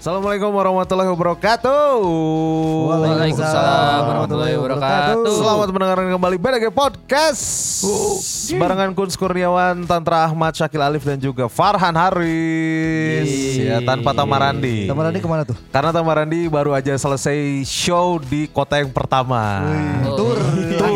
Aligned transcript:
Assalamualaikum 0.00 0.48
warahmatullahi 0.48 1.12
wabarakatuh. 1.12 1.92
Waalaikumsalam 2.88 4.00
warahmatullahi 4.08 4.56
wabarakatuh. 4.56 5.28
Selamat 5.28 5.68
mendengarkan 5.68 6.08
kembali 6.16 6.36
BDG 6.40 6.64
Podcast. 6.72 7.44
Barengan 8.56 8.96
Kun 8.96 9.12
Kurniawan, 9.12 9.84
Tantra 9.84 10.24
Ahmad, 10.24 10.56
Syakil 10.56 10.80
Alif 10.80 11.04
dan 11.04 11.20
juga 11.20 11.52
Farhan 11.52 11.92
Haris. 11.92 13.28
Ya, 13.60 13.84
tanpa 13.84 14.16
Tamarandi. 14.16 14.88
Tamarandi 14.88 15.20
ke 15.20 15.28
mana 15.28 15.44
tuh? 15.44 15.60
Karena 15.68 15.92
Tamarandi 15.92 16.48
baru 16.48 16.72
aja 16.72 16.96
selesai 16.96 17.60
show 17.68 18.16
di 18.24 18.48
kota 18.48 18.80
yang 18.80 18.88
pertama. 18.96 19.68
Tur. 20.16 20.40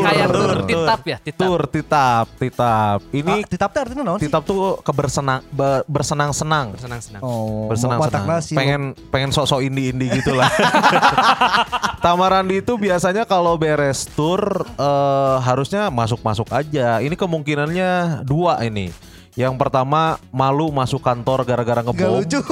Kayak 0.04 0.28
tur 0.28 0.50
titap 0.62 1.00
ya, 1.02 1.16
titap. 1.18 1.40
Tur 1.40 1.62
titap, 1.66 2.26
titap. 2.36 2.98
Ini 3.08 3.32
Ini 3.34 3.44
titap 3.44 3.68
teh 3.70 3.80
artinya 3.80 4.02
naon 4.04 4.18
sih? 4.18 4.26
titap 4.26 4.42
tuh 4.42 4.78
kebersenang 4.80 5.40
be- 5.48 5.84
bersenang-senang. 5.86 6.76
Senang-senang. 6.76 7.20
Oh, 7.20 7.66
bersenang-senang. 7.66 8.26
pengen 8.52 8.82
pengen 9.08 9.30
sok-sok 9.30 9.60
indie-indie 9.62 10.12
gitu 10.14 10.32
lah. 10.32 10.48
Tamarandi 12.04 12.60
itu 12.60 12.76
biasanya 12.76 13.24
kalau 13.24 13.56
beres 13.56 14.04
tour 14.12 14.40
eh, 14.66 15.36
harusnya 15.40 15.88
masuk-masuk 15.88 16.50
aja. 16.50 17.00
Ini 17.00 17.14
kemungkinannya 17.14 18.22
dua 18.22 18.60
ini. 18.60 18.92
Yang 19.34 19.58
pertama 19.58 20.14
malu 20.30 20.70
masuk 20.70 21.00
kantor 21.00 21.42
gara-gara 21.42 21.82
Gak 21.82 21.90
ngebom. 21.90 22.22
lucu. 22.22 22.38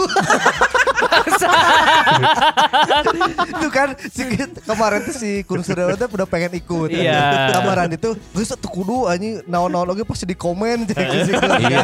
Itu 3.52 3.69
kan 3.69 3.89
si, 4.05 4.23
kemarin 4.62 5.01
tuh 5.02 5.15
si 5.15 5.30
Kun 5.43 5.61
Suryawan 5.61 5.97
tuh 5.97 6.09
udah 6.09 6.27
pengen 6.27 6.52
ikut. 6.55 6.88
Iya. 6.88 7.52
Tamarandi 7.52 7.97
tuh 7.97 8.15
geus 8.33 8.51
tuh 8.51 8.71
kudu 8.71 9.07
anjing 9.07 9.43
naon-naon 9.45 9.91
oge 9.91 10.02
pasti 10.02 10.24
di 10.24 10.35
komen 10.35 10.87
si 10.87 10.95
Kun 10.95 11.40
kan. 11.40 11.60
Iya. 11.60 11.83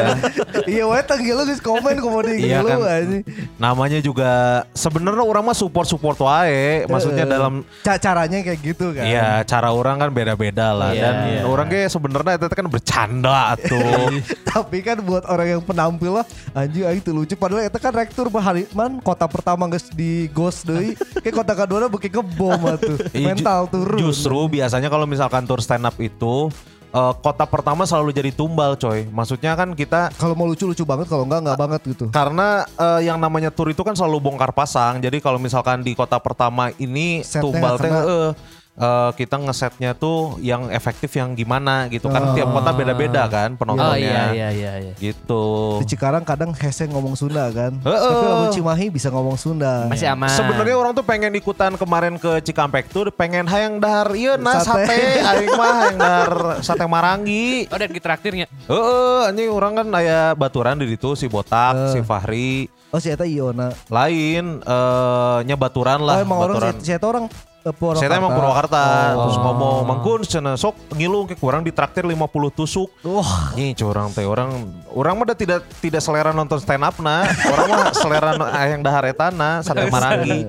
Iya 0.67 0.83
wae 0.85 1.03
tanggil 1.03 1.35
lu 1.35 1.45
geus 1.45 1.61
komen 1.61 1.99
komodi 1.99 2.41
Iya 2.41 2.61
lu 2.61 2.69
kan. 2.69 2.79
anjing. 2.85 3.23
Namanya 3.57 3.99
juga 4.01 4.31
sebenarnya 4.73 5.23
orang 5.23 5.43
mah 5.45 5.57
support-support 5.57 6.19
wae. 6.19 6.85
Maksudnya 6.87 7.17
Eh, 7.19 7.29
dalam 7.29 7.55
ca- 7.83 7.99
caranya 7.99 8.39
kayak 8.41 8.61
gitu 8.65 8.87
kan. 8.91 9.05
Iya, 9.05 9.43
cara 9.43 9.69
orang 9.69 9.99
kan 9.99 10.09
beda-beda 10.09 10.71
lah 10.71 10.91
Iya, 10.91 11.03
dan 11.03 11.15
iya. 11.29 11.41
orang 11.43 11.67
kayak 11.67 11.89
sebenarnya 11.89 12.39
itu 12.39 12.47
kan 12.49 12.67
bercanda 12.67 13.43
tuh. 13.61 14.09
Tapi 14.49 14.79
kan 14.81 14.97
buat 15.01 15.25
orang 15.25 15.49
yang 15.51 15.63
penampil 15.63 16.13
lah 16.15 16.27
anjing 16.53 16.83
aing 16.83 17.01
tuh 17.01 17.13
lucu 17.13 17.35
padahal 17.35 17.63
itu 17.63 17.77
kan 17.77 17.93
rektur 17.93 18.27
mah 18.29 18.43
hari 18.43 18.65
man 18.73 18.99
kota 18.99 19.27
pertama 19.27 19.68
geus 19.69 19.89
di 19.89 20.13
ghost 20.29 20.65
deui 20.65 20.93
kayak 21.17 21.35
kota 21.35 21.53
kedua 21.55 21.87
beuki 21.87 22.09
ngebom 22.09 22.61
atuh. 22.67 22.97
Iya, 23.11 23.33
ju- 23.35 23.39
Mental 23.39 23.61
turun. 23.67 23.99
Justru 24.01 24.39
biasanya 24.51 24.87
kalau 24.87 25.05
misalkan 25.05 25.45
tour 25.45 25.59
stand 25.59 25.83
up 25.83 25.97
itu 25.97 26.49
eh, 26.89 27.15
kota 27.19 27.45
pertama 27.45 27.83
selalu 27.83 28.11
jadi 28.11 28.31
tumbal 28.31 28.75
coy. 28.75 29.05
Maksudnya 29.07 29.53
kan 29.53 29.73
kita 29.73 30.09
Kalau 30.15 30.33
mau 30.33 30.45
lucu 30.45 30.65
lucu 30.65 30.83
banget, 30.83 31.07
kalau 31.07 31.23
enggak 31.23 31.41
enggak 31.43 31.59
banget 31.59 31.81
gitu. 31.87 32.05
karena 32.09 32.49
eh, 32.67 33.01
yang 33.03 33.17
namanya 33.17 33.49
tour 33.49 33.69
itu 33.69 33.81
kan 33.81 33.93
selalu 33.93 34.19
bongkar 34.21 34.51
pasang. 34.51 34.99
Jadi 34.99 35.19
kalau 35.19 35.37
misalkan 35.37 35.81
di 35.81 35.93
kota 35.93 36.17
pertama 36.17 36.73
ini 36.77 37.21
Setnya 37.21 37.43
tumbal 37.43 37.75
teh 37.77 37.89
kena. 37.89 38.03
Eh, 38.79 38.85
eh, 38.85 39.11
kita 39.13 39.37
ngesetnya 39.37 39.93
tuh 39.93 40.39
yang 40.39 40.71
efektif 40.71 41.11
yang 41.13 41.35
gimana 41.35 41.87
gitu 41.89 42.07
kan 42.07 42.23
Oh. 42.23 42.35
tiap 42.35 42.49
kota 42.49 42.71
beda-beda 42.71 43.27
kan 43.27 43.53
Oh 43.53 43.59
penontonnya. 43.59 43.99
iya 43.99 44.25
iya 44.31 44.49
iya 44.51 44.73
iya. 44.81 44.93
Gitu. 44.95 45.45
Di 45.81 45.87
Cikarang 45.89 46.23
kadang 46.23 46.55
hese 46.55 46.87
ngomong 46.87 47.13
Sunda 47.13 47.49
kan. 47.49 47.77
Heeh. 47.77 48.09
Tapi 48.09 48.25
lamun 48.25 48.49
Cimahi 48.51 48.87
bisa 48.89 49.09
ngomong 49.09 49.35
Sunda. 49.35 49.85
Masih 49.87 50.07
aman. 50.07 50.31
Sebenarnya 50.31 50.77
orang 50.77 50.93
tuh 50.93 51.03
pengen 51.03 51.35
ikutan 51.35 51.75
kemarin 51.75 52.15
ke 52.15 52.39
Cikampek 52.41 52.87
tuh 52.89 53.11
pengen 53.11 53.45
hayang 53.45 53.79
dahar 53.79 54.15
iya 54.15 54.39
nah 54.39 54.61
Sate. 54.61 54.87
sate 54.87 55.03
aing 55.21 55.53
mah 55.53 55.73
hayang 55.77 55.99
dahar 55.99 56.33
sate 56.61 56.85
marangi. 56.85 57.67
Oh 57.69 57.77
dan 57.77 57.91
traktirnya. 57.91 58.47
Heeh, 58.67 59.21
anjing 59.27 59.49
orang 59.49 59.73
kan 59.75 59.87
aya 59.93 60.33
baturan 60.33 60.79
di 60.79 60.87
situ 60.87 61.15
si 61.15 61.27
Botak, 61.27 61.91
si 61.91 62.01
Fahri, 62.01 62.69
Oh 62.89 62.97
si 62.97 63.09
Eta 63.09 63.25
Iona. 63.25 63.69
lain 63.89 64.61
eh 64.61 65.39
nya 65.43 65.57
baturan 65.57 66.01
lah, 66.01 66.21
oh 66.21 66.25
emang 66.25 66.39
orang 66.41 66.57
baturan. 66.57 66.75
si, 66.81 66.87
si 66.87 66.93
Eta 66.93 67.05
orang 67.05 67.25
Purwakarta. 67.61 68.01
Saya 68.01 68.17
emang 68.17 68.33
Purwakarta 68.33 68.83
Oh. 69.09 69.19
terus 69.23 69.37
ngomong 69.37 69.77
mangkun 69.85 70.21
cenah 70.23 70.55
sok 70.55 70.75
ngilung 70.93 71.25
ke 71.25 71.35
kurang 71.35 71.61
ditraktir 71.61 72.03
50 72.03 72.25
tusuk. 72.51 72.89
Wah, 73.03 73.53
Nih 73.53 73.73
curang 73.73 74.09
teh 74.11 74.23
orang 74.23 74.51
orang 74.89 75.13
mah 75.15 75.25
udah 75.27 75.37
tidak 75.37 75.61
tidak 75.79 75.99
selera 75.99 76.31
nonton 76.31 76.57
stand 76.57 76.81
up 76.81 76.97
nah. 76.99 77.27
Orang 77.27 77.67
mah 77.69 77.85
selera 77.99 78.31
no- 78.33 78.47
hayang 78.47 78.81
dahar 78.81 79.05
etana 79.05 79.61
sate 79.61 79.85
marangi. 79.87 80.45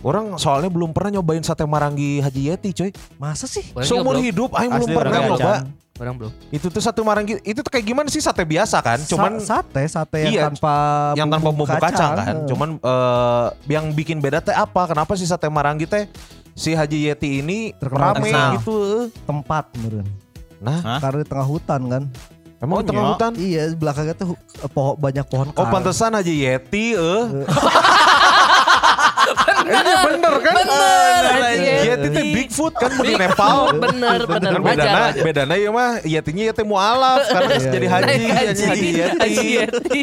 Orang 0.00 0.34
soalnya 0.34 0.66
belum 0.66 0.90
pernah 0.90 1.16
nyobain 1.16 1.40
sate 1.40 1.62
marangi 1.62 2.18
Haji 2.18 2.42
Yeti 2.48 2.70
coy. 2.72 2.90
masa 3.16 3.46
sih? 3.46 3.62
Seumur 3.80 4.18
hidup 4.18 4.50
aing 4.52 4.70
belum 4.72 4.88
pernah 4.90 5.18
nyoba. 5.24 5.54
Orang 5.94 6.16
belum. 6.16 6.32
Itu 6.48 6.66
tuh 6.66 6.80
sate 6.80 6.98
marangi 6.98 7.36
itu 7.42 7.60
tuh 7.60 7.68
kayak 7.68 7.84
gimana 7.84 8.08
sih 8.08 8.18
sate 8.18 8.42
biasa 8.42 8.80
kan? 8.80 8.96
Cuman 9.02 9.36
Sa- 9.38 9.60
sate 9.60 9.84
sate 9.86 10.18
yang 10.22 10.32
Iya, 10.32 10.42
tanpa 10.48 10.74
yang 11.14 11.28
tanpa 11.28 11.48
bumbu 11.48 11.64
kacang, 11.64 12.16
kan. 12.16 12.34
Eh. 12.34 12.48
Cuman 12.48 12.68
eh, 12.76 13.46
yang 13.68 13.84
bikin 13.90 14.18
beda 14.18 14.40
teh 14.40 14.50
apa? 14.50 14.86
Kenapa 14.86 15.12
sih 15.14 15.24
sate 15.24 15.46
marangi 15.46 15.84
teh 15.84 16.08
si 16.52 16.72
Haji 16.72 17.08
Yeti 17.08 17.38
ini 17.38 17.72
Terkenal 17.74 18.16
rame 18.16 18.24
terkenal. 18.26 18.50
gitu? 18.56 18.76
tempat 19.22 19.64
meureun. 19.78 20.08
Nah, 20.58 20.78
Hah? 20.80 20.98
Karena 20.98 21.18
di 21.18 21.28
tengah 21.28 21.46
hutan 21.46 21.80
kan. 21.86 22.02
emang 22.58 22.74
Oh, 22.74 22.80
di 22.80 22.86
tengah 22.86 23.02
iya. 23.02 23.10
hutan? 23.10 23.32
Iya, 23.34 23.62
belakangnya 23.74 24.14
tuh 24.14 24.28
eh, 24.56 24.70
pohon 24.70 24.94
banyak 24.96 25.26
pohon 25.26 25.48
Oh 25.52 25.60
kar. 25.60 25.72
pantesan 25.72 26.14
Haji 26.14 26.34
Yeti 26.40 26.94
eh. 26.94 27.22
Bener 30.02 30.34
kan? 30.42 30.54
Bener, 30.58 31.22
Yeti 31.82 32.08
teh 32.10 32.24
Bigfoot 32.34 32.74
kan 32.74 32.90
di 32.98 33.14
Nepal. 33.14 33.58
Bener 33.78 34.20
bener 34.26 34.52
Kan 34.52 34.62
bedana, 34.62 35.02
bedana 35.14 35.54
ya 35.54 35.70
mah 35.70 35.90
Yetinya 36.02 36.42
Yeti 36.50 36.62
mualaf 36.66 37.26
karena 37.28 37.52
Iya, 37.52 37.68
jadi 37.68 37.86
iya. 37.86 37.92
haji, 37.92 38.06
Naik 38.06 38.30
haji, 38.32 38.64
haji. 38.64 38.88
haji 39.20 39.46
Yeti. 39.60 40.00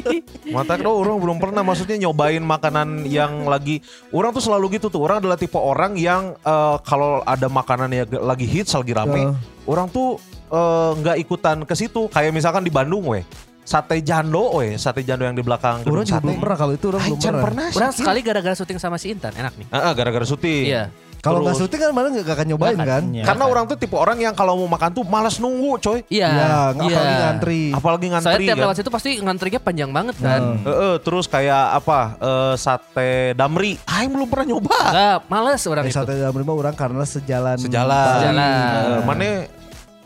Mata 0.49 0.75
do 0.77 0.89
orang 0.91 1.17
belum 1.19 1.37
pernah 1.37 1.61
maksudnya 1.61 1.97
nyobain 1.99 2.41
makanan 2.41 3.05
yang 3.05 3.45
lagi 3.45 3.81
orang 4.09 4.31
tuh 4.31 4.43
selalu 4.43 4.79
gitu 4.79 4.87
tuh. 4.87 5.01
Orang 5.03 5.21
adalah 5.21 5.37
tipe 5.37 5.57
orang 5.57 5.95
yang 5.99 6.35
eh, 6.39 6.75
kalau 6.85 7.21
ada 7.23 7.47
makanan 7.49 7.89
yang 7.91 8.07
lagi 8.21 8.45
hits 8.45 8.73
lagi 8.73 8.93
rame, 8.93 9.33
orang 9.65 9.87
tuh 9.89 10.17
eh, 10.49 10.91
nggak 10.99 11.17
ikutan 11.19 11.57
ke 11.65 11.73
situ. 11.75 12.07
Kayak 12.09 12.31
misalkan 12.33 12.63
di 12.63 12.71
Bandung 12.71 13.05
weh. 13.09 13.23
Sate 13.69 14.01
jando 14.01 14.57
weh, 14.57 14.73
sate 14.75 15.05
jando 15.05 15.21
yang 15.21 15.37
di 15.37 15.45
belakang 15.45 15.85
gedung 15.85 16.01
juga 16.01 16.17
sate. 16.17 16.25
belum 16.25 16.37
pernah 16.41 16.57
kalau 16.57 16.73
itu 16.73 16.85
orang 16.89 17.01
belum 17.05 17.19
pernah. 17.21 17.43
pernah 17.45 17.65
sih. 17.69 17.77
Orang 17.77 17.93
sekali 17.93 18.19
gara-gara 18.19 18.55
syuting 18.57 18.79
sama 18.81 18.97
si 18.97 19.13
Intan 19.13 19.29
enak 19.29 19.53
nih. 19.55 19.67
Ah, 19.69 19.77
ah, 19.79 19.93
gara-gara 19.93 20.25
syuting. 20.25 20.65
Iya. 20.65 20.89
Kalau 21.19 21.43
nggak 21.43 21.53
syuting 21.53 21.77
kan 21.77 21.91
mana 21.91 22.07
nggak 22.09 22.25
akan 22.25 22.47
nyobain 22.47 22.73
Nggak 22.73 22.89
kan? 22.89 23.03
Iya. 23.11 23.23
Karena 23.27 23.43
orang 23.45 23.63
tuh 23.67 23.75
tipe 23.75 23.91
orang 23.93 24.17
yang 24.17 24.31
kalau 24.31 24.55
mau 24.55 24.71
makan 24.71 24.89
tuh 24.89 25.03
malas 25.03 25.35
nunggu 25.37 25.75
coy. 25.77 25.99
Iya. 26.07 26.29
Iya, 26.31 26.49
nggak 26.71 26.87
apalagi 26.87 27.13
ngantri. 27.19 27.63
Apalagi 27.75 28.05
ngantri 28.07 28.25
Soalnya 28.25 28.47
tiap 28.47 28.55
kan. 28.55 28.63
lewat 28.65 28.75
situ 28.79 28.89
pasti 28.89 29.09
ngantrinya 29.19 29.59
panjang 29.59 29.91
banget 29.91 30.15
kan. 30.17 30.41
Hmm. 30.41 30.63
Heeh, 30.65 30.93
terus 31.03 31.25
kayak 31.27 31.65
apa 31.75 31.99
eh, 32.17 32.53
sate 32.55 33.11
damri, 33.35 33.75
Aing 33.85 34.09
belum 34.09 34.25
pernah 34.25 34.45
nyoba. 34.49 34.79
Enggak, 34.89 35.17
males 35.27 35.61
orang 35.67 35.83
Eh, 35.83 35.91
itu. 35.91 35.97
sate 35.99 36.11
dalam 36.15 36.33
lima 36.33 36.53
orang 36.55 36.73
karena 36.73 37.03
sejalan. 37.03 37.57
Sejalan. 37.59 38.15
Sejalan. 38.17 38.81
Eh, 38.89 39.01
mana 39.03 39.27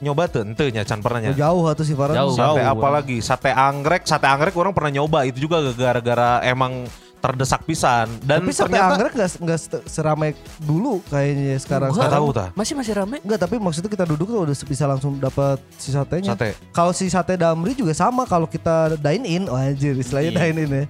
nyoba 0.04 0.28
tuh 0.28 0.44
ente 0.44 0.68
nya 0.68 0.84
can 0.84 1.00
pernah 1.00 1.20
nya. 1.20 1.32
Oh, 1.32 1.38
jauh 1.38 1.66
atau 1.66 1.82
si 1.82 1.94
Farhan? 1.94 2.16
Jauh. 2.20 2.36
Sate 2.36 2.60
Jauh. 2.60 2.74
apa 2.76 2.88
lagi? 2.90 3.18
Sate 3.18 3.50
anggrek, 3.50 4.04
sate 4.04 4.28
anggrek 4.28 4.52
orang 4.54 4.72
pernah 4.72 4.92
nyoba 4.94 5.24
itu 5.24 5.40
juga 5.40 5.64
gara-gara 5.72 6.44
emang 6.44 6.84
terdesak 7.18 7.64
pisan 7.64 8.20
dan 8.20 8.44
Tapi 8.44 8.52
sate 8.52 8.68
ternyata 8.68 8.88
anggrek 8.92 9.14
nggak 9.16 9.30
nggak 9.40 9.56
se- 9.58 9.84
seramai 9.88 10.36
dulu 10.60 11.00
kayaknya 11.08 11.56
sekarang. 11.56 11.90
Nggak 11.90 12.12
tahu 12.12 12.28
tah. 12.30 12.50
Masih 12.52 12.76
masih 12.76 12.94
rame. 12.94 13.24
Enggak, 13.24 13.40
tapi 13.40 13.56
maksudnya 13.58 13.88
kita 13.88 14.04
duduk 14.04 14.28
tuh 14.28 14.44
udah 14.44 14.52
bisa 14.52 14.84
langsung 14.84 15.16
dapat 15.18 15.56
si 15.74 15.90
satenya. 15.90 16.36
sate. 16.36 16.52
Kalau 16.70 16.92
si 16.92 17.08
sate 17.08 17.40
damri 17.40 17.72
juga 17.74 17.96
sama 17.96 18.28
kalau 18.28 18.44
kita 18.44 19.00
dine 19.00 19.24
in, 19.24 19.44
oh 19.48 19.56
anjir 19.56 19.96
istilahnya 19.96 20.30
Iya. 20.30 20.40
dine 20.44 20.60
in 20.60 20.72
ya. 20.74 20.86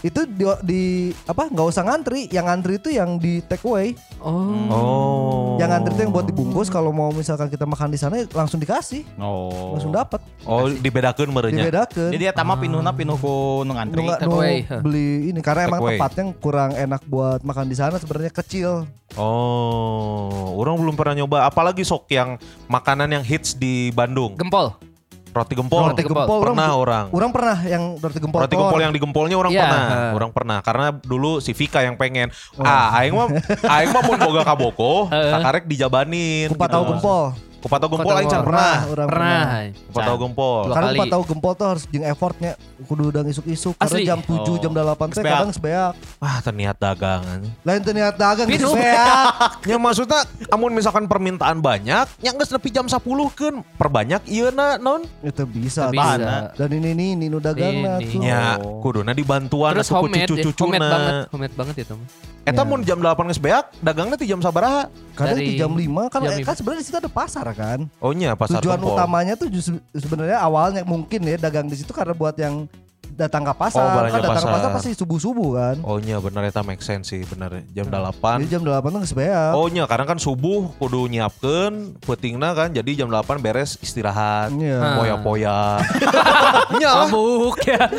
Itu 0.00 0.24
di, 0.24 0.44
di 0.62 0.82
apa 1.24 1.46
nggak 1.46 1.66
usah 1.66 1.82
ngantri, 1.82 2.26
yang 2.28 2.46
ngantri 2.46 2.76
itu 2.76 2.88
yang 2.88 3.18
di 3.18 3.42
take 3.42 3.62
away. 3.62 3.98
Oh. 4.18 4.54
Oh. 4.68 5.46
Yang 5.56 5.68
ngantri 5.68 5.92
itu 5.92 6.02
yang 6.02 6.12
buat 6.12 6.22
dibungkus 6.24 6.68
kalau 6.68 6.90
mau 6.90 7.10
misalkan 7.10 7.46
kita 7.46 7.62
makan 7.62 7.88
di 7.88 7.98
sana 7.98 8.22
langsung 8.28 8.56
dikasih, 8.56 9.02
Oh. 9.16 9.74
langsung 9.74 9.90
dapat. 9.90 10.22
Oh, 10.42 10.66
dibedakeun 10.66 11.28
merenya. 11.28 11.62
Dibedakan. 11.62 12.10
Jadi 12.10 12.24
ya 12.24 12.32
tama 12.32 12.54
pinuhna 12.54 12.90
pinuh 12.90 13.16
ku 13.16 13.62
nu 13.62 13.74
ngantri. 13.74 14.00
Nggak- 14.00 14.20
Take 14.20 14.30
away. 14.30 14.56
beli 14.78 15.08
ini 15.28 15.40
karena 15.40 15.66
emang 15.66 15.78
Take 15.78 15.84
away. 15.84 15.96
tempatnya 15.98 16.24
kurang 16.38 16.70
enak 16.72 17.02
buat 17.04 17.40
makan 17.42 17.66
di 17.66 17.74
sana 17.74 17.98
sebenarnya 17.98 18.30
kecil. 18.30 18.86
Oh, 19.18 20.30
orang 20.56 20.76
belum 20.76 20.94
pernah 20.94 21.14
nyoba. 21.16 21.44
Apalagi 21.44 21.82
sok 21.82 22.06
yang 22.08 22.38
makanan 22.66 23.10
yang 23.10 23.24
hits 23.24 23.52
di 23.52 23.90
Bandung. 23.90 24.34
Gempol. 24.34 24.78
Roti 25.38 25.54
gempol. 25.54 25.94
Roti 25.94 26.02
gempol. 26.02 26.38
Pernah 26.42 26.70
orang. 26.74 27.04
Orang 27.14 27.30
pernah 27.30 27.56
yang 27.62 27.94
roti 27.94 28.18
gempol. 28.18 28.42
Roti 28.42 28.56
gempol 28.58 28.80
yang 28.82 28.92
di 28.92 29.00
gempolnya 29.00 29.36
orang 29.38 29.52
Iya. 29.54 29.62
pernah, 29.62 29.86
orang 30.18 30.30
pernah. 30.34 30.58
Karena 30.60 30.86
dulu 30.90 31.38
si 31.38 31.54
Vika 31.54 31.80
yang 31.80 31.94
pengen. 31.94 32.34
Oh. 32.58 32.66
Ah, 32.66 32.90
aing 32.98 33.14
mah 33.14 33.30
aing 33.62 33.90
mah 33.94 34.02
mun 34.02 34.18
boga 34.18 34.42
kaboko, 34.42 35.06
kakarek 35.08 35.64
dijabanin 35.70 36.50
Kupat 36.50 36.68
tahu 36.74 36.84
gempol. 36.96 37.24
Kupatau 37.58 37.88
gempol 37.88 38.06
Kupatau 38.06 38.22
gempol. 38.24 38.42
pernah. 38.44 38.76
orang 38.86 39.08
Pernah. 39.08 39.42
Kupatau 39.84 40.16
gempol. 40.16 40.60
Dua 40.62 40.74
Karena 40.74 40.88
kali. 40.88 40.96
empat 40.96 41.08
tahu 41.10 41.22
gempol 41.26 41.52
tuh 41.52 41.66
harus 41.66 41.84
jeung 41.84 42.06
effortnya 42.06 42.52
kudu 42.80 43.02
udang 43.08 43.26
isuk-isuk 43.26 43.74
karena 43.74 43.90
Asli. 43.92 44.06
jam 44.06 44.18
7 44.20 44.38
Oh. 44.38 44.56
jam 44.56 44.70
8 44.70 45.10
teh 45.10 45.18
Sebeak. 45.18 45.34
kadang 45.34 45.50
sebeak. 45.50 45.92
Wah, 46.16 46.38
terniat 46.38 46.76
dagangan. 46.76 47.40
Lain 47.60 47.80
teu 47.80 47.90
niat 47.90 48.14
dagang 48.14 48.46
Minum. 48.46 48.72
sebeak. 48.72 49.26
Ya 49.68 49.76
maksudnya 49.76 50.20
amun 50.48 50.70
misalkan 50.70 51.04
permintaan 51.04 51.58
banyak, 51.58 52.06
yang 52.18 52.34
geus 52.34 52.48
nepi 52.48 52.70
jam 52.70 52.86
10 52.86 53.02
kan 53.30 53.54
perbanyak 53.74 54.22
ieu 54.24 54.48
na 54.48 54.78
non. 54.78 55.02
Itu 55.20 55.42
bisa. 55.44 55.90
Bisa. 55.90 55.98
Bahanna. 55.98 56.54
Dan 56.54 56.70
ini 56.72 56.94
nih 57.16 57.28
dagang 57.34 57.74
Ini. 57.74 58.06
tuh. 58.06 58.22
Ya, 58.22 58.56
Oh. 58.56 58.78
kuduna 58.80 59.10
dibantuan 59.10 59.74
Terus 59.74 59.88
atuh 59.88 59.98
ku 59.98 60.06
homemade, 60.06 60.30
ya. 60.30 60.46
homemade 60.54 60.86
banget, 60.86 61.14
homemade 61.28 61.54
banget 61.54 61.76
itu. 61.80 61.94
Eta 62.44 62.54
Ya. 62.54 62.64
mun 62.64 62.80
jam 62.80 62.96
8 62.96 63.28
geus 63.28 63.36
beak, 63.36 63.64
dagangnya 63.78 64.16
ti 64.16 64.24
jam 64.24 64.38
sabaraha? 64.38 64.88
Kadang 65.12 65.34
Dari 65.34 65.44
di 65.44 65.58
jam 65.58 65.68
5 65.70 66.06
kan 66.06 66.22
eh, 66.22 66.30
lima. 66.32 66.46
kan 66.46 66.54
sebenarnya 66.54 66.80
di 66.80 66.86
situ 66.86 66.96
ada 66.96 67.10
pasar 67.10 67.47
kan. 67.52 67.78
Oh 68.00 68.12
nya 68.16 68.34
pasar 68.34 68.60
Tujuan 68.60 68.80
gempol. 68.80 68.96
utamanya 68.96 69.34
tuh 69.36 69.48
justru 69.52 69.78
sebenarnya 69.92 70.38
awalnya 70.40 70.82
mungkin 70.82 71.20
ya 71.24 71.36
dagang 71.38 71.68
di 71.68 71.76
situ 71.76 71.92
karena 71.92 72.12
buat 72.16 72.34
yang 72.38 72.68
datang 73.18 73.42
ke 73.42 73.54
pasar. 73.58 73.82
Oh, 73.82 73.90
kan 73.98 74.14
datang 74.14 74.22
ke 74.22 74.30
pasar. 74.30 74.50
pasar 74.54 74.70
pasti 74.78 74.90
subuh-subuh 74.94 75.50
kan. 75.58 75.76
Oh 75.82 75.98
nya 75.98 76.22
bener 76.22 76.46
eta 76.46 76.62
make 76.62 76.78
sense 76.78 77.10
sih, 77.10 77.26
bener. 77.26 77.66
Jam 77.74 77.90
Jadi 77.90 77.98
8. 78.22 78.46
jam 78.46 78.62
8 78.62 78.94
tuh 78.94 79.02
beak. 79.18 79.52
Oh 79.58 79.66
nya 79.66 79.84
karena 79.90 80.06
kan 80.06 80.18
subuh 80.22 80.70
kudu 80.78 81.10
nyiapkeun 81.10 81.98
peutingna 81.98 82.54
kan 82.54 82.70
jadi 82.70 83.04
jam 83.04 83.10
8 83.10 83.42
beres 83.42 83.74
istirahat. 83.82 84.54
Iya. 84.54 84.78
Ah. 84.78 84.94
Poya-poya. 85.02 85.58
Lah. 86.78 87.06
Mabuk 87.10 87.58
ya. 87.66 87.90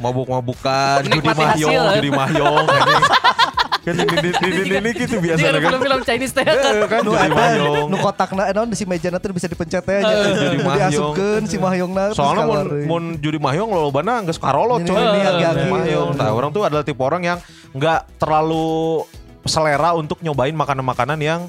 Mabuk-mabukan, 0.00 1.04
judi 1.04 1.28
ya. 1.28 2.00
judi 2.00 2.10
mahyong. 2.10 2.66
Kan 3.88 3.96
ini 4.04 4.16
ini 4.20 4.30
ini 4.68 4.76
ini 4.84 4.90
gitu 4.92 5.16
biasa 5.16 5.44
kan. 5.48 5.60
film-film 5.64 6.00
Chinese 6.04 6.32
teh 6.36 6.44
kan. 6.44 6.56
Eh, 6.60 6.84
kan 6.84 7.00
Nu 7.00 7.12
eta 7.16 7.32
mahyong. 7.32 7.88
nu 7.88 7.96
kotakna 8.04 8.44
naon 8.52 8.68
di 8.68 8.76
si 8.76 8.84
meja 8.84 9.08
nanti 9.08 9.32
bisa 9.32 9.48
dipencet 9.48 9.80
teh 9.80 10.04
nya. 10.04 10.12
Jadi 10.12 10.30
Jadi 10.36 10.56
diasupkeun 10.60 11.42
si 11.48 11.56
mahyongna 11.56 12.12
terus 12.12 12.20
Soalnya 12.20 12.44
mun, 12.44 12.66
mun 12.84 13.04
judi 13.16 13.40
mahyong 13.40 13.70
lolobana 13.72 14.20
geus 14.28 14.36
karolot 14.36 14.84
coy. 14.84 14.92
Judi 14.92 15.64
mahyong. 15.72 16.10
Nah, 16.20 16.28
orang 16.36 16.50
tuh 16.52 16.68
adalah 16.68 16.84
tipe 16.84 17.00
orang 17.00 17.24
yang 17.24 17.38
nggak 17.72 18.20
terlalu 18.20 19.08
selera 19.48 19.96
untuk 19.96 20.20
nyobain 20.20 20.52
makanan-makanan 20.52 21.18
yang 21.24 21.40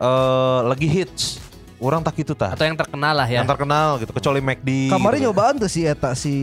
eh, 0.00 0.60
lagi 0.64 0.88
hits. 0.88 1.44
Orang 1.82 2.06
tak 2.06 2.14
gitu 2.22 2.38
tah. 2.38 2.54
Atau 2.54 2.62
yang 2.62 2.78
terkenal 2.78 3.10
lah 3.10 3.26
ya. 3.26 3.42
Yang 3.42 3.58
terkenal 3.58 3.98
gitu 3.98 4.12
kecuali 4.14 4.38
McD. 4.38 4.94
Kemarin 4.94 5.18
gitu. 5.18 5.26
nyobaan 5.28 5.54
tuh 5.58 5.66
si 5.66 5.82
eta 5.82 6.14
si 6.14 6.34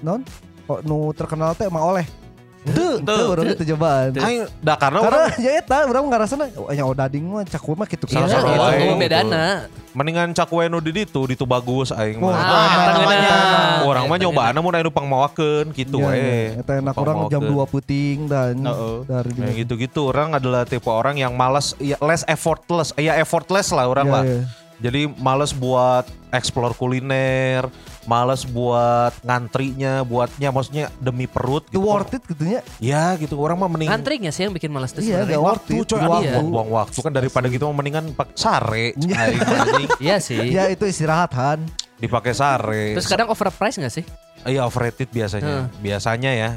non 0.00 0.24
oh, 0.64 0.80
nu 0.80 1.12
terkenal 1.12 1.52
teh 1.52 1.68
emang 1.68 1.84
oleh. 1.92 2.21
Tuh, 2.62 3.02
Tuh. 3.02 3.26
orang 3.28 3.50
itu 3.50 3.64
cobaan. 3.68 4.14
Aing 4.14 4.46
dah 4.56 4.78
karena 4.78 4.98
Karena 5.00 5.18
orang 5.26 5.42
ya 5.42 5.50
eta 5.56 5.78
orang 5.82 6.02
ngarasana 6.06 6.44
oh 6.54 6.70
nya 6.70 6.86
odading 6.86 7.26
mah 7.26 7.42
cakur 7.42 7.74
mah 7.74 7.84
kitu 7.84 8.06
Iya, 8.06 8.22
Salah 8.22 8.28
satu 8.38 8.54
wae 8.54 8.94
bedana. 8.94 9.66
mendingan 9.92 10.30
cakwe 10.30 10.66
nu 10.66 10.78
di 10.78 10.94
ditu 10.94 11.26
ditu 11.26 11.42
bagus 11.42 11.90
aing 11.90 12.16
Wah, 12.16 12.30
mah. 12.30 12.38
Ah, 12.40 12.92
ngeunah. 12.94 13.82
Orang 13.82 14.04
mah 14.06 14.14
Eta 14.14 14.24
nyobaana 14.24 14.58
mun 14.58 14.72
anu 14.72 14.88
pangmawakeun 14.88 15.74
gitu 15.74 15.98
Iya, 15.98 16.06
we. 16.06 16.14
iya. 16.14 16.62
Eta 16.62 16.72
enak 16.78 16.94
orang 16.94 17.16
jam 17.28 17.42
2 17.42 17.50
puting 17.66 18.18
dan 18.24 18.54
Heeh. 18.56 18.96
dari 19.04 19.30
dia. 19.32 19.50
gitu-gitu 19.58 20.00
orang 20.06 20.32
adalah 20.32 20.62
tipe 20.62 20.86
orang 20.86 21.18
yang 21.18 21.34
malas 21.34 21.74
ya 21.76 21.98
less 21.98 22.22
effortless 22.24 22.94
ya 22.94 23.18
effortless 23.18 23.68
lah 23.68 23.84
orang 23.84 24.06
Iya, 24.06 24.14
lah 24.14 24.22
iya. 24.24 24.40
Jadi 24.82 25.06
malas 25.16 25.52
buat 25.52 26.04
explore 26.28 26.74
kuliner 26.74 27.70
malas 28.02 28.42
buat 28.42 29.14
ngantrinya 29.22 30.02
buatnya 30.02 30.50
maksudnya 30.50 30.90
demi 30.98 31.24
perut 31.24 31.62
Itu 31.64 31.78
gitu 31.78 31.86
worth 31.86 32.10
it 32.10 32.22
gitu 32.24 32.42
nya. 32.42 32.60
ya 32.76 33.14
gitu 33.14 33.38
orang 33.38 33.54
mah 33.54 33.70
mending 33.70 33.86
Ngantrinya 33.86 34.28
sih 34.28 34.42
yang 34.42 34.50
bikin 34.50 34.68
malas 34.68 34.90
tuh 34.90 35.00
Iya, 35.00 35.22
sebenarnya. 35.22 35.30
gak 35.32 35.42
worth 35.44 35.66
it. 35.68 35.76
coy 35.80 35.86
Buang 35.96 36.02
aduh, 36.02 36.18
Iya. 36.20 36.32
buang-buang 36.34 36.68
waktu 36.74 36.98
kan 36.98 37.12
daripada 37.12 37.46
gitu 37.46 37.64
mah 37.64 37.76
mendingan 37.76 38.04
pak 38.10 38.34
sare 38.34 38.90
Iya. 38.92 39.22
Iya 40.02 40.16
sih. 40.18 40.42
Ya 40.50 40.66
itu 40.66 40.82
istirahat 40.82 41.30
Han. 41.32 41.62
dipakai 41.96 42.34
sare 42.34 42.98
Terus 42.98 43.06
kadang 43.06 43.30
overprice 43.30 43.78
gak 43.78 43.92
sih? 43.92 44.02
iya 44.42 44.66
overrated 44.66 45.06
biasanya 45.06 45.70
biasanya 45.78 46.30
ya 46.32 46.50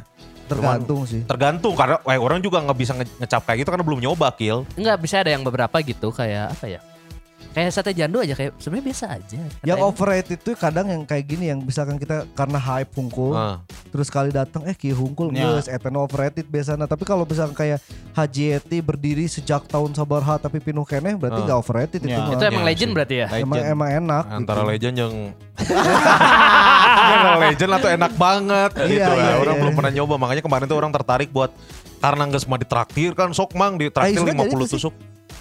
Tergantung 0.46 1.06
sih. 1.06 1.22
tergantung 1.24 1.74
karena 1.74 2.02
eh, 2.04 2.18
orang 2.18 2.38
juga 2.38 2.58
nggak 2.60 2.74
bisa 2.76 2.94
nge- 2.94 3.18
ngecap 3.20 3.42
kayak 3.44 3.62
gitu 3.62 3.70
karena 3.70 3.82
belum 3.82 3.98
nyoba 4.00 4.30
kill 4.32 4.66
Enggak 4.74 4.98
bisa 4.98 5.16
ada 5.20 5.30
yang 5.30 5.42
beberapa 5.42 5.78
gitu 5.80 6.10
kayak 6.10 6.50
apa 6.52 6.66
ya? 6.68 6.82
Kayak 7.56 7.72
sate 7.72 7.96
jandu 7.96 8.20
aja 8.20 8.36
kayak 8.36 8.52
sebenarnya 8.60 8.86
biasa 8.86 9.06
aja. 9.10 9.40
Yang 9.64 9.80
overrated 9.82 10.38
itu 10.38 10.52
kadang 10.54 10.86
yang 10.86 11.02
kayak 11.02 11.24
gini 11.26 11.48
yang 11.48 11.60
misalkan 11.60 11.96
kita 11.96 12.28
karena 12.30 12.60
hype 12.60 12.92
hungkul 12.94 13.32
Nah. 13.32 13.64
terus 13.88 14.12
kali 14.12 14.28
datang 14.30 14.60
eh 14.64 14.76
ki 14.76 14.92
hungkul 14.92 15.32
Ya. 15.32 15.48
geus 15.50 15.66
eta 15.66 15.88
overrated 15.90 16.44
biasanya 16.46 16.84
tapi 16.84 17.02
kalau 17.02 17.24
misalkan 17.24 17.56
kayak 17.56 17.80
Haji 18.12 18.44
Eti 18.54 18.78
berdiri 18.78 19.24
sejak 19.26 19.64
tahun 19.66 19.92
sabarha 19.92 20.36
tapi 20.36 20.60
pinuh 20.60 20.84
keneh 20.84 21.16
berarti 21.16 21.40
Ah. 21.40 21.46
nggak 21.48 21.58
overrated 21.58 22.00
itu 22.02 22.12
Ya. 22.12 22.20
mah. 22.20 22.28
itu 22.30 22.44
emang 22.44 22.60
Iya 22.60 22.70
legend 22.70 22.84
sih. 22.84 22.94
berarti 22.94 23.16
ya? 23.16 23.28
emang 23.34 23.56
Legend. 23.56 23.72
emang 23.72 23.90
enak 23.96 24.24
antara 24.30 24.60
gitu. 24.60 24.70
legend 24.70 24.96
yang 24.98 25.14
Antara 27.06 27.38
legend 27.42 27.72
atau 27.74 27.90
enak 27.90 28.12
banget 28.16 28.72
gitu 28.76 28.94
Iya, 28.94 29.08
ya. 29.08 29.16
iya, 29.16 29.34
orang 29.38 29.56
iya. 29.56 29.62
belum 29.62 29.74
pernah 29.74 29.92
nyoba 29.94 30.16
makanya 30.18 30.42
kemarin 30.42 30.66
tuh 30.66 30.76
orang 30.76 30.92
tertarik 30.92 31.30
buat 31.30 31.52
karena 31.98 32.24
nggak 32.26 32.42
semua 32.42 32.58
ditraktir 32.58 33.12
kan 33.12 33.32
sok 33.32 33.52
mang 33.54 33.76
ditraktir 33.76 34.12
Ah, 34.12 34.28
Isma 34.28 34.36
50 34.36 34.44
jadi 34.44 34.52
tuh 34.52 34.68
sih. 34.68 34.76
tusuk 34.78 34.94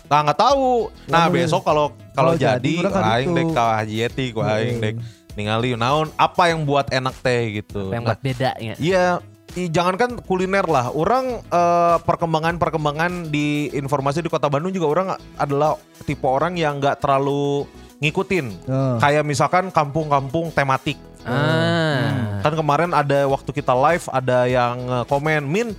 Nah 0.05 0.19
nggak 0.23 0.39
tahu. 0.39 0.93
Nah 1.09 1.27
Ngomongin. 1.27 1.49
besok 1.49 1.63
kalau 1.63 1.87
kalau 2.13 2.33
Kalau 2.33 2.33
jadi, 2.37 2.75
aing 2.87 3.33
dek 3.33 3.49
ka 3.51 3.65
Haji 3.81 3.97
Yeti 4.01 4.27
ku 4.31 4.41
aing 4.41 4.79
Hmm. 4.79 4.85
dek 4.85 4.95
ningali 5.35 5.75
naon 5.75 6.09
apa 6.15 6.47
yang 6.47 6.63
buat 6.63 6.87
enak 6.89 7.15
teh 7.19 7.59
gitu. 7.59 7.91
Apa 7.91 7.95
yang 7.95 8.05
Nah, 8.07 8.15
buat 8.15 8.21
beda 8.23 8.51
ya? 8.57 8.75
Iya, 8.79 9.05
i- 9.55 9.67
jangankan 9.67 10.23
kuliner 10.23 10.63
lah. 10.63 10.89
Orang 10.89 11.43
eh, 11.43 11.97
perkembangan-perkembangan 12.01 13.29
di 13.29 13.67
informasi 13.71 14.21
di 14.21 14.29
Kota 14.29 14.47
Bandung 14.47 14.71
juga 14.71 14.87
orang 14.87 15.09
adalah 15.35 15.75
tipe 16.03 16.23
orang 16.23 16.55
yang 16.55 16.79
nggak 16.79 17.01
terlalu 17.01 17.67
ngikutin. 17.99 18.47
Nah. 18.65 18.97
Kayak 18.99 19.25
misalkan 19.25 19.65
kampung-kampung 19.69 20.53
tematik. 20.53 21.01
Ah. 21.25 22.39
Kan 22.41 22.53
kemarin 22.53 22.93
ada 22.93 23.25
waktu 23.25 23.51
kita 23.51 23.73
live 23.73 24.05
ada 24.09 24.45
yang 24.45 24.77
eh, 24.85 25.05
komen, 25.07 25.43
"Min, 25.43 25.73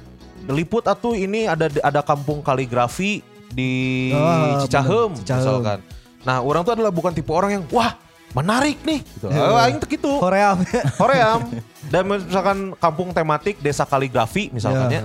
liput 0.45 0.83
atuh 0.83 1.13
ini 1.13 1.45
ada 1.45 1.69
ada 1.79 2.01
kampung 2.01 2.41
kaligrafi 2.41 3.21
di 3.51 4.09
Ah, 4.11 4.63
Cicahem. 4.63 5.11
Cicahem. 5.15 5.41
misalkan." 5.41 5.79
Nah, 6.21 6.41
orang 6.41 6.63
tuh 6.63 6.73
adalah 6.73 6.89
bukan 6.89 7.13
tipe 7.13 7.29
orang 7.29 7.51
yang 7.53 7.63
wah, 7.69 7.93
menarik 8.33 8.81
nih 8.81 8.99
gitu. 9.05 9.29
Iya. 9.29 9.61
Aing 9.61 9.77
tuh 9.77 9.89
gitu. 9.89 10.11
Korea 10.17 10.57
Koream 11.01 11.39
dan 11.87 12.03
misalkan 12.03 12.57
kampung 12.75 13.13
tematik 13.13 13.61
desa 13.61 13.85
kaligrafi 13.85 14.49
misalkan 14.49 14.89
Ya. 14.89 14.99
ya. 14.99 15.03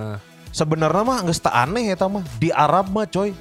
Sebenarnya 0.51 0.99
mah 1.01 1.23
teu 1.23 1.47
aneh 1.47 1.95
eta 1.95 2.11
mah. 2.11 2.27
Di 2.35 2.51
Arab 2.51 2.91
mah 2.91 3.07
coy. 3.07 3.31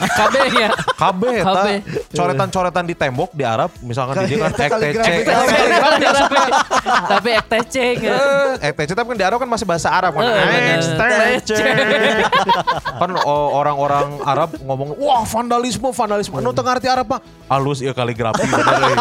Kabeh 0.00 0.44
ya. 0.50 0.68
Kabeh 0.98 1.32
eta 1.38 1.46
Kabeh. 1.46 1.76
coretan-coretan 2.10 2.84
di 2.84 2.94
tembok 2.94 3.30
di 3.30 3.46
Arab 3.46 3.70
misalkan 3.80 4.26
di 4.26 4.34
dia 4.34 4.42
kan 4.42 4.50
Eta 4.50 4.64
ek 4.66 4.70
kaligrafi. 4.70 5.12
tece. 5.22 5.34
tapi 6.10 6.48
tapi 7.06 7.28
ek 7.30 7.46
teceng 7.46 7.96
ya. 8.00 8.14
Eh, 8.58 8.66
ek 8.66 8.74
tece 8.74 8.92
tapi 8.92 9.06
kan 9.06 9.16
di 9.16 9.24
Arab 9.24 9.38
kan 9.38 9.46
masih 9.46 9.62
bahasa 9.64 9.88
Arab 9.88 10.10
kan. 10.12 10.22
Eh, 10.22 10.34
Ek 10.34 10.42
bener. 10.90 11.18
tece. 11.38 11.64
Kan 12.98 13.10
orang-orang 13.22 14.08
Arab 14.22 14.50
ngomong 14.58 14.98
wah 14.98 15.22
vandalisme 15.22 15.88
vandalisme. 15.88 16.34
Anu 16.34 16.50
teu 16.50 16.60
ngarti 16.60 16.86
Arab 16.86 17.06
mah 17.06 17.20
halus 17.46 17.78
ya 17.78 17.94
kaligrafi 17.94 18.42
euy. 18.42 18.94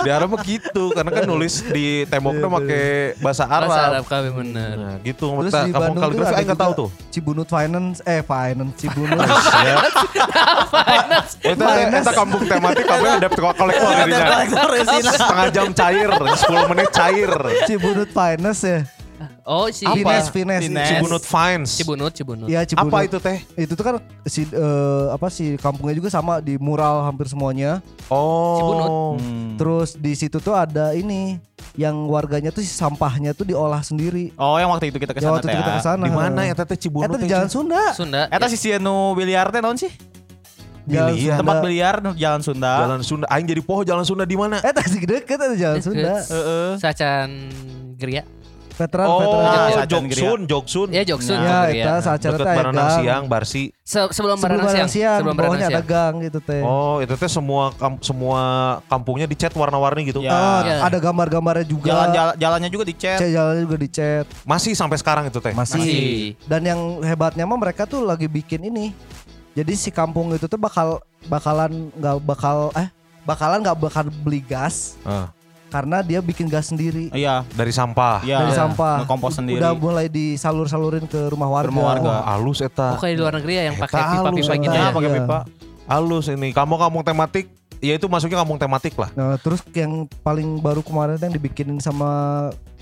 Di 0.00 0.10
Arab 0.10 0.30
mah 0.30 0.40
gitu 0.42 0.94
karena 0.94 1.10
kan 1.10 1.24
nulis 1.24 1.64
di 1.64 2.06
temboknya 2.06 2.46
make 2.48 2.82
bahasa 3.18 3.44
Arab. 3.44 3.66
Bahasa 3.66 3.88
Arab 3.90 4.04
kabeh 4.06 4.30
bener. 4.32 4.74
Nah 4.76 4.94
gitu 5.00 5.26
Terus 5.34 5.50
Terus 5.50 5.64
di 5.64 5.72
kampung 5.72 5.96
Bandung 5.96 6.14
tuh 6.14 6.22
kaligrafi 6.22 6.30
ada 6.30 6.38
aing 6.38 6.48
nggak 6.48 6.60
tahu 6.60 6.70
juga 6.70 6.80
tuh. 6.80 6.88
Cibunut 7.10 7.48
Finance 7.48 7.98
eh 8.04 8.22
Finance 8.22 8.74
Cibunut. 8.78 9.18
Ya. 10.14 11.54
Eta 11.54 11.66
eta 12.00 12.12
kampung 12.12 12.42
tematik 12.44 12.84
kabeh 12.84 13.10
ada 13.18 13.28
kolektor 13.30 13.90
di 14.04 14.12
sana. 14.84 15.10
Setengah 15.14 15.48
jam 15.52 15.68
cair, 15.72 16.08
10 16.10 16.70
menit 16.70 16.88
cair. 16.92 17.30
Cibunut 17.68 18.10
Finance 18.12 18.62
ya. 18.64 18.80
Oh 19.44 19.68
si 19.68 19.84
Finance 19.84 20.32
Finance. 20.32 20.64
Finance. 20.64 20.88
Cibunut 20.90 21.22
Fines. 21.22 21.70
Cibunut 21.76 22.12
Cibunut. 22.16 22.46
Iya 22.48 22.64
Cibunut. 22.64 22.92
Apa 22.92 22.98
itu 23.04 23.16
teh? 23.20 23.38
Itu 23.60 23.72
tuh 23.76 23.84
kan 23.84 23.94
si 24.24 24.48
eh, 24.48 25.06
apa 25.12 25.28
si 25.28 25.60
kampungnya 25.60 25.94
juga 26.00 26.08
sama 26.08 26.40
di 26.40 26.56
mural 26.56 27.04
hampir 27.04 27.28
semuanya. 27.28 27.84
Oh. 28.08 28.56
Cibunut. 28.58 28.90
Hmm. 29.20 29.54
Terus 29.60 29.88
di 30.00 30.12
situ 30.16 30.40
tuh 30.40 30.56
ada 30.56 30.96
ini 30.96 31.36
yang 31.74 32.06
warganya 32.06 32.54
tuh 32.54 32.62
si 32.62 32.70
sampahnya 32.70 33.34
tuh 33.34 33.42
diolah 33.46 33.82
sendiri. 33.82 34.30
Oh 34.38 34.54
yang 34.58 34.70
waktu 34.70 34.94
itu 34.94 34.98
kita 35.02 35.10
Ya 35.10 35.18
ke 35.18 35.20
sana 35.26 35.34
waktu 35.38 35.46
teh. 35.50 35.54
itu 35.54 35.60
kita 35.60 35.72
ah. 35.74 35.78
ke 35.78 35.82
sana. 35.82 36.04
Di 36.06 36.12
mana 36.14 36.40
ya 36.46 36.54
teh 36.54 36.78
Cibunut? 36.78 37.10
Eta 37.10 37.18
di? 37.18 37.26
Jalan 37.26 37.48
Sunda. 37.50 37.82
Sunda. 37.90 38.22
Eta 38.30 38.46
ya. 38.46 38.54
si 38.54 38.68
anu 38.70 39.18
biliar 39.18 39.50
teh 39.50 39.58
naon 39.58 39.74
sih? 39.74 39.90
Jalan 40.84 41.16
Biliar. 41.16 41.38
Tempat 41.40 41.56
biliar 41.64 41.94
Jalan 42.14 42.42
Sunda. 42.44 42.72
Jalan 42.84 43.00
Sunda. 43.02 43.26
Aing 43.32 43.46
jadi 43.48 43.62
poho 43.64 43.82
Jalan 43.82 44.04
Sunda 44.06 44.24
di 44.28 44.36
mana? 44.38 44.62
Eta 44.62 44.84
sih 44.86 45.02
deket 45.02 45.38
ada 45.40 45.56
Jalan. 45.56 45.82
Sunda. 45.82 46.14
Heeh. 46.22 46.70
Sacan 46.78 47.28
Geria. 47.98 48.22
Veteran 48.74 49.06
Oh, 49.06 49.18
veteran. 49.22 49.68
Sajan 49.70 49.86
Jogsun, 49.86 50.40
Jogsun. 50.44 50.88
Ya 50.90 51.02
Joksun. 51.02 51.38
Ya, 51.38 51.58
Geria. 51.64 51.84
eta 51.86 51.94
sacara 52.02 52.34
teh 52.34 52.42
aya 52.44 52.58
Baranang 52.58 52.74
gang. 52.84 52.98
Siang, 52.98 53.22
Barsi. 53.24 53.62
Se- 53.80 54.10
sebelum 54.10 54.34
Sebelum 54.34 54.40
berenang 54.60 54.74
siang. 54.74 54.90
siang, 54.90 55.18
Sebelum 55.22 55.34
berenang 55.34 55.52
bawahnya 55.54 55.68
ada 55.68 55.78
siang. 55.78 55.86
gang 55.86 56.14
gitu 56.20 56.38
teh. 56.40 56.58
Oh, 56.60 56.96
itu 56.98 57.14
teh 57.14 57.30
semua 57.30 57.64
kam- 57.72 58.00
semua 58.00 58.40
kampungnya 58.84 59.26
dicat 59.26 59.52
warna-warni 59.52 60.02
gitu. 60.04 60.20
Ya. 60.20 60.30
Ah, 60.30 60.60
Iya. 60.60 60.76
ada 60.84 60.98
gambar-gambarnya 60.98 61.62
juga. 61.64 61.86
Jalan 61.88 62.08
jalan 62.10 62.34
jalannya 62.36 62.68
juga 62.68 62.84
dicet. 62.84 63.14
Cat 63.16 63.30
jalannya 63.30 63.62
juga 63.62 63.76
dicat. 63.78 64.24
Masih 64.42 64.72
sampai 64.72 64.98
sekarang 64.98 65.24
itu 65.24 65.38
teh. 65.38 65.54
Masih. 65.54 65.78
Masih. 65.78 66.34
Dan 66.42 66.60
yang 66.64 66.80
hebatnya 67.00 67.44
mah 67.44 67.56
mereka 67.56 67.84
tuh 67.84 68.02
lagi 68.02 68.26
bikin 68.26 68.58
ini. 68.64 68.90
Jadi 69.52 69.72
si 69.72 69.88
kampung 69.88 70.34
itu 70.34 70.44
tuh 70.44 70.58
bakal 70.58 70.98
bakalan 71.24 71.94
nggak 71.94 72.16
bakal 72.20 72.74
eh 72.74 72.90
bakalan 73.22 73.62
nggak 73.62 73.78
bakal 73.78 74.04
beli 74.20 74.42
gas 74.42 74.98
Ah, 75.00 75.30
karena 75.74 75.98
dia 76.00 76.22
bikin 76.22 76.46
gas 76.46 76.70
sendiri 76.70 77.10
Iya. 77.10 77.42
dari 77.50 77.74
sampah. 77.74 78.22
Iya. 78.22 78.46
dari 78.46 78.54
sampah. 78.54 79.02
Ngekompos 79.02 79.34
sendiri. 79.34 79.58
Udah 79.58 79.74
mulai 79.74 80.06
disalur-salurin 80.06 81.02
ke 81.04 81.26
rumah 81.26 81.50
warga. 81.50 81.66
rumah 81.66 81.84
warga. 81.90 82.10
Wah, 82.14 82.22
halus 82.30 82.62
eta. 82.62 82.94
Oh 82.94 83.02
kayak 83.02 83.14
di 83.14 83.20
luar 83.20 83.34
negeri 83.34 83.52
ya 83.58 83.62
yang 83.66 83.76
pakai 83.76 83.98
pipa-pipa 83.98 84.30
halus, 84.30 84.46
gitu 84.54 84.70
ya. 84.70 84.94
pakai 84.94 85.10
Iya. 85.10 85.18
pipa. 85.18 85.38
Halus 85.84 86.26
ini. 86.30 86.48
Kamu-kamu 86.48 86.98
tematik, 87.02 87.44
ya 87.78 87.92
itu 87.92 88.06
masuknya 88.06 88.38
kampung 88.38 88.56
tematik 88.56 88.94
lah. 88.94 89.10
Nah, 89.12 89.34
terus 89.36 89.60
yang 89.74 90.06
paling 90.22 90.62
baru 90.62 90.80
kemarin 90.80 91.18
yang 91.18 91.34
dibikinin 91.34 91.76
sama 91.76 92.10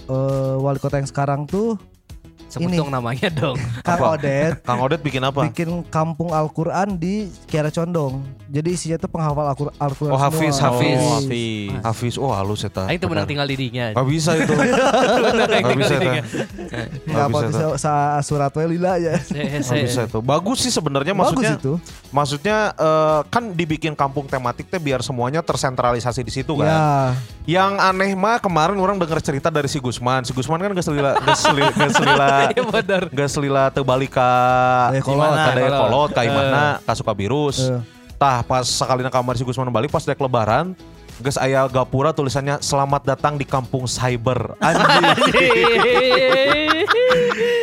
eh, 0.02 0.54
wali 0.58 0.76
kota 0.76 0.98
yang 0.98 1.06
sekarang 1.06 1.46
tuh 1.46 1.78
Sebut 2.52 2.68
Ini. 2.68 2.76
dong 2.76 2.92
namanya 2.92 3.32
dong. 3.32 3.56
Kang 3.86 3.96
Apa? 3.96 4.12
Odet 4.12 4.52
Kang 4.60 4.78
Odet 4.78 5.00
bikin 5.00 5.24
apa? 5.24 5.48
bikin 5.48 5.80
kampung 5.88 6.30
Al-Qur'an 6.30 6.94
di 6.94 7.32
Kiara 7.48 7.72
Condong. 7.72 8.20
Jadi 8.46 8.68
isinya 8.70 9.00
tuh 9.00 9.08
penghafal 9.08 9.48
Al-Qur- 9.48 9.72
Al-Qur'an 9.74 10.12
Oh, 10.12 10.20
Hafiz, 10.20 10.52
semua. 10.52 10.76
Hafiz. 10.76 10.92
Oh, 10.92 11.00
Iya. 11.00 11.16
Hafiz. 11.16 11.72
Hafiz, 11.80 12.14
oh 12.16 12.28
halus 12.28 12.60
eta. 12.62 12.84
Aing 12.84 13.00
tuh 13.00 13.08
menang 13.08 13.24
tinggal 13.24 13.48
dirinya. 13.48 13.90
Gak 13.90 14.04
bisa 14.04 14.30
itu. 14.38 14.52
Gak 14.52 15.78
bisa 15.80 15.94
dirinya. 15.96 16.22
Nggak 17.02 17.24
apa 17.24 17.38
bisa, 17.40 17.48
bisa 17.48 17.66
sa 17.80 17.92
surat 18.20 18.52
lila 18.58 19.00
ya. 19.00 19.16
Gak 19.16 19.64
bisa 19.80 20.04
itu. 20.04 20.18
Bagus 20.20 20.58
sih 20.60 20.70
sebenarnya 20.70 21.12
Bagus 21.12 21.40
maksudnya. 21.40 21.56
itu. 21.56 21.72
Maksudnya 22.12 22.76
eh, 22.76 23.20
kan 23.32 23.56
dibikin 23.56 23.96
kampung 23.96 24.28
tematik 24.28 24.68
teh 24.68 24.76
biar 24.76 25.00
semuanya 25.00 25.40
tersentralisasi 25.40 26.20
di 26.20 26.28
situ 26.28 26.60
kan. 26.60 26.68
Ya. 26.68 26.84
Yang 27.48 27.72
aneh 27.80 28.12
mah 28.12 28.36
kemarin 28.36 28.76
orang 28.76 29.00
dengar 29.00 29.18
cerita 29.24 29.48
dari 29.48 29.64
si 29.64 29.80
Gusman. 29.80 30.20
Si 30.28 30.36
Gusman 30.36 30.60
kan 30.60 30.76
gak 30.76 30.84
selila, 30.84 31.16
gak 31.16 31.38
selila, 31.48 31.72
gak 31.72 31.92
selila, 31.96 32.28
Iya 32.52 32.62
gak 33.08 33.30
selila 33.32 33.62
terbalik 33.72 34.12
ke 34.12 34.28
Dayakolot. 34.92 35.32
ke 35.32 35.50
Dayakolot, 35.56 36.10
ke 36.12 36.20
Eh. 36.20 36.28
Imahna, 36.28 36.64
ke 36.84 36.92
Sukabirus. 36.92 37.58
Eh. 37.72 37.80
Tah 38.20 38.44
pas 38.44 38.68
sekali 38.68 39.00
kamar 39.08 39.34
si 39.34 39.42
Gusman 39.42 39.72
balik 39.72 39.88
pas 39.88 40.04
dek 40.04 40.20
lebaran, 40.20 40.76
Geus 41.20 41.36
aya 41.36 41.68
gapura 41.68 42.10
tulisannya 42.10 42.58
selamat 42.58 43.14
datang 43.14 43.36
di 43.36 43.44
kampung 43.44 43.84
cyber. 43.84 44.56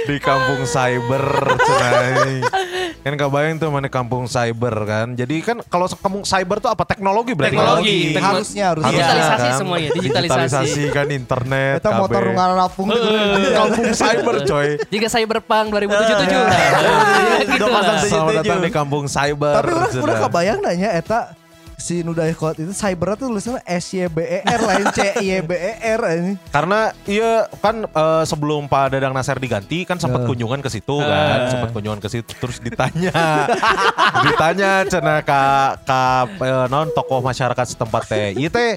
Di 0.10 0.18
kampung 0.18 0.66
cyber 0.66 1.26
cenai. 1.60 2.40
Kan 3.00 3.16
kebayang 3.16 3.56
tuh 3.56 3.70
mana 3.70 3.88
kampung 3.88 4.28
cyber 4.28 4.76
kan. 4.84 5.08
Jadi 5.14 5.40
kan 5.40 5.64
kalau 5.66 5.88
kampung 5.88 6.22
cyber 6.22 6.60
tuh 6.60 6.68
apa 6.68 6.84
teknologi 6.84 7.32
berarti. 7.32 7.56
Teknologi. 7.56 7.96
kan? 7.96 8.12
Tekno- 8.14 8.30
Harusnya 8.36 8.66
harusnya. 8.68 8.92
Digitalisasi 8.92 9.50
semuanya, 9.56 9.90
digitalisasi. 9.92 10.82
kan 10.90 11.08
internet. 11.10 11.76
Kita 11.80 11.92
motor 11.96 12.22
rungan 12.22 12.50
rapung 12.56 12.88
gitu. 12.90 13.08
kampung 13.56 13.88
cyber 13.94 14.36
coy. 14.44 14.70
Jika 14.90 15.08
Cyberpunk 15.10 15.66
2077 15.70 16.28
Iya. 16.28 16.40
lah. 16.44 16.60
Gitu 17.40 17.56
Udah 17.56 17.66
lah. 17.66 17.74
pasang 17.74 17.98
Selamat 18.02 18.34
datang 18.38 18.60
di 18.60 18.72
kampung 18.72 19.06
cyber. 19.06 19.54
Tapi 19.56 19.70
orang 19.72 19.92
udah 20.00 20.18
kebayang 20.22 20.60
nanya 20.60 20.90
eta 20.92 21.20
si 21.80 22.04
Nudayakot 22.04 22.60
itu 22.60 22.76
cyber 22.76 23.16
tuh 23.16 23.32
tulisannya 23.32 23.64
S 23.64 23.96
Y 23.96 24.06
B 24.06 24.20
E 24.20 24.40
R 24.44 24.62
lain 24.62 24.86
C 24.92 25.00
Y 25.24 25.40
B 25.42 25.52
E 25.56 25.74
R 25.80 26.02
ini. 26.14 26.34
Karena 26.52 26.92
iya 27.08 27.48
kan 27.64 27.88
eh, 27.88 28.24
sebelum 28.28 28.68
Pak 28.68 28.94
Dadang 28.94 29.16
Nasir 29.16 29.40
diganti 29.40 29.88
kan 29.88 29.96
sempat 29.96 30.22
Eh. 30.22 30.28
kunjungan 30.28 30.60
ke 30.60 30.68
situ 30.68 31.00
kan, 31.00 31.48
sempat 31.48 31.72
kunjungan 31.72 32.04
ke 32.04 32.10
situ 32.12 32.32
terus 32.36 32.60
ditanya. 32.60 33.16
ditanya 34.28 34.84
cenah 34.86 35.24
ka 35.24 35.42
ka 35.88 36.04
eh, 36.28 36.66
non 36.68 36.92
tokoh 36.92 37.24
masyarakat 37.24 37.66
setempat 37.66 38.04
teh. 38.06 38.36
Ieu 38.36 38.52
teh 38.52 38.76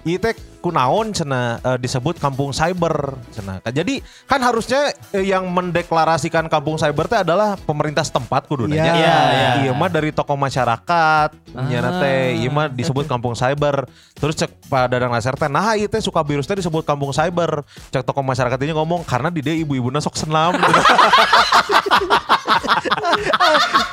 teh 0.00 0.34
kunaon 0.60 1.12
cenah 1.12 1.56
eh, 1.60 1.78
disebut 1.80 2.20
kampung 2.20 2.52
cyber 2.52 3.16
cenah. 3.32 3.64
Jadi 3.64 4.04
kan 4.28 4.40
harusnya 4.40 4.92
eh, 5.12 5.24
yang 5.24 5.48
mendeklarasikan 5.48 6.48
kampung 6.48 6.76
cyber 6.76 7.08
teh 7.08 7.20
adalah 7.24 7.56
pemerintah 7.56 8.04
setempat 8.04 8.44
kuduna 8.44 8.76
Iya. 8.76 8.84
nya. 8.84 8.92
Iya, 8.96 9.16
iya. 9.32 9.50
Iya 9.68 9.72
mah 9.72 9.88
dari 9.88 10.12
tokoh 10.12 10.36
masyarakat 10.36 11.28
nya 11.68 11.80
teh 12.00 12.40
ieu 12.40 12.52
mah 12.52 12.68
disebut 12.68 13.04
kampung 13.08 13.32
cyber. 13.32 13.88
Terus 14.16 14.36
cek 14.36 14.68
Pak 14.68 14.92
Dadang 14.92 15.12
Laser 15.12 15.36
teh 15.36 15.48
nah 15.48 15.72
ieu 15.76 15.88
teh 15.88 16.00
suka 16.00 16.20
virus 16.24 16.44
teh 16.44 16.56
disebut 16.56 16.84
kampung 16.84 17.12
cyber. 17.12 17.64
Cek 17.92 18.04
tokoh 18.04 18.24
masyarakat 18.24 18.58
ini 18.60 18.72
ngomong 18.76 19.04
karena 19.08 19.32
di 19.32 19.40
dia 19.40 19.56
ibu-ibuna 19.56 20.00
sok 20.00 20.16
senam. 20.16 20.52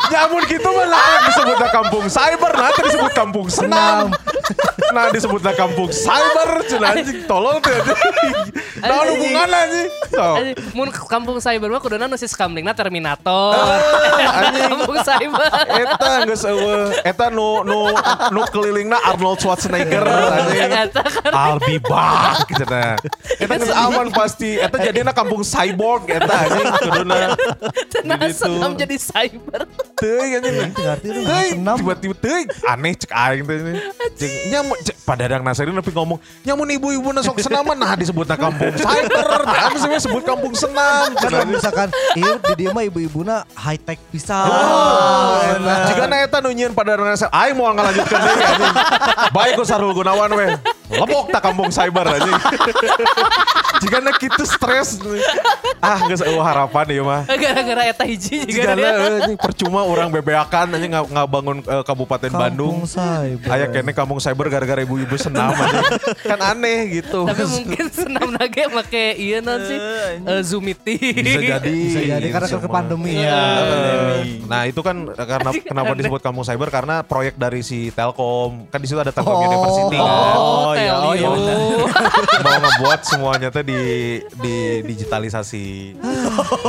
Nyamun 0.08 0.42
gitu 0.48 0.70
mah 0.72 0.88
lah 0.88 1.16
disebutnya 1.28 1.70
kampung 1.70 2.06
cyber 2.08 2.52
teh 2.56 2.84
disebut 2.88 3.12
kampung 3.12 3.48
senam. 3.52 4.12
nah 4.96 5.12
disebutnya 5.12 5.52
kampung 5.52 5.92
cyber 5.92 6.64
cenah 6.64 6.96
anjing 6.96 7.28
tolol 7.28 7.60
anjing. 7.60 7.84
Nah 8.78 9.04
hubungan 9.04 9.48
anjing. 9.52 9.90
Anjing, 10.16 10.56
Mun 10.72 10.90
kampung 10.94 11.38
cyber 11.44 11.68
mah 11.68 11.82
kuduna 11.84 12.08
nu 12.08 12.16
si 12.16 12.30
Skamlingna 12.30 12.72
Terminator. 12.72 13.58
kampung 14.72 14.98
cyber. 15.04 15.44
Eta 15.68 16.12
geus 16.24 16.44
eueuh. 16.48 16.96
Eta 17.04 17.26
nu 17.28 17.68
nu 17.68 17.92
nu 18.32 18.42
kelilingna 18.48 19.02
Arnold 19.04 19.44
Schwarzenegger 19.44 20.08
anjing. 20.08 20.72
Eta 20.72 21.04
kan 21.04 21.32
I'll 21.36 21.60
be 21.60 21.78
back 21.84 22.48
gitu. 22.48 22.64
Eta 23.44 23.54
geus 23.60 23.74
aman 23.76 24.08
pasti. 24.16 24.56
Eta 24.56 24.80
jadinya 24.80 25.12
kampung 25.12 25.44
cyborg 25.44 26.08
eta 26.08 26.34
anjing 26.48 26.68
kuduna. 26.80 27.16
cenah 27.92 28.20
Senam 28.48 28.72
jadi 28.80 28.96
cyber. 28.96 29.62
Teuing 30.00 30.32
anjing. 30.40 30.72
Teuing 30.74 31.60
tiba-tiba 31.60 32.16
teuing 32.16 32.48
aneh 32.64 32.94
cek 32.96 33.12
aing 33.12 33.44
teh 33.44 34.30
nyamu 34.50 34.74
cek 34.82 34.96
padadang 35.04 35.44
Nasari 35.44 35.72
tapi 35.76 35.92
ngomong 35.92 36.20
nyamun 36.48 36.68
ibu-ibu 36.80 37.10
sok 37.20 37.44
senaman 37.44 37.76
nah 37.76 37.94
disebutna 38.00 38.40
kampung 38.40 38.72
cyber. 38.76 39.44
Nah 39.44 39.74
sih 39.82 39.90
sebut 40.08 40.24
kampung 40.24 40.54
senam. 40.56 41.14
Kan 41.16 41.30
kalau 41.30 41.46
misalkan 41.48 41.90
iya 42.16 42.40
di 42.40 42.54
dia 42.66 42.70
mah 42.72 42.84
ibu-ibuna 42.86 43.44
high 43.56 43.80
tech 43.80 44.00
pisan. 44.10 44.48
Oh. 44.48 45.44
Jika 45.92 46.06
na 46.08 46.24
eta 46.24 46.40
nu 46.40 46.52
nyieun 46.52 46.74
pada 46.76 46.96
Indonesia, 46.96 47.28
aing 47.32 47.56
mau 47.56 47.72
ngalanjutkeun 47.72 48.20
deui 48.22 48.44
anjing. 48.44 48.76
Baik 49.36 49.54
ku 49.60 49.64
Sarul 49.64 49.94
Gunawan 49.96 50.32
we. 50.34 50.48
Lebok 50.88 51.30
tak 51.30 51.42
kampung 51.42 51.68
cyber 51.68 52.06
anjing. 52.10 52.36
Jika 53.78 53.98
na 54.00 54.12
kitu 54.12 54.42
stres. 54.42 54.98
Ah 55.78 56.02
geus 56.04 56.20
eueuh 56.20 56.42
harapan 56.42 56.90
ieu 56.90 57.04
mah. 57.04 57.28
Gara-gara 57.28 57.86
eta 57.86 58.02
hiji 58.02 58.42
Jika 58.44 58.74
juga. 58.74 58.74
na 58.74 58.90
anjing 59.20 59.38
percuma 59.38 59.84
orang 59.84 60.10
bebeakan 60.10 60.74
anjing 60.74 60.90
nggak 60.90 61.06
nggak 61.08 61.28
bangun 61.28 61.58
eh, 61.62 61.84
Kabupaten 61.84 62.32
Bandung. 62.32 62.76
Kampung 62.82 62.90
cyber. 62.90 63.48
Aya 63.48 63.66
kene 63.68 63.92
kampung 63.92 64.18
cyber 64.18 64.48
gara-gara 64.48 64.82
ibu-ibu 64.82 65.14
senam 65.16 65.52
anjing. 65.52 65.86
Kan 66.24 66.40
aneh 66.42 66.80
gitu. 66.96 67.24
Tapi 67.24 67.44
mungkin 67.46 67.86
senam 67.88 68.28
nage 68.32 68.64
make 68.68 69.06
iya 69.16 69.38
non 69.40 69.62
sih 69.62 69.78
eh, 69.78 70.42
Zoom 70.42 70.66
meeting. 70.66 70.98
bisa 71.18 71.40
jadi 71.60 71.76
Bisa 71.78 72.02
jadi 72.10 72.28
karena 72.28 72.48
ke 72.50 72.68
pandemi. 72.68 73.14
Eh, 73.14 74.42
Nah 74.48 74.64
itu 74.64 74.80
kan 74.80 74.96
karena 75.14 75.52
kenapa 75.54 75.92
disebut 75.94 76.20
kampung 76.20 76.42
cyber 76.42 76.72
karena 76.72 77.04
proyek 77.04 77.36
dari 77.36 77.62
si 77.62 77.92
Telkom 77.92 78.66
kan 78.68 78.80
di 78.80 78.88
situ 78.88 78.98
ada 78.98 79.12
Telkom 79.12 79.30
Oh. 79.30 79.44
University 79.44 79.98
kan 79.98 80.38
Oh, 80.40 80.74
Oh, 80.78 80.84
iya, 80.86 80.94
oh, 81.02 81.14
iya, 81.18 81.30
mau 82.46 82.58
ngebuat 82.62 83.02
semuanya 83.02 83.48
tuh 83.50 83.66
di 83.66 83.80
di 84.38 84.56
digitalisasi 84.86 85.98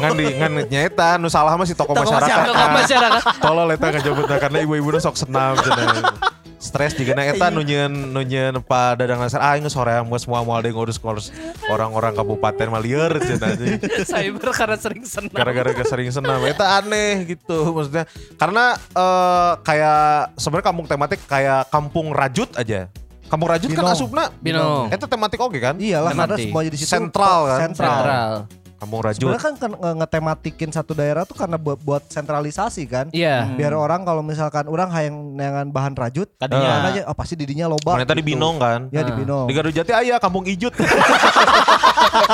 ngan 0.01 0.13
di 0.17 0.27
ngan 0.41 0.53
nyeta 0.67 1.21
nu 1.21 1.29
salah 1.29 1.53
mah 1.55 1.69
si 1.69 1.77
tokoh 1.77 1.93
Tokoh 1.93 2.09
masyarakat 2.09 2.47
Tokoh 2.49 2.57
kan. 2.57 2.71
masyarakat. 2.73 3.23
tolol 3.45 3.69
eta 3.71 3.87
ngejebutna 3.93 4.37
karena 4.41 4.59
ibu-ibu 4.65 4.89
sok 4.97 5.17
senam 5.21 5.55
cenah 5.61 6.17
stres 6.59 6.91
juga 6.99 7.15
na 7.15 7.23
eta 7.23 7.55
nunyeun 7.55 8.11
nunyeun 8.11 8.59
Pak 8.67 8.99
Dadang 8.99 9.23
Nasir 9.23 9.39
ah 9.39 9.55
geus 9.55 9.79
hoream 9.79 10.11
geus 10.11 10.27
moal 10.27 10.43
moal 10.43 10.59
deui 10.59 10.75
ngurus-ngurus 10.75 11.31
orang-orang 11.71 12.19
kabupaten 12.19 12.67
mah 12.67 12.83
lieur 12.83 13.15
cenah 13.23 13.55
anjing. 13.55 13.79
Cyber 14.03 14.51
karena 14.51 14.75
sering 14.75 15.07
senam. 15.07 15.31
gara-gara 15.31 15.71
sering 15.87 16.11
senam 16.11 16.43
itu 16.43 16.65
aneh 16.67 17.31
gitu 17.31 17.71
maksudnya 17.71 18.05
karena 18.35 18.75
eh, 18.75 19.53
kayak 19.63 20.35
sebenarnya 20.35 20.67
kampung 20.67 20.87
tematik 20.91 21.21
kayak 21.31 21.63
kampung 21.71 22.11
rajut 22.11 22.51
aja 22.59 22.91
kampung 23.29 23.49
rajut 23.49 23.69
kan 23.71 23.85
asupna 23.89 24.25
Binong. 24.41 24.89
itu 24.89 25.07
tematik 25.07 25.39
oke 25.39 25.57
kan 25.57 25.77
Iyalah 25.77 26.13
karena 26.13 26.35
Tematik. 26.35 26.49
semuanya 26.49 26.71
di 26.73 26.79
situ 26.81 26.91
Sentral 26.91 27.41
kan? 27.47 27.59
Sentral. 27.69 27.93
Sentral. 27.95 28.33
Kampung 28.79 29.01
rajut 29.01 29.21
Sebenarnya 29.21 29.43
kan 29.43 29.55
kan 29.57 29.71
nge- 29.73 29.97
ngetematikin 29.99 30.71
satu 30.71 30.93
daerah 30.93 31.23
tuh 31.23 31.35
karena 31.35 31.57
buat 31.57 31.79
buat 31.79 32.03
sentralisasi 32.05 32.87
kan. 32.87 33.07
Iya. 33.11 33.51
Biar 33.51 33.73
orang 33.73 34.03
kalau 34.03 34.23
misalkan 34.23 34.65
orang 34.65 34.87
hayang 34.89 35.17
dengan 35.35 35.67
bahan 35.67 35.93
rajut, 35.93 36.31
Kadinya. 36.33 36.63
orang 36.79 36.87
aja 36.89 37.01
oh 37.05 37.13
pasti 37.13 37.35
didinya 37.35 37.67
loba. 37.67 37.99
ternyata 37.99 38.15
di 38.15 38.23
gitu. 38.23 38.31
Binong 38.31 38.57
kan 38.57 38.81
Ya 38.89 39.03
di 39.03 39.11
Ah. 39.11 39.17
Binong. 39.17 39.45
di 39.45 39.53
Garut 39.53 39.73
Jati 39.73 39.93
ayah 39.93 40.17
kampung 40.17 40.45
ijut 40.45 40.71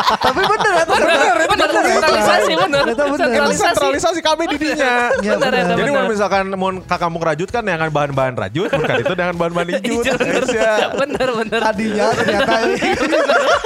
Tapi 0.05 0.41
bener 0.41 0.73
ya, 0.73 0.85
Bener, 0.85 1.19
bener, 1.47 1.67
sentralisasi, 1.91 2.53
bener. 2.55 2.83
Ternyata 2.85 3.03
bener. 3.03 3.11
itu 3.11 3.25
Sentralisasi. 3.25 3.69
sentralisasi 3.71 4.21
kami 4.21 4.45
di 4.47 4.57
dinya 4.59 4.95
Ya, 5.19 5.35
Bener, 5.35 5.51
bener. 5.51 5.65
jadi 5.73 5.83
bener. 5.87 5.97
mau 5.97 6.05
misalkan 6.07 6.45
mau 6.53 6.71
ke 6.75 6.97
kampung 6.97 7.23
rajut 7.23 7.49
kan 7.49 7.63
dengan 7.63 7.89
bahan-bahan 7.89 8.35
rajut 8.35 8.69
bukan 8.71 8.97
itu 8.99 9.15
dengan 9.15 9.35
bahan-bahan 9.35 9.69
ijut 9.75 10.05
Guys, 10.15 10.51
ya. 10.51 10.93
Bener, 10.95 11.29
bener. 11.35 11.61
Tadinya 11.63 12.07
ternyata 12.13 12.55
ini 12.63 13.19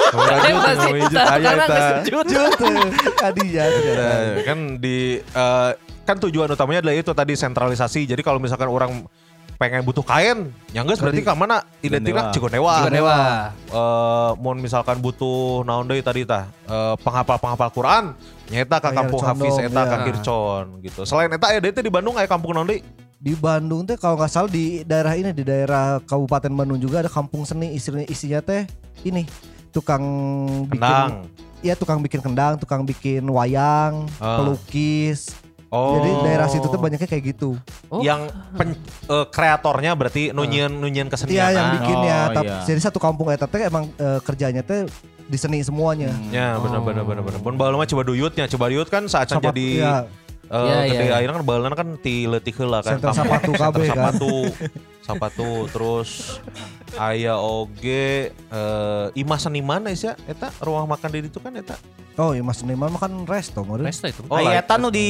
Kampung 0.09 0.25
rajut 0.25 0.63
kampung 0.71 0.97
ijut 0.97 1.19
ayah 1.19 1.53
eta. 2.75 2.89
kesejut. 2.89 3.15
tadinya 3.17 3.63
ternyata. 3.67 4.03
Nah, 4.03 4.43
kan 4.45 4.59
di 4.77 4.97
eh, 5.19 5.71
kan 6.07 6.17
tujuan 6.17 6.49
utamanya 6.49 6.79
adalah 6.81 6.95
itu 6.97 7.11
tadi 7.13 7.33
sentralisasi. 7.37 8.09
Jadi 8.09 8.21
kalau 8.25 8.41
misalkan 8.41 8.69
orang 8.69 9.05
pengen 9.59 9.83
butuh 9.83 10.07
kain, 10.07 10.55
yang 10.71 10.87
geus 10.87 11.03
berarti 11.03 11.19
ke 11.19 11.33
mana? 11.35 11.59
Identiknya 11.83 12.31
Cigonewa. 12.31 12.79
Cigonewa. 12.79 13.17
Eh, 13.67 14.29
mau 14.39 14.55
misalkan 14.55 15.03
butuh 15.03 15.67
naon 15.67 15.83
deui 15.83 15.99
tadi 15.99 16.23
tah 16.23 16.47
eh, 16.63 16.95
penghafal-penghafal 17.03 17.69
Quran, 17.75 18.03
nyeta 18.47 18.79
ke 18.79 18.89
kampung 18.95 19.19
Hafiz 19.19 19.59
eta 19.59 19.81
ya. 19.83 19.91
ka 19.91 19.97
Kircon 20.07 20.65
gitu. 20.79 21.03
Selain 21.03 21.27
eta 21.27 21.51
deui 21.59 21.75
teh 21.75 21.83
di 21.83 21.91
Bandung 21.91 22.15
aya 22.15 22.25
kampung 22.25 22.55
naon 22.55 22.71
deui? 22.71 22.79
Di 23.19 23.35
Bandung 23.35 23.83
teh 23.83 23.99
kalau 23.99 24.15
nggak 24.15 24.31
salah 24.31 24.47
di 24.47 24.87
daerah 24.87 25.11
ini 25.19 25.35
di 25.35 25.43
daerah 25.43 25.99
Kabupaten 26.07 26.55
Bandung 26.55 26.79
juga 26.79 27.03
ada 27.03 27.11
kampung 27.11 27.43
seni 27.43 27.75
isinya 27.75 28.07
isinya 28.07 28.39
teh 28.39 28.63
ini 29.03 29.27
tukang 29.75 30.03
bikin 30.71 30.79
Kendang. 30.79 31.27
Ya 31.59 31.73
tukang 31.75 31.99
bikin 31.99 32.19
kendang, 32.19 32.55
tukang 32.55 32.83
bikin 32.83 33.23
wayang, 33.25 34.07
Ah. 34.17 34.39
pelukis. 34.39 35.33
Oh. 35.69 36.01
Jadi 36.01 36.09
daerah 36.25 36.49
situ 36.49 36.65
tuh 36.65 36.81
banyaknya 36.81 37.05
kayak 37.05 37.23
gitu. 37.29 37.53
Oh. 37.93 38.01
Yang 38.01 38.33
pen- 38.57 38.73
eh, 39.05 39.25
kreatornya 39.29 39.93
berarti 39.93 40.33
nunyian 40.33 40.73
nunyian 40.73 41.13
kesenian. 41.13 41.37
Iya 41.37 41.47
yang 41.53 41.65
ah. 41.65 41.73
bikinnya. 41.77 42.19
Oh, 42.19 42.33
Tapi 42.41 42.49
iya. 42.49 42.65
jadi 42.65 42.81
satu 42.81 42.97
kampung 42.97 43.29
eta 43.29 43.45
teh 43.45 43.69
emang 43.69 43.85
eh, 43.93 44.17
kerjanya 44.25 44.65
teh 44.65 44.89
di 45.29 45.37
seni 45.37 45.61
semuanya. 45.61 46.09
Ya 46.33 46.57
benar 46.57 46.81
benar 46.81 47.05
benar 47.05 47.21
benar. 47.21 47.39
Pun 47.39 47.53
baheula 47.53 47.77
mah 47.77 47.85
coba 47.85 48.01
duyutnya, 48.01 48.49
coba 48.49 48.65
duyut 48.73 48.89
kan 48.89 49.05
saat 49.05 49.29
jadi 49.29 49.67
ya, 49.77 49.93
eh 50.49 50.57
Iya, 50.57 50.77
gede 50.89 51.05
iya. 51.05 51.13
akhirnya 51.21 51.35
kan 51.37 51.45
baheula 51.45 51.67
kan 51.77 51.89
ti 52.01 52.25
leutik 52.25 52.57
heula 52.57 52.81
kan. 52.81 52.97
Senter 52.97 53.13
sapatu 53.13 53.51
KB 53.61 53.75
kan. 53.85 53.89
Sapatu. 53.93 54.33
Sapatu 55.05 55.49
terus 55.69 56.09
aya 56.95 57.35
oge 57.35 58.31
eh 58.31 59.05
imah 59.13 59.37
seniman 59.37 59.85
ya 59.91 60.15
eta 60.23 60.49
ruang 60.59 60.85
makan 60.85 61.09
di 61.11 61.19
itu 61.23 61.37
kan 61.37 61.53
eta. 61.53 61.77
Oh 62.17 62.35
iya 62.35 62.43
Mas 62.43 62.59
Seniman 62.59 62.91
mah 62.91 62.99
kan 62.99 63.15
resto 63.23 63.63
meureun. 63.63 63.87
Resto 63.87 64.03
itu. 64.03 64.19
Oh, 64.27 64.35
Oh, 64.35 64.43
lah, 64.43 64.51
eta 64.53 64.75
nu 64.75 64.91
di 64.91 65.07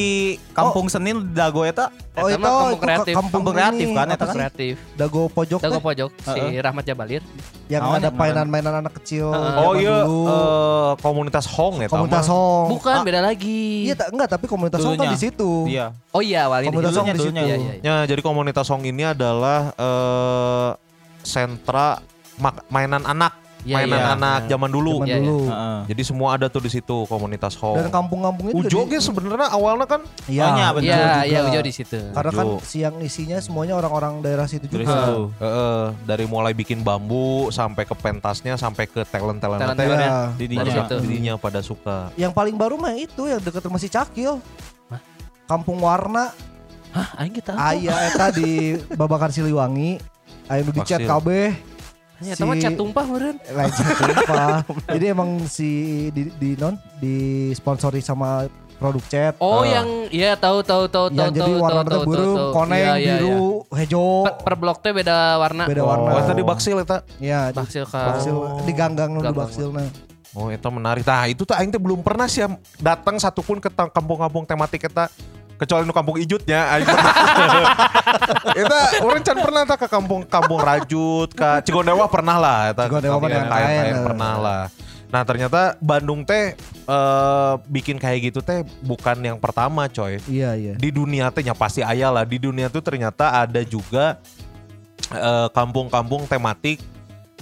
Kampung 0.54 0.86
Seni 0.86 1.10
nu 1.10 1.18
di 1.20 1.34
Dago 1.34 1.66
eta. 1.66 1.90
Oh 2.14 2.22
Eta 2.22 2.30
itu 2.30 2.38
mah 2.38 2.50
kampung 2.52 2.78
kreatif. 2.78 3.14
kampung, 3.18 3.42
Kampung 3.42 3.42
kreatif 3.50 3.82
ini, 3.82 3.96
kan, 3.98 4.06
eta 4.06 4.24
kan? 4.24 4.34
Kreatif. 4.36 4.74
Dago 4.94 5.26
pojok 5.26 5.58
Dago 5.58 5.78
pojok 5.80 6.10
si 6.14 6.40
Rahmat 6.54 6.84
Jabalir. 6.84 7.18
yang 7.66 7.82
ada 7.88 8.10
mainan-mainan 8.10 8.78
anak 8.78 8.94
kecil. 8.98 9.26
Oh 9.26 9.74
iya 9.74 10.02
dulu. 10.02 10.22
eh, 10.24 10.90
komunitas 10.98 11.50
Hong 11.50 11.82
ya 11.82 11.88
komunitas. 11.88 12.26
Hong. 12.26 12.66
Bukan 12.70 12.94
Ah, 12.94 13.02
beda 13.02 13.20
lagi. 13.20 13.86
Iya 13.86 13.94
tak- 13.96 14.10
enggak 14.10 14.28
tapi 14.30 14.46
komunitas 14.46 14.78
Hong 14.80 14.94
kan 14.94 15.10
di 15.10 15.18
situ. 15.18 15.50
Iya. 15.66 15.90
Oh 16.10 16.22
iya 16.22 16.46
awalnya 16.46 16.70
Komunitas 16.70 16.94
di 16.94 16.98
Hong 17.00 17.06
di 17.06 17.12
situ. 17.12 17.22
dulunya, 17.26 17.42
Iya, 17.42 17.56
iya, 17.56 17.72
iya. 17.72 17.82
Ya, 17.82 18.06
jadi 18.06 18.22
komunitas 18.22 18.70
Hong 18.70 18.82
ini 18.82 19.02
adalah 19.02 19.74
eh 19.74 20.70
sentra 21.22 22.00
mainan 22.66 23.04
anak, 23.04 23.36
Iya, 23.60 23.76
mainan 23.76 24.00
iya. 24.00 24.16
anak 24.16 24.40
zaman 24.48 24.72
dulu. 24.72 25.04
Zaman 25.04 25.04
Iya, 25.04 25.12
iya. 25.12 25.20
dulu. 25.20 25.38
Heeh. 25.44 25.78
Jadi 25.92 26.02
semua 26.02 26.28
ada 26.32 26.48
tuh 26.48 26.64
di 26.64 26.72
situ 26.72 26.96
komunitas 27.04 27.52
Hong. 27.60 27.76
Dan 27.76 27.92
kampung-kampung 27.92 28.48
itu 28.48 28.56
Ujo 28.56 28.88
ge 28.88 28.96
sebenarnya 28.98 29.52
awalnya 29.52 29.84
kan 29.84 30.00
Iya, 30.24 30.42
Oh, 30.42 30.56
iya, 30.56 30.66
bener. 30.72 30.88
Iya, 30.88 30.96
juga. 30.96 31.20
iya 31.28 31.40
Ujo 31.44 31.60
di 31.60 31.72
situ. 31.74 32.00
Karena 32.10 32.32
kan 32.32 32.46
Ujo. 32.46 32.64
siang 32.64 32.96
isinya 33.04 33.36
semuanya 33.36 33.76
orang-orang 33.76 34.24
daerah 34.24 34.48
situ 34.48 34.64
dari 34.64 34.88
juga. 34.88 34.96
situ. 34.96 35.18
Heeh, 35.36 35.82
dari 36.08 36.24
mulai 36.24 36.56
bikin 36.56 36.80
bambu 36.80 37.52
sampai 37.52 37.84
ke 37.84 37.92
pentasnya 37.92 38.56
sampai 38.56 38.88
ke 38.88 39.04
talent 39.04 39.36
talent 39.38 39.60
Talent-. 39.60 39.76
Iya. 39.76 40.32
Didinya. 40.34 40.64
Dari 40.88 41.04
dirinya 41.04 41.32
pada 41.36 41.60
suka. 41.60 42.08
Yang 42.16 42.32
paling 42.32 42.56
baru 42.56 42.80
mah 42.80 42.96
itu 42.96 43.28
yang 43.28 43.38
dekat 43.38 43.60
rumah 43.60 43.76
si 43.76 43.92
Cakil. 43.92 44.40
Kampung 45.44 45.82
Warna, 45.82 46.30
Hah, 46.90 47.08
aing 47.18 47.34
kita. 47.34 47.52
aya 47.52 48.08
eta 48.08 48.30
di 48.30 48.78
Babakan 48.90 49.28
Siliwangi. 49.28 49.98
Nu 50.52 50.70
dicat 50.72 50.98
Vaksil. 50.98 51.06
kabeh. 51.06 51.48
Ya, 52.20 52.34
sama 52.34 52.52
cat 52.54 52.74
tumpah 52.74 53.04
meureun. 53.06 53.36
Lain 53.40 53.70
cat 53.76 53.96
tumpah. 53.96 54.60
Jadi 54.90 55.04
emang 55.06 55.30
si 55.46 55.70
di, 56.10 56.28
di 56.32 56.52
non 56.52 56.76
di 56.98 57.16
sponsori 57.50 57.98
sama 57.98 58.44
produk 58.76 59.04
cat. 59.06 59.34
Oh, 59.38 59.60
Ah. 59.60 59.64
yang 59.70 59.88
iya 60.08 60.34
tahu 60.34 60.60
tahu 60.60 60.84
tahu 60.84 61.06
tahu 61.08 61.16
yang 61.18 61.32
jadi 61.32 61.40
tahu 61.46 61.56
warna 61.58 61.80
tahu 61.80 61.86
teh 61.86 61.94
tahu 61.94 62.04
burung, 62.06 62.36
tahu. 62.36 62.50
koneng, 62.52 62.76
Iya, 62.76 62.92
iya, 62.94 63.14
biru, 63.14 63.40
iya. 63.62 63.76
hejo. 63.78 64.04
Per, 64.20 64.34
per 64.42 64.54
blok 64.54 64.78
teh 64.78 64.92
beda 64.92 65.16
warna. 65.36 65.64
Beda 65.64 65.80
Oh, 65.80 65.88
warna. 65.88 66.10
eta 66.18 66.32
di 66.34 66.42
Baksil 66.42 66.76
eta. 66.78 66.98
Ya, 67.16 67.40
di 67.46 67.56
Baksil 67.56 67.84
ka. 67.84 68.02
Baksil 68.10 68.36
di 68.62 68.72
ganggang 68.74 69.10
nu 69.10 69.20
di. 69.20 69.30
Baksilna. 69.30 69.84
Oh, 70.30 70.46
itu 70.46 70.68
menarik. 70.68 71.02
Nah, 71.02 71.24
itu 71.26 71.42
tuh 71.42 71.52
aing 71.52 71.68
teh 71.68 71.78
belum 71.78 72.00
pernah 72.00 72.24
sih 72.24 72.44
datang 72.78 73.16
satupun 73.16 73.58
ke 73.58 73.68
kampung-kampung 73.68 74.44
tematik 74.44 74.86
eta 74.86 75.08
kecuali 75.60 75.84
nu 75.84 75.92
kampung 75.92 76.16
ijutnya 76.16 76.80
pernah. 76.80 77.76
Eta 78.64 78.78
orang 79.04 79.20
can 79.20 79.36
pernah 79.36 79.62
tak 79.68 79.78
ke 79.84 79.88
kampung-kampung 79.92 80.60
Rajut, 80.64 81.28
ke 81.36 81.48
Cigondewa 81.68 82.08
pernah 82.08 82.40
lah 82.40 82.58
eta. 82.72 82.88
Cigondewa 82.88 83.20
Kampung 83.20 83.28
kain- 83.28 83.52
kain 83.52 83.92
eh. 83.92 84.00
pernah 84.00 84.34
lah. 84.40 84.62
Nah, 85.10 85.22
ternyata 85.26 85.74
Bandung 85.82 86.22
teh 86.24 86.54
eh, 86.88 87.54
bikin 87.68 88.00
kayak 88.00 88.32
gitu 88.32 88.40
teh 88.40 88.64
bukan 88.80 89.20
yang 89.20 89.36
pertama, 89.36 89.84
coy. 89.90 90.16
Iya, 90.24 90.56
iya. 90.56 90.72
Di 90.80 90.88
dunia 90.88 91.28
teh 91.28 91.44
nya 91.44 91.52
pasti 91.52 91.84
aya 91.84 92.08
lah. 92.08 92.24
Di 92.24 92.40
dunia 92.40 92.72
tuh 92.72 92.80
ternyata 92.80 93.44
ada 93.44 93.60
juga 93.66 94.16
eh, 95.12 95.48
kampung-kampung 95.52 96.24
tematik 96.24 96.80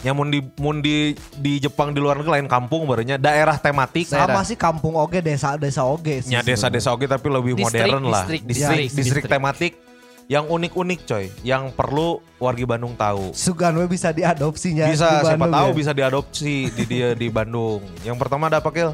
yang 0.00 0.14
mun 0.14 0.30
di 0.30 0.38
mun 0.62 0.78
di 0.78 1.12
di 1.34 1.58
Jepang 1.58 1.90
di 1.90 1.98
luar 1.98 2.18
negeri 2.18 2.38
lain 2.38 2.46
kampung 2.46 2.86
barunya 2.86 3.18
daerah 3.18 3.58
tematik 3.58 4.06
Sama 4.06 4.46
sih 4.46 4.54
kampung 4.54 4.94
oge, 4.94 5.18
desa-desa 5.18 5.82
oge 5.82 6.22
sih. 6.22 6.34
Ya 6.34 6.40
desa-desa 6.40 6.94
oke 6.94 7.04
tapi 7.04 7.26
lebih 7.26 7.58
Distrik, 7.58 7.90
modern 7.90 8.04
lah. 8.06 8.22
distrik, 8.24 8.42
Distrik, 8.46 8.46
distrik, 8.46 8.86
distrik, 8.94 9.04
distrik. 9.26 9.26
tematik 9.26 9.72
yang 10.28 10.44
unik-unik 10.44 11.00
coy, 11.08 11.24
yang 11.40 11.72
perlu 11.72 12.20
wargi 12.36 12.68
Bandung 12.68 12.92
tahu. 12.94 13.32
Sugan 13.32 13.72
we 13.74 13.88
bisa 13.88 14.12
diadopsinya 14.12 14.84
Bisa 14.86 15.08
di 15.08 15.16
siapa 15.24 15.40
Bandung 15.40 15.56
tahu 15.56 15.68
ya. 15.72 15.74
bisa 15.74 15.92
diadopsi 15.96 16.54
di 16.68 16.84
dia 16.84 17.08
di 17.16 17.32
Bandung. 17.32 17.80
Yang 18.04 18.16
pertama 18.20 18.46
ada 18.46 18.60
apa 18.60 18.68
Kil? 18.68 18.92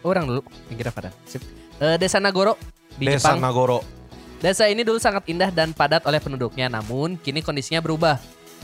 Orang 0.00 0.26
dulu, 0.26 0.40
yang 0.66 0.76
kira 0.80 0.90
pada. 0.90 1.12
Sip. 1.22 1.44
Eh, 1.76 2.00
Desa 2.00 2.18
Nagoro 2.18 2.56
di 2.96 3.04
Desa 3.04 3.30
Jepang. 3.30 3.38
Nagoro. 3.38 3.84
Desa 4.40 4.66
ini 4.66 4.82
dulu 4.82 4.98
sangat 4.98 5.22
indah 5.28 5.52
dan 5.52 5.70
padat 5.70 6.02
oleh 6.02 6.18
penduduknya, 6.18 6.66
namun 6.66 7.14
kini 7.14 7.38
kondisinya 7.38 7.78
berubah. 7.78 8.18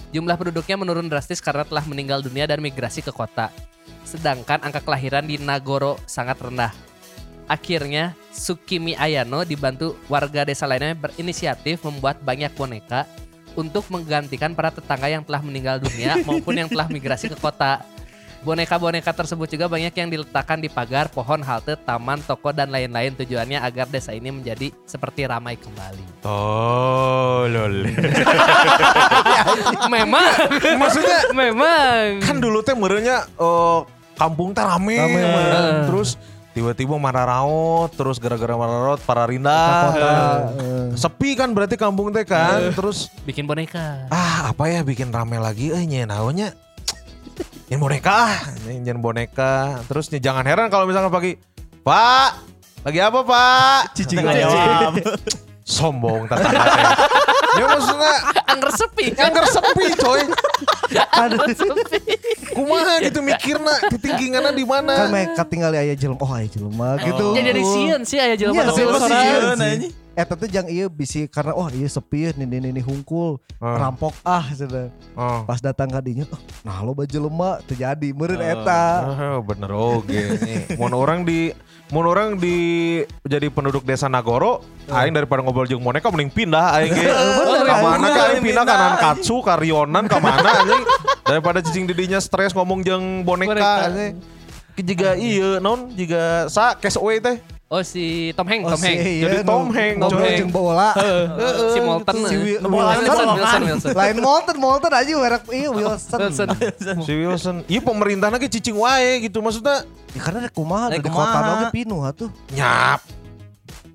Jumlah 0.09 0.41
penduduknya 0.41 0.77
menurun 0.81 1.09
drastis 1.09 1.45
karena 1.45 1.69
telah 1.69 1.85
meninggal 1.85 2.25
dunia 2.25 2.49
dan 2.49 2.65
migrasi 2.65 3.05
ke 3.05 3.13
kota. 3.13 3.53
Sedangkan 4.09 4.65
angka 4.65 4.81
kelahiran 4.81 5.29
di 5.29 5.37
Nagoro 5.37 6.01
sangat 6.09 6.41
rendah. 6.41 6.73
Akhirnya, 7.49 8.13
Sukimi 8.29 8.93
Ayano 8.97 9.45
dibantu 9.45 9.97
warga 10.09 10.45
desa 10.45 10.69
lainnya 10.69 10.93
berinisiatif 10.97 11.81
membuat 11.81 12.21
banyak 12.21 12.53
boneka 12.53 13.09
untuk 13.57 13.89
menggantikan 13.89 14.53
para 14.53 14.69
tetangga 14.69 15.09
yang 15.09 15.25
telah 15.25 15.41
meninggal 15.41 15.81
dunia 15.81 16.21
maupun 16.29 16.57
yang 16.57 16.69
telah 16.69 16.89
migrasi 16.93 17.33
ke 17.33 17.37
kota. 17.41 17.81
Boneka-boneka 18.39 19.11
tersebut 19.11 19.51
juga 19.51 19.67
banyak 19.67 19.91
yang 19.91 20.09
diletakkan 20.09 20.63
di 20.63 20.71
pagar, 20.71 21.11
pohon, 21.11 21.43
halte, 21.43 21.75
taman, 21.75 22.23
toko, 22.23 22.55
dan 22.55 22.71
lain-lain 22.71 23.11
tujuannya 23.19 23.59
agar 23.59 23.91
desa 23.91 24.15
ini 24.15 24.31
menjadi 24.31 24.71
seperti 24.87 25.27
ramai 25.27 25.59
kembali. 25.59 26.23
Oh, 26.23 27.51
lol. 27.51 27.91
Memang, 29.95 30.31
Maksudnya 30.79 31.35
memang. 31.35 32.23
kan 32.23 32.39
dulu 32.39 32.63
teh 32.63 32.79
merenya 32.79 33.27
eh, 33.27 33.79
kampung 34.15 34.55
teh 34.55 34.63
rame, 34.63 34.95
Rame. 34.95 35.21
man. 35.25 35.91
terus 35.91 36.15
tiba-tiba 36.55 36.95
marah 36.95 37.27
raut, 37.27 37.91
terus 37.95 38.23
gara-gara 38.23 38.55
marah 38.55 38.95
raut 38.95 39.01
para 39.03 39.27
rindah. 39.27 39.95
Sepi 40.95 41.35
kan 41.35 41.51
berarti 41.51 41.75
kampung 41.75 42.15
teh 42.15 42.23
kan, 42.23 42.71
terus 42.71 43.11
bikin 43.27 43.47
boneka. 43.47 44.07
ah 44.11 44.51
apa 44.55 44.71
ya 44.71 44.87
bikin 44.87 45.11
rame 45.11 45.39
lagi 45.39 45.75
eh 45.75 45.83
nyen 45.83 46.11
nyen 47.69 47.79
boneka. 47.81 48.13
Ah 48.13 48.37
nyen 48.65 48.99
boneka. 48.99 49.85
Terus 49.89 50.09
nih 50.13 50.21
jangan 50.21 50.45
heran 50.45 50.69
kalau 50.73 50.89
misalkan 50.89 51.13
pagi 51.13 51.37
pak 51.85 52.31
lagi 52.85 52.99
apa 53.01 53.21
pak? 53.25 53.81
Cicing 53.97 54.25
jawab. 54.25 54.97
sombong 55.69 56.25
tetangga 56.33 56.65
ya 57.61 57.65
maksudnya 57.69 58.15
Angger 58.49 58.73
sepi. 58.73 59.13
angker 59.13 59.45
sepi 59.53 59.85
coy. 60.01 60.25
Aduh. 61.13 61.45
kumaha 62.57 63.05
gitu 63.05 63.21
mikirna 63.21 63.77
titingginganna 63.93 64.57
di 64.57 64.65
kan 64.65 64.81
mana 64.81 65.13
mereka 65.13 65.45
tinggal 65.45 65.77
aya 65.77 65.93
jelema 65.93 66.25
oh 66.25 66.33
aya 66.33 66.49
jelema 66.49 66.97
gitu. 67.05 67.37
Ya 67.37 67.43
jadi 67.53 67.63
sieun 67.63 68.03
sih 68.09 68.17
aya 68.17 68.35
jelema 68.41 68.65
Iya, 68.65 68.73
tapi 68.73 68.81
sieun 68.81 69.81
Eta 70.19 70.35
tuh 70.35 70.51
jang 70.51 70.67
iya 70.67 70.91
bisi 70.91 71.31
karena 71.31 71.55
oh 71.55 71.71
iya 71.71 71.87
sepi 71.87 72.35
nih 72.35 72.43
nih 72.43 72.75
nih 72.75 72.83
hungkul 72.83 73.39
Ah. 73.59 73.75
rampok 73.79 74.15
ah 74.23 74.43
sudah 74.51 74.87
oh. 75.15 75.43
pas 75.43 75.59
datang 75.59 75.87
kadinya 75.87 76.23
oh, 76.31 76.39
nah 76.63 76.79
lo 76.79 76.91
baju 76.91 77.27
lemah 77.27 77.59
terjadi 77.63 78.11
meureun 78.11 78.39
Oh. 78.39 78.51
eta 78.53 78.83
Oh, 79.03 79.39
bener 79.41 79.71
oke 79.71 80.11
nih. 80.11 80.75
Mun 80.75 80.91
orang 80.91 81.23
di 81.23 81.51
mun 81.91 82.03
orang 82.05 82.35
di 82.35 82.55
jadi 83.23 83.47
penduduk 83.47 83.83
desa 83.83 84.07
Nagoro, 84.07 84.59
aing 84.89 85.11
daripada 85.11 85.39
ngobrol 85.41 85.67
jeung 85.67 85.81
boneka 85.81 86.07
mending 86.09 86.31
pindah 86.31 86.71
aing 86.77 86.91
ge. 86.93 87.07
Ka 87.69 87.77
mana 87.79 88.07
ka 88.09 88.23
aing 88.29 88.43
pindah 88.43 88.63
ka 88.63 88.75
Nankatsu, 88.77 89.37
ka 89.41 89.55
Rionan 89.55 90.07
ka 90.07 90.19
mana 90.19 90.51
anjing. 90.59 90.83
Daripada 91.23 91.59
cicing 91.59 91.87
didinya 91.87 92.19
stres 92.19 92.51
ngomong 92.53 92.83
jeung 92.83 93.05
boneka 93.23 93.55
Boneka. 93.55 93.71
anjing. 93.87 94.15
Jiga 94.79 95.11
iya 95.15 95.59
non, 95.59 95.91
jiga 95.91 96.47
sa 96.47 96.75
cash 96.75 96.95
away 96.95 97.19
teh. 97.19 97.39
Oh 97.69 97.85
si 97.85 98.33
Tom 98.33 98.49
Hanks, 98.49 98.65
Oh, 98.65 98.73
Tom 98.73 98.81
si 98.81 98.89
Hanks. 98.89 99.05
iya, 99.05 99.23
Jadi 99.29 99.37
Tom 99.45 99.69
Hanks, 99.69 99.99
ngobrol 100.01 100.25
coy. 100.25 100.37
jeung 100.41 100.49
bola 100.49 100.89
si 101.69 101.79
Molten. 101.79 102.15
Si 102.17 102.35
Wi- 102.35 102.59
Wilson, 102.59 102.97
Wilson. 102.97 103.29
Wilson, 103.29 103.63
Wilson. 103.63 103.93
lain 103.93 104.17
Molten 104.19 104.57
Molten 104.57 104.89
aja 104.91 105.13
merek 105.13 105.43
iya 105.53 105.69
Wilson 105.69 106.19
Wilson. 106.19 106.49
Si 107.05 107.13
Wilson. 107.13 107.57
Iya 107.65 107.81
pemerintah 107.85 108.33
ge 108.35 108.49
cicing 108.49 108.73
wae 108.73 109.21
gitu 109.21 109.45
maksudnya. 109.45 109.85
Ya, 110.11 110.21
karena 110.25 110.41
ada 110.41 110.51
kumaha 110.51 110.89
Ada 110.89 110.97
di 110.97 111.13
kota 111.13 111.39
oge 111.55 111.67
pinuh 111.69 112.01
atuh 112.01 112.33
Nyap. 112.51 113.05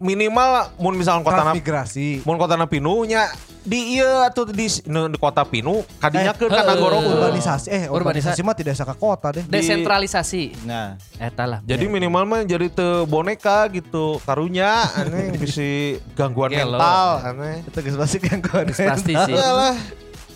Minimal 0.03 0.75
mun 0.83 0.93
misalkan 0.99 1.23
kota 1.23 1.47
transmigrasi 1.47 2.27
mun 2.27 2.35
kota 2.35 2.59
pinuh 2.67 3.07
nya 3.07 3.31
di 3.63 3.95
iya 3.95 4.27
atau 4.27 4.43
di, 4.43 4.67
di 4.67 5.17
kota 5.17 5.47
Pinu 5.47 5.87
kadinya 5.97 6.35
ke 6.35 6.51
kan 6.51 6.67
heuh. 6.67 6.67
Nagoro 6.67 6.99
urbanisasi 6.99 7.67
eh 7.71 7.83
Urbanisasi. 7.87 7.95
urbanisasi 8.35 8.39
mah 8.43 8.55
tidak 8.59 8.75
saka 8.75 8.91
kota 8.91 9.31
deh. 9.39 9.43
Desentralisasi. 9.47 10.67
Nah, 10.67 10.99
Eta 11.15 11.47
lah. 11.47 11.59
Jadi 11.63 11.87
minimal 11.87 12.27
mah 12.27 12.39
jadi 12.43 12.67
te 12.67 13.07
boneka 13.07 13.71
gitu 13.71 14.19
karunya 14.27 14.83
aneh 14.99 15.31
bisa 15.41 15.95
gangguan 16.11 16.51
Gelo. 16.51 16.75
mental 16.75 17.09
aneh. 17.23 17.63
Itu 17.63 17.79
geus 17.79 17.95
pasti 17.95 18.17
yang 18.19 18.43
gua 18.43 18.67
pasti 18.67 19.13
sih. 19.15 19.35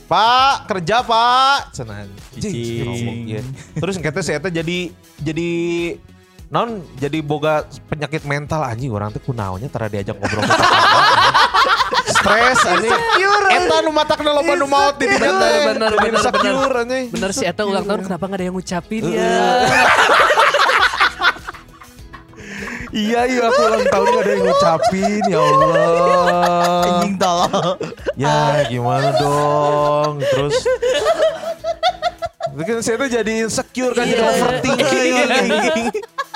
Pak, 0.07 0.71
kerja 0.71 1.03
Pak. 1.03 1.75
Cenah. 1.75 2.07
Cicing. 2.31 3.27
iya. 3.27 3.43
Terus 3.75 3.99
kita 3.99 4.23
saya 4.23 4.39
teh 4.39 4.55
jadi 4.55 4.95
jadi 5.19 5.51
non 6.47 6.79
jadi 6.95 7.19
boga 7.19 7.61
penyakit 7.85 8.23
mental 8.23 8.63
anjing 8.63 8.87
orang 8.87 9.11
teh 9.11 9.19
kunaonnya 9.19 9.67
tara 9.67 9.87
diajak 9.87 10.15
ngobrol. 10.15 10.43
Stres 12.07 12.59
anjing. 12.63 12.91
Eta 13.47 13.83
nu 13.83 13.91
matakna 13.91 14.31
loba 14.31 14.53
nu 14.55 14.63
maot 14.65 14.95
di 14.95 15.05
dinya 15.05 15.27
Bener, 15.27 15.75
bener, 15.75 15.91
bener, 15.93 16.15
insecure 16.15 16.75
anjing. 16.77 17.05
Bener 17.11 17.31
sih 17.31 17.43
Eta 17.43 17.63
ulang 17.63 17.83
tahun 17.83 18.01
kenapa 18.03 18.23
gak 18.25 18.37
ada 18.39 18.45
yang 18.47 18.55
ngucapin 18.55 19.03
ya? 19.05 19.27
Iya 22.87 23.27
iya 23.27 23.43
aku 23.45 23.59
ulang 23.61 23.83
tahun 23.85 24.05
gak 24.07 24.23
ada 24.23 24.31
yang 24.31 24.43
ngucapin 24.47 25.21
ya 25.27 25.39
Allah. 25.43 26.87
anjing 26.87 27.15
tolol. 27.19 27.75
Ya 28.15 28.39
gimana 28.65 29.09
dong 29.13 30.23
Terus 30.23 30.55
kan 32.57 32.79
saya 32.81 32.95
tuh 32.97 33.09
jadi 33.11 33.33
insecure 33.45 33.93
kan 33.93 34.07
Jadi 34.07 34.17
Iya. 34.17 34.31
overthinking. 34.31 35.91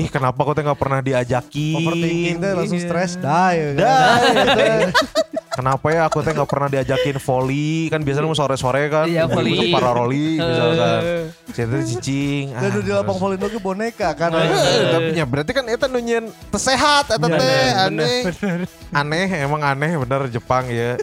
Ih 0.00 0.08
kenapa 0.08 0.40
kok 0.40 0.56
teh 0.56 0.64
gak 0.64 0.80
pernah 0.80 1.00
diajakin 1.04 1.76
Overthinking 1.76 2.36
teh 2.40 2.50
langsung 2.56 2.80
stres 2.80 3.20
dah 3.20 3.52
ya 3.52 3.66
kan. 3.70 3.76
Dah, 3.76 4.16
gitu. 4.32 4.64
Kenapa 5.50 5.86
ya 5.92 6.00
aku 6.08 6.24
teh 6.24 6.32
gak 6.32 6.48
pernah 6.48 6.68
diajakin 6.72 7.16
volley 7.20 7.92
Kan 7.92 8.00
biasanya 8.00 8.26
mau 8.30 8.38
sore-sore 8.38 8.88
kan 8.88 9.04
Iya, 9.04 9.28
volley. 9.28 9.52
Untuk 9.52 9.68
para 9.76 9.90
roli 9.92 10.40
misalkan 10.40 11.00
Saya 11.52 11.84
cicing 11.84 12.56
Dan 12.56 12.70
ah, 12.72 12.80
di 12.80 12.90
lapang 12.96 13.18
volley 13.20 13.36
ge 13.36 13.60
boneka 13.60 14.14
kan. 14.16 14.30
Eh, 14.32 14.48
tapi 14.88 15.08
nya 15.12 15.24
berarti 15.26 15.50
kan 15.52 15.66
eta 15.68 15.90
nunyin 15.90 16.32
tesehat 16.48 17.12
eta 17.12 17.26
Iya, 17.28 17.36
teh 17.36 17.66
aneh. 17.90 18.18
Aneh 18.94 19.26
emang 19.44 19.60
aneh 19.60 19.98
bener 20.00 20.30
Jepang 20.30 20.70
ya. 20.70 20.96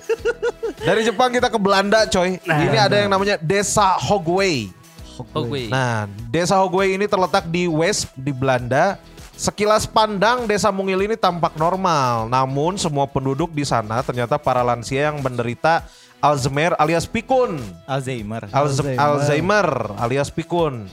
Dari 0.81 1.03
Jepang 1.03 1.29
kita 1.35 1.51
ke 1.51 1.59
Belanda 1.59 2.07
coy. 2.07 2.39
ini 2.39 2.77
ada 2.79 2.95
yang 2.95 3.11
namanya 3.11 3.35
Desa 3.43 3.99
Hogway. 3.99 4.71
Hogway. 5.33 5.71
Nah, 5.71 6.05
Desa 6.29 6.59
Hogway 6.61 6.93
ini 6.93 7.09
terletak 7.09 7.49
di 7.49 7.65
West 7.65 8.11
di 8.13 8.29
Belanda. 8.29 8.99
Sekilas 9.37 9.85
pandang 9.85 10.49
Desa 10.49 10.73
Mungil 10.73 11.05
ini 11.05 11.13
tampak 11.13 11.53
normal, 11.61 12.25
namun 12.25 12.73
semua 12.73 13.05
penduduk 13.05 13.53
di 13.53 13.61
sana 13.61 14.01
ternyata 14.01 14.41
para 14.41 14.65
lansia 14.65 15.13
yang 15.13 15.21
menderita 15.21 15.85
Alzheimer 16.17 16.73
alias 16.81 17.05
pikun. 17.05 17.61
Alzheimer. 17.85 18.49
Alzheimer. 18.49 18.97
Alzheimer. 18.97 19.67
alias 20.01 20.33
pikun. 20.33 20.89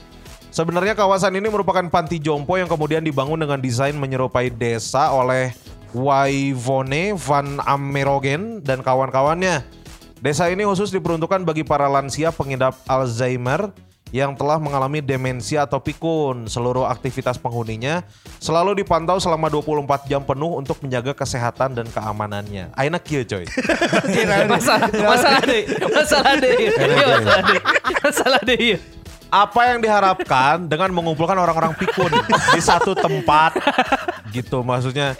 Sebenarnya 0.53 0.93
kawasan 0.93 1.35
ini 1.35 1.49
merupakan 1.49 1.83
panti 1.89 2.21
jompo 2.21 2.55
yang 2.55 2.69
kemudian 2.69 3.01
dibangun 3.01 3.41
dengan 3.41 3.59
desain 3.59 3.97
menyerupai 3.97 4.53
desa 4.53 5.11
oleh 5.11 5.51
Waivone 5.91 7.17
van 7.17 7.59
Amerogen 7.65 8.61
dan 8.61 8.85
kawan-kawannya. 8.85 9.65
Desa 10.21 10.47
ini 10.47 10.63
khusus 10.63 10.95
diperuntukkan 10.95 11.43
bagi 11.43 11.67
para 11.67 11.91
lansia 11.91 12.31
pengidap 12.31 12.79
Alzheimer 12.87 13.73
yang 14.13 14.37
telah 14.37 14.61
mengalami 14.61 15.01
demensia 15.01 15.65
atau 15.65 15.81
pikun. 15.81 16.45
Seluruh 16.45 16.85
aktivitas 16.85 17.41
penghuninya 17.41 18.05
selalu 18.37 18.85
dipantau 18.85 19.17
selama 19.17 19.49
24 19.49 20.05
jam 20.05 20.21
penuh 20.21 20.59
untuk 20.59 20.77
menjaga 20.85 21.17
kesehatan 21.17 21.73
dan 21.73 21.87
keamanannya. 21.89 22.69
Aina 22.77 23.01
kieu 23.01 23.25
coy. 23.25 23.45
masalah 24.45 24.89
masalah 24.93 25.41
deh 25.43 25.63
masalah 25.89 26.33
deh 26.37 26.55
masalah 26.69 27.41
deh 27.41 27.59
masalah 28.03 28.41
deh 28.45 28.59
iya. 28.59 28.77
apa 29.33 29.61
yang 29.67 29.79
diharapkan 29.83 30.63
dengan 30.69 30.93
mengumpulkan 30.93 31.35
orang-orang 31.35 31.73
pikun 31.75 32.11
di 32.53 32.61
satu 32.61 32.93
tempat? 32.93 33.57
Gitu 34.35 34.61
maksudnya. 34.61 35.17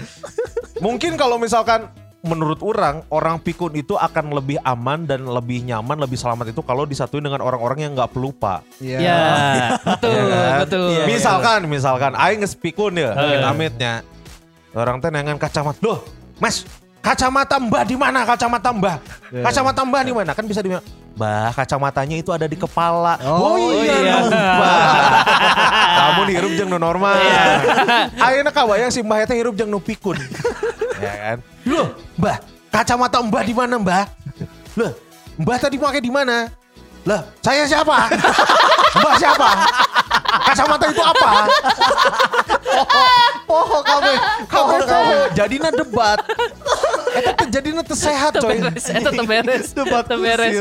Mungkin 0.80 1.15
kalau 1.15 1.39
misalkan 1.39 1.88
menurut 2.26 2.60
orang 2.60 3.06
orang 3.08 3.38
pikun 3.38 3.72
itu 3.74 3.94
akan 3.94 4.34
lebih 4.34 4.58
aman 4.66 5.06
dan 5.06 5.24
lebih 5.24 5.62
nyaman 5.62 5.96
lebih 5.96 6.18
selamat 6.18 6.52
itu 6.52 6.62
kalau 6.66 6.84
disatuin 6.84 7.22
dengan 7.22 7.40
orang-orang 7.40 7.86
yang 7.86 7.92
nggak 7.94 8.12
pelupa 8.12 8.66
Iya. 8.82 8.98
ya 9.00 9.18
betul 9.96 10.12
Ya 10.12 10.36
kan? 10.36 10.58
betul 10.66 10.90
misalkan 11.06 11.60
misalkan 11.70 12.12
aing 12.18 12.42
geus 12.42 12.58
pikun 12.58 12.98
ya 12.98 13.14
amit-amitnya 13.14 14.02
orang 14.74 14.98
teh 15.00 15.08
nengan 15.08 15.38
kacamata 15.38 15.80
loh 15.80 16.02
mas 16.42 16.66
kacamata 17.00 17.62
mbah 17.62 17.86
di 17.86 17.96
mana 17.96 18.26
kacamata 18.26 18.70
mbah 18.74 18.98
kacamata 19.46 19.82
mbah 19.86 20.02
di 20.02 20.12
mana 20.12 20.32
kan 20.34 20.44
bisa 20.44 20.60
di 20.60 20.74
Mbah, 21.16 21.56
kacamatanya 21.56 22.20
itu 22.20 22.28
ada 22.36 22.44
di 22.44 22.60
kepala. 22.60 23.16
Oh, 23.24 23.56
iya. 23.56 24.20
lupa. 24.20 24.76
Kamu 26.04 26.22
hirup 26.28 26.52
jeung 26.60 26.68
nu 26.68 26.76
normal. 26.76 27.16
Ayeuna 28.20 28.52
kabayang 28.52 28.92
si 28.92 29.00
Mbah 29.00 29.24
eta 29.24 29.32
hirup 29.32 29.56
jeung 29.56 29.72
nu 29.72 29.80
pikun. 29.80 30.20
ya 31.01 31.13
kan? 31.13 31.38
Loh, 31.67 31.88
Mbah, 32.19 32.38
kacamata 32.71 33.19
Mbah 33.23 33.43
di 33.43 33.53
mana, 33.55 33.75
Mbah? 33.79 34.05
Loh, 34.79 34.91
Mbah 35.39 35.58
tadi 35.60 35.75
pakai 35.79 36.01
di 36.03 36.12
mana? 36.12 36.47
Lah, 37.06 37.22
saya 37.39 37.63
siapa? 37.70 38.10
Mbah 38.98 39.13
siapa? 39.22 39.50
Kacamata 40.26 40.86
itu 40.89 41.04
apa? 41.06 41.30
Poho 43.50 43.78
kamu. 43.86 44.13
Kamu 44.50 44.76
kamu 44.84 45.13
jadinya 45.38 45.70
debat. 45.70 46.20
Eta 47.15 47.46
jadinya 47.48 47.82
teu 47.86 47.96
sehat 48.10 48.41
coy. 48.41 48.58
Eta 48.74 49.10
teberes, 49.13 49.72
Debat 49.72 50.04
teberes. 50.04 50.58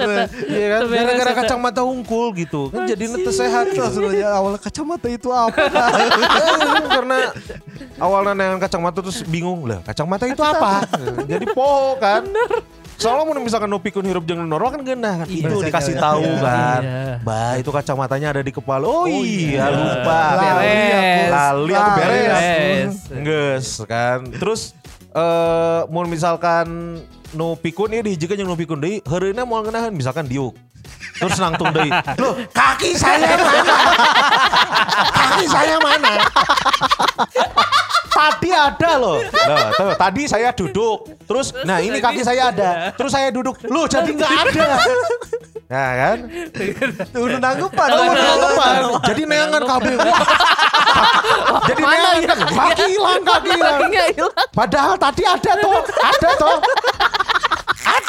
Iya 0.47 0.67
kan? 0.69 0.81
Gara-gara 0.93 1.33
kacamata 1.43 1.81
hungkul 1.83 2.37
gitu. 2.39 2.71
Kan 2.71 2.87
jadinya 2.87 3.19
teu 3.19 3.33
sehat 3.33 3.73
gitu. 3.73 3.81
Terus 3.81 3.97
dulu 3.97 4.13
ya 4.13 4.37
awalnya 4.37 4.61
kacamata 4.61 5.09
itu 5.09 5.33
apa? 5.33 5.65
karena 6.95 7.19
awalnya 7.99 8.33
dengan 8.37 8.59
kacamata 8.61 8.99
terus 9.03 9.21
bingung 9.27 9.67
lah 9.67 9.83
kacamata 9.83 10.31
itu 10.31 10.43
apa 10.43 10.87
jadi 11.27 11.47
poho 11.51 11.99
kan 11.99 12.23
Soalnya 12.95 13.27
mau 13.27 13.37
misalkan 13.43 13.69
nu 13.69 13.83
pikun 13.83 14.07
hirup 14.07 14.25
jeung 14.25 14.41
nu 14.41 14.49
normal 14.49 14.75
kan 14.75 14.81
geunah 14.87 15.15
kan. 15.25 15.27
Itu 15.29 15.61
dikasih 15.61 15.95
iya. 15.99 16.03
tahu 16.03 16.23
Iya. 16.25 16.41
kan. 16.41 16.81
Iya. 16.83 17.15
Bah, 17.27 17.53
itu 17.59 17.71
kacamatanya 17.71 18.29
ada 18.33 18.43
di 18.43 18.53
kepala. 18.55 18.87
Oh, 18.87 19.07
iya, 19.11 19.69
lupa. 19.69 20.21
Beres. 20.39 21.31
Lali 21.31 21.73
aku 21.75 21.91
beres. 21.99 22.31
Beres. 22.31 22.95
Geus 23.11 23.69
kan. 23.85 24.19
Terus 24.31 24.75
eh 25.15 25.81
mau 25.91 26.03
misalkan 26.07 26.99
nu 27.35 27.59
pikun 27.59 27.95
ieu 27.95 28.03
dihijikeun 28.03 28.39
jeung 28.39 28.51
nu 28.51 28.59
pikun 28.59 28.79
deui, 28.79 29.03
heureuna 29.07 29.43
moal 29.43 29.67
ngeunaheun 29.67 29.95
misalkan 29.95 30.27
diuk. 30.27 30.55
Terus 31.15 31.39
nangtung 31.39 31.71
deui. 31.71 31.91
Loh, 32.19 32.35
kaki 32.51 32.99
saya 32.99 33.23
mana? 33.23 33.77
kaki 35.15 35.45
saya 35.47 35.77
mana? 35.79 36.13
Tadi 38.15 38.51
ada 38.55 38.91
loh. 38.99 39.19
Nah, 39.27 39.71
tuh, 39.75 39.91
tadi 39.99 40.23
saya 40.31 40.51
duduk. 40.55 41.07
Terus, 41.27 41.55
nah 41.67 41.79
ini 41.83 41.99
kaki 42.03 42.23
saya 42.23 42.51
ada. 42.51 42.91
Terus 42.95 43.11
saya 43.15 43.31
duduk. 43.31 43.59
Loh, 43.71 43.87
jadi 43.87 44.11
nggak 44.11 44.33
ada. 44.51 44.67
Nah 45.65 45.91
kan? 45.97 46.19
Udah 47.17 47.39
nanggupan. 47.41 47.89
Udah 47.89 48.15
nanggepan. 48.15 48.75
Jadi 49.09 49.23
neangan 49.27 49.63
kabel. 49.65 49.99
Jadi 51.67 51.83
neangan. 51.83 52.39
Kaki 52.53 52.85
hilang, 52.91 53.21
kaki 53.25 53.51
hilang. 53.55 53.81
Padahal 54.55 54.95
tadi 55.01 55.23
ada 55.25 55.53
tuh. 55.59 55.79
Ada 55.99 56.31
tuh. 56.39 56.57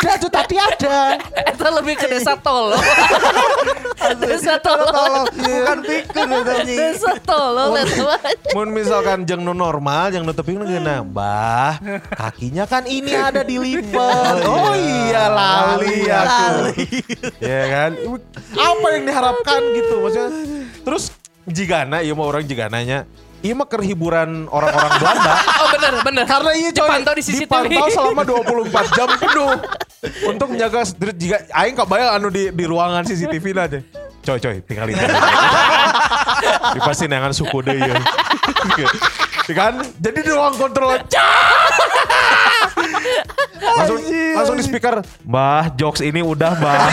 Ada 0.06 0.22
tuh 0.22 0.30
tadi 0.30 0.54
ada. 0.54 1.18
Eta 1.50 1.68
lebih 1.82 1.98
ke 1.98 2.06
desa 2.06 2.38
tolong. 2.38 2.78
desa 4.22 4.62
tolong. 4.62 5.26
Bukan 5.34 5.78
pikun 5.82 6.30
ya. 6.30 6.62
Desa 6.62 7.18
tolong. 7.26 7.74
eta 7.74 8.06
mah. 8.06 8.22
Mun 8.54 8.70
misalkan 8.70 9.26
jeng 9.26 9.42
nu 9.42 9.58
normal, 9.58 10.14
jeng 10.14 10.22
nu 10.22 10.30
teping 10.30 10.62
nu 10.62 10.70
geuna, 10.70 11.02
Mbah, 11.02 11.82
kakinya 12.14 12.70
kan 12.70 12.86
ini 12.86 13.18
ada 13.18 13.42
dilipat. 13.42 14.46
Oh 14.46 14.78
iya, 14.78 15.26
lali 15.26 16.06
aku. 16.06 16.86
ya 17.42 17.62
kan? 17.66 17.92
Apa 18.54 18.86
yang 18.94 19.04
diharapkan 19.10 19.62
gitu 19.74 20.06
maksudnya. 20.06 20.30
Terus 20.86 21.04
jigana, 21.50 22.06
iya 22.06 22.14
mau 22.14 22.30
orang 22.30 22.46
jigananya. 22.46 23.10
Iya 23.42 23.54
mah 23.54 23.70
kerhiburan 23.70 24.50
orang-orang 24.50 24.92
Belanda. 25.02 25.34
Oh 25.66 25.68
benar 25.74 25.94
benar. 26.02 26.24
Karena 26.30 26.52
iya 26.54 26.70
coy, 26.74 26.86
Dipantau 26.86 27.14
di 27.14 27.24
CCTV. 27.26 27.46
dipantau 27.46 27.90
selama 27.90 28.24
24 28.26 28.98
jam 28.98 29.10
penuh. 29.18 29.54
Untuk 30.26 30.48
menjaga 30.50 30.84
jika 31.12 31.38
aing 31.52 31.76
kebayang 31.76 32.12
anu 32.14 32.28
di 32.30 32.50
di 32.50 32.64
ruangan 32.64 33.04
CCTV 33.04 33.46
lah 33.52 33.66
aja. 33.66 33.80
Coy 34.22 34.42
coy, 34.42 34.58
tinggal 34.64 34.90
itu. 34.90 34.98
Di 36.74 36.80
pasti 36.88 37.06
nengan 37.06 37.30
suku 37.30 37.62
deh 37.62 37.78
ya. 37.80 37.94
kan? 39.48 39.78
Jadi 39.96 40.20
di 40.20 40.32
ruang 40.34 40.58
kontrol. 40.58 40.98
langsung 43.66 43.98
langsung 44.36 44.56
di 44.58 44.66
speaker, 44.66 45.02
"Mbah, 45.22 45.74
jokes 45.76 46.02
ini 46.02 46.22
udah, 46.22 46.54
Mbah." 46.54 46.78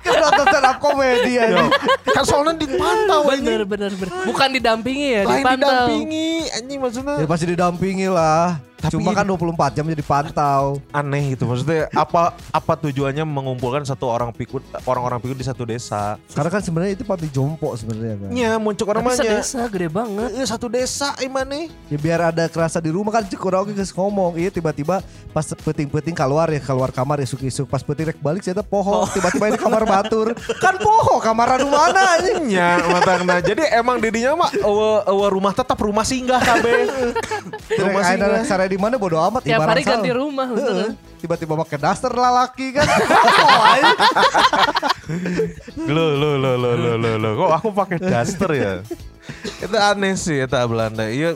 Kan 0.00 0.16
nonton 0.16 0.44
stand 0.46 0.64
up 0.64 0.76
komedi 0.80 1.36
Ya, 1.36 1.44
ya. 1.46 1.64
kan 2.08 2.24
soalnya 2.24 2.56
dipantau 2.56 3.28
Bener 3.28 3.60
ini. 3.60 3.68
bener 3.68 3.90
bener. 3.92 4.08
Bukan 4.24 4.48
didampingi 4.50 5.08
ya, 5.12 5.22
Lain 5.22 5.44
dipantau. 5.44 5.68
didampingi 5.68 6.28
anjing 6.50 6.78
maksudnya. 6.80 7.14
Ya 7.20 7.26
pasti 7.28 7.46
didampingi 7.46 8.08
lah. 8.08 8.56
Tapi 8.80 8.92
Cuma 8.92 9.12
ini- 9.12 9.16
kan 9.16 9.26
24 9.26 9.44
jam 9.72 9.84
jadi 9.86 10.00
pantau. 10.02 10.80
aneh 10.90 11.22
gitu 11.30 11.44
maksudnya 11.44 11.86
apa 11.92 12.32
apa 12.48 12.72
tujuannya 12.78 13.22
mengumpulkan 13.22 13.82
satu 13.82 14.06
orang 14.06 14.30
pikun 14.30 14.58
orang-orang 14.82 15.18
pikun 15.18 15.36
di 15.36 15.44
satu 15.44 15.62
desa 15.62 16.16
Karena 16.30 16.48
kan 16.48 16.60
sebenarnya 16.60 16.92
itu 16.94 17.04
panti 17.04 17.28
jompo 17.28 17.72
sebenarnya 17.74 18.16
kan. 18.18 18.30
nya 18.30 18.50
muncul 18.56 18.82
Tapi 18.82 18.96
namanya 18.96 19.20
sedesa 19.20 19.60
gede 19.66 19.86
banget. 19.86 20.28
Eh, 20.32 20.44
satu 20.44 20.66
desa 20.66 21.12
iman 21.20 21.44
nih 21.44 21.66
Ya 21.86 21.98
biar 21.98 22.20
ada 22.26 22.44
kerasa 22.46 22.78
di 22.78 22.88
rumah 22.88 23.12
kan 23.12 23.22
cek 23.22 23.38
orang 23.38 23.68
geus 23.70 23.92
ngomong. 23.92 24.34
Iya 24.34 24.50
tiba-tiba 24.50 25.04
pas 25.28 25.44
peting-peting 25.44 26.12
keluar 26.12 26.48
ya 26.48 26.58
keluar 26.58 26.88
kamar 26.88 27.18
ya 27.18 27.26
suki-suk 27.26 27.66
pas 27.66 27.80
peting 27.80 28.08
rek 28.08 28.18
balik 28.18 28.40
saya 28.40 28.58
poho 28.60 29.04
tiba-tiba 29.08 29.50
di 29.50 29.58
kamar 29.58 29.84
batur. 29.84 30.32
Kan 30.64 30.76
poho 30.76 31.20
kamar 31.20 31.54
anu 31.54 31.68
mana 31.68 32.16
anjing. 32.16 32.48
matangna 32.82 33.38
jadi 33.40 33.76
emang 33.76 33.98
didinya 33.98 34.34
mah 34.36 34.50
eueuh 34.54 35.04
eueuh 35.04 35.30
rumah 35.30 35.52
tetap 35.52 35.76
rumah 35.76 36.02
singgah 36.02 36.40
kabeh 36.40 36.88
rumah 37.70 37.88
Rumah 37.90 38.02
singgah 38.02 38.42
di 38.70 38.78
mana 38.78 38.94
bodo 38.94 39.18
amat 39.18 39.42
Tiap 39.42 39.66
hari 39.66 39.82
salah. 39.82 39.98
ganti 39.98 40.10
rumah. 40.14 40.46
Beneran. 40.46 40.94
Tiba-tiba 41.18 41.58
pakai 41.66 41.78
daster 41.82 42.12
lalaki 42.14 42.70
kan. 42.70 42.86
Lo 45.90 46.14
lo 46.14 46.38
lo 46.38 46.54
lo 46.54 46.70
lo 46.78 46.92
lo 46.94 47.10
lo 47.18 47.30
kok 47.34 47.50
aku 47.50 47.68
pakai 47.74 47.98
daster 47.98 48.50
ya 48.54 48.72
itu 49.58 49.74
aneh 49.74 50.14
sih 50.14 50.38
eta 50.38 50.62
Belanda 50.62 51.10
iya 51.10 51.34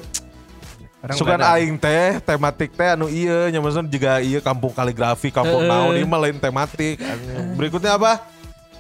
Sukan 1.05 1.37
aing 1.37 1.77
teh 1.77 2.17
tematik 2.23 2.73
teh 2.73 2.95
anu 2.95 3.11
iya 3.11 3.51
nya 3.51 3.59
maksudnya 3.59 3.91
juga 3.91 4.13
iya 4.23 4.39
kampung 4.41 4.71
kaligrafi 4.71 5.29
kampung 5.29 5.67
Heeh. 5.67 5.91
naon 5.91 5.99
mah 6.07 6.21
lain 6.23 6.39
tematik 6.39 7.03
berikutnya 7.59 7.99
apa 7.99 8.23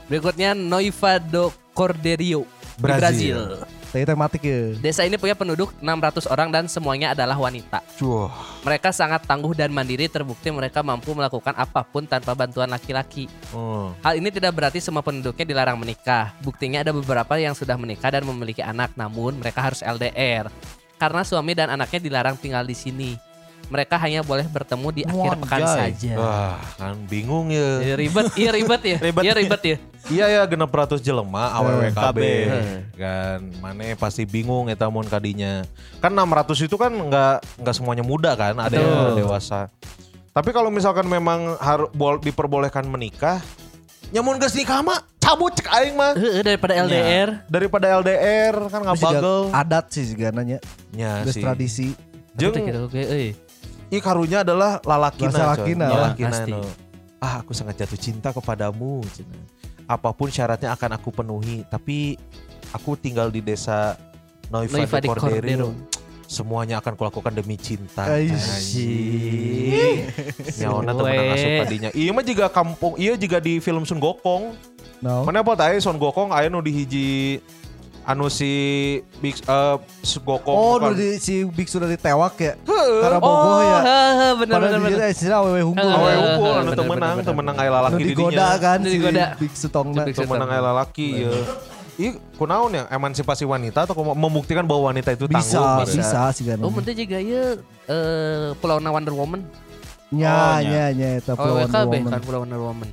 Berikutnya 0.05 0.53
Noiva 0.53 1.17
do 1.17 1.49
Cordeiro 1.73 2.45
di 2.77 2.81
Brazil. 2.81 3.65
Tadi 3.95 4.11
tematik 4.11 4.43
ya. 4.43 4.75
Desa 4.83 5.07
ini 5.07 5.15
punya 5.15 5.39
penduduk 5.39 5.71
600 5.79 6.27
orang 6.27 6.51
dan 6.51 6.67
semuanya 6.67 7.15
adalah 7.15 7.39
wanita. 7.39 7.79
Cuh. 7.95 8.27
Mereka 8.67 8.91
sangat 8.91 9.23
tangguh 9.23 9.55
dan 9.55 9.71
mandiri 9.71 10.11
terbukti 10.11 10.51
mereka 10.51 10.83
mampu 10.83 11.15
melakukan 11.15 11.55
apa 11.55 11.87
pun 11.87 12.03
tanpa 12.03 12.35
bantuan 12.35 12.67
laki-laki. 12.67 13.31
Oh. 13.55 13.95
Hal 14.03 14.19
ini 14.19 14.35
tidak 14.35 14.51
berarti 14.51 14.83
semua 14.83 15.07
penduduknya 15.07 15.47
dilarang 15.47 15.79
menikah. 15.79 16.35
Buktinya 16.43 16.83
ada 16.83 16.91
beberapa 16.91 17.39
yang 17.39 17.55
sudah 17.55 17.79
menikah 17.79 18.11
dan 18.11 18.27
memiliki 18.27 18.67
anak, 18.67 18.99
namun 18.99 19.39
mereka 19.39 19.63
harus 19.63 19.79
LDR. 19.79 20.51
Karena 20.99 21.23
suami 21.23 21.55
dan 21.55 21.71
anaknya 21.71 22.03
dilarang 22.03 22.35
tinggal 22.35 22.67
di 22.67 22.75
sini. 22.75 23.15
Mereka 23.73 23.97
hanya 23.97 24.21
boleh 24.21 24.45
bertemu 24.45 24.89
di 24.93 25.03
akhir 25.09 25.31
pekan 25.41 25.61
saja. 25.65 26.13
Wah, 26.21 26.61
kan 26.77 26.95
bingung 27.09 27.49
ya. 27.49 27.81
Ya, 27.81 27.95
ribet, 27.97 28.29
iya 28.37 28.51
ribet 28.53 28.83
ya. 28.85 28.97
Ribet. 29.09 29.23
Iya 29.25 29.33
ribet 29.35 29.63
ya. 29.65 29.77
Iya 30.05 30.27
ya 30.29 30.43
genep 30.45 30.69
ratus 30.69 31.01
jelema 31.01 31.49
AWWKB 31.57 31.97
KB. 31.97 32.19
kan 33.01 33.41
mana 33.65 33.97
pasti 33.97 34.29
bingung 34.29 34.69
eta 34.69 34.85
mun 34.93 35.09
kadinya. 35.09 35.65
Kan 35.97 36.13
600 36.13 36.69
itu 36.69 36.77
kan 36.77 36.93
nggak 36.93 37.65
nggak 37.65 37.75
semuanya 37.75 38.05
muda 38.05 38.37
kan, 38.37 38.53
ada 38.61 38.77
yang 38.77 38.85
Betul. 38.85 39.25
dewasa. 39.25 39.73
Tapi 40.35 40.51
kalau 40.53 40.69
misalkan 40.69 41.09
memang 41.09 41.57
harus 41.57 41.89
diperbolehkan 42.21 42.85
menikah, 42.85 43.41
nyamun 44.13 44.37
geus 44.37 44.53
nikah 44.53 44.85
mah 44.85 45.01
cabut 45.17 45.57
cek 45.57 45.73
aing 45.73 45.97
mah. 45.97 46.13
Heeh, 46.13 46.43
daripada 46.45 46.75
LDR. 46.85 47.29
Daripada 47.49 47.87
LDR 47.97 48.55
kan 48.69 48.85
nggak 48.85 48.97
Terus 49.01 49.09
bagel. 49.09 49.39
adat 49.57 49.85
sih 49.89 50.05
juga 50.05 50.29
nanya. 50.37 50.61
Nya 50.93 51.25
Geus 51.25 51.41
sih. 51.41 51.43
tradisi. 51.43 51.89
Jeung 52.35 52.53
Jeung 53.85 53.85
oke 53.85 53.93
euy. 53.93 53.93
i 53.93 53.99
karunya 54.01 54.41
adalah 54.41 54.81
lalakina. 54.81 55.33
Lalakina. 55.33 55.87
Lalakina 55.89 56.31
Pasti. 56.31 56.53
nu, 56.53 56.63
Ah, 57.19 57.41
aku 57.41 57.57
sangat 57.57 57.81
jatuh 57.81 57.97
cinta 57.97 58.29
kepadamu. 58.31 59.01
cenah. 59.11 59.45
Apa 59.85 60.13
pun 60.13 60.29
syaratnya 60.29 60.73
akan 60.73 60.97
aku 60.97 61.13
penuhi, 61.13 61.65
tapi 61.69 62.17
aku 62.71 62.97
tinggal 62.97 63.29
di 63.29 63.41
desa 63.41 63.97
Noiva, 64.49 64.81
Noiva 64.81 64.97
de 64.97 65.01
de 65.01 65.09
Cordero. 65.09 65.69
Semuanya 66.25 66.81
akan 66.81 66.97
kulakukan 66.97 67.33
demi 67.33 67.57
cinta. 67.57 68.09
Aisyih. 68.09 70.09
Nyawana 70.57 70.93
temen 70.93 71.13
Weh. 71.13 71.33
asup 71.33 71.51
tadinya. 71.61 71.91
Iya 71.93 72.11
mah 72.13 72.25
juga 72.25 72.47
kampung, 72.49 72.93
iya 72.97 73.13
juga 73.15 73.39
di 73.39 73.61
film 73.61 73.85
Sun 73.85 74.01
Gokong. 74.01 74.57
No. 75.05 75.25
Mana 75.25 75.41
apa 75.41 75.53
tahu 75.53 75.77
Sun 75.81 76.01
Gokong 76.01 76.33
aya 76.33 76.49
nu 76.49 76.61
di 76.61 76.73
hiji 76.73 77.07
anu 78.05 78.29
si 78.29 78.53
Big 79.19 79.37
eh 79.41 79.77
Gokong. 80.21 80.45
Oh, 80.53 80.77
bukan. 80.77 80.93
di, 80.93 81.17
si 81.17 81.41
Biksu 81.43 81.81
dari 81.81 81.97
tewak 81.97 82.37
ya. 82.37 82.53
Karena 82.65 83.17
bogoh 83.17 83.49
Oh, 83.51 83.61
ya. 83.61 83.81
bener 84.37 84.55
Padahal 84.55 84.61
bener 84.61 84.81
bener. 84.85 84.99
dia 85.01 85.09
istilah 85.09 85.39
awewe 85.41 85.61
hunggul. 85.65 85.81
Heeh. 85.83 85.97
Awe 85.97 86.11
Eh, 86.13 86.19
unggul 86.21 86.53
anu 86.53 86.61
bener, 86.65 86.79
temenang, 86.79 87.15
bener, 87.17 87.27
temenang 87.27 87.57
bener. 87.57 87.65
aya 87.67 87.77
lalaki 87.81 87.95
Nu 87.95 87.99
di 87.99 88.09
digoda 88.11 88.29
dinya. 88.31 88.49
kan 88.59 88.79
Nu 88.79 88.89
si. 88.89 88.99
Biksu 89.41 89.67
tongna. 89.69 90.03
Biksu 90.05 90.21
Temenang 90.23 90.51
aya 90.53 90.63
lalaki 90.63 91.07
ya. 91.25 91.33
Ih, 91.95 92.13
kunaon 92.35 92.75
ya 92.75 92.83
emansipasi 92.91 93.47
wanita 93.47 93.87
atau 93.87 93.95
membuktikan 94.15 94.67
bahwa 94.67 94.91
wanita 94.91 95.15
itu 95.15 95.31
Bisa, 95.31 95.63
tangguh. 95.63 95.95
bisa 95.95 96.21
sih 96.35 96.43
kan. 96.43 96.59
Oh, 96.59 96.69
menteri 96.69 96.99
juga 96.99 97.23
ya 97.23 97.55
eh 97.87 98.51
Pulau 98.59 98.83
Wonder 98.83 99.15
Woman. 99.15 99.47
Nya, 100.11 100.31
Oh, 100.31 100.59
nya, 100.59 100.85
nya, 100.91 101.09
itu 101.23 101.31
Pulau 101.33 101.55
Wonder 101.63 101.87
Woman. 101.87 102.11
kan 102.11 102.21
Pulau 102.21 102.41
Wonder 102.43 102.59
Woman. 102.61 102.89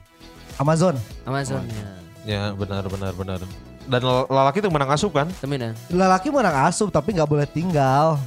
Amazon. 0.61 0.95
Amazon 1.25 1.65
ya. 1.67 1.89
Ya, 2.21 2.41
benar 2.53 2.85
benar 2.85 3.17
benar. 3.17 3.41
Dan 3.89 4.01
lalaki 4.29 4.61
itu 4.61 4.69
menang 4.69 4.91
asup 4.93 5.11
kan? 5.15 5.27
Temenan. 5.41 5.73
Lelaki 5.89 6.29
menang 6.29 6.67
asup 6.69 6.93
tapi 6.93 7.17
nggak 7.17 7.29
boleh 7.29 7.47
tinggal. 7.49 8.19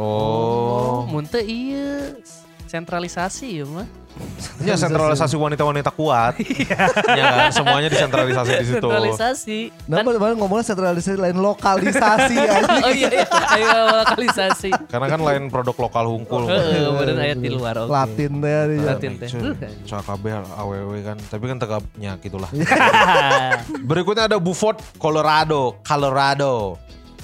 Oh. 0.00 1.04
muntah 1.12 1.44
iya 1.44 2.16
sentralisasi 2.64 3.60
ya 3.60 3.68
mah. 3.68 3.84
Ya 4.60 4.76
sentralisasi 4.76 5.34
wanita-wanita 5.40 5.88
kuat. 5.96 6.36
ya 7.18 7.24
kan, 7.24 7.50
semuanya 7.52 7.88
disentralisasi 7.88 8.52
di 8.60 8.66
situ. 8.68 8.84
Sentralisasi. 8.84 9.60
Nah, 9.88 10.04
Kan- 10.04 10.20
kan, 10.20 10.34
ngomongnya 10.36 10.66
sentralisasi 10.68 11.16
lain 11.16 11.40
lokalisasi 11.40 12.36
oh 12.86 12.92
iya, 12.92 13.08
iya. 13.08 13.26
ayo 13.56 14.04
lokalisasi. 14.04 14.70
Karena 14.92 15.06
kan 15.08 15.20
lain 15.24 15.42
produk 15.48 15.76
lokal 15.88 16.04
hungkul. 16.12 16.44
Heeh, 16.44 16.92
bener 16.92 17.16
ayat 17.16 17.38
di 17.40 17.48
luar. 17.48 17.74
oke. 17.80 17.88
Latin 17.88 18.32
teh 18.44 18.60
dia. 18.76 18.84
Latin 18.84 19.12
teh. 19.16 19.28
Uh, 19.32 19.54
Soal 19.88 20.04
kabeh 20.04 20.32
AWW 20.36 20.92
kan, 21.00 21.16
tapi 21.32 21.44
kan 21.48 21.56
tegapnya 21.56 22.12
gitulah. 22.20 22.50
Berikutnya 23.90 24.28
ada 24.28 24.36
Beaufort, 24.36 24.84
Colorado. 25.00 25.80
Colorado. 25.80 26.76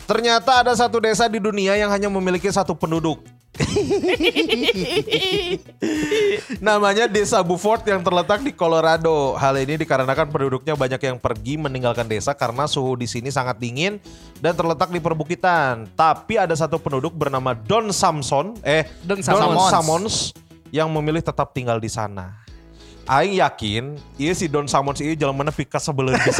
Ternyata 0.06 0.62
ada 0.62 0.72
satu 0.78 1.02
desa 1.02 1.26
di 1.26 1.42
dunia 1.42 1.74
yang 1.74 1.90
hanya 1.90 2.06
memiliki 2.06 2.46
satu 2.48 2.78
penduduk. 2.78 3.35
Namanya 6.66 7.10
Desa 7.10 7.42
Beaufort 7.42 7.86
yang 7.88 8.04
terletak 8.04 8.42
di 8.44 8.52
Colorado. 8.52 9.34
Hal 9.36 9.56
ini 9.60 9.76
dikarenakan 9.80 10.30
penduduknya 10.30 10.76
banyak 10.76 11.00
yang 11.02 11.18
pergi 11.18 11.56
meninggalkan 11.58 12.08
desa 12.08 12.34
karena 12.36 12.66
suhu 12.68 12.96
di 12.96 13.06
sini 13.08 13.30
sangat 13.32 13.58
dingin 13.58 14.00
dan 14.40 14.54
terletak 14.54 14.90
di 14.92 15.00
perbukitan. 15.02 15.88
Tapi 15.96 16.38
ada 16.38 16.54
satu 16.54 16.78
penduduk 16.78 17.14
bernama 17.16 17.54
Don 17.56 17.92
Samson, 17.92 18.54
eh 18.62 18.84
Don 19.02 19.16
Don 19.18 19.24
Samons. 19.24 19.70
Samons 19.72 20.32
yang 20.70 20.92
memilih 20.92 21.24
tetap 21.24 21.54
tinggal 21.56 21.80
di 21.80 21.88
sana. 21.88 22.45
Aing 23.06 23.38
yakin, 23.38 23.94
iya 24.18 24.34
si 24.34 24.50
Don 24.50 24.66
Samons 24.66 24.98
ini 24.98 25.14
jalan 25.14 25.30
mana 25.38 25.54
pika 25.54 25.78
sebelum 25.78 26.10
di 26.10 26.32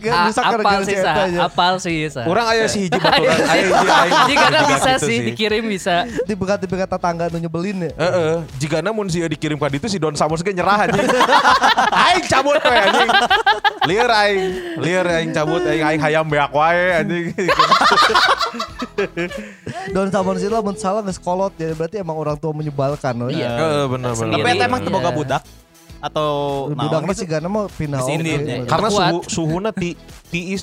kan 0.00 0.24
bisa 0.32 0.40
apal 0.40 0.80
sih 0.86 0.94
si 0.94 0.94
Eta 0.96 1.04
sa, 1.04 1.22
aja. 1.28 1.38
apal 1.44 1.74
sih 1.76 1.96
sa. 2.08 2.22
Orang 2.24 2.46
ayah 2.48 2.64
si 2.64 2.88
hiji 2.88 2.96
baturan, 2.96 3.36
ayah 3.52 3.64
hiji 3.68 3.86
aing. 3.92 4.14
Jika 4.32 4.40
kan 4.40 4.52
juga 4.56 4.66
bisa 4.72 4.92
sih 5.04 5.18
dikirim 5.28 5.64
bisa. 5.68 5.94
Tiba-tiba 6.24 6.88
tetangga 6.88 7.28
nu 7.28 7.44
nyebelin 7.44 7.76
ya. 7.88 7.90
Heeh, 7.92 8.34
jika 8.56 8.80
namun 8.80 9.12
si 9.12 9.20
dikirim 9.20 9.60
ke 9.60 9.68
itu 9.76 9.88
si 9.92 10.00
Don 10.00 10.16
Samons 10.16 10.40
ge 10.40 10.56
nyerah 10.56 10.88
anjing. 10.88 11.04
aing 12.08 12.24
cabut 12.24 12.56
we 12.64 12.72
anjing. 12.72 13.10
Lieur 13.84 14.08
aing, 14.08 14.40
lieur 14.80 15.06
aing 15.12 15.30
cabut 15.36 15.60
aing 15.68 15.84
aing 15.84 16.00
hayam 16.00 16.24
beak 16.24 16.48
wae 16.56 17.04
anjing. 17.04 17.36
Don 19.92 20.08
Samon 20.10 20.40
sih 20.40 20.48
lamun 20.50 20.74
salah 20.74 21.04
geus 21.04 21.20
kolot 21.20 21.54
ya 21.60 21.70
berarti 21.76 22.00
emang 22.00 22.16
orang 22.16 22.36
tua 22.40 22.50
menyebalkan. 22.56 23.28
Iya. 23.28 23.86
Bener. 23.86 24.12
Sendiri. 24.16 24.42
Tapi 24.42 24.58
emang 24.64 24.80
Iya. 24.82 24.86
teboga 24.88 25.10
budak 25.18 25.42
atau 25.98 26.30
Budak 26.70 26.90
naon 26.94 27.02
mah 27.02 27.10
gitu? 27.10 27.20
sih 27.20 27.26
gana 27.26 27.46
mah 27.46 27.66
pindah 27.68 28.00
sini, 28.00 28.30
ya. 28.30 28.38
Karena 28.64 28.88
suhu 28.88 29.18
suhunya 29.26 29.70
ti 29.72 29.98
tiis 30.28 30.62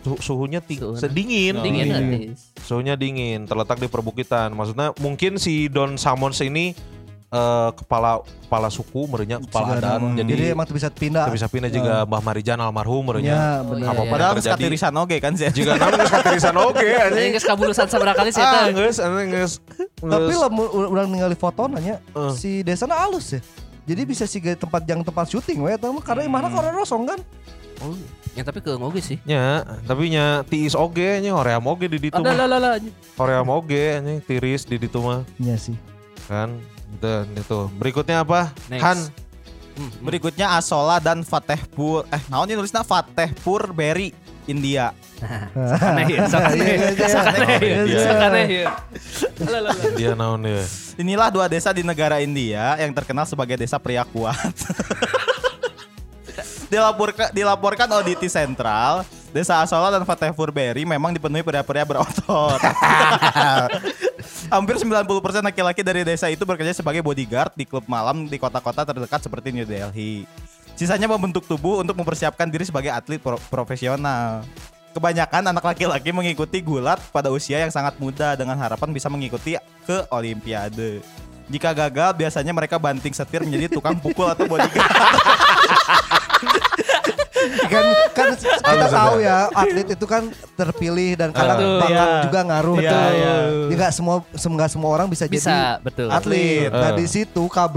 su- 0.00 0.20
suhunya 0.22 0.60
ti, 0.60 0.78
Suhunya. 0.78 1.00
sedingin. 1.00 1.54
Dingin 1.58 1.84
Dingin. 1.84 1.90
nanti. 1.90 2.18
Suhunya 2.60 2.94
dingin, 2.94 3.40
terletak 3.44 3.76
di 3.76 3.86
perbukitan. 3.86 4.50
Maksudnya 4.50 4.94
mungkin 4.96 5.36
si 5.36 5.66
Don 5.66 5.94
Samons 5.96 6.38
ini 6.40 6.70
eh, 7.26 7.70
kepala 7.72 8.22
kepala 8.40 8.70
suku 8.70 9.02
merenya 9.04 9.38
kepala 9.40 9.74
adat. 9.76 9.98
Jadi, 10.14 10.30
Jadi 10.30 10.44
emang 10.48 10.66
bisa 10.68 10.86
pindah. 10.88 11.26
bisa 11.28 11.46
pindah 11.46 11.66
juga 11.68 12.06
Mbah 12.06 12.22
Marijan 12.22 12.54
almarhum 12.56 13.02
merenya. 13.04 13.34
Ya, 13.34 13.42
Oh, 13.58 13.66
benar. 13.68 13.82
iya, 13.82 13.90
Apa-apa 13.90 14.02
iya. 14.04 14.12
Padahal 14.14 14.32
terjadi. 14.38 14.50
skatirisan 14.54 14.94
oke 14.94 15.16
kan 15.18 15.32
sih. 15.34 15.46
Jika 15.52 15.72
namun 15.74 15.94
geus 15.96 16.12
katirisan 16.12 16.54
oge 16.56 16.86
Ini 16.86 17.02
anjing. 17.02 17.30
geus 17.32 17.42
kabulusan 17.44 17.86
seberapa 17.88 18.14
kali 18.14 18.30
sih 18.30 18.38
Ah, 18.38 18.70
eta. 18.70 18.70
geus 18.72 18.96
geus. 19.02 19.52
Tapi 19.98 20.22
geus. 20.24 20.38
lah 20.38 20.50
orang 20.86 21.06
ningali 21.08 21.34
foto 21.34 21.66
nanya 21.66 21.98
si 22.32 22.62
desana 22.62 22.94
halus 22.96 23.34
ya. 23.34 23.42
Jadi 23.86 24.02
bisa 24.02 24.24
sih 24.24 24.38
tempat 24.40 24.82
yang 24.82 25.00
tempat 25.00 25.26
syuting 25.26 25.62
we 25.62 25.70
eta 25.70 25.86
mah 25.86 26.02
karena 26.02 26.26
imahna 26.26 26.48
Hmm. 26.48 26.58
orang 26.58 26.74
rosong 26.74 27.06
kan. 27.06 27.20
Oh, 27.76 27.92
ya 28.32 28.40
tapi 28.40 28.58
ke 28.58 28.72
ngoge 28.72 28.98
sih. 28.98 29.18
nya, 29.22 29.60
tapi 29.82 30.08
nya 30.08 30.42
tiis 30.42 30.72
oge 30.72 31.20
nya 31.20 31.32
hoream 31.32 31.62
oge 31.62 31.86
di 31.86 31.98
ditu 32.00 32.16
Ada 32.16 32.24
mah. 32.24 32.34
lah 32.34 32.46
lah 32.48 32.58
lah. 32.58 32.72
Hoream 33.14 33.46
oge 33.46 33.94
anjing 33.94 34.18
tiris 34.18 34.64
di 34.64 34.76
ditu 34.76 34.98
mah 34.98 35.22
Iya 35.36 35.54
sih. 35.56 35.76
kan. 36.24 36.56
Dan 36.96 37.30
itu. 37.32 37.68
Berikutnya 37.72 38.22
apa? 38.22 38.50
Next. 38.66 38.82
Han. 38.82 38.98
Hmm, 39.76 39.92
Berikutnya 40.00 40.50
Asola 40.50 40.96
dan 40.96 41.20
Fatehpur. 41.20 42.08
Eh, 42.08 42.22
naon 42.26 42.48
nulisnya 42.48 42.80
Fatehpur 42.80 43.70
Berry. 43.70 44.16
India. 44.46 44.94
Aneh 45.82 46.06
ya, 46.10 46.20
sok 46.30 46.42
aneh. 46.42 46.62
Iya, 46.62 46.74
iya, 46.74 46.88
iya. 46.90 47.08
Sok 47.08 47.26
aneh 47.26 47.48
ya, 47.58 47.78
Iya. 47.82 48.00
sok 48.02 48.18
aneh 48.22 48.46
ya. 48.48 48.66
Dia 49.98 50.12
naon 50.14 50.42
ya. 50.46 50.62
Inilah 50.96 51.28
dua 51.28 51.46
desa 51.50 51.74
di 51.74 51.82
negara 51.84 52.22
India 52.22 52.78
yang 52.80 52.94
terkenal 52.94 53.26
sebagai 53.28 53.58
desa 53.58 53.76
pria 53.76 54.06
kuat. 54.06 54.38
dilaporkan 56.66 57.30
dilaporkan 57.30 57.86
auditi 57.94 58.26
sentral 58.26 59.06
Desa 59.36 59.60
Asola 59.60 59.92
dan 59.92 60.00
Fatehpur 60.08 60.48
Berry 60.48 60.88
memang 60.88 61.12
dipenuhi 61.12 61.44
pria-pria 61.44 61.84
berotot. 61.84 62.56
Hampir 64.54 64.80
90% 64.80 65.04
laki-laki 65.44 65.84
dari 65.84 66.08
desa 66.08 66.32
itu 66.32 66.40
bekerja 66.48 66.72
sebagai 66.72 67.04
bodyguard 67.04 67.52
di 67.52 67.68
klub 67.68 67.84
malam 67.84 68.24
di 68.24 68.40
kota-kota 68.40 68.88
terdekat 68.88 69.20
seperti 69.20 69.52
New 69.52 69.68
Delhi. 69.68 70.24
Sisanya 70.76 71.08
membentuk 71.08 71.48
tubuh 71.48 71.80
untuk 71.80 71.96
mempersiapkan 71.96 72.46
diri 72.46 72.62
sebagai 72.62 72.92
atlet 72.92 73.16
pro- 73.16 73.40
profesional. 73.48 74.44
Kebanyakan 74.92 75.48
anak 75.48 75.64
laki-laki 75.64 76.08
mengikuti 76.08 76.60
gulat 76.60 77.00
pada 77.10 77.28
usia 77.28 77.56
yang 77.58 77.68
sangat 77.68 77.96
muda 77.96 78.32
dengan 78.32 78.56
harapan 78.56 78.92
bisa 78.92 79.08
mengikuti 79.08 79.56
ke 79.84 79.96
Olimpiade. 80.08 81.00
Jika 81.46 81.72
gagal, 81.72 82.12
biasanya 82.12 82.50
mereka 82.50 82.76
banting 82.76 83.12
setir 83.12 83.40
menjadi 83.40 83.70
tukang 83.70 83.96
pukul 83.96 84.26
atau 84.26 84.44
bodyguard. 84.44 84.88
kan 87.66 87.84
kan 88.10 88.28
kita 88.34 88.86
tahu 88.90 89.22
ya 89.22 89.46
atlet 89.52 89.86
itu 89.88 90.06
kan 90.06 90.22
terpilih 90.54 91.14
dan 91.14 91.30
kadang 91.30 91.58
Betul, 91.58 91.78
bakat 91.78 92.08
iya. 92.08 92.22
juga 92.24 92.40
ngaruh 92.42 92.76
Iya, 92.76 92.90
tuh. 92.90 93.06
iya. 93.12 93.34
Jadi 93.62 93.74
nggak 93.76 93.92
semua 93.92 94.16
nggak 94.34 94.70
semua 94.70 94.90
orang 94.90 95.06
bisa, 95.06 95.24
Bisa, 95.26 95.46
jadi 95.78 95.84
betul. 95.84 96.08
atlet. 96.10 96.70
Nah 96.70 96.90
Eh. 96.90 96.96
di 96.98 97.06
situ 97.06 97.42
KB 97.46 97.76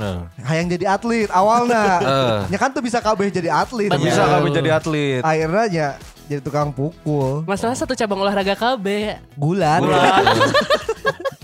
Nah. 0.00 0.32
hayang 0.40 0.66
jadi 0.66 0.88
atlet 0.90 1.28
awalnya. 1.28 1.84
Eh. 2.10 2.38
ya 2.48 2.58
kan 2.58 2.72
tuh 2.72 2.80
bisa 2.80 2.98
KB 2.98 3.28
jadi 3.28 3.52
atlet. 3.52 3.92
Betul. 3.92 4.08
Bisa 4.08 4.22
Ya. 4.22 4.32
kami 4.32 4.48
jadi 4.50 4.70
atlet. 4.72 5.20
Akhirnya 5.20 5.64
ya 5.68 5.88
jadi 6.24 6.40
tukang 6.40 6.72
pukul. 6.72 7.44
Masalah 7.44 7.76
satu 7.76 7.92
cabang 7.92 8.18
olahraga 8.18 8.56
KB. 8.56 8.86
Gulat. 9.36 9.84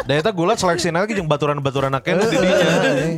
Dan 0.06 0.16
itu 0.20 0.30
gulat 0.32 0.56
seleksi 0.56 0.88
lagi 0.88 1.12
jeung 1.12 1.26
baturan-baturan 1.26 1.92
akeh 1.92 2.16
di 2.16 2.26
dinya. 2.32 2.56
Eh. 2.88 3.14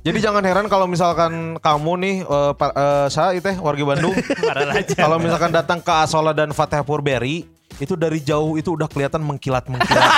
Jadi 0.00 0.18
jangan 0.18 0.40
heran 0.40 0.64
kalau 0.64 0.88
misalkan 0.88 1.60
kamu 1.60 1.92
nih 2.00 2.14
eh, 2.24 2.52
pa- 2.56 2.72
eh, 2.72 3.06
saya 3.12 3.36
itu 3.36 3.52
warga 3.60 3.84
Bandung. 3.86 4.16
kalau 4.96 5.20
misalkan 5.20 5.52
datang 5.52 5.78
ke 5.78 5.92
Asola 5.92 6.32
dan 6.32 6.50
Fatehpur 6.50 6.98
Berry 6.98 7.44
itu 7.76 7.94
dari 7.94 8.18
jauh 8.18 8.56
itu 8.56 8.72
udah 8.72 8.88
kelihatan 8.88 9.20
mengkilat-mengkilat. 9.20 10.12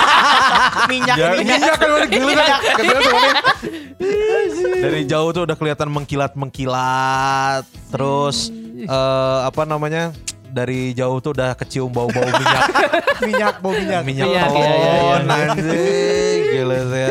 Minyak, 0.87 1.15
Ya, 1.15 1.27
minyak. 1.33 1.59
minyak 1.59 1.73
kan 1.77 1.89
udah 1.89 2.07
gila 2.09 2.43
kan. 2.43 2.61
Ini. 2.83 4.79
Dari 4.83 5.01
jauh 5.07 5.29
tuh 5.31 5.43
udah 5.45 5.55
kelihatan 5.55 5.89
mengkilat-mengkilat. 5.89 7.63
Terus 7.89 8.51
eh, 8.77 9.39
apa 9.43 9.63
namanya? 9.63 10.11
Dari 10.53 10.93
jauh 10.93 11.17
tuh 11.17 11.33
udah 11.33 11.57
kecium 11.57 11.89
bau-bau 11.89 12.21
minyak. 12.21 12.63
minyak 13.27 13.55
bau 13.57 13.73
minyak. 13.73 14.01
minyak 14.05 14.27
Minyak, 14.29 14.47
telon 14.53 14.61
iya, 14.61 14.69
iya, 14.69 14.93
iya. 14.93 15.15
anjing. 15.49 16.41
Gila 16.53 16.79
saya. 16.89 17.07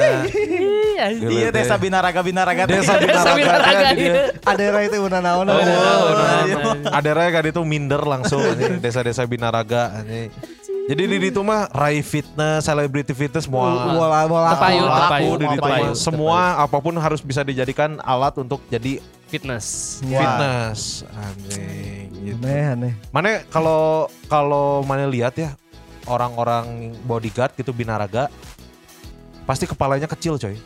Gila, 1.02 1.34
Iya 1.34 1.48
desa 1.50 1.74
binaraga 1.82 2.22
binaraga. 2.22 2.62
Desa 2.62 2.94
Desa 3.02 3.34
Binaraga. 3.34 3.90
Binaraga, 3.90 3.98
iya. 3.98 4.30
Ada 4.46 4.64
rai 4.70 4.86
itu 4.86 5.02
una 5.02 5.18
naon. 5.18 5.50
Oh, 5.50 5.58
ada. 6.86 7.10
Raya 7.10 7.30
kan 7.34 7.44
itu 7.50 7.60
minder 7.66 7.98
langsung 8.06 8.38
anjing. 8.38 8.78
desa-desa 8.78 9.26
binaraga 9.26 9.98
anjing. 9.98 10.30
Jadi 10.82 11.02
di 11.06 11.18
situ 11.22 11.40
mah 11.46 11.70
Rai 11.70 12.02
Fitness, 12.02 12.66
Celebrity 12.66 13.14
Fitness 13.14 13.46
semua 13.46 13.94
Bola 13.94 14.26
bola. 14.26 14.50
Tepayu, 14.58 14.82
tepayu. 15.38 15.90
Semua 15.94 16.58
apa 16.58 16.76
pun 16.82 16.94
harus 16.98 17.22
bisa 17.22 17.46
dijadikan 17.46 18.02
alat 18.02 18.34
untuk 18.42 18.58
jadi 18.66 18.98
Fitness. 19.32 19.98
fitness. 20.04 21.08
Anjing 21.16 22.12
gitu. 22.20 22.44
Aneh 22.44 22.64
aneh. 22.76 22.92
Mana 23.08 23.40
kalau 23.48 24.12
kalau 24.28 24.84
mana 24.84 25.08
lihat 25.08 25.32
ya 25.40 25.56
orang-orang 26.04 26.92
bodyguard 27.08 27.56
gitu 27.56 27.72
binaraga 27.72 28.28
pasti 29.48 29.64
kepalanya 29.64 30.04
kecil 30.04 30.36
coy. 30.36 30.58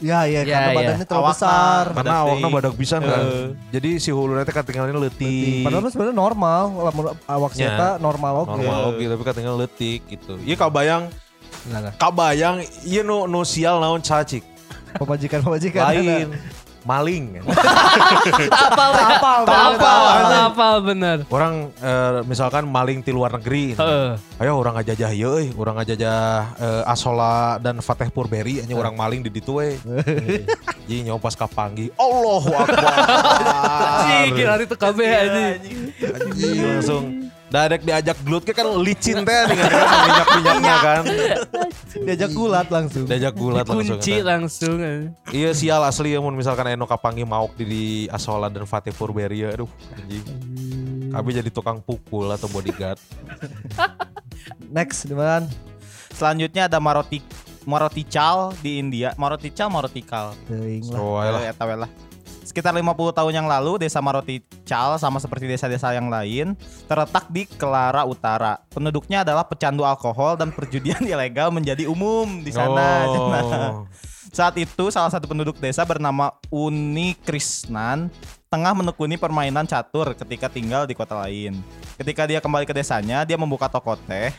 Ya 0.00 0.24
ya 0.24 0.40
Ya, 0.40 0.48
karena 0.48 0.64
ya. 0.66 0.74
badannya 0.74 1.04
terlalu 1.04 1.20
Awakna. 1.20 1.36
besar. 1.36 1.84
Karena 1.92 2.14
awaknya 2.18 2.48
badak 2.50 2.74
pisan 2.74 3.00
kan. 3.02 3.24
Jadi 3.68 3.90
si 3.96 4.08
hulunya 4.08 4.42
teh 4.42 4.52
katingalnya 4.52 4.96
leutik. 4.96 5.60
Padahal 5.60 5.86
sebenarnya 5.86 6.16
normal, 6.16 6.62
lamun 6.82 7.04
awak 7.24 7.52
Ya. 7.52 7.68
saya 7.70 7.88
normal 7.98 8.32
oke. 8.42 8.56
normal 8.56 8.80
oke 8.90 9.04
tapi 9.06 9.22
katingal 9.22 9.54
leutik 9.56 10.00
gitu. 10.06 10.40
Iya 10.40 10.56
kabayang 10.56 11.12
Nah, 11.62 11.92
kabayang 11.94 12.64
iya 12.82 13.02
nu 13.02 13.26
nu 13.26 13.44
sial 13.44 13.76
naon 13.76 14.00
cacik. 14.00 14.40
Pemajikan 14.92 15.40
pemajikan. 15.40 15.82
Lain 15.86 16.32
maling. 16.84 17.40
Apa 18.50 18.84
Apa? 19.10 19.30
apa 19.46 19.90
apa 20.50 20.66
bener. 20.82 21.16
Orang 21.28 21.70
eh, 21.78 22.20
misalkan 22.26 22.66
maling 22.66 23.04
di 23.04 23.12
luar 23.12 23.36
negeri. 23.38 23.74
Heeh. 23.76 24.10
Ayo 24.40 24.56
orang 24.56 24.80
ngajajah 24.80 25.10
ieu 25.12 25.30
euy, 25.36 25.52
urang 25.54 25.76
ngajajah 25.78 26.20
eh, 26.58 26.82
Asola 26.90 27.60
dan 27.60 27.78
Fatehpur 27.84 28.26
Berry 28.26 28.64
anya 28.64 28.74
orang 28.76 28.96
maling 28.96 29.20
di 29.20 29.30
ditu 29.30 29.60
we. 29.60 29.76
Jadi 30.88 31.06
nyawa 31.06 31.22
pas 31.22 31.38
kapanggih. 31.38 31.94
Allahu 31.94 32.50
Akbar. 32.50 32.96
Cik, 34.00 34.28
kira 34.34 34.54
itu 34.58 34.76
KB 34.76 34.98
aja. 35.06 35.42
Anjing 36.00 36.58
langsung 36.66 37.04
Dadek 37.50 37.82
diajak 37.82 38.14
gelut 38.22 38.46
ke 38.46 38.54
kan 38.54 38.62
licin 38.78 39.26
teh 39.26 39.40
dengan 39.50 39.66
minyak-minyaknya 39.74 40.74
kan. 40.78 41.02
Diajak 42.06 42.30
gulat 42.30 42.70
langsung. 42.70 43.04
Diajak 43.10 43.34
gulat 43.34 43.66
langsung. 43.66 43.98
Kunci 43.98 44.22
langsung. 44.22 44.78
eh. 44.78 45.10
Iya 45.34 45.50
sial 45.50 45.82
asli 45.82 46.14
ya 46.14 46.22
mun 46.22 46.38
misalkan 46.38 46.70
Eno 46.70 46.86
kapangi 46.86 47.26
mauk 47.26 47.58
di, 47.58 47.66
di 47.66 47.84
Asola 48.06 48.46
dan 48.46 48.62
Fatih 48.70 48.94
Purberia 48.94 49.50
aduh 49.50 49.66
anjing. 49.98 50.22
Kami 51.10 51.28
jadi 51.34 51.50
tukang 51.50 51.82
pukul 51.82 52.30
atau 52.30 52.46
bodyguard. 52.46 53.02
Next 54.70 55.10
di 55.10 55.14
mana? 55.18 55.42
Selanjutnya 56.14 56.70
ada 56.70 56.78
Maroti 56.78 57.18
Marotical 57.66 58.54
di 58.62 58.78
India. 58.78 59.10
Marotical, 59.18 59.68
Marotikal. 59.68 60.38
Teuing 60.46 60.86
lah. 60.86 60.94
So, 60.94 61.18
ayolah. 61.18 61.42
Eta 61.50 61.64
we 61.66 61.74
lah. 61.76 61.90
Sekitar 62.50 62.74
50 62.74 63.14
tahun 63.14 63.30
yang 63.30 63.46
lalu, 63.46 63.78
desa 63.78 64.02
Marotical 64.02 64.98
sama 64.98 65.22
seperti 65.22 65.46
desa-desa 65.46 65.94
yang 65.94 66.10
lain 66.10 66.58
terletak 66.90 67.30
di 67.30 67.46
Kelara 67.46 68.02
Utara. 68.02 68.58
Penduduknya 68.74 69.22
adalah 69.22 69.46
pecandu 69.46 69.86
alkohol 69.86 70.34
dan 70.34 70.50
perjudian 70.50 70.98
ilegal 71.14 71.54
menjadi 71.54 71.86
umum 71.86 72.42
di 72.42 72.50
sana. 72.50 73.06
Oh. 73.06 73.86
Saat 74.34 74.58
itu 74.58 74.90
salah 74.90 75.14
satu 75.14 75.30
penduduk 75.30 75.62
desa 75.62 75.86
bernama 75.86 76.34
Uni 76.50 77.14
Krisnan 77.22 78.10
tengah 78.50 78.74
menekuni 78.74 79.14
permainan 79.14 79.70
catur 79.70 80.10
ketika 80.18 80.50
tinggal 80.50 80.90
di 80.90 80.98
kota 80.98 81.22
lain. 81.22 81.54
Ketika 82.02 82.26
dia 82.26 82.42
kembali 82.42 82.66
ke 82.66 82.74
desanya, 82.74 83.22
dia 83.22 83.38
membuka 83.38 83.70
toko 83.70 83.94
teh. 83.94 84.34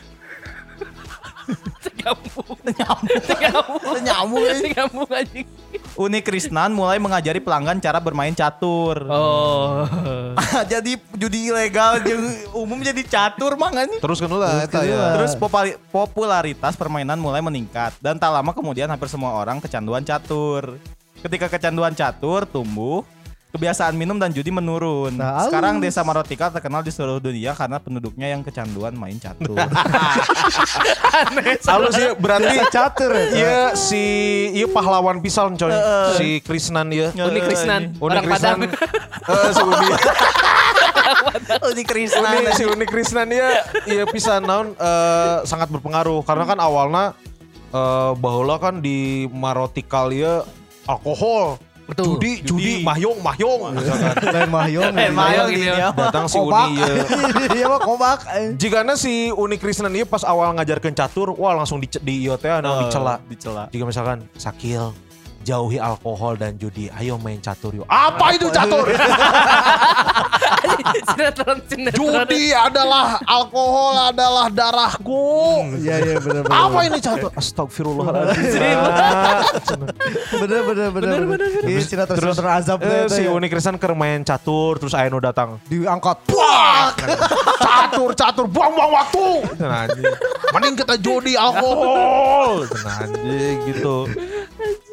Nyambung. 1.96 2.60
Nyambung. 2.76 4.00
Nyambung. 4.04 4.56
Nyambung 4.68 5.08
anjing. 5.08 5.48
Uni 5.92 6.24
Krisnan 6.24 6.72
mulai 6.72 6.96
mengajari 6.96 7.36
pelanggan 7.36 7.76
cara 7.76 8.00
bermain 8.00 8.32
catur. 8.32 9.04
Oh. 9.12 9.84
jadi 10.72 10.96
judi 11.16 11.52
ilegal 11.52 12.00
jeung 12.00 12.24
umum 12.56 12.80
jadi 12.80 13.04
catur 13.04 13.60
mah 13.60 13.68
kan. 13.68 13.88
Terus 14.00 14.18
kan 14.20 14.32
lah 14.32 14.64
eta 14.64 14.80
Terus 14.80 14.88
ya. 14.88 15.04
Terus 15.20 15.32
popularitas 15.92 16.72
permainan 16.80 17.20
mulai 17.20 17.44
meningkat 17.44 17.92
dan 18.00 18.16
tak 18.16 18.32
lama 18.32 18.56
kemudian 18.56 18.88
hampir 18.88 19.12
semua 19.12 19.36
orang 19.36 19.60
kecanduan 19.60 20.00
catur. 20.00 20.80
Ketika 21.20 21.52
kecanduan 21.52 21.92
catur 21.92 22.48
tumbuh, 22.48 23.04
kebiasaan 23.52 23.92
minum 23.92 24.16
dan 24.16 24.32
judi 24.32 24.48
menurun. 24.48 25.12
Nah, 25.12 25.44
Sekarang 25.44 25.76
desa 25.76 26.00
Marotika 26.00 26.48
terkenal 26.48 26.80
di 26.80 26.88
seluruh 26.88 27.20
dunia 27.20 27.52
karena 27.52 27.76
penduduknya 27.76 28.32
yang 28.32 28.40
kecanduan 28.40 28.96
main 28.96 29.20
catur. 29.20 29.60
Halus 31.68 31.94
ya 32.00 32.16
berarti 32.16 32.56
Catur 32.74 33.12
ya. 33.12 33.24
Iya 33.28 33.62
si 33.76 34.02
iya 34.56 34.64
pahlawan 34.64 35.20
pisan 35.20 35.60
coy. 35.60 35.68
Si 36.16 36.40
Krisnan 36.40 36.88
ya. 36.88 37.12
Uni 37.12 37.40
Krisnan. 37.44 37.92
Uni 38.00 38.16
Orang 38.16 38.24
Padang. 38.24 38.58
Krisnan. 38.64 38.88
Eh 39.28 39.50
si 39.52 39.62
Uni. 39.62 39.86
Uni 41.68 41.82
Krisnan. 41.84 42.32
Uni 42.40 42.50
si 42.56 42.64
Uni 42.64 42.86
Krisnan 42.88 43.28
ya 43.28 43.48
iya 43.84 44.04
pisan 44.08 44.48
naon 44.48 44.72
eh, 44.80 45.44
sangat 45.44 45.68
berpengaruh 45.68 46.24
karena 46.24 46.48
kan 46.48 46.56
awalnya 46.56 47.12
eh 47.68 48.12
bahula 48.16 48.56
kan 48.56 48.80
di 48.80 49.28
Marotikal 49.28 50.08
ya 50.08 50.40
alkohol. 50.88 51.60
Betul. 51.82 52.16
Judi, 52.16 52.32
judi, 52.46 52.72
mahyong, 52.86 53.18
mahyong. 53.18 53.74
misalkan. 53.74 54.14
Lain 54.22 54.50
mahyong. 54.58 54.92
Eh, 54.94 55.08
ini 55.10 55.42
gini 55.50 55.66
ya. 55.66 55.90
Datang 55.90 56.30
si 56.30 56.38
Kobak. 56.38 56.66
Uni 56.70 56.78
ya. 56.78 56.94
Iya 57.58 57.66
mah 57.68 57.80
kobak. 57.82 58.18
Jika 58.56 58.86
si 58.94 59.28
Uni 59.34 59.56
Krisnan 59.58 59.92
ini 59.92 60.06
pas 60.06 60.22
awal 60.24 60.54
ngajarkan 60.56 60.94
catur, 60.94 61.34
wah 61.34 61.52
langsung 61.52 61.82
di, 61.82 61.90
di 61.90 62.24
ieu 62.26 62.38
teh 62.38 62.48
anu 62.48 62.86
dicela. 62.86 63.18
Dicela. 63.26 63.64
Jika 63.68 63.84
misalkan 63.84 64.24
Sakil 64.38 64.94
jauhi 65.42 65.78
alkohol 65.82 66.38
dan 66.38 66.54
judi, 66.54 66.86
ayo 66.94 67.18
main 67.18 67.42
catur 67.42 67.74
yuk. 67.74 67.86
Apa 67.90 68.38
itu 68.38 68.46
catur? 68.54 68.86
sinetron 71.12 71.58
sinetron. 71.66 71.98
Judi 71.98 72.52
adalah 72.52 73.18
alkohol 73.24 73.94
adalah 74.10 74.46
darahku. 74.52 75.24
Iya 75.80 75.96
iya 76.02 76.16
benar 76.20 76.42
benar. 76.46 76.58
Apa 76.68 76.78
ini 76.86 76.98
catur? 77.00 77.30
Astagfirullahaladzim. 77.34 79.80
Bener 80.38 80.60
bener 80.64 80.88
bener 80.90 81.20
bener. 81.26 81.48
Ini 81.66 81.82
sinetron 81.82 82.18
sinetron 82.18 82.52
azab 82.52 82.78
Eh, 82.82 83.06
si 83.08 83.22
ya. 83.24 83.30
Uni 83.30 83.46
Krisan 83.46 83.78
main 83.92 84.24
catur 84.24 84.80
terus 84.80 84.96
Aino 84.96 85.20
datang. 85.22 85.60
diangkat. 85.68 86.18
Wah, 86.34 86.90
catur 87.60 88.10
catur 88.16 88.46
buang-buang 88.48 88.92
waktu. 88.92 89.26
Nah. 89.62 89.86
Mending 90.52 90.74
kita 90.80 90.94
judi 90.98 91.38
alkohol. 91.38 92.66
Nah, 92.84 93.06
anjing 93.06 93.56
gitu. 93.70 94.08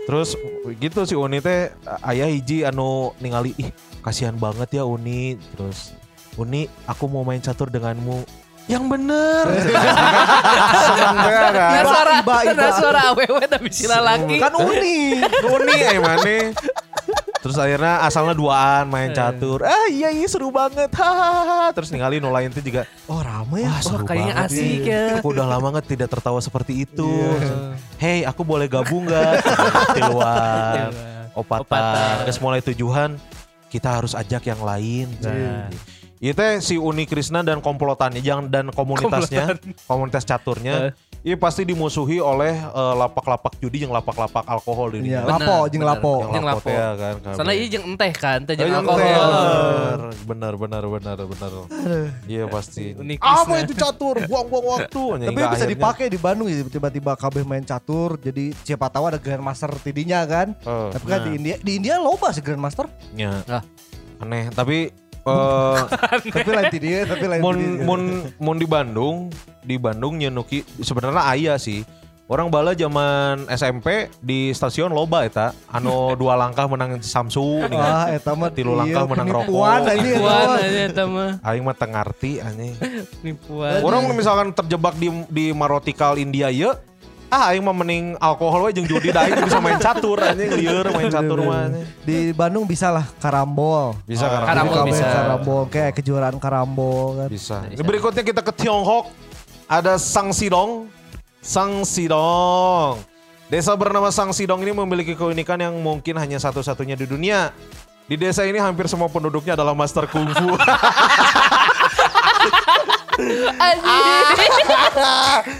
Terus 0.05 0.34
gitu 0.80 0.99
si 1.05 1.14
Uni 1.14 1.39
teh 1.39 1.70
ayah 2.01 2.30
hiji 2.30 2.66
anu 2.66 3.14
ningali 3.22 3.53
ih 3.57 3.70
kasihan 4.02 4.36
banget 4.36 4.82
ya 4.82 4.84
Uni. 4.84 5.36
Terus 5.56 5.93
Uni 6.36 6.68
aku 6.86 7.06
mau 7.12 7.24
main 7.24 7.39
catur 7.39 7.68
denganmu. 7.68 8.24
Yang 8.70 8.86
bener. 8.86 9.45
Banget 11.10 11.45
kan. 11.58 11.84
Suara, 11.89 12.14
Iba, 12.22 12.36
iba. 12.45 12.68
suara 12.78 13.02
awewe 13.10 13.43
tapi 13.50 13.70
sila 13.74 13.97
laki. 13.97 14.38
Kan 14.38 14.54
uni. 14.62 15.18
Uni 15.58 15.78
eh 15.82 15.97
mana? 15.97 16.54
Terus 17.39 17.56
akhirnya 17.58 18.06
asalnya 18.06 18.38
duaan 18.38 18.86
main 18.91 19.10
catur. 19.10 19.66
Ah 19.66 19.89
iya 19.89 20.14
iya 20.14 20.28
seru 20.30 20.54
banget. 20.54 20.93
Hahaha. 20.93 21.74
Terus 21.74 21.89
ningali 21.89 22.22
nu 22.22 22.30
lain 22.30 22.54
tuh 22.54 22.62
juga. 22.62 22.86
Oh 23.10 23.18
rame 23.26 23.66
ya. 23.66 23.74
Wah 23.74 23.82
seru 23.82 24.06
kayaknya 24.06 24.36
banget 24.38 24.54
asik 24.54 24.82
ya. 24.86 25.04
Aku 25.18 25.34
udah 25.34 25.45
lama 25.50 25.74
banget 25.74 25.97
tidak 25.97 26.14
tertawa 26.14 26.38
seperti 26.38 26.86
itu. 26.86 27.10
Hey 27.97 28.22
aku 28.22 28.45
boleh 28.45 28.70
gabung 28.70 29.10
gak? 29.10 29.41
Di 29.97 30.02
luar. 30.06 30.93
Opatan. 31.34 31.64
Opatan. 31.66 32.16
Terus 32.30 32.38
mulai 32.38 32.62
tujuan 32.62 33.18
kita 33.70 34.01
harus 34.01 34.17
ajak 34.17 34.49
yang 34.49 34.61
lain. 34.65 35.07
Nah. 35.22 35.70
Itu 36.20 36.36
teh 36.36 36.59
si 36.59 36.76
Uni 36.76 37.03
Krisna 37.03 37.39
dan 37.41 37.63
komplotannya 37.63 38.20
jangan 38.20 38.45
dan 38.45 38.65
komunitasnya, 38.70 39.55
komunitas 39.88 40.22
caturnya. 40.22 40.91
Ini 41.20 41.36
pasti 41.36 41.63
dimusuhi 41.63 42.20
oleh 42.20 42.51
eh, 42.51 42.93
lapak-lapak 42.93 43.55
judi 43.57 43.84
yang 43.84 43.91
lapak-lapak 43.91 44.43
alkohol 44.45 44.91
di 44.93 45.09
Iya, 45.09 45.24
lapo 45.24 45.67
jeung 45.67 45.80
bener. 45.80 45.95
lapo. 45.95 46.13
Yang 46.22 46.32
Jeung 46.34 46.45
lapo 46.45 46.59
lapo. 46.59 46.67
teh, 46.67 46.76
kan. 46.97 47.13
Soalnya 47.36 47.55
iya 47.55 47.67
jeung 47.70 47.86
enteh 47.88 48.11
kan, 48.13 48.39
teh 48.43 48.53
jeung 48.53 48.67
yang 48.67 48.84
alkohol. 48.84 49.99
bener, 50.26 50.53
bener, 50.55 50.84
bener, 50.86 51.17
bener. 51.22 51.51
Iya 52.32 52.43
pasti. 52.47 52.95
Unik 52.95 53.17
Apa 53.17 53.36
Krisna. 53.45 53.59
itu 53.61 53.74
catur? 53.76 54.15
Buang-buang 54.22 54.65
waktu. 54.70 55.03
Tapi 55.22 55.36
bisa 55.36 55.47
akhirnya- 55.49 55.72
dipakai 55.72 56.05
di 56.07 56.20
Bandung 56.20 56.47
ya 56.47 56.55
tiba-tiba 56.61 57.11
kabeh 57.15 57.43
main 57.43 57.63
catur 57.63 58.15
jadi 58.17 58.51
siapa 58.61 58.88
tahu 58.88 59.07
ada 59.07 59.20
grandmaster 59.20 59.72
tidinya 59.78 60.24
kan. 60.24 60.51
Tapi 60.65 61.05
kan 61.05 61.20
di 61.22 61.32
India 61.34 61.55
di 61.57 61.72
India 61.76 61.95
loba 61.95 62.32
sih 62.32 62.39
grandmaster. 62.39 62.91
ya. 63.13 63.39
Ah. 63.45 63.63
Aneh, 64.20 64.51
tapi 64.51 64.91
eh 65.30 65.78
tapi 66.30 66.50
lain 66.50 66.66
tidinya, 66.70 67.02
tapi 67.08 67.26
lain 67.30 67.42
mun 67.42 67.56
tidinya. 67.56 67.86
mun 67.86 68.02
mun 68.38 68.56
di 68.58 68.68
Bandung, 68.68 69.16
di 69.62 69.76
Bandung 69.78 70.18
nyenuki 70.18 70.66
sebenarnya 70.80 71.24
aya 71.24 71.56
sih. 71.56 71.84
Orang 72.30 72.54
bala 72.54 72.78
zaman 72.78 73.50
SMP 73.50 74.06
di 74.22 74.54
stasiun 74.54 74.94
loba 74.94 75.26
eta 75.26 75.50
anu 75.66 76.14
dua 76.22 76.38
langkah 76.38 76.70
menang 76.70 77.02
Samsu 77.02 77.66
Wah, 77.66 78.06
eta 78.06 78.38
mah 78.38 78.54
Tilu 78.54 78.78
langkah 78.78 79.02
iya, 79.02 79.10
menang 79.10 79.28
penipuan 79.34 79.82
rokok. 79.82 79.90
aja 79.90 79.98
eta 79.98 80.14
Nipuan 80.14 80.46
mah. 80.46 80.58
aja 80.62 80.80
eta 80.86 81.04
mah. 81.10 81.32
aing 81.42 81.64
mah 81.66 81.74
teu 81.74 81.88
ngarti 81.90 82.32
anjing. 82.38 82.74
Nipuan. 83.26 83.82
Orang 83.82 84.14
misalkan 84.14 84.54
terjebak 84.54 84.94
di 85.02 85.10
di 85.34 85.46
Marotikal 85.58 86.22
India 86.22 86.54
ya 86.54 86.78
ah 87.30 87.54
aing 87.54 87.62
mah 87.62 87.78
mending 87.78 88.18
alkohol 88.18 88.66
we 88.66 88.74
jeung 88.74 88.90
judi 88.90 89.14
da 89.14 89.22
aing 89.22 89.38
bisa 89.46 89.62
main 89.62 89.78
catur 89.78 90.18
anjing 90.18 90.50
lieur 90.58 90.86
main 90.90 91.14
catur 91.14 91.46
mah. 91.46 91.70
Di 92.02 92.34
Bandung 92.34 92.66
bisa 92.66 92.90
lah 92.90 93.06
karambol. 93.22 93.94
Bisa 94.10 94.26
kan? 94.26 94.50
Karambol 94.50 94.76
Kabeh 94.82 94.90
bisa. 94.90 95.06
Karambol 95.06 95.62
kayak 95.70 95.92
kejuaraan 96.02 96.38
karambol 96.42 97.22
kan. 97.22 97.30
Bisa. 97.30 97.62
Berikutnya 97.78 98.26
kita 98.26 98.42
ke 98.42 98.52
Tiongkok. 98.58 99.14
Ada 99.70 100.02
Sang 100.02 100.34
Sidong. 100.34 100.90
Sang 101.40 101.86
Sidong. 101.86 102.98
Desa 103.50 103.78
bernama 103.78 104.10
Sang 104.10 104.34
Sidong 104.34 104.66
ini 104.66 104.74
memiliki 104.74 105.14
keunikan 105.14 105.62
yang 105.62 105.78
mungkin 105.78 106.18
hanya 106.18 106.42
satu-satunya 106.42 106.98
di 106.98 107.06
dunia. 107.06 107.54
Di 108.10 108.18
desa 108.18 108.42
ini 108.42 108.58
hampir 108.58 108.90
semua 108.90 109.06
penduduknya 109.06 109.54
adalah 109.54 109.78
master 109.78 110.10
kungfu. 110.10 110.58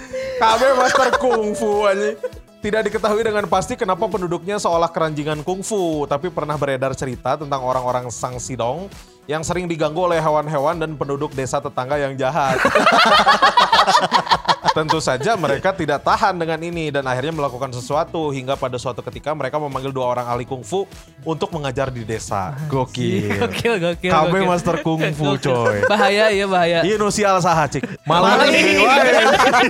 KB 0.40 0.62
master 0.80 1.10
kungfu 1.20 1.84
aja. 1.84 2.16
Tidak 2.60 2.92
diketahui 2.92 3.24
dengan 3.24 3.48
pasti 3.48 3.80
kenapa 3.80 4.08
penduduknya 4.08 4.60
seolah 4.60 4.92
keranjingan 4.92 5.48
kungfu, 5.48 6.04
tapi 6.08 6.28
pernah 6.28 6.60
beredar 6.60 6.92
cerita 6.92 7.40
tentang 7.40 7.64
orang-orang 7.64 8.12
Sang 8.12 8.36
Sidong 8.36 8.92
yang 9.32 9.48
sering 9.48 9.68
diganggu 9.68 10.00
oleh 10.00 10.20
hewan-hewan 10.20 10.76
dan 10.76 10.92
penduduk 11.00 11.32
desa 11.32 11.64
tetangga 11.64 11.96
yang 12.00 12.20
jahat. 12.20 12.60
Tentu 14.70 15.02
saja 15.02 15.34
mereka 15.34 15.74
tidak 15.74 16.06
tahan 16.06 16.38
dengan 16.38 16.62
ini 16.62 16.94
dan 16.94 17.02
akhirnya 17.04 17.34
melakukan 17.34 17.74
sesuatu 17.74 18.30
hingga 18.30 18.54
pada 18.54 18.78
suatu 18.78 19.02
ketika 19.02 19.34
mereka 19.34 19.58
memanggil 19.58 19.90
dua 19.90 20.14
orang 20.14 20.30
ahli 20.30 20.46
kungfu 20.46 20.86
untuk 21.26 21.50
mengajar 21.50 21.90
di 21.90 22.06
desa. 22.06 22.54
Gokil. 22.72 23.34
Gokil, 23.40 23.74
gokil. 23.82 24.12
KB 24.14 24.30
gokil. 24.30 24.46
master 24.46 24.76
kungfu 24.80 25.42
coy. 25.42 25.82
Bahaya 25.90 26.30
ya 26.30 26.46
bahaya. 26.46 26.80
Iya 26.86 26.96
nu 26.96 27.10
sial 27.10 27.42
saha 27.42 27.66
cik. 27.66 27.82
Malah 28.06 28.46
ini 28.46 28.86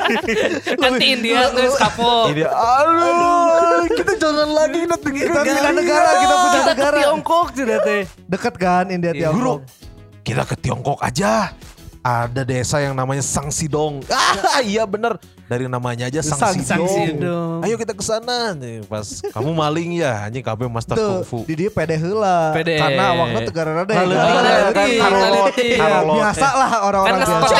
Nanti 0.84 1.06
India 1.16 1.48
geus 1.52 1.76
kapok. 1.76 2.36
Ini 2.36 2.44
aduh, 2.44 3.88
kita 3.96 4.14
jangan 4.20 4.50
lagi 4.52 4.84
nanti 4.84 5.10
Kita 5.10 5.42
pindah 5.42 5.74
negara, 5.74 6.10
kita 6.18 6.36
pindah 6.36 6.52
Kita 6.52 6.64
ke 6.68 6.76
negara. 6.76 6.98
Tiongkok 7.00 7.48
sudah 7.56 7.78
teh. 7.82 8.02
Dekat 8.28 8.54
kan 8.60 8.86
India 8.92 9.12
Iya, 9.16 9.32
Guru, 9.32 9.64
Tiongkok. 9.64 10.24
kita 10.24 10.44
ke 10.46 10.56
Tiongkok 10.60 11.00
aja. 11.00 11.56
Ada 12.00 12.48
desa 12.48 12.80
yang 12.80 12.96
namanya 12.96 13.20
Sang 13.20 13.52
Sidong. 13.52 14.00
Ah, 14.50 14.64
iya 14.64 14.88
bener. 14.88 15.20
Dari 15.46 15.68
namanya 15.68 16.08
aja 16.08 16.24
Sang, 16.24 16.40
Sang- 16.40 16.56
Sidong. 16.56 16.66
Sang 16.66 16.86
Sidong. 16.88 17.60
Ayo 17.62 17.76
kita 17.76 17.92
ke 17.92 18.00
sana. 18.02 18.56
Nih, 18.56 18.88
Pas 18.88 19.20
kamu 19.26 19.52
maling 19.52 20.00
ya, 20.00 20.24
anjing 20.24 20.40
KB 20.40 20.62
master 20.66 20.96
Tuh, 20.96 21.10
kungfu. 21.22 21.38
di 21.44 21.54
dia 21.58 21.70
pede 21.70 22.00
heula. 22.00 22.56
Pede. 22.56 22.80
Karena 22.80 23.04
awakna 23.12 23.40
teu 23.42 23.52
gara 23.52 23.72
rada. 23.74 23.94
Ngaleutik. 23.94 25.76
karolot. 25.76 26.16
Biasa 26.16 26.48
lah 26.56 26.72
orang-orang 26.84 27.20
Kan 27.20 27.28
biasa. 27.28 27.58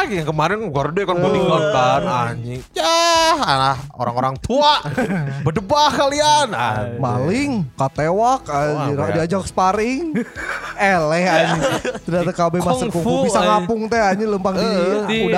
Ah, 0.00 0.08
yang 0.08 0.32
kemarin 0.32 0.64
gorde 0.72 1.04
kan 1.04 1.12
bodyguard 1.12 1.76
kan 1.76 2.32
anjing. 2.32 2.64
Ya, 2.72 3.36
alah 3.36 3.76
orang-orang 3.92 4.32
tua. 4.40 4.80
Berdebah 5.44 5.92
kalian. 5.92 6.56
Ah, 6.56 6.88
Maling, 6.96 7.68
katewak, 7.76 8.48
anjir, 8.48 8.96
ya? 8.96 9.12
diajak 9.20 9.44
sparring. 9.44 10.16
Eleh 10.80 11.24
anjing. 11.28 11.62
Ternyata 12.08 12.32
KB 12.32 12.64
Kungfu, 12.64 12.88
kungfu 12.88 13.28
bisa 13.28 13.44
ngapung 13.44 13.92
teh 13.92 14.00
anjing 14.00 14.32
lempang 14.32 14.56
di 14.56 14.64
Di- 15.04 15.28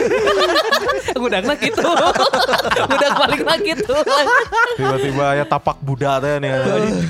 udara. 1.20 1.20
Gudangna 1.20 1.54
gitu. 1.56 1.82
Gudag 2.86 3.12
paling 3.16 3.42
lah 3.44 3.56
gitu. 3.60 3.94
tiba-tiba 4.76 5.26
ya 5.36 5.44
tapak 5.44 5.76
Buddha 5.80 6.18
teh 6.18 6.38
nih. 6.38 6.50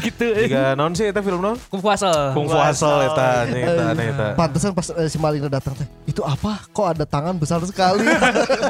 gitu. 0.03 0.27
Jika 0.47 0.75
non 0.75 0.93
sih 0.93 1.09
eta 1.09 1.21
film 1.21 1.41
non? 1.41 1.57
Kung 1.69 1.81
fu 1.81 1.89
asal. 1.89 2.33
Kung 2.35 2.47
Fu 2.49 2.57
Hustle 2.57 3.07
eta 3.07 3.29
nih 3.47 3.63
eta 3.65 3.85
nih 3.95 4.07
eta. 4.11 4.27
Pantesan 4.35 4.71
pas 4.73 4.87
eh, 4.91 5.09
si 5.09 5.17
Malingnya 5.17 5.51
datang 5.51 5.75
teh, 5.77 5.87
itu 6.07 6.23
apa? 6.23 6.65
Kok 6.71 6.87
ada 6.97 7.05
tangan 7.05 7.35
besar 7.37 7.61
sekali? 7.65 8.05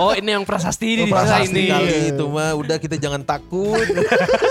Oh 0.00 0.16
ini 0.16 0.32
yang 0.32 0.44
prasasti 0.48 1.04
desa 1.04 1.12
Prasasti 1.12 1.60
ini. 1.60 1.68
kali 1.68 1.96
itu 2.14 2.24
mah 2.24 2.56
udah 2.56 2.76
kita 2.80 2.96
jangan 2.96 3.20
takut. 3.20 3.84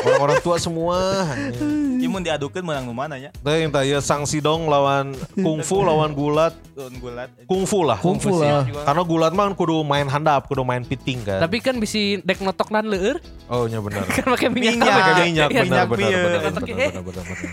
Orang-orang 0.05 0.37
tua 0.41 0.57
semua. 0.61 1.25
Imun 2.05 2.21
diadukeun 2.21 2.61
menang 2.63 2.85
nu 2.85 2.93
mana 2.93 3.17
nya? 3.17 3.33
Teh 3.33 3.65
yang 3.65 3.71
tanya 3.73 3.99
Sang 3.99 4.23
Sidong 4.23 4.69
lawan 4.69 5.17
Kungfu 5.33 5.81
lawan 5.81 6.13
Gulat. 6.13 6.53
Tuh 6.71 6.87
gulat. 6.95 7.29
Kungfu 7.43 7.79
lah. 7.83 7.97
Kungfu 7.97 8.39
lah. 8.39 8.63
Karena 8.85 9.03
Gulat 9.03 9.31
mah 9.33 9.51
kudu 9.59 9.83
main 9.83 10.07
handap, 10.07 10.47
kudu 10.47 10.63
main 10.63 10.79
piting 10.81 11.19
kan. 11.21 11.43
Tapi 11.43 11.59
kan 11.59 11.75
bisa 11.75 11.99
dek 12.23 12.39
notok 12.39 12.71
nan 12.71 12.87
leur. 12.87 13.19
Oh 13.45 13.67
iya 13.67 13.83
benar. 13.83 14.07
Kan 14.15 14.31
pakai 14.31 14.47
minyak. 14.47 14.79
Minyak. 14.79 14.95
Pakai 14.95 15.13
minyak 15.21 15.47
Iya, 15.49 15.61
benar 15.61 15.83
minyak 15.83 15.87
benar 15.91 16.39
benar 16.39 16.39
benar 16.39 16.63
benar 16.63 17.03
benar 17.03 17.23
benar. 17.27 17.51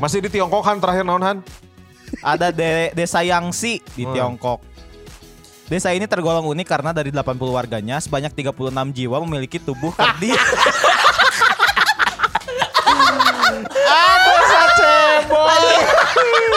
Masih 0.00 0.18
di 0.18 0.28
Tiongkok 0.30 0.64
kan 0.64 0.80
terakhir 0.80 1.04
naon 1.04 1.20
Han? 1.20 1.38
Ada 2.24 2.48
de- 2.48 2.92
desa 2.94 3.20
Yangsi 3.20 3.84
di 3.92 4.08
Hmm. 4.08 4.14
Tiongkok. 4.16 4.64
Desa 5.68 5.92
ini 5.92 6.04
tergolong 6.04 6.44
unik 6.46 6.64
karena 6.66 6.92
dari 6.92 7.08
80 7.08 7.20
warganya 7.50 7.96
sebanyak 7.98 8.32
36 8.32 8.52
jiwa 8.90 9.16
memiliki 9.20 9.56
tubuh 9.56 9.92
kerdil. 15.32 16.52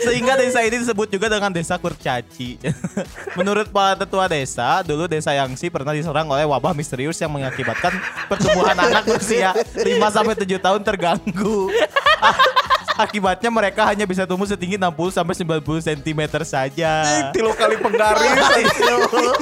Sehingga 0.00 0.32
desa 0.34 0.64
ini 0.64 0.80
disebut 0.80 1.08
juga 1.12 1.28
dengan 1.28 1.52
desa 1.52 1.76
kurcaci. 1.76 2.56
Menurut 3.38 3.68
para 3.68 3.94
tetua 4.00 4.26
desa, 4.26 4.80
dulu 4.80 5.04
desa 5.06 5.36
Yangsi 5.36 5.68
pernah 5.68 5.92
diserang 5.92 6.26
oleh 6.26 6.48
wabah 6.48 6.72
misterius 6.72 7.20
yang 7.20 7.30
mengakibatkan 7.30 7.92
pertumbuhan 8.26 8.76
anak 8.80 9.04
berusia 9.04 9.52
5 9.54 9.84
sampai 10.08 10.34
7 10.34 10.56
tahun 10.56 10.80
terganggu. 10.82 11.68
Akibatnya 13.00 13.48
mereka 13.48 13.88
hanya 13.88 14.04
bisa 14.04 14.28
tumbuh 14.28 14.44
setinggi 14.44 14.76
60 14.76 15.16
sampai 15.16 15.32
90 15.32 15.88
cm 15.88 16.20
saja. 16.44 16.92
Tilu 17.32 17.56
kali 17.56 17.80
penggaris. 17.80 18.44
Goblok. 18.76 19.36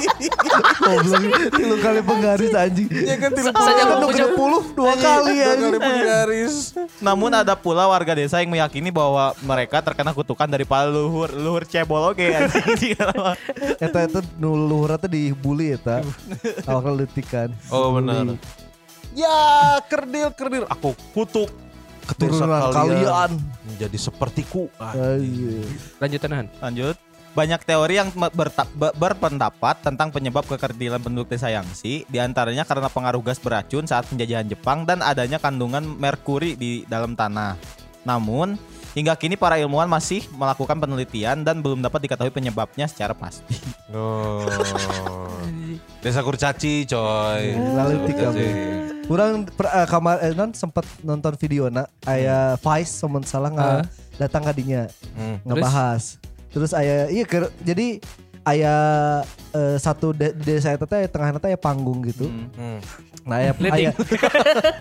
Tilu 1.50 1.76
kali 1.82 2.00
penggaris 2.00 2.52
anjing. 2.54 2.86
Ya 2.92 3.18
kan 3.18 3.34
tilu 3.34 3.50
Saja 3.50 3.82
Kan 3.82 3.98
30 3.98 4.78
dua 4.78 4.94
kali 4.94 5.34
Dua 5.34 5.50
anjing. 5.50 5.58
kali 5.58 5.78
penggaris. 5.78 6.54
Namun 7.02 7.30
ada 7.34 7.58
pula 7.58 7.90
warga 7.90 8.14
desa 8.14 8.38
yang 8.38 8.54
meyakini 8.54 8.94
bahwa 8.94 9.34
mereka 9.42 9.82
terkena 9.82 10.14
kutukan 10.14 10.46
dari 10.46 10.62
para 10.62 10.86
luhur 10.86 11.34
luhur 11.34 11.66
cebol 11.66 12.14
oke 12.14 12.22
anjing. 12.22 12.94
Eta 13.84 14.06
itu 14.06 14.22
nu 14.38 14.54
luhur 14.54 14.94
teh 14.96 15.10
dibully 15.10 15.74
eta. 15.74 16.06
Awak 16.70 16.94
letikan. 16.94 17.50
Oh 17.68 17.90
benar. 17.98 18.38
Ya 19.18 19.34
kerdil 19.90 20.30
kerdil. 20.30 20.64
Aku 20.70 20.94
kutuk 21.10 21.50
Keturunan 22.08 22.72
kalian. 22.72 23.30
menjadi 23.68 23.98
sepertiku. 24.00 24.72
Ah, 24.80 24.96
Ayo. 24.96 25.62
Lanjutan 26.00 26.32
Han. 26.32 26.46
Lanjut. 26.64 26.96
Banyak 27.36 27.60
teori 27.62 27.94
yang 28.00 28.10
berta- 28.10 28.66
berpendapat 28.74 29.84
tentang 29.84 30.10
penyebab 30.10 30.42
kekerdilan 30.48 30.98
penduduk 30.98 31.30
desa 31.30 31.52
Yangsi, 31.52 32.02
di 32.08 32.18
antaranya 32.18 32.66
karena 32.66 32.90
pengaruh 32.90 33.22
gas 33.22 33.38
beracun 33.38 33.86
saat 33.86 34.08
penjajahan 34.10 34.48
Jepang 34.48 34.82
dan 34.82 35.04
adanya 35.04 35.38
kandungan 35.38 35.84
merkuri 35.86 36.58
di 36.58 36.82
dalam 36.88 37.14
tanah. 37.14 37.54
Namun, 38.02 38.58
hingga 38.96 39.12
kini 39.16 39.36
para 39.36 39.60
ilmuwan 39.60 39.88
masih 39.88 40.24
melakukan 40.32 40.76
penelitian 40.78 41.44
dan 41.44 41.60
belum 41.60 41.80
dapat 41.80 42.08
diketahui 42.08 42.32
penyebabnya 42.32 42.88
secara 42.88 43.12
pasti. 43.12 43.56
Oh. 43.92 44.44
Desa 45.98 46.20
Kurcaci 46.22 46.84
coy. 46.86 47.56
Lalu 47.56 47.94
Desa 47.96 48.06
tika, 48.06 48.26
Kurcaci. 48.30 48.48
Kurang 49.08 49.32
per, 49.48 49.66
eh, 49.72 49.86
kamar 49.88 50.16
eh, 50.20 50.32
non 50.36 50.52
sempat 50.52 50.84
nonton 51.00 51.32
video 51.40 51.72
nak 51.72 51.88
aya 52.04 52.60
Vice 52.60 52.92
semen 52.92 53.24
salah 53.24 53.48
nggak 53.48 53.88
datang 54.20 54.44
kadinya 54.44 54.84
Hmm. 55.16 55.40
ngebahas. 55.48 56.20
Terus 56.52 56.72
aya 56.76 57.08
iya 57.08 57.24
ke, 57.24 57.48
jadi 57.64 58.00
aya 58.48 58.74
eh, 59.52 59.76
satu 59.76 60.16
de, 60.16 60.32
desa 60.32 60.72
eta 60.72 60.88
teh 60.88 61.04
tengah 61.04 61.36
teh 61.36 61.52
aya 61.52 61.58
panggung 61.60 62.00
gitu. 62.04 62.28
Hmm. 62.28 62.80
Nah, 63.28 63.44
aya 63.44 63.52
aya 63.52 63.92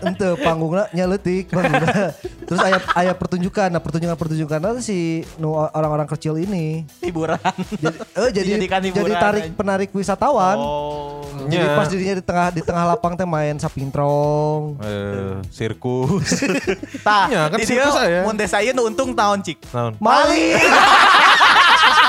ente 0.00 0.28
panggungna 0.40 0.88
nyeletik 0.90 1.52
panggungna. 1.52 2.16
Terus 2.48 2.60
aya 2.64 2.78
aya 2.96 3.12
pertunjukan. 3.12 3.68
Nah, 3.68 3.82
pertunjukan-pertunjukan 3.84 4.58
itu 4.58 4.80
si 4.80 4.98
nu 5.36 5.52
orang-orang 5.52 6.08
kecil 6.08 6.40
ini. 6.40 6.88
Hiburan. 7.04 7.36
Jadi 7.76 7.96
eh, 8.16 8.30
jadi 8.32 8.48
Dijadikan 8.56 8.80
jadi 8.80 8.88
hiburan 8.96 9.20
tarik 9.20 9.44
aja. 9.44 9.52
penarik 9.52 9.90
wisatawan. 9.92 10.56
Oh. 10.56 11.20
Jadi 11.48 11.60
Ya. 11.60 11.76
pas 11.76 11.88
dirinya 11.88 12.14
di 12.16 12.24
tengah 12.24 12.46
di 12.52 12.62
tengah 12.64 12.84
lapang 12.88 13.12
teh 13.16 13.28
main 13.28 13.56
sapintrong. 13.60 14.80
Eh, 14.80 15.44
sirkus. 15.52 16.40
Tah, 17.04 17.28
Ya, 17.28 17.52
kan 17.52 17.58
di 17.60 17.68
sirkus 17.68 17.96
aya. 18.00 18.24
mun 18.24 18.36
desa 18.36 18.64
untung 18.64 19.12
tahun 19.12 19.44
cik. 19.44 19.58
Naon? 19.76 19.92
Maling. 20.00 20.56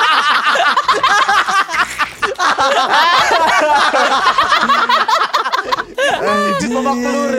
Anjir 6.20 6.70
babak 6.74 6.96
pelur. 7.00 7.32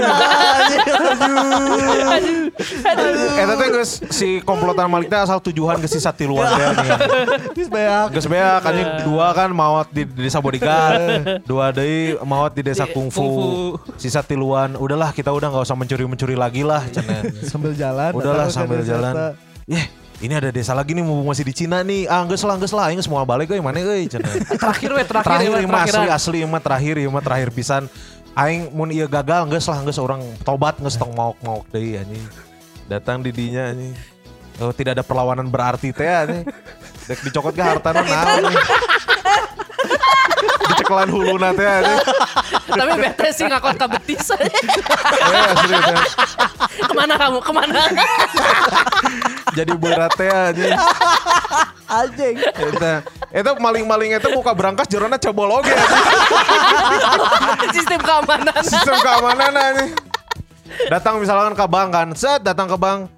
Eta 3.40 3.52
teh 3.56 3.68
geus 3.72 3.92
si 4.12 4.28
komplotan 4.44 4.88
Malik 4.90 5.08
teh 5.08 5.20
asal 5.20 5.40
tujuan 5.40 5.80
geus 5.80 5.92
si 5.92 6.00
satiluan 6.00 6.48
teh. 6.48 6.68
Geus 7.56 7.68
beak. 7.72 8.08
Geus 8.16 8.26
beak 8.28 8.62
anjing 8.64 8.88
dua 9.06 9.32
kan 9.36 9.50
maot 9.52 9.86
di, 9.92 10.04
di 10.04 10.20
desa 10.28 10.40
bodyguard, 10.40 11.44
dua 11.50 11.72
deui 11.72 12.16
maot 12.24 12.52
di 12.52 12.62
desa 12.64 12.84
Di 12.88 12.92
kungfu. 12.92 13.28
Sisa 14.00 14.24
tiluan, 14.24 14.76
udahlah 14.76 15.12
kita 15.12 15.30
udah 15.32 15.52
nggak 15.52 15.64
usah 15.64 15.76
mencuri-mencuri 15.76 16.36
lagi 16.36 16.62
lah 16.64 16.84
cenah. 16.88 17.22
Sambil 17.44 17.72
jalan. 17.76 18.12
Udahlah 18.16 18.48
ke 18.48 18.54
sambil 18.54 18.80
jalan. 18.84 19.14
eta. 19.68 20.00
Ini 20.20 20.36
ada 20.36 20.52
desa 20.52 20.76
lagi 20.76 20.92
nih 20.92 21.00
mumpung 21.00 21.32
masih 21.32 21.48
di 21.48 21.54
Cina 21.56 21.80
nih. 21.80 22.04
Ah, 22.04 22.28
geus 22.28 22.44
lah, 22.44 22.60
geus 22.60 22.76
lah, 22.76 22.92
aing 22.92 23.00
semua 23.00 23.24
balik 23.24 23.48
euy 23.56 23.64
mana 23.64 23.80
euy 23.80 24.04
cenah. 24.04 24.28
Terakhir 24.60 24.92
we 24.92 25.02
terakhir, 25.08 25.48
terakhir 25.48 25.64
mah 25.64 25.82
asli 25.88 26.08
asli 26.12 26.38
mah 26.44 26.60
terakhir 26.60 26.94
mah 27.08 27.24
terakhir 27.24 27.48
pisan. 27.56 27.88
Aing 28.36 28.68
mun 28.76 28.92
ieu 28.92 29.08
gagal 29.08 29.48
geus 29.48 29.64
lah 29.64 29.80
geus 29.80 29.96
orang 29.96 30.20
tobat 30.44 30.76
geus 30.76 31.00
tong 31.00 31.16
maok-maok 31.16 31.64
deui 31.72 31.96
anjing. 31.96 32.20
Datang 32.84 33.24
di 33.24 33.32
dinya 33.32 33.72
anjing. 33.72 33.96
Oh, 34.60 34.76
tidak 34.76 35.00
ada 35.00 35.04
perlawanan 35.08 35.48
berarti 35.48 35.88
teh 35.88 36.04
anjing. 36.04 36.44
Dek 37.10 37.26
dicokot 37.26 37.50
ke 37.50 37.58
hartana 37.58 38.06
naon 38.06 38.46
nih. 38.46 38.54
Dicekelan 40.70 41.10
huluna 41.10 41.50
teh 41.50 41.66
anjing. 41.66 41.98
Tapi 42.70 42.92
bete 43.02 43.28
sih 43.34 43.50
ngakon 43.50 43.74
ka 43.74 43.90
betis. 43.90 44.30
Eh, 44.30 45.42
asli 45.50 45.74
teh. 45.74 45.98
Ke 46.86 46.94
mana 46.94 47.18
kamu? 47.18 47.42
Ke 47.42 47.50
mana? 47.50 47.82
Jadi 49.58 49.72
berat 49.74 50.14
teh 50.14 50.30
anjing. 50.30 50.70
Anjing. 51.90 52.34
Eta 52.46 53.02
eta 53.34 53.50
maling-maling 53.58 54.14
eta 54.14 54.30
buka 54.30 54.54
berangkas 54.54 54.86
jerona 54.86 55.18
cebol 55.18 55.50
oge 55.50 55.74
anjing. 55.74 56.06
Sistem 57.74 57.98
keamanan. 58.06 58.62
sistem 58.62 58.96
keamanan 59.02 59.70
nih. 59.82 59.90
Datang 60.86 61.18
misalkan 61.18 61.58
ke 61.58 61.66
bank 61.66 61.88
kan, 61.90 62.08
set 62.14 62.46
datang 62.46 62.70
ke 62.70 62.78
bank, 62.78 63.10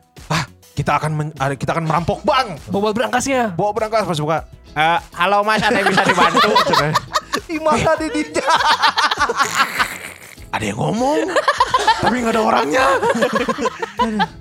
kita 0.73 0.97
akan 0.97 1.11
men- 1.13 1.35
kita 1.57 1.77
akan 1.77 1.85
merampok 1.85 2.25
bank. 2.25 2.57
Bawa 2.73 2.91
berangkasnya. 2.97 3.53
Bawa 3.57 3.71
berangkas 3.77 4.09
pas 4.09 4.21
buka. 4.21 4.39
Eh, 4.73 4.99
halo 5.21 5.45
mas, 5.45 5.61
ada 5.61 5.77
yang 5.77 5.89
bisa 5.93 6.05
dibantu? 6.09 6.51
Cenah. 6.69 6.93
Imana 7.53 7.93
di 8.01 8.09
dia. 8.09 8.41
ada 10.53 10.65
yang 10.65 10.81
ngomong, 10.81 11.29
tapi 12.01 12.17
nggak 12.21 12.33
ada 12.37 12.43
orangnya. 12.45 12.85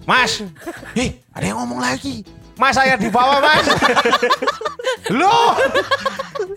mas, 0.08 0.44
ih 0.96 1.20
ada 1.36 1.46
yang 1.52 1.60
ngomong 1.64 1.84
lagi. 1.84 2.24
Mas 2.62 2.78
saya 2.78 2.94
di 2.94 3.10
bawah 3.10 3.42
mas. 3.42 3.66
Loh, 5.10 5.58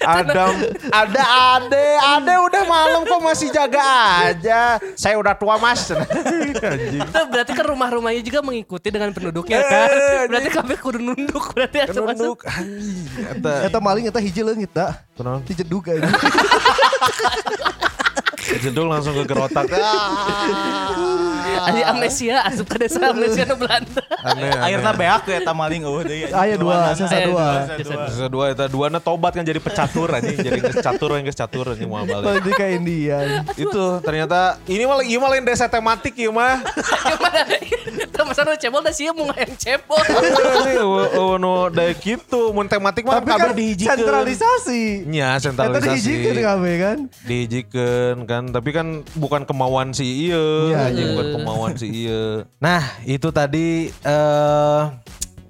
Adam, 0.05 0.53
ada 0.93 1.23
ade, 1.57 1.87
ade 1.97 2.35
udah 2.45 2.63
malam 2.69 3.09
kok 3.09 3.25
masih 3.25 3.49
jaga 3.49 3.81
aja. 4.29 4.77
Saya 5.01 5.17
udah 5.17 5.33
tua 5.33 5.57
mas. 5.57 5.89
Anjing. 5.97 7.01
Itu 7.01 7.21
berarti 7.33 7.57
kan 7.57 7.65
rumah-rumahnya 7.73 8.21
juga 8.21 8.45
mengikuti 8.45 8.93
dengan 8.93 9.17
penduduknya 9.17 9.65
kan. 9.65 9.89
Berarti 10.29 10.49
kabeh 10.53 10.77
kudu 10.77 11.01
nunduk 11.01 11.57
berarti 11.57 11.89
asa 11.89 12.05
masuk. 12.05 12.45
Eta 13.41 13.73
Eta 13.73 13.79
maling 13.81 14.05
eta 14.13 14.21
hiji 14.21 14.45
leungit 14.45 14.77
da. 14.77 15.01
Kenapa? 15.17 15.41
Dijedug 15.49 15.89
aja. 15.89 16.05
jedul 18.45 18.87
langsung 18.87 19.15
ke 19.17 19.25
gerotak. 19.25 19.67
Ah. 21.45 21.71
Ani 21.71 21.81
amnesia 21.87 22.43
asup 22.45 22.67
ke 22.67 22.77
desa 22.83 23.13
amnesia 23.13 23.47
nu 23.47 23.55
Belanda. 23.55 24.03
Akhirnya 24.61 24.93
beak 24.93 25.23
ya 25.29 25.41
tamalling 25.45 25.87
eueuh 25.87 26.03
deui. 26.03 26.27
Aya 26.29 26.57
dua, 26.59 26.93
sisa 26.99 27.21
dua. 27.25 27.49
dua. 27.79 28.05
Sisa 28.11 28.27
dua 28.27 28.45
eta 28.51 28.65
duana 28.67 28.99
tobat 28.99 29.37
kan 29.37 29.45
jadi 29.47 29.63
pecatur 29.63 30.11
anjing, 30.11 30.35
jadi 30.41 30.59
geus 30.59 30.83
catur 30.83 31.15
yang 31.15 31.25
geus 31.25 31.39
catur 31.39 31.73
anjing 31.73 31.87
mau 31.87 32.03
balik. 32.03 32.43
Balik 32.43 32.59
ke 32.59 32.67
India. 32.75 33.45
Itu 33.55 34.03
ternyata 34.03 34.59
ini 34.67 34.83
malah 34.83 35.05
ieu 35.07 35.21
malah 35.21 35.37
lain 35.39 35.47
desa 35.47 35.71
tematik 35.71 36.17
ieu 36.19 36.33
mah. 36.35 36.59
Gimana? 36.65 37.41
Itu 38.09 38.23
masa 38.25 38.41
nu 38.43 38.57
cebol 38.57 38.81
da 38.81 38.91
sieun 38.91 39.15
mau 39.15 39.31
yang 39.33 39.55
cebol. 39.55 40.01
Ini 40.01 40.75
oh 41.17 41.37
no 41.37 41.69
daek 41.69 42.01
kitu 42.03 42.51
mun 42.51 42.67
tematik 42.67 43.05
mah 43.05 43.21
Tapi 43.21 43.31
kan 43.31 43.39
kabeh 43.41 43.55
dihijikeun. 43.55 43.95
sentralisasi. 43.95 44.83
Nya 45.07 45.39
Eta 45.39 45.51
sentralisasi. 45.51 45.93
dihijikeun 46.03 46.39
kabeh 46.41 46.75
kan. 46.81 46.99
Dihijikeun 47.25 48.17
kan, 48.35 48.51
tapi 48.51 48.71
kan 48.71 48.87
bukan 49.15 49.43
kemauan 49.43 49.91
si 49.91 50.27
Iya, 50.27 50.91
iya. 50.91 51.07
bukan 51.13 51.27
kemauan 51.33 51.73
si 51.75 51.87
ieu. 51.87 52.43
Nah, 52.65 52.83
itu 53.05 53.31
tadi 53.31 53.95
eh 53.95 54.83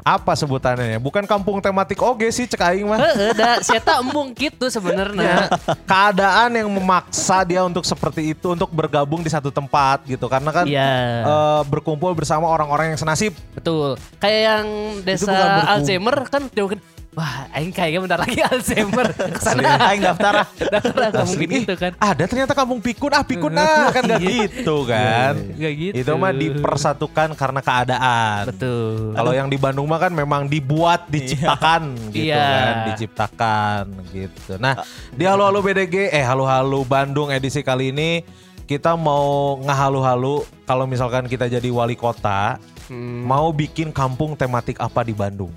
apa 0.04 0.36
sebutannya 0.36 0.84
ya? 0.84 0.98
Bukan 1.00 1.24
kampung 1.24 1.64
tematik 1.64 1.96
oge 1.96 2.28
sih 2.28 2.44
cek 2.44 2.60
aing 2.60 2.84
mah. 2.84 3.00
Heeh, 3.00 3.32
da 3.32 3.64
si 3.64 3.72
eta 3.72 4.04
embung 4.04 4.36
gitu 4.36 4.68
sebenarnya. 4.68 5.48
keadaan 5.88 6.52
yang 6.52 6.68
memaksa 6.68 7.40
dia 7.40 7.64
untuk 7.64 7.88
seperti 7.88 8.36
itu 8.36 8.52
untuk 8.52 8.68
bergabung 8.68 9.24
di 9.24 9.32
satu 9.32 9.48
tempat 9.48 10.04
gitu 10.04 10.28
karena 10.28 10.52
kan 10.52 10.68
Iya. 10.68 10.92
eh, 11.24 11.62
berkumpul 11.64 12.12
bersama 12.12 12.52
orang-orang 12.52 12.92
yang 12.92 13.00
senasib 13.00 13.32
Betul. 13.56 13.96
Kayak 14.20 14.40
yang 14.44 14.66
desa 15.00 15.32
Alzheimer 15.72 16.28
kan 16.28 16.52
dia 16.52 16.68
Wah, 17.14 17.46
aing 17.54 17.70
kayaknya 17.70 18.02
bentar 18.02 18.18
lagi 18.18 18.42
Alzheimer. 18.42 19.06
Ke 19.14 19.38
sana 19.38 19.78
Aing 19.86 20.02
daftar 20.02 20.42
ah. 20.42 20.46
daftar 20.50 21.14
nggak 21.14 21.26
mungkin 21.30 21.46
Ih, 21.48 21.56
gitu 21.62 21.74
kan. 21.78 21.92
ada 21.94 22.24
ternyata 22.26 22.52
kampung 22.58 22.82
pikun 22.82 23.12
ah 23.14 23.22
pikun 23.22 23.54
ah 23.54 23.94
kan 23.94 24.02
gak 24.02 24.18
Iya. 24.18 24.50
gitu 24.50 24.76
kan 24.82 25.34
Gak 25.54 25.74
gitu. 25.78 25.94
itu 26.02 26.12
mah 26.18 26.34
dipersatukan 26.34 27.28
karena 27.38 27.60
keadaan 27.62 28.50
Betul. 28.50 29.14
kalau 29.14 29.30
yang 29.30 29.46
di 29.46 29.54
Bandung 29.54 29.86
mah 29.86 30.02
kan 30.02 30.10
memang 30.10 30.50
dibuat 30.50 31.06
diciptakan 31.06 31.94
gitu 32.10 32.34
Iya. 32.34 32.42
kan 32.42 32.74
diciptakan 32.90 33.84
gitu 34.10 34.52
nah 34.58 34.82
di 35.14 35.22
halo 35.22 35.46
halo 35.46 35.62
BDG 35.62 36.10
eh 36.10 36.26
halo 36.26 36.50
Bandung 36.82 37.30
edisi 37.30 37.62
kali 37.62 37.94
ini 37.94 38.26
kita 38.66 38.98
mau 38.98 39.54
ngahalu-halu 39.62 40.42
kalau 40.66 40.90
misalkan 40.90 41.30
kita 41.30 41.46
jadi 41.46 41.70
wali 41.70 41.94
kota 41.94 42.58
Hmm. 42.84 43.24
mau 43.24 43.48
bikin 43.48 43.88
kampung 43.88 44.36
tematik 44.36 44.76
apa 44.76 45.00
di 45.00 45.16
Bandung 45.16 45.48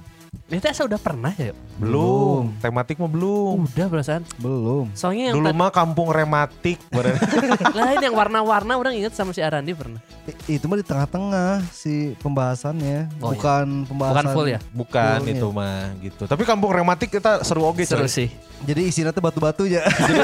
Ini 0.48 0.64
teh 0.64 0.72
udah 0.72 0.96
pernah 0.96 1.36
ya? 1.36 1.52
Belum. 1.76 2.56
Tematik 2.64 2.96
mah 2.98 3.12
belum. 3.12 3.68
Udah 3.68 3.92
perasaan. 3.92 4.24
Belum. 4.40 4.88
Soalnya 4.96 5.30
yang 5.30 5.36
Dulu 5.36 5.52
mah 5.52 5.76
kampung 5.76 6.08
rematik. 6.08 6.80
lain 7.76 8.00
yang 8.00 8.16
warna-warna 8.16 8.80
orang 8.80 8.96
inget 8.96 9.12
sama 9.12 9.36
si 9.36 9.44
Arandi 9.44 9.76
pernah. 9.76 10.00
I- 10.24 10.56
Itu 10.56 10.72
mah 10.72 10.80
di 10.80 10.88
tengah-tengah 10.88 11.68
si 11.70 12.16
pembahasannya, 12.18 13.12
Oh, 13.20 13.36
iya. 13.36 13.44
bukan 13.44 13.66
pembahasan. 13.86 14.16
Bukan 14.16 14.26
full 14.32 14.48
ya? 14.48 14.60
Bukan 14.72 15.18
Fullnya. 15.20 15.36
itu 15.36 15.48
mah 15.52 15.80
gitu. 16.00 16.24
Tapi 16.24 16.44
kampung 16.48 16.72
rematik 16.72 17.12
kita 17.12 17.44
seru 17.44 17.68
oke 17.68 17.84
Seru 17.84 18.08
sih. 18.08 18.32
Jadi 18.64 18.88
isinya 18.88 19.12
tuh 19.12 19.22
batu-batunya. 19.22 19.84
Jadi, 20.08 20.24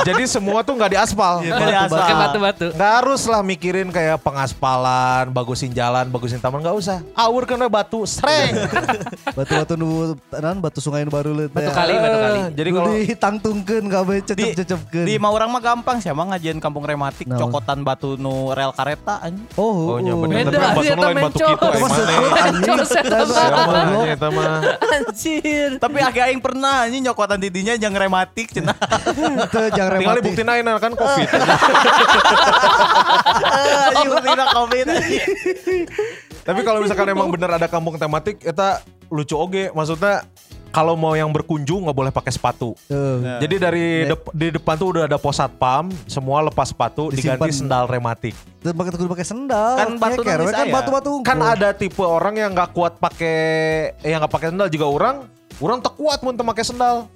jadi 0.00 0.22
semua 0.24 0.64
tuh 0.64 0.72
nggak 0.72 0.88
diaspal. 0.88 1.44
Nggak 1.44 1.68
diaspal. 1.68 2.00
Pakai 2.00 2.16
batu-batu. 2.16 2.66
Nggak 2.72 2.92
harus 2.96 3.22
lah 3.28 3.40
mikirin 3.44 3.92
kayak 3.92 4.16
pengaspalan, 4.22 5.28
bagusin 5.28 5.68
jalan, 5.68 6.08
bagusin 6.08 6.40
taman 6.40 6.64
nggak 6.64 6.72
usah. 6.72 7.04
Awur 7.12 7.44
kena 7.44 7.68
batu, 7.68 8.08
sreng. 8.08 8.56
Batu-batu 9.48 9.74
nu 9.74 9.88
nan 10.30 10.60
batu 10.60 10.78
sungai 10.78 11.02
nu 11.02 11.10
baru 11.10 11.32
leut. 11.32 11.48
Batu 11.48 11.72
kali, 11.72 11.94
batu 11.94 12.18
kali. 12.18 12.38
Eh, 12.38 12.48
Jadi 12.52 12.68
kalau 12.70 12.90
ditangtungkeun 12.94 13.84
kabeh 13.88 14.16
di, 14.16 14.24
cecep-cecepkeun. 14.26 15.04
di 15.08 15.14
Maurang 15.16 15.48
mah 15.48 15.62
gampang 15.64 15.96
sih 15.98 16.12
emang 16.12 16.28
ngajian 16.28 16.58
kampung 16.58 16.84
rematik 16.84 17.24
Naon? 17.24 17.40
cokotan 17.42 17.80
batu 17.80 18.14
nu 18.14 18.52
rel 18.52 18.70
kareta 18.70 19.24
anjing. 19.24 19.48
Oh, 19.56 19.88
Oh, 19.88 19.96
iya 19.96 20.12
bener. 20.12 20.44
Beda, 20.44 20.58
Tapi 20.60 20.84
batu 21.16 21.40
gitu, 21.40 21.64
eh, 21.64 21.80
mana? 21.80 21.96
gua, 22.12 22.40
anjing. 22.44 22.76
Eta 24.06 24.28
mah. 24.28 24.60
Anjir. 24.78 25.70
Tapi 25.78 25.98
agak 25.98 26.24
aing 26.28 26.42
pernah 26.42 26.84
anjing 26.84 27.02
nyokotan 27.02 27.38
didinya 27.38 27.72
yang 27.74 27.94
rematik 27.94 28.52
cenah. 28.52 28.76
Jangan 28.76 29.72
Tinggal 29.72 29.88
rematik. 29.88 30.16
dibuktiin 30.20 30.48
aja 30.50 30.76
kan 30.76 30.92
covid. 30.92 31.28
Anjing 33.88 34.10
tidak 34.22 34.48
covid. 34.52 34.86
Tapi 36.42 36.60
kalau 36.62 36.78
misalkan 36.80 37.08
emang 37.08 37.28
bener 37.28 37.50
ada 37.50 37.66
kampung 37.66 37.96
tematik, 37.96 38.40
kita 38.40 38.80
lucu 39.08 39.34
oge. 39.34 39.68
Maksudnya 39.70 40.24
kalau 40.68 40.92
mau 40.94 41.12
yang 41.12 41.28
berkunjung 41.28 41.80
nggak 41.82 41.96
boleh 41.96 42.12
pakai 42.12 42.28
sepatu. 42.28 42.76
Tuh. 42.84 43.18
Jadi 43.40 43.56
dari 43.56 43.86
dep- 44.04 44.32
di 44.32 44.48
depan 44.50 44.76
tuh 44.76 44.88
udah 44.90 45.02
ada 45.04 45.16
pos 45.16 45.34
satpam, 45.34 45.88
semua 46.04 46.40
lepas 46.42 46.68
sepatu, 46.68 47.08
Disimpan. 47.08 47.40
diganti 47.40 47.50
sendal 47.54 47.84
rematik. 47.84 48.36
Terus 48.58 48.72
pakai 48.72 48.90
kudu 48.92 49.08
pakai 49.08 49.26
sendal. 49.26 49.74
Kan 49.74 49.88
batu 49.96 50.20
Nyeker, 50.20 50.38
nanti 50.38 50.52
kan 50.52 50.60
saya. 50.60 50.74
batu-batu. 50.74 51.12
Kan 51.24 51.38
ada 51.40 51.68
tipe 51.72 52.00
orang 52.00 52.34
yang 52.36 52.50
nggak 52.52 52.70
kuat 52.70 52.96
pakai, 52.96 53.38
eh, 53.96 54.08
yang 54.08 54.20
nggak 54.20 54.30
pakai 54.30 54.48
sendal 54.50 54.68
juga 54.68 54.86
orang, 54.86 55.16
orang 55.58 55.78
tak 55.80 55.96
kuat 55.96 56.20
mun 56.20 56.36
teu 56.36 56.44
pakai 56.44 56.64
sendal. 56.64 57.08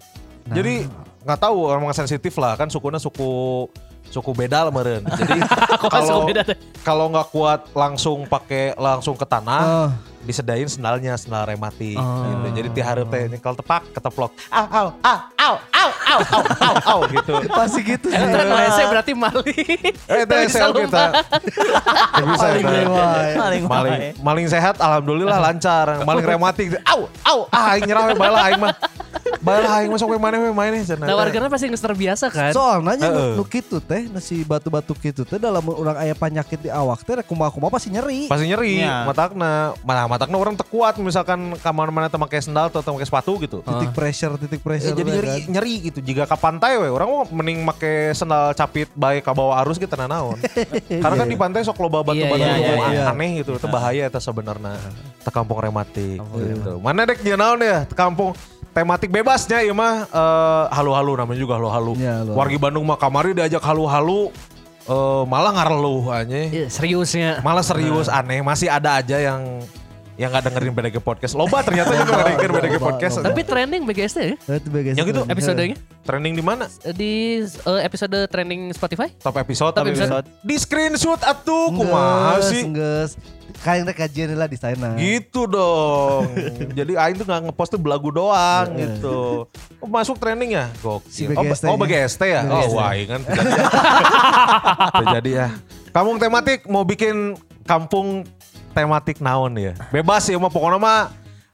Jadi 0.48 0.88
nggak 1.22 1.38
tahu 1.38 1.56
orang 1.62 1.86
sensitif 1.92 2.34
lah 2.34 2.56
kan 2.56 2.66
sukunya 2.66 2.98
suku 2.98 3.68
suku 4.04 4.30
beda 4.34 4.64
lah 4.64 4.72
meren. 4.72 5.04
Jadi 5.06 5.38
kalau 5.92 6.04
suku 6.04 6.20
beda 6.26 6.42
teh? 6.42 6.56
kalau 6.82 7.08
nggak 7.08 7.28
kuat 7.28 7.60
langsung 7.72 8.24
pakai 8.26 8.74
langsung 8.74 9.14
ke 9.14 9.24
tanah, 9.24 9.62
Oh 9.62 9.90
disedain 10.22 10.68
senalnya 10.70 11.18
senal 11.18 11.42
remati 11.46 11.98
oh. 11.98 12.04
gitu. 12.26 12.62
Jadi 12.62 12.68
tiharap 12.70 13.06
teh 13.10 13.22
kalau 13.42 13.56
tepak 13.58 13.82
keteplok. 13.90 14.32
Au 14.54 14.66
au 14.70 14.88
au 15.02 15.18
au 15.34 15.54
au 15.82 15.90
au 15.90 16.20
au 16.62 16.74
au, 16.86 17.00
gitu. 17.10 17.34
Pasti 17.58 17.80
gitu. 17.82 18.08
Eh, 18.08 18.70
saya 18.70 18.86
berarti 18.86 19.12
maling. 19.12 19.94
Eh, 20.06 20.22
terlese 20.24 20.58
kita. 20.62 21.04
Bisa 22.22 22.46
maling, 23.34 23.64
maling, 23.66 24.00
maling 24.22 24.46
sehat 24.46 24.78
alhamdulillah 24.78 25.38
lancar. 25.42 26.06
Maling 26.06 26.26
rematik 26.26 26.66
gitu. 26.74 26.78
au 26.86 27.10
au 27.26 27.38
ah 27.50 27.74
nyerah 27.82 28.10
we 28.10 28.14
balah 28.14 28.40
aing 28.46 28.60
mah. 28.62 28.74
Balah 29.42 29.82
aing 29.82 29.90
mah 29.90 29.98
sok 29.98 30.14
we 30.14 30.18
mana 30.22 30.38
we 30.38 30.54
mana 30.54 30.78
cenah. 30.86 31.06
Nah 31.06 31.50
pasti 31.50 31.66
geus 31.66 31.82
terbiasa 31.82 32.30
kan. 32.30 32.54
Soalnya 32.54 32.94
nanya 32.94 33.08
nu 33.34 33.42
kitu 33.42 33.82
teh 33.82 34.06
nasi 34.06 34.46
batu-batu 34.46 34.94
kitu 34.94 35.26
teh 35.26 35.42
dalam 35.42 35.62
orang 35.66 35.98
aya 35.98 36.14
penyakit 36.14 36.62
di 36.62 36.70
awak 36.70 37.02
teh 37.02 37.18
kumaha-kumaha 37.26 37.74
pasti 37.74 37.90
nyeri. 37.90 38.30
Pasti 38.30 38.46
nyeri. 38.46 38.86
Iya. 38.86 39.08
Matakna 39.08 39.74
malah 39.82 40.11
matakna 40.12 40.36
orang 40.36 40.52
teu 40.52 40.68
kuat 40.68 41.00
misalkan 41.00 41.40
ka 41.56 41.72
mana-mana 41.72 42.06
teu 42.06 42.20
make 42.20 42.36
sendal 42.36 42.68
atau 42.68 42.92
make 42.92 43.02
sepatu 43.02 43.40
gitu. 43.40 43.64
Titik 43.64 43.96
pressure, 43.96 44.36
titik 44.36 44.60
Eh, 44.60 44.64
pressure. 44.64 44.92
jadi 44.92 45.08
teh 45.08 45.16
nyeri 45.16 45.28
kan. 45.32 45.40
nyeri 45.48 45.74
gitu. 45.88 45.98
Jika 45.98 46.28
ke 46.28 46.36
pantai 46.36 46.76
we, 46.76 46.86
orang 46.86 47.08
mau 47.08 47.24
mending 47.24 47.64
make 47.64 48.12
sendal 48.12 48.52
capit 48.52 48.92
baik 48.92 49.24
ke 49.24 49.32
bawah 49.32 49.56
arus 49.60 49.80
kita 49.80 49.96
naon. 49.96 50.36
Karena 51.02 51.16
kan 51.16 51.26
di 51.26 51.34
pantai 51.34 51.64
sok 51.64 51.80
loba 51.80 52.04
batu-batu 52.04 52.36
Iya, 52.36 52.52
nu 52.52 52.60
iya, 52.60 52.74
iya. 52.92 53.02
aneh 53.08 53.40
gitu. 53.40 53.56
Itu 53.56 53.66
bahaya 53.66 54.04
itu 54.04 54.20
sebenarnya. 54.20 54.76
Te 55.18 55.30
kampung 55.30 55.56
rematik 55.56 56.20
Kampung 56.20 56.44
gitu. 56.44 56.72
Mana 56.78 57.08
dek 57.08 57.24
jeung 57.24 57.40
naon 57.40 57.64
ya? 57.64 57.88
Teu 57.88 57.96
kampung 57.96 58.36
tematik 58.72 59.08
bebasnya 59.08 59.60
ieu 59.60 59.72
mah 59.72 60.04
eh, 60.04 60.64
halu-halu 60.70 61.16
namanya 61.16 61.40
juga 61.40 61.56
halu-halu. 61.56 61.96
Iya. 61.96 62.28
Wargi 62.28 62.58
Bandung 62.58 62.84
mah 62.84 62.96
kamari 62.96 63.32
diajak 63.32 63.60
halu-halu 63.60 64.28
eh, 64.82 65.22
malah 65.24 65.52
ngareluh 65.54 66.10
aja. 66.10 66.36
Iya, 66.50 66.66
seriusnya. 66.66 67.38
Malah 67.40 67.62
serius 67.62 68.08
aneh, 68.08 68.40
masih 68.40 68.66
ada 68.66 68.98
aja 68.98 69.16
yang 69.16 69.62
yang 70.20 70.28
nggak 70.28 70.44
dengerin 70.52 70.72
BDG 70.76 70.96
podcast. 71.00 71.32
Loba 71.32 71.64
ternyata 71.64 71.92
juga 71.96 72.12
nggak 72.12 72.28
dengerin 72.36 72.52
BDG 72.52 72.76
podcast. 72.76 73.14
loba. 73.20 73.26
Tapi 73.32 73.40
trending 73.48 73.82
BGST 73.88 74.18
ya. 74.20 74.34
Eh, 74.36 74.56
itu 74.60 74.68
bagus. 74.68 74.94
Yang 75.00 75.06
itu 75.08 75.20
Episodenya 75.24 75.76
Trending 76.02 76.34
di 76.34 76.44
mana? 76.44 76.66
di 76.92 77.40
eh, 77.46 77.80
episode 77.86 78.18
trending 78.28 78.74
Spotify. 78.76 79.08
Top 79.22 79.38
episode. 79.40 79.72
Top 79.72 79.86
tapi 79.86 79.96
episode. 79.96 80.26
Di 80.44 80.56
screenshot 80.58 81.20
atuh 81.22 81.72
kumaha 81.72 82.42
sih? 82.44 82.66
enggeus. 82.66 83.16
Kayak 83.62 83.94
rek 83.94 83.96
kajian 84.02 84.34
lah 84.34 84.48
di 84.50 84.58
sana. 84.58 84.98
Gitu 84.98 85.46
dong. 85.46 86.26
Jadi 86.78 86.98
Aing 86.98 87.16
tuh 87.20 87.26
nggak 87.28 87.40
ngepost 87.48 87.70
tuh 87.76 87.80
belagu 87.80 88.10
doang 88.10 88.66
gitu. 88.74 89.46
Oh, 89.78 89.88
masuk 89.88 90.18
trending 90.18 90.58
ya? 90.58 90.66
Si 91.08 91.28
Gokil. 91.30 91.38
Oh, 91.38 91.44
BGST 91.46 91.64
oh 91.70 91.76
nya. 91.76 91.80
BGST 91.80 92.22
ya? 92.26 92.42
BGST. 92.42 92.68
Oh 92.68 92.68
wah 92.76 92.86
Aing 92.92 93.08
kan 93.08 93.20
tidak 93.22 93.44
jadi. 93.44 93.62
Tidak 94.92 95.14
jadi 95.22 95.30
ya. 95.30 95.48
Kampung 95.92 96.16
tematik 96.16 96.64
mau 96.66 96.82
bikin 96.82 97.36
kampung 97.62 98.26
tematik 98.72 99.16
naon 99.18 99.52
ya? 99.54 99.72
Bebas 99.88 100.24
ya 100.24 100.36
mah 100.36 100.48
pokoknya 100.48 100.76
mah 100.76 101.00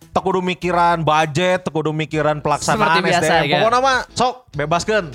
teu 0.09 0.21
kudu 0.21 0.41
mikiran 0.41 1.01
budget, 1.01 1.61
teu 1.61 1.71
kudu 1.71 1.91
mikiran 1.91 2.39
pelaksanaan 2.39 2.99
Seperti 2.99 3.01
biasa, 3.05 3.23
SDM. 3.29 3.45
ya. 3.45 3.57
Pokoknya 3.59 3.81
mah 3.81 3.99
sok 4.11 4.35
bebaskeun. 4.53 5.07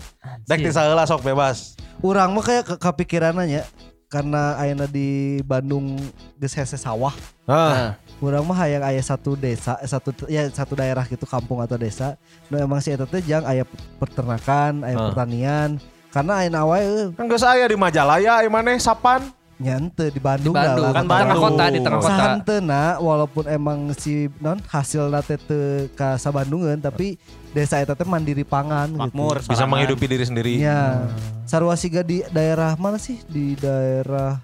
Dek 0.44 0.56
Anjir. 0.56 0.66
ti 0.66 0.72
saheula 0.72 1.04
sok 1.04 1.24
bebas. 1.24 1.76
Urang 2.00 2.32
mah 2.32 2.44
kayak 2.44 2.64
ke- 2.66 2.80
kepikiran 2.80 3.36
aja 3.38 3.64
karena 4.06 4.54
ayana 4.56 4.86
di 4.86 5.08
Bandung 5.42 5.98
geus 6.36 6.54
hese 6.54 6.76
sawah. 6.76 7.16
Ah. 7.44 7.96
Urang 8.20 8.44
mah 8.44 8.56
hayang 8.56 8.80
aya 8.82 9.00
satu 9.00 9.34
desa, 9.34 9.76
eh, 9.78 9.90
satu 9.90 10.12
ya 10.28 10.48
satu 10.48 10.74
daerah 10.74 11.04
gitu 11.04 11.24
kampung 11.24 11.60
atau 11.60 11.76
desa. 11.76 12.16
Nu 12.48 12.56
emang 12.56 12.80
si 12.80 12.88
eta 12.88 13.04
teh 13.04 13.20
jang 13.20 13.44
aya 13.44 13.66
peternakan, 13.98 14.84
aya 14.84 14.96
Ah. 14.96 15.04
pertanian. 15.10 15.70
Karena 16.08 16.34
aya 16.38 16.50
awe 16.54 16.78
eh, 16.78 17.10
Kan 17.12 17.26
geus 17.26 17.42
aya 17.42 17.66
di 17.66 17.74
Majalaya, 17.74 18.40
ieu 18.40 18.48
maneh 18.48 18.78
sapan. 18.78 19.26
Nyante 19.62 20.10
di 20.10 20.18
Bandung, 20.18 20.54
Di 20.54 20.60
Bandung, 20.60 20.86
lah, 20.86 20.94
kan 20.94 21.04
di 21.06 21.10
tengah 21.10 21.26
Bandung. 21.26 21.44
kota, 21.46 21.64
di 21.70 21.80
tengah 21.80 22.00
kota. 22.02 22.10
Sahantena 22.10 22.84
walaupun 22.98 23.44
emang 23.48 23.80
si 23.94 24.28
non 24.42 24.58
hasil 24.66 25.08
nate 25.14 25.38
teu 25.38 25.88
ka 25.94 26.18
Sabandungeun 26.18 26.82
tapi 26.82 27.16
desa 27.54 27.78
eta 27.78 27.94
teh 27.94 28.08
mandiri 28.08 28.42
pangan 28.42 28.90
Makmur, 28.92 29.46
gitu. 29.46 29.54
Bisa 29.54 29.70
menghidupi 29.70 30.06
diri 30.10 30.26
sendiri. 30.26 30.52
Iya. 30.58 31.06
Sarua 31.46 31.78
siga 31.78 32.02
di 32.02 32.26
daerah 32.34 32.74
mana 32.82 32.98
sih? 32.98 33.22
Di 33.30 33.54
daerah 33.60 34.42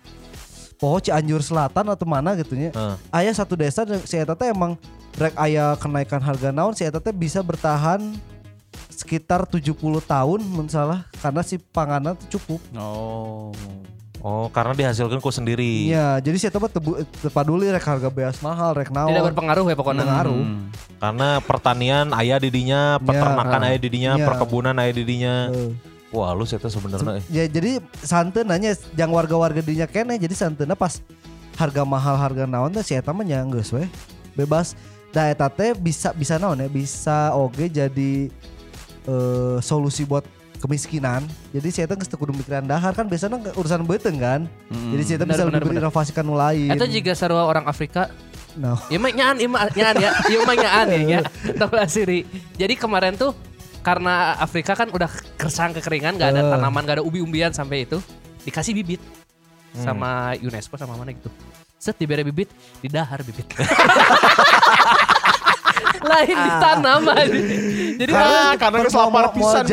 Poho 0.79 1.01
Cianjur 1.03 1.43
Selatan 1.43 1.91
atau 1.91 2.05
mana 2.07 2.37
gitu 2.37 2.55
nya. 2.55 2.71
Heeh. 2.71 2.95
Aya 3.11 3.31
satu 3.33 3.57
desa 3.57 3.83
si 4.07 4.15
eta 4.15 4.37
teh 4.37 4.53
emang 4.53 4.79
rek 5.17 5.35
aya 5.35 5.75
kenaikan 5.75 6.21
harga 6.23 6.53
naon 6.53 6.71
si 6.77 6.85
eta 6.87 7.01
teh 7.03 7.11
bisa 7.11 7.43
bertahan 7.43 8.15
sekitar 8.93 9.47
70 9.47 9.75
tahun 10.05 10.39
mun 10.43 10.67
salah 10.67 11.07
karena 11.19 11.41
si 11.43 11.57
panganan 11.57 12.15
tuh 12.15 12.39
cukup. 12.39 12.61
Oh. 12.77 13.51
Oh, 14.19 14.51
karena 14.51 14.75
dihasilkan 14.75 15.23
ku 15.23 15.31
sendiri. 15.31 15.87
Iya, 15.87 16.19
jadi 16.19 16.51
mah 16.59 16.67
tebu- 16.67 16.99
teu 17.23 17.31
paduli 17.31 17.71
rek 17.71 17.87
harga 17.87 18.11
beas 18.11 18.43
mahal, 18.43 18.75
rek 18.75 18.91
naon. 18.91 19.15
Tidak 19.15 19.31
berpengaruh 19.31 19.63
ya 19.71 19.75
pokoknya. 19.79 20.03
Pengaruh. 20.03 20.43
Hmm. 20.43 20.67
Karena 20.99 21.27
pertanian 21.39 22.11
ayah 22.19 22.35
didinya, 22.35 22.99
peternakan 22.99 23.61
ah. 23.63 23.67
ayah 23.71 23.79
didinya, 23.79 24.11
Iya. 24.19 24.25
perkebunan 24.27 24.75
ayah 24.75 24.93
didinya. 24.93 25.35
Heeh. 25.55 25.71
Wah, 26.09 26.33
lu 26.33 26.43
itu 26.43 26.57
sebenarnya. 26.57 27.21
Ya 27.29 27.45
jadi 27.45 27.79
santen 28.01 28.49
nanya 28.49 28.73
yang 28.97 29.13
warga-warga 29.13 29.61
dinya 29.61 29.85
kene 29.85 30.17
jadi 30.17 30.33
santena 30.33 30.73
pas 30.73 30.97
harga 31.53 31.85
mahal 31.85 32.17
harga 32.17 32.49
naon 32.49 32.73
teh 32.73 32.81
si 32.81 32.97
eta 32.97 33.13
mah 33.13 33.21
nya 33.21 33.45
geus 33.45 33.69
we. 33.71 33.85
Bebas. 34.33 34.73
Da 35.13 35.29
eta 35.29 35.47
teh 35.53 35.77
bisa 35.77 36.09
bisa 36.17 36.41
naon 36.41 36.59
ya 36.59 36.69
bisa 36.69 37.31
oge 37.37 37.69
jadi 37.69 38.27
eh, 39.05 39.57
solusi 39.61 40.01
buat 40.01 40.25
kemiskinan. 40.59 41.23
Jadi 41.55 41.71
geus 41.71 42.07
teu 42.11 42.19
kudu 42.19 42.35
mikiran 42.35 42.67
dahar 42.67 42.91
kan 42.91 43.07
biasanya 43.07 43.39
urusan 43.55 43.87
beuteung 43.87 44.19
kan. 44.19 44.41
Hmm. 44.69 44.91
Jadi 44.93 45.15
eta 45.15 45.25
Benar, 45.25 45.35
bisa 45.35 45.43
lebih 45.47 45.61
berinovasikan 45.73 46.23
nu 46.27 46.35
lain. 46.35 46.69
Itu 46.75 46.85
juga 46.91 47.11
sarua 47.15 47.47
orang 47.47 47.65
Afrika. 47.65 48.11
Nah, 48.59 48.75
Ya 48.91 48.99
mah 48.99 49.13
nyaan, 49.13 49.39
ya 49.39 49.47
nyaan 49.79 49.95
ya. 49.97 50.11
Ya 50.27 50.39
mah 50.43 50.55
nyaan 50.59 50.87
ya. 51.07 51.19
Tahu 51.55 51.73
asiri. 51.79 52.27
Jadi 52.59 52.73
kemarin 52.75 53.15
tuh 53.15 53.31
karena 53.79 54.35
Afrika 54.35 54.75
kan 54.75 54.91
udah 54.91 55.07
kersang 55.39 55.71
kekeringan, 55.71 56.19
gak 56.19 56.35
ada 56.35 56.51
tanaman, 56.51 56.83
gak 56.83 56.99
ada 56.99 57.05
ubi-umbian 57.05 57.55
sampai 57.55 57.87
itu. 57.87 58.03
Dikasih 58.43 58.75
bibit 58.75 58.99
sama 59.71 60.35
UNESCO 60.43 60.75
sama 60.75 60.99
mana 60.99 61.15
gitu. 61.15 61.31
Set 61.79 61.95
diberi 61.95 62.27
bibit, 62.27 62.51
didahar 62.83 63.23
bibit. 63.23 63.47
Lain 65.99 66.35
ditanam 66.35 67.01
aja. 67.11 67.39
Jadi 67.99 68.11
Karena 68.11 68.29
mah- 68.31 68.57
karena 68.57 69.29
pisan. 69.35 69.63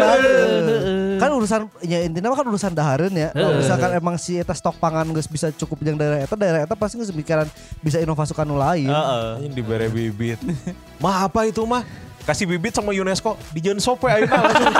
kan 1.16 1.30
urusan 1.32 1.60
ya 1.80 2.04
intinya 2.04 2.28
mah 2.28 2.38
kan 2.38 2.46
urusan 2.46 2.72
dahareun 2.76 3.14
ya. 3.14 3.32
Kalau 3.32 3.56
misalkan 3.56 3.90
emang 3.96 4.14
si 4.20 4.36
eta 4.36 4.52
stok 4.52 4.76
pangan 4.76 5.08
geus 5.16 5.24
bisa 5.26 5.48
cukup 5.54 5.80
jeung 5.80 5.96
daerah 5.96 6.20
eta, 6.20 6.34
daerah 6.36 6.60
eta 6.66 6.74
pasti 6.76 7.00
geus 7.00 7.14
mikiran 7.14 7.48
bisa 7.80 8.02
inovasi 8.02 8.36
kan 8.36 8.44
nu 8.44 8.58
lain. 8.58 8.90
Heeh. 8.90 9.40
Anjing 9.40 9.54
dibere 9.54 9.88
bibit. 9.88 10.36
mah 11.02 11.24
apa 11.24 11.48
itu 11.48 11.62
mah? 11.64 11.86
Kasih 12.26 12.44
bibit 12.44 12.74
sama 12.74 12.90
UNESCO 12.90 13.38
di 13.54 13.62
sope 13.78 14.10
ayeuna 14.10 14.50
langsung. 14.50 14.74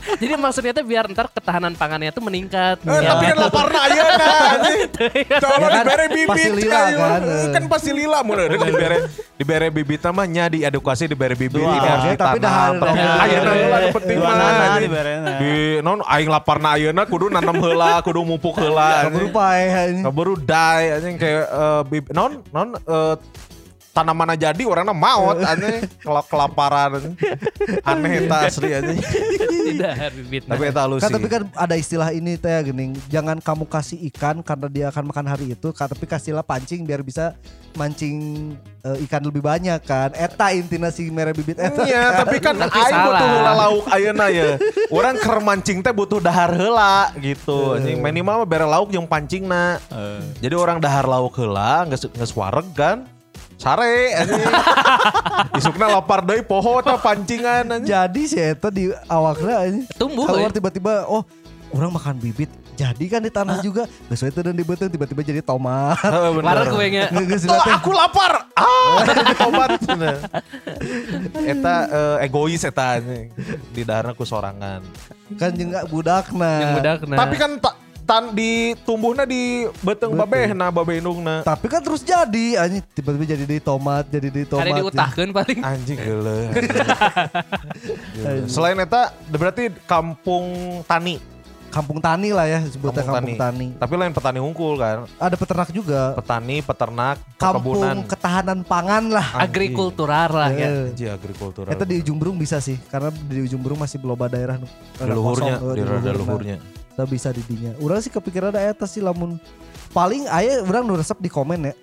Jadi 0.00 0.32
maksudnya 0.34 0.72
tuh 0.72 0.82
biar 0.82 1.04
ntar 1.06 1.28
ketahanan 1.28 1.72
pangannya 1.72 2.08
tuh 2.08 2.20
meningkat. 2.20 2.80
Eh, 2.80 2.90
Ya. 2.96 3.12
tapi 3.12 3.24
kan 3.26 3.36
lapar 3.38 3.66
na 3.66 3.78
ayeuna 3.82 4.26
anjing. 4.50 4.80
Coba 5.36 5.56
Ya 5.56 5.68
kan, 5.68 5.82
dibere 5.82 6.04
bibit 6.08 6.28
pasti 6.28 6.48
lila 6.50 6.80
ayo. 6.82 6.98
kan, 6.98 7.20
Eh. 7.20 7.48
Kan 7.50 7.62
pasti 7.66 7.90
lila 7.90 8.18
mulai 8.20 8.46
dibere 8.48 8.96
dibere 9.34 9.66
bibit 9.70 10.00
mah 10.06 10.26
nya 10.26 10.44
diedukasi 10.46 11.04
dibere 11.06 11.34
bibit 11.34 11.60
ini 11.60 11.78
harus 11.78 12.14
tapi 12.14 12.38
dah- 12.38 12.72
Ayeuna 13.20 13.50
heula 13.52 13.76
penting 13.90 14.16
mah. 14.18 14.34
anjing. 14.70 14.90
Di 15.36 15.52
non 15.80 15.98
aing 16.02 16.28
laparna 16.28 16.68
ayeuna 16.74 17.02
kudu 17.04 17.28
nanam 17.28 17.56
heula, 17.56 18.00
kudu 18.00 18.20
mupuk 18.22 18.56
heula. 18.56 19.04
Kaburu 19.04 19.26
anjing. 19.26 19.32
pae 19.32 19.62
ini. 19.90 20.00
Kaburu 20.02 20.32
die 20.36 20.84
anjing 20.90 21.16
kayak 21.16 21.44
eh, 21.46 21.82
bib- 21.86 22.10
non 22.10 22.40
non 22.50 22.68
eh, 22.74 23.14
tanaman 23.90 24.38
jadi 24.38 24.62
orangnya 24.62 24.94
maut 24.94 25.42
anjing 25.50 25.82
kalau 25.98 26.22
kelaparan 26.24 27.14
aneh 27.82 28.12
eta 28.22 28.36
asli 28.46 28.70
Tidak 28.70 29.94
bibit. 30.14 30.42
tapi 30.46 30.62
eta 30.70 30.80
halus 30.86 31.02
Kan 31.02 31.10
sih 31.10 31.14
tapi 31.18 31.26
kan 31.28 31.42
ada 31.52 31.74
istilah 31.74 32.10
ini 32.10 32.34
teh 32.34 32.54
gening, 32.64 32.94
jangan 33.06 33.38
kamu 33.38 33.64
kasih 33.66 33.98
ikan 34.10 34.40
karena 34.40 34.66
dia 34.66 34.86
akan 34.88 35.10
makan 35.10 35.26
hari 35.26 35.52
itu, 35.52 35.68
tapi 35.70 36.04
kasihlah 36.04 36.42
pancing 36.42 36.82
biar 36.82 37.00
bisa 37.00 37.34
mancing 37.74 38.50
eh, 38.82 39.04
ikan 39.06 39.22
lebih 39.22 39.42
banyak 39.42 39.78
kan. 39.82 40.10
Eta 40.12 40.50
intina 40.50 40.90
si 40.90 41.06
merah 41.08 41.30
bibit 41.30 41.58
eta. 41.58 41.86
Iya, 41.86 42.18
tapi 42.18 42.42
kan 42.42 42.58
Tapi 42.58 42.74
aing 42.74 42.98
butuh 42.98 43.14
salah. 43.14 43.30
heula 43.30 43.52
lauk 43.54 43.84
ayeuna 43.90 44.26
ya. 44.28 44.48
Orang 44.90 45.14
keur 45.18 45.38
mancing 45.40 45.78
teh 45.80 45.94
butuh 45.94 46.18
dahar 46.18 46.50
heula 46.54 47.14
gitu. 47.18 47.78
Anjing 47.78 48.02
minimal 48.02 48.42
mah 48.42 48.48
bere 48.48 48.66
lauk 48.66 48.90
jeung 48.90 49.06
pancingna. 49.06 49.78
Jadi 50.38 50.54
orang 50.54 50.78
dahar 50.82 51.06
lauk 51.06 51.34
heula 51.38 51.86
geus 51.86 52.06
geus 52.06 52.32
wareg 52.34 52.66
kan. 52.74 53.06
Sare. 53.60 54.16
Isukna 55.60 55.92
lapar 55.92 56.24
deui 56.24 56.40
poho 56.40 56.80
teh 56.80 56.96
pancingan 56.96 57.68
anjing. 57.76 57.92
Jadi 57.92 58.22
si 58.24 58.40
eta 58.40 58.72
di 58.72 58.88
awakna 59.04 59.68
ini 59.68 59.84
Tumbuh, 60.00 60.24
keluar 60.24 60.48
eh. 60.48 60.56
tiba-tiba 60.56 61.04
oh 61.04 61.20
orang 61.76 61.92
makan 61.92 62.16
bibit 62.16 62.48
jadi 62.80 63.04
kan 63.12 63.20
di 63.20 63.28
tanah 63.28 63.60
juga 63.60 63.84
geus 64.08 64.24
we 64.24 64.32
teu 64.32 64.40
dan 64.40 64.56
di 64.56 64.64
beuteung 64.64 64.88
tiba-tiba 64.88 65.20
jadi 65.20 65.44
tomat. 65.44 66.00
Warna 66.00 66.64
gue 66.64 66.86
nya. 66.88 67.12
Aku 67.76 67.92
lapar. 67.92 68.48
Ah, 68.56 69.04
jadi 69.04 69.36
tomat. 69.36 69.68
Eta 71.44 71.76
eh, 71.92 72.24
egois 72.24 72.64
eta 72.64 72.96
anjing. 72.96 73.28
Di 73.76 73.84
daharna 73.84 74.16
ku 74.16 74.24
sorangan. 74.24 74.80
kan 75.36 75.52
jeung 75.52 75.76
budakna. 75.92 76.80
Bedak 76.80 77.04
nah. 77.04 77.18
Tapi 77.20 77.36
kan 77.36 77.60
tan 78.10 78.34
di 78.34 78.74
tumbuhna 78.82 79.22
di 79.22 79.70
beteng 79.86 80.10
babehna, 80.18 80.66
babe 80.74 80.98
indungna. 80.98 81.46
Tapi 81.46 81.70
kan 81.70 81.78
terus 81.78 82.02
jadi 82.02 82.58
anjing 82.58 82.82
tiba-tiba 82.90 83.38
jadi 83.38 83.44
di 83.46 83.58
tomat, 83.62 84.10
jadi 84.10 84.28
di 84.34 84.42
tomat. 84.42 84.66
Hari 84.66 84.82
diutahkan 84.82 85.26
paling. 85.30 85.58
Anjing 85.62 85.98
geuleuh. 86.02 86.50
Selain 88.50 88.74
eta 88.82 89.14
berarti 89.30 89.70
kampung 89.86 90.42
tani, 90.90 91.22
Kampung 91.70 92.02
tani 92.02 92.34
lah 92.34 92.50
ya 92.50 92.66
sebutnya 92.66 93.06
kampung, 93.06 93.38
tani. 93.38 93.66
Tapi 93.78 93.94
lain 93.94 94.10
petani 94.10 94.42
unggul 94.42 94.74
kan. 94.74 95.06
Ada 95.22 95.38
peternak 95.38 95.70
juga. 95.70 96.18
Petani, 96.18 96.66
peternak, 96.66 97.22
Kampung 97.38 97.78
perkebunan. 97.78 97.96
ketahanan 98.10 98.58
pangan 98.66 99.06
lah. 99.06 99.38
Agrikultural 99.38 100.34
lah 100.34 100.50
ya. 100.50 100.66
Eh, 100.66 100.90
Anjing 100.90 101.14
agrikultural. 101.14 101.70
Eta 101.70 101.86
di 101.86 102.02
ujung 102.02 102.18
berung 102.18 102.34
bisa 102.42 102.58
sih 102.58 102.74
karena 102.90 103.14
di 103.14 103.46
ujung 103.46 103.62
berung 103.62 103.78
masih 103.78 104.02
belum 104.02 104.18
ada 104.18 104.34
daerah 104.34 104.58
nu- 104.58 104.66
di 104.66 105.10
luhurnya, 105.14 105.54
kosong, 105.62 105.78
di 105.78 106.10
luhurnya. 106.10 106.58
Kita 107.00 107.08
bisa 107.08 107.32
di 107.32 107.40
dinya. 107.48 107.72
Urang 107.80 107.96
sih 108.04 108.12
kepikiran 108.12 108.52
ada 108.52 108.60
eta 108.60 108.84
sih 108.84 109.00
lamun 109.00 109.40
paling 109.96 110.28
aya 110.28 110.60
urang 110.60 110.84
nu 110.84 111.00
resep 111.00 111.16
di 111.16 111.32
komen 111.32 111.72
ya. 111.72 111.74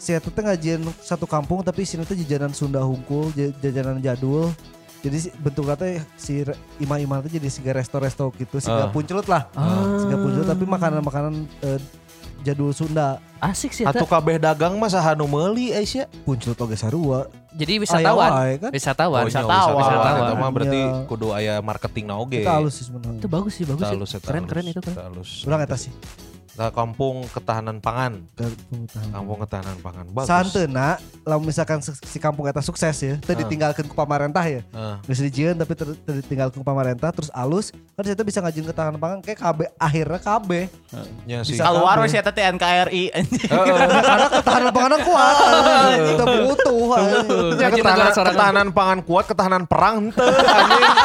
Si 0.00 0.16
eta 0.16 0.32
teh 0.32 0.40
ngajian 0.40 0.80
satu 1.04 1.28
kampung 1.28 1.60
tapi 1.60 1.84
sini 1.84 2.08
teh 2.08 2.16
jajanan 2.16 2.56
Sunda 2.56 2.80
hungkul, 2.80 3.28
jajanan 3.36 4.00
jadul. 4.00 4.48
Jadi 5.04 5.36
bentuknya 5.36 5.76
teh 5.76 6.00
si 6.16 6.48
imah-imah 6.80 7.28
teh 7.28 7.36
jadi 7.36 7.44
siga 7.52 7.76
resto-resto 7.76 8.32
gitu, 8.40 8.56
siga 8.56 8.88
Ah. 8.88 8.88
puncelut 8.88 9.28
lah. 9.28 9.52
Siga 10.00 10.16
puncelut 10.16 10.48
tapi 10.48 10.64
makanan-makanan 10.64 11.34
eh, 11.68 11.78
jadul 12.40 12.70
Sunda. 12.70 13.18
Asik 13.38 13.70
sih 13.70 13.86
eta. 13.86 14.02
kabeh 14.02 14.36
dagang 14.36 14.74
mah 14.74 14.88
saha 14.88 15.14
nu 15.14 15.24
meuli 15.24 15.70
Aisyah. 15.70 16.10
Puncelut 16.22 16.58
oge 16.58 16.74
sarua. 16.74 17.30
Jadi 17.50 17.78
wisatawan. 17.78 18.30
wae 18.30 18.54
kan? 18.58 18.70
Wisatawan. 18.70 19.18
Oh, 19.18 19.22
iya, 19.22 19.30
wisatawan. 19.30 19.74
wisatawan. 19.76 20.20
Eta 20.20 20.34
mah 20.34 20.50
berarti 20.50 20.80
Iya. 20.80 21.06
kudu 21.06 21.26
aya 21.30 21.54
marketing 21.60 22.06
oge. 22.10 22.42
Kita 22.42 22.58
halus 22.58 22.74
sih 22.74 22.84
sebenarnya. 22.86 23.18
Itu 23.18 23.28
bagus 23.28 23.52
sih, 23.54 23.64
bagus 23.64 23.82
sih. 23.82 23.94
halus, 23.94 24.10
Keren, 24.16 24.42
halus, 24.42 24.50
keren 24.50 24.64
itu 24.66 24.80
kan. 24.80 24.92
eta 24.92 25.02
halus. 25.06 25.30
Urang 25.44 25.60
eta 25.62 25.76
sih. 25.76 25.92
Kampung 26.54 27.28
ketahanan 27.28 27.78
pangan. 27.78 28.24
Kampung 28.34 28.82
tahan. 28.88 29.08
Kampung 29.12 29.38
ketahanan 29.44 29.76
pangan. 29.78 30.04
Bagus. 30.10 30.28
Santeuna 30.28 30.88
lamun 31.22 31.46
misalkan 31.46 31.78
si 31.84 32.18
kampung 32.18 32.48
eta 32.48 32.58
sukses 32.58 32.96
ya, 32.98 33.14
teu 33.20 33.36
Ah. 33.36 33.38
ditinggalkeun 33.38 33.86
ku 33.86 33.94
pamarentah 33.94 34.42
ya. 34.42 34.60
Geus 35.04 35.20
dijieun 35.20 35.54
tapi 35.54 35.76
ditinggalkeun 36.08 36.60
ku 36.60 36.66
pamarentah 36.66 37.12
terus 37.12 37.28
alus 37.30 37.70
kan 37.94 38.02
kita 38.02 38.24
bisa 38.24 38.38
ngajin 38.40 38.64
ketahanan 38.64 38.96
pangan 38.96 39.18
kayak 39.20 39.38
KB 39.38 39.58
akhirnya 39.76 40.18
KB. 40.18 40.50
Ya 41.28 41.38
sih. 41.44 41.54
Bisa 41.54 41.68
Keluar 41.68 42.00
wes 42.00 42.14
eta 42.14 42.32
teh 42.32 42.42
NKRI 42.42 43.02
anjing. 43.12 43.48
Karena 44.08 44.26
ketahanan 44.32 44.70
pangan 44.72 45.00
kuat. 45.04 45.36
Kita 45.94 46.24
butuh. 46.24 46.80
ketahanan, 47.58 48.12
ketahanan 48.14 48.68
pangan 48.72 48.98
kuat, 49.04 49.24
ketahanan 49.28 49.62
perang 49.64 50.08
henteu 50.08 50.26
anjing. 50.26 50.84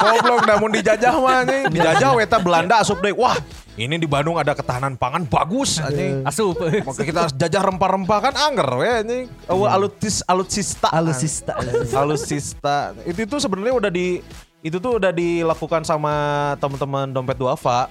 Goblok 0.00 0.48
dah 0.48 0.56
mun 0.56 0.72
dijajah 0.72 1.12
mah 1.12 1.44
anjing. 1.44 1.64
Dijajah 1.68 2.16
we 2.16 2.24
eta 2.24 2.40
Belanda 2.40 2.80
asup 2.80 2.98
deui. 2.98 3.12
Wah, 3.12 3.36
ini 3.78 3.94
di 3.98 4.08
Bandung 4.10 4.34
ada 4.34 4.50
ketahanan 4.56 4.98
pangan 4.98 5.28
bagus 5.30 5.78
anjing. 5.78 6.26
Asup. 6.26 6.58
Maka 6.58 7.02
kita 7.06 7.18
harus 7.26 7.34
jajah 7.38 7.62
rempah-rempah 7.70 8.18
kan 8.18 8.34
anger 8.34 8.68
we 8.78 8.88
anjing. 8.90 9.24
Eueuh 9.46 9.70
alutis 9.70 10.26
alutsista. 10.26 10.90
Alusista. 10.90 11.54
Alutsista. 11.94 12.98
Itu 13.06 13.26
tuh 13.30 13.38
sebenarnya 13.38 13.74
udah 13.78 13.90
di 13.92 14.18
itu 14.60 14.76
tuh 14.76 15.00
udah 15.00 15.14
dilakukan 15.14 15.86
sama 15.86 16.12
teman-teman 16.58 17.14
dompet 17.14 17.38
duafa. 17.38 17.86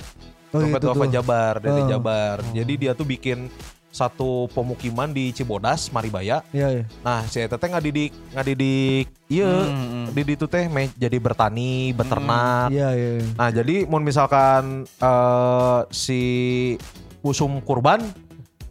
Oh, 0.51 0.59
dompet 0.61 0.81
itu 0.81 0.85
duafa 0.89 1.05
tuh. 1.07 1.13
Jabar 1.15 1.53
dari 1.63 1.81
Oh. 1.81 1.87
Jabar. 1.87 2.37
Jadi 2.51 2.73
dia 2.75 2.91
tuh 2.93 3.07
bikin 3.07 3.47
satu 3.99 4.47
pemukiman 4.49 5.11
di 5.11 5.29
Cibodas, 5.29 5.91
Maribaya. 5.91 6.39
Iya 6.49 6.67
iya. 6.71 6.83
Nah, 7.03 7.27
si 7.27 7.37
Eta 7.37 7.59
teh 7.59 7.67
ngadidik 7.67 8.15
ngadidik 8.31 9.11
iya, 9.27 9.51
Hmm, 9.67 10.07
di 10.09 10.21
itu 10.23 10.47
teh 10.47 10.65
me- 10.65 10.95
jadi 10.95 11.19
bertani, 11.19 11.91
beternak. 11.91 12.71
Iya 12.71 12.95
iya. 12.95 13.09
Nah, 13.35 13.51
jadi 13.51 13.83
mau 13.83 13.99
misalkan 13.99 14.87
eh, 14.87 15.79
si 15.91 16.21
usum 17.19 17.59
kurban 17.59 17.99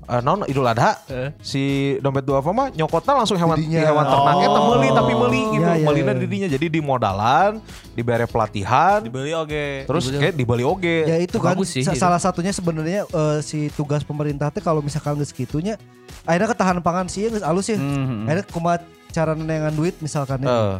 eh, 0.08 0.20
non 0.20 0.40
Idul 0.42 0.64
Adha 0.64 0.96
Eh. 1.06 1.30
si 1.38 1.62
dompet 1.98 2.22
duafa 2.22 2.48
mah 2.48 2.68
nyokotna 2.70 3.12
langsung 3.14 3.36
hewan 3.36 3.54
Didinya. 3.54 3.78
di 3.78 3.84
hewan 3.84 4.04
ternak 4.04 4.36
eta 4.40 4.50
Oh. 4.50 4.64
meuli 4.66 4.88
tapi 4.90 5.12
meuli 5.12 5.42
gitu. 5.48 5.60
Iya, 5.60 5.72
iya, 5.74 5.84
Meulina 5.84 6.10
iya. 6.10 6.18
didinya 6.18 6.48
jadi 6.48 6.66
di 6.66 6.80
modalan, 6.80 7.50
dibere 7.92 8.24
pelatihan, 8.24 8.98
Dibeli 9.00 9.32
oge. 9.32 9.84
terus 9.84 10.04
Dibeli. 10.04 10.20
kayak 10.20 10.34
dibeli 10.34 10.64
oge. 10.64 10.98
Ya 11.04 11.16
itu 11.18 11.36
kan 11.36 11.52
Bagus 11.52 11.68
sih, 11.70 11.82
sa- 11.82 11.92
itu. 11.92 12.00
salah 12.00 12.18
satunya 12.18 12.50
sebenarnya 12.50 13.04
eh, 13.04 13.38
si 13.40 13.68
tugas 13.70 14.00
pemerintah 14.00 14.48
teh 14.48 14.60
kalau 14.60 14.80
misalkan 14.80 15.14
geus 15.14 15.30
kitunya 15.30 15.76
akhirnya 16.24 16.48
ketahanan 16.48 16.80
pangan 16.80 17.06
sih 17.06 17.26
geus 17.26 17.40
alus 17.40 17.66
ya. 17.66 17.76
Mhm. 17.76 18.24
Akhirnya 18.24 18.44
kumaha 18.46 18.76
cara 19.08 19.32
nenengan 19.32 19.72
duit 19.72 19.96
misalkan 19.98 20.40
ya. 20.40 20.48
Eh, 20.48 20.74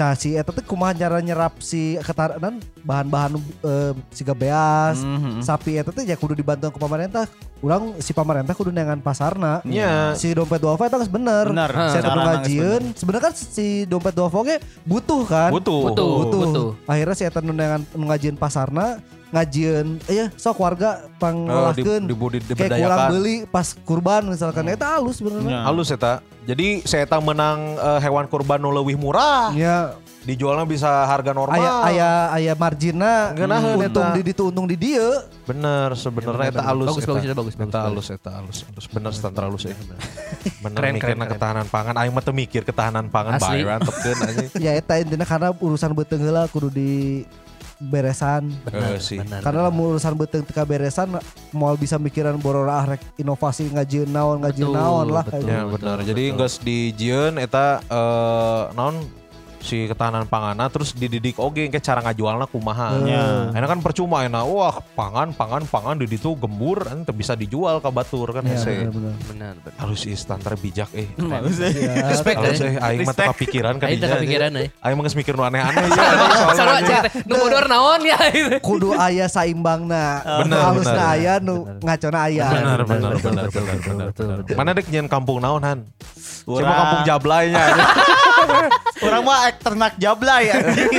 Nah 0.00 0.16
si 0.16 0.32
eta 0.32 0.48
teh 0.48 0.64
kumaha 0.64 0.96
cara 0.96 1.20
nyerap 1.20 1.60
si 1.60 2.00
ketahanan 2.00 2.56
bahan-bahan 2.80 3.36
eh, 3.60 3.92
siga 4.08 4.32
beas, 4.32 5.04
Mhm. 5.04 5.44
sapi 5.44 5.76
eta 5.76 5.92
teh 5.92 6.08
ya 6.08 6.16
kudu 6.16 6.32
dibantu 6.32 6.72
ku 6.72 6.80
pemerintah. 6.80 7.28
Urang 7.60 7.92
si 8.00 8.16
pemerintah 8.16 8.56
kudu 8.56 8.72
nengan 8.72 9.04
pasarna. 9.04 9.60
Nya. 9.60 10.16
Si 10.16 10.32
dompet 10.32 10.56
duafa 10.56 10.88
eta 10.88 10.96
geus 10.96 11.12
bener. 11.12 11.52
Bener. 11.52 11.68
Saya 11.68 12.00
kudu 12.00 12.20
ngajieun. 12.24 12.82
Sebenarnya 12.96 13.24
kan 13.28 13.34
si 13.36 13.84
dompet 13.84 14.16
duafa 14.16 14.40
ge 14.48 14.56
butuh 14.88 15.22
kan? 15.28 15.52
butuh. 15.52 15.92
Butuh. 15.92 16.08
butuh. 16.16 16.40
Butuh. 16.48 16.68
Akhirnya 16.88 17.12
si 17.12 17.28
eta 17.28 17.44
nu 17.44 17.52
nengan 17.52 17.84
ngajieun 17.92 18.40
pasarna, 18.40 18.96
ngajieun 19.30 20.00
iya 20.08 20.32
sok 20.34 20.58
warga 20.58 20.96
Eh, 20.96 21.04
di, 21.04 21.20
pangolahkeun. 21.20 22.02
dibudi 22.08 22.40
Kayak 22.40 22.80
kurang 22.80 23.00
beli 23.12 23.36
pas 23.44 23.76
kurban 23.84 24.22
misalkan 24.26 24.64
eta 24.64 24.96
halus 24.96 25.20
sebenarnya. 25.20 25.52
Ya. 25.52 25.60
Halus 25.68 25.92
eta. 25.92 26.24
Jadi 26.50 26.66
saya 26.82 27.06
eta 27.06 27.16
menang 27.16 27.58
eh, 27.72 28.00
hewan 28.00 28.26
kurban 28.26 28.58
nu 28.58 28.70
leuwih 28.70 28.96
murah. 28.96 29.54
Ya, 29.54 29.94
Dijualnya 30.20 30.68
bisa 30.68 31.08
harga 31.08 31.32
normal. 31.32 31.56
aya 31.56 31.72
aya 31.82 32.10
aya 32.30 32.52
marginna 32.52 33.32
Ngeunaheun 33.32 33.80
untung 33.80 34.08
di 34.12 34.20
ditu 34.22 34.42
untung 34.46 34.66
di 34.66 34.76
dieu. 34.76 35.16
Bener 35.42 35.96
sebenarnya 35.96 36.50
eta 36.50 36.62
halus 36.62 36.92
Bagus, 36.92 37.00
eta. 37.00 37.08
bagus, 37.08 37.24
eta 37.24 37.32
bagus, 37.32 37.54
bagus, 37.54 37.56
Eta 37.56 37.72
bagus. 37.72 37.88
halus 37.88 38.06
eta 38.10 38.30
halus. 38.30 38.56
Halus 38.62 38.86
bener 38.86 39.12
standar 39.14 39.42
halus 39.46 39.62
ya. 39.64 39.72
Bener 40.60 40.76
Keren, 40.76 40.92
mikirna 40.92 41.00
keren, 41.00 41.16
keren. 41.16 41.32
ketahanan 41.32 41.66
pangan 41.66 41.94
aing 41.96 42.12
mah 42.12 42.20
teu 42.20 42.34
mikir 42.34 42.62
ketahanan 42.62 43.06
pangan 43.08 43.32
Asli. 43.34 43.48
bae 43.56 43.60
rantepkeun 43.64 44.18
anjing. 44.20 44.48
Ya 44.60 44.72
eta 44.74 44.94
intinya 44.98 45.24
karena 45.24 45.48
urusan 45.54 45.90
beuteung 45.90 46.20
heula 46.20 46.44
kudu 46.46 46.68
di 46.68 47.24
beresan. 47.80 48.52
Eh, 48.68 49.00
sih. 49.00 49.16
Benar. 49.16 49.40
Karena 49.40 49.60
lamun 49.72 49.96
urusan 49.96 50.12
beuteung 50.12 50.44
teu 50.44 50.64
beresan 50.68 51.16
mau 51.56 51.72
bisa 51.80 51.96
mikiran 51.96 52.36
borora 52.36 52.84
inovasi 53.16 53.72
ngajieun 53.72 54.12
naon 54.12 54.44
Betul, 54.44 54.76
naon 54.76 55.08
lah. 55.08 55.24
betul. 55.24 55.48
Ya 55.48 55.64
benar. 55.64 55.98
Jadi 56.04 56.24
geus 56.36 56.60
di 56.60 56.92
Jieun 56.92 57.40
eta 57.40 57.80
eh 57.88 58.62
non 58.76 59.00
si 59.60 59.84
ketahanan 59.84 60.24
panganan 60.24 60.72
terus 60.72 60.96
dididik 60.96 61.36
oge 61.36 61.68
ke 61.68 61.78
cara 61.78 62.00
ngajualna 62.00 62.48
kumaha. 62.48 62.96
Ya. 63.04 63.52
Enak 63.52 63.68
kan 63.68 63.80
percuma 63.84 64.24
enak 64.24 64.44
wah 64.48 64.80
pangan 64.96 65.36
pangan 65.36 65.68
pangan 65.68 66.00
di 66.00 66.08
ditu 66.08 66.32
gembur 66.34 66.80
kan 66.82 67.04
bisa 67.12 67.36
dijual 67.36 67.78
ke 67.78 67.88
batur 67.92 68.32
kan 68.32 68.42
Ya, 68.42 68.56
hese. 68.56 68.88
benar-benar. 68.88 69.14
Benar, 69.28 69.54
benar. 69.60 69.76
Halus 69.76 70.08
istan 70.08 70.40
bijak 70.56 70.88
eh. 71.00 71.06
Ya, 71.12 72.08
Respect 72.08 72.36
Halus 72.40 72.60
eh. 72.60 72.72
eh 72.72 72.74
aing 72.80 73.04
mah 73.04 73.14
teu 73.14 73.28
kapikiran 73.30 73.74
kan 73.76 73.86
Aing 73.92 74.00
teu 74.00 74.08
kepikiran, 74.10 74.50
eh. 74.58 74.68
Aing 74.80 74.96
mah 74.96 75.04
geus 75.04 75.16
mikir 75.16 75.36
nu 75.36 75.44
aneh-aneh 75.44 75.84
ya. 75.86 76.04
Sarua 76.56 76.76
aja. 76.80 76.98
Nu 77.28 77.34
bodor 77.36 77.64
naon 77.68 78.00
ya 78.02 78.18
gitu. 78.32 78.56
kudu 78.64 78.88
aya 78.96 79.28
saimbangna 79.28 80.24
Bener, 80.40 80.58
halusna 80.58 80.96
bener. 80.96 81.14
aya 81.14 81.32
nu 81.38 81.56
ngacona 81.84 82.18
aya 82.26 82.46
Benar 82.48 82.80
benar 82.88 83.12
benar 83.20 83.46
benar 83.52 84.08
benar. 84.16 84.38
Mana 84.56 84.70
dek 84.72 84.88
nyen 84.88 85.06
kampung 85.06 85.38
naon 85.38 85.60
Han? 85.62 85.84
Cuma 86.48 86.72
kampung 86.72 87.02
Jablainya. 87.04 87.64
Orang 89.04 89.22
mah 89.28 89.49
ternak 89.58 89.98
jablay 89.98 90.54
anjing. 90.54 90.90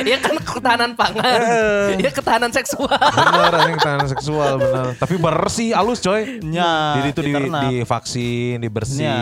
Ya 0.00 0.18
kan 0.18 0.34
ketahanan 0.42 0.90
pangan. 0.98 1.38
Ya 2.00 2.10
ketahanan 2.10 2.50
seksual. 2.50 2.90
bener 2.90 3.52
anjing 3.54 3.76
ketahanan 3.78 4.08
seksual 4.10 4.52
bener. 4.58 4.84
Tapi 4.98 5.14
bersih 5.20 5.70
halus 5.76 6.02
coy. 6.02 6.40
Nya, 6.42 6.98
Jadi 6.98 7.08
itu 7.14 7.20
di, 7.22 7.32
di 7.36 7.72
vaksin, 7.86 8.56
dibersih. 8.58 9.06
Nya. 9.06 9.18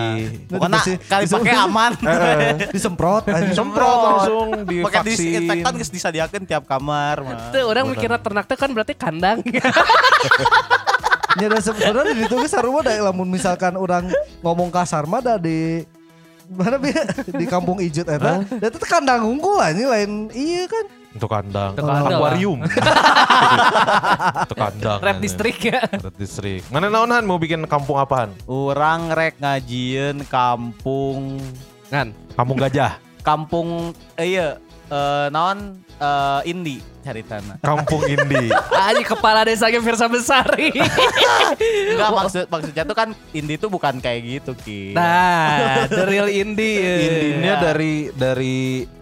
Pokoknya 0.49 0.81
kali 1.05 1.25
pakai 1.29 1.55
aman. 1.61 1.93
disemprot 2.77 3.29
anjing. 3.29 3.53
Semprot 3.53 3.99
langsung 4.01 4.49
Pakai 4.65 5.03
divaksin. 5.05 5.05
disinfektan 5.05 5.73
geus 5.77 5.91
disadiakeun 5.93 6.45
tiap 6.49 6.65
kamar 6.65 7.21
mah. 7.21 7.53
Tuh 7.53 7.65
orang 7.69 7.85
mikirnya 7.91 8.21
ternak 8.23 8.49
teh 8.49 8.57
kan 8.57 8.71
berarti 8.73 8.95
kandang. 8.97 9.45
Ya 11.39 11.47
dan 11.47 11.63
sebenarnya 11.63 12.19
di 12.19 12.27
itu 12.27 12.35
sarua 12.51 12.83
da 12.83 12.91
lamun 12.99 13.31
misalkan 13.31 13.79
orang 13.79 14.11
ngomong 14.43 14.75
kasar 14.75 15.07
mah 15.07 15.23
di 15.39 15.87
mana 16.49 16.77
bi 16.81 16.91
di 17.37 17.45
kampung 17.45 17.79
Ijut 17.79 18.09
eta. 18.09 18.41
Da 18.45 18.67
itu 18.69 18.79
kandang 18.85 19.29
unggul 19.29 19.61
anjing 19.61 19.89
lain 19.89 20.11
iya 20.33 20.65
kan. 20.65 20.87
Untuk 21.09 21.31
kandang. 21.33 21.73
Untuk 21.75 21.89
kandang. 21.89 22.19
Akuarium. 22.21 22.59
Untuk 24.45 24.59
kandang. 24.59 24.99
Red 25.03 25.19
District 25.19 25.61
ya. 25.61 25.81
Red 25.89 26.17
District. 26.17 26.65
Mana 26.69 26.93
naon 26.93 27.11
Han 27.11 27.25
mau 27.25 27.41
bikin 27.41 27.65
kampung 27.67 27.99
apaan? 27.99 28.31
Orang 28.45 29.11
rek 29.13 29.41
ngajieun 29.41 30.23
kampung 30.29 31.41
Kan. 31.89 32.13
Kampung 32.37 32.59
gajah. 32.61 33.01
kampung 33.19 33.93
eh, 34.17 34.37
iya 34.37 34.57
eh, 34.89 35.27
naon 35.29 35.85
eh, 35.99 36.51
Indi 36.51 36.79
caritana. 37.03 37.57
Kampung 37.65 38.05
Indi. 38.05 38.53
Aji 38.89 39.03
kepala 39.03 39.49
desanya 39.49 39.81
Firsa 39.81 40.07
Besari. 40.07 40.73
Enggak 41.95 42.11
maksud 42.13 42.45
maksudnya 42.47 42.85
tuh 42.85 42.97
kan 42.97 43.09
Indi 43.33 43.57
tuh 43.57 43.73
bukan 43.73 43.97
kayak 43.99 44.21
gitu 44.25 44.53
Ki. 44.59 44.93
Nah, 44.93 45.89
the 45.89 46.05
real 46.05 46.29
indie. 46.29 46.85
Indinya 46.85 47.55
Iya. 47.59 47.63
dari 47.65 47.95
dari 48.13 48.57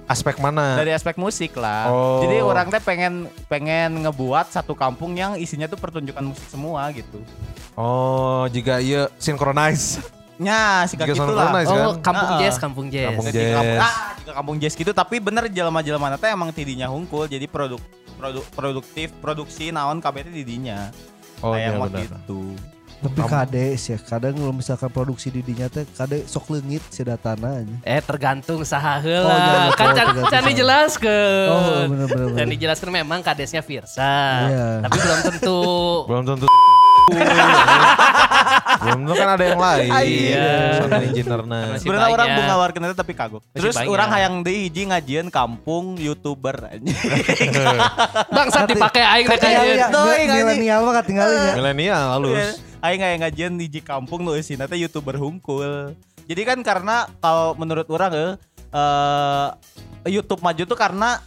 aspek 0.07 0.39
mana? 0.39 0.79
dari 0.79 0.95
aspek 0.95 1.19
musik 1.19 1.59
lah. 1.59 1.91
Oh. 1.91 2.23
Jadi 2.23 2.39
orang 2.39 2.71
teh 2.71 2.79
pengen 2.79 3.27
pengen 3.51 4.07
ngebuat 4.07 4.55
satu 4.55 4.79
kampung 4.79 5.19
yang 5.19 5.35
isinya 5.35 5.67
tuh 5.67 5.79
pertunjukan 5.79 6.23
musik 6.23 6.47
semua 6.47 6.87
gitu. 6.95 7.19
Oh, 7.75 8.47
jika 8.49 8.79
iya 8.79 9.11
synchronize. 9.19 9.99
Nya, 10.37 10.85
sih 10.85 11.01
Jika 11.01 11.09
gitu 11.09 11.33
lah. 11.33 11.49
Oh, 11.65 11.97
kan? 11.97 12.05
kampung 12.05 12.29
Ah, 12.29 12.37
ah. 12.37 12.41
jazz, 12.41 12.57
kampung 12.57 12.87
jazz. 12.93 13.09
Kampung 13.09 13.27
Jadi 13.27 13.39
jazz. 13.41 13.55
kampung, 13.57 13.79
ah, 13.79 13.93
juga 14.17 14.33
kampung 14.37 14.57
jazz 14.61 14.75
gitu 14.75 14.93
tapi 14.93 15.17
bener 15.17 15.45
jelema-jelema 15.49 16.17
teh 16.17 16.29
emang 16.29 16.53
tidinya 16.53 16.87
hungkul 16.87 17.25
jadi 17.25 17.45
produk 17.47 17.81
produk 18.15 18.45
produktif 18.53 19.09
produksi 19.17 19.73
naon 19.73 19.97
kabeh 19.97 20.25
teh 20.25 20.35
didinya. 20.35 20.93
Oh, 21.41 21.53
iya 21.53 21.69
Kayak 21.69 21.81
mah 21.81 21.89
benar. 21.89 22.03
gitu. 22.05 22.41
Tapi 22.97 23.21
kade 23.23 23.67
sih 23.77 23.93
kadang 24.01 24.33
kalau 24.33 24.57
misalkan 24.57 24.89
produksi 24.89 25.29
di 25.29 25.41
dinya 25.41 25.69
teh 25.69 25.85
kade 25.87 26.25
sok 26.25 26.49
leungit 26.51 26.81
si 26.89 27.01
datana 27.01 27.61
aja. 27.61 27.77
Eh 27.85 28.01
tergantung 28.01 28.65
saha 28.65 28.97
Oh, 28.97 29.05
heula. 29.05 29.37
iya, 29.37 29.61
kan 29.73 29.87
can, 29.93 30.09
can 30.33 30.43
dijelaskeun. 30.49 31.49
Oh, 31.49 31.61
bener, 31.87 32.09
bener, 32.09 32.27
bener. 32.29 32.37
Can 32.37 32.49
dijelaskeun 32.51 32.93
memang 32.95 33.21
kadesnya 33.21 33.61
Firsa. 33.61 34.13
Iya. 34.49 34.67
Tapi 34.85 34.97
belum 34.97 35.19
tentu. 35.29 35.61
Belum 36.09 36.25
tentu. 36.25 36.49
Belum 38.87 39.01
kan 39.15 39.29
ada 39.39 39.45
yang 39.45 39.61
lain. 39.61 39.91
Iya. 39.91 40.51
Sound 40.83 40.93
engineer-na. 40.95 41.59
Masih 41.75 41.81
Sebenarnya 41.87 42.11
orang 42.13 42.29
banyak. 42.29 42.41
mengawarkan 42.43 42.81
itu 42.87 42.97
tapi 42.97 43.13
kagok. 43.15 43.43
Terus 43.55 43.77
orang 43.87 44.09
hayang 44.13 44.35
deui 44.43 44.69
hiji 44.69 44.83
ngajian 44.91 45.27
kampung 45.31 45.97
YouTuber 45.99 46.71
anjing. 46.71 46.95
Bangsat 48.37 48.69
dipakai 48.71 49.03
aing 49.03 49.27
rek 49.27 49.43
ya, 49.43 49.63
ini. 49.65 50.33
milenial 50.33 50.81
mah 50.87 50.95
katinggalinya. 51.03 51.53
Milenial 51.59 52.05
halus. 52.19 52.61
Aing 52.83 53.01
hayang 53.03 53.21
ngajian 53.25 53.53
hiji 53.59 53.81
kampung 53.83 54.23
nu 54.27 54.35
eusina 54.35 54.67
teh 54.67 54.79
YouTuber 54.79 55.17
hungkul. 55.19 55.95
Jadi 56.27 56.43
kan 56.43 56.59
karena 56.67 57.07
kalau 57.23 57.55
menurut 57.55 57.87
orang 57.91 58.11
eh 58.13 58.33
eh, 58.75 59.49
YouTube 60.11 60.43
maju 60.43 60.63
tuh 60.63 60.79
karena 60.79 61.19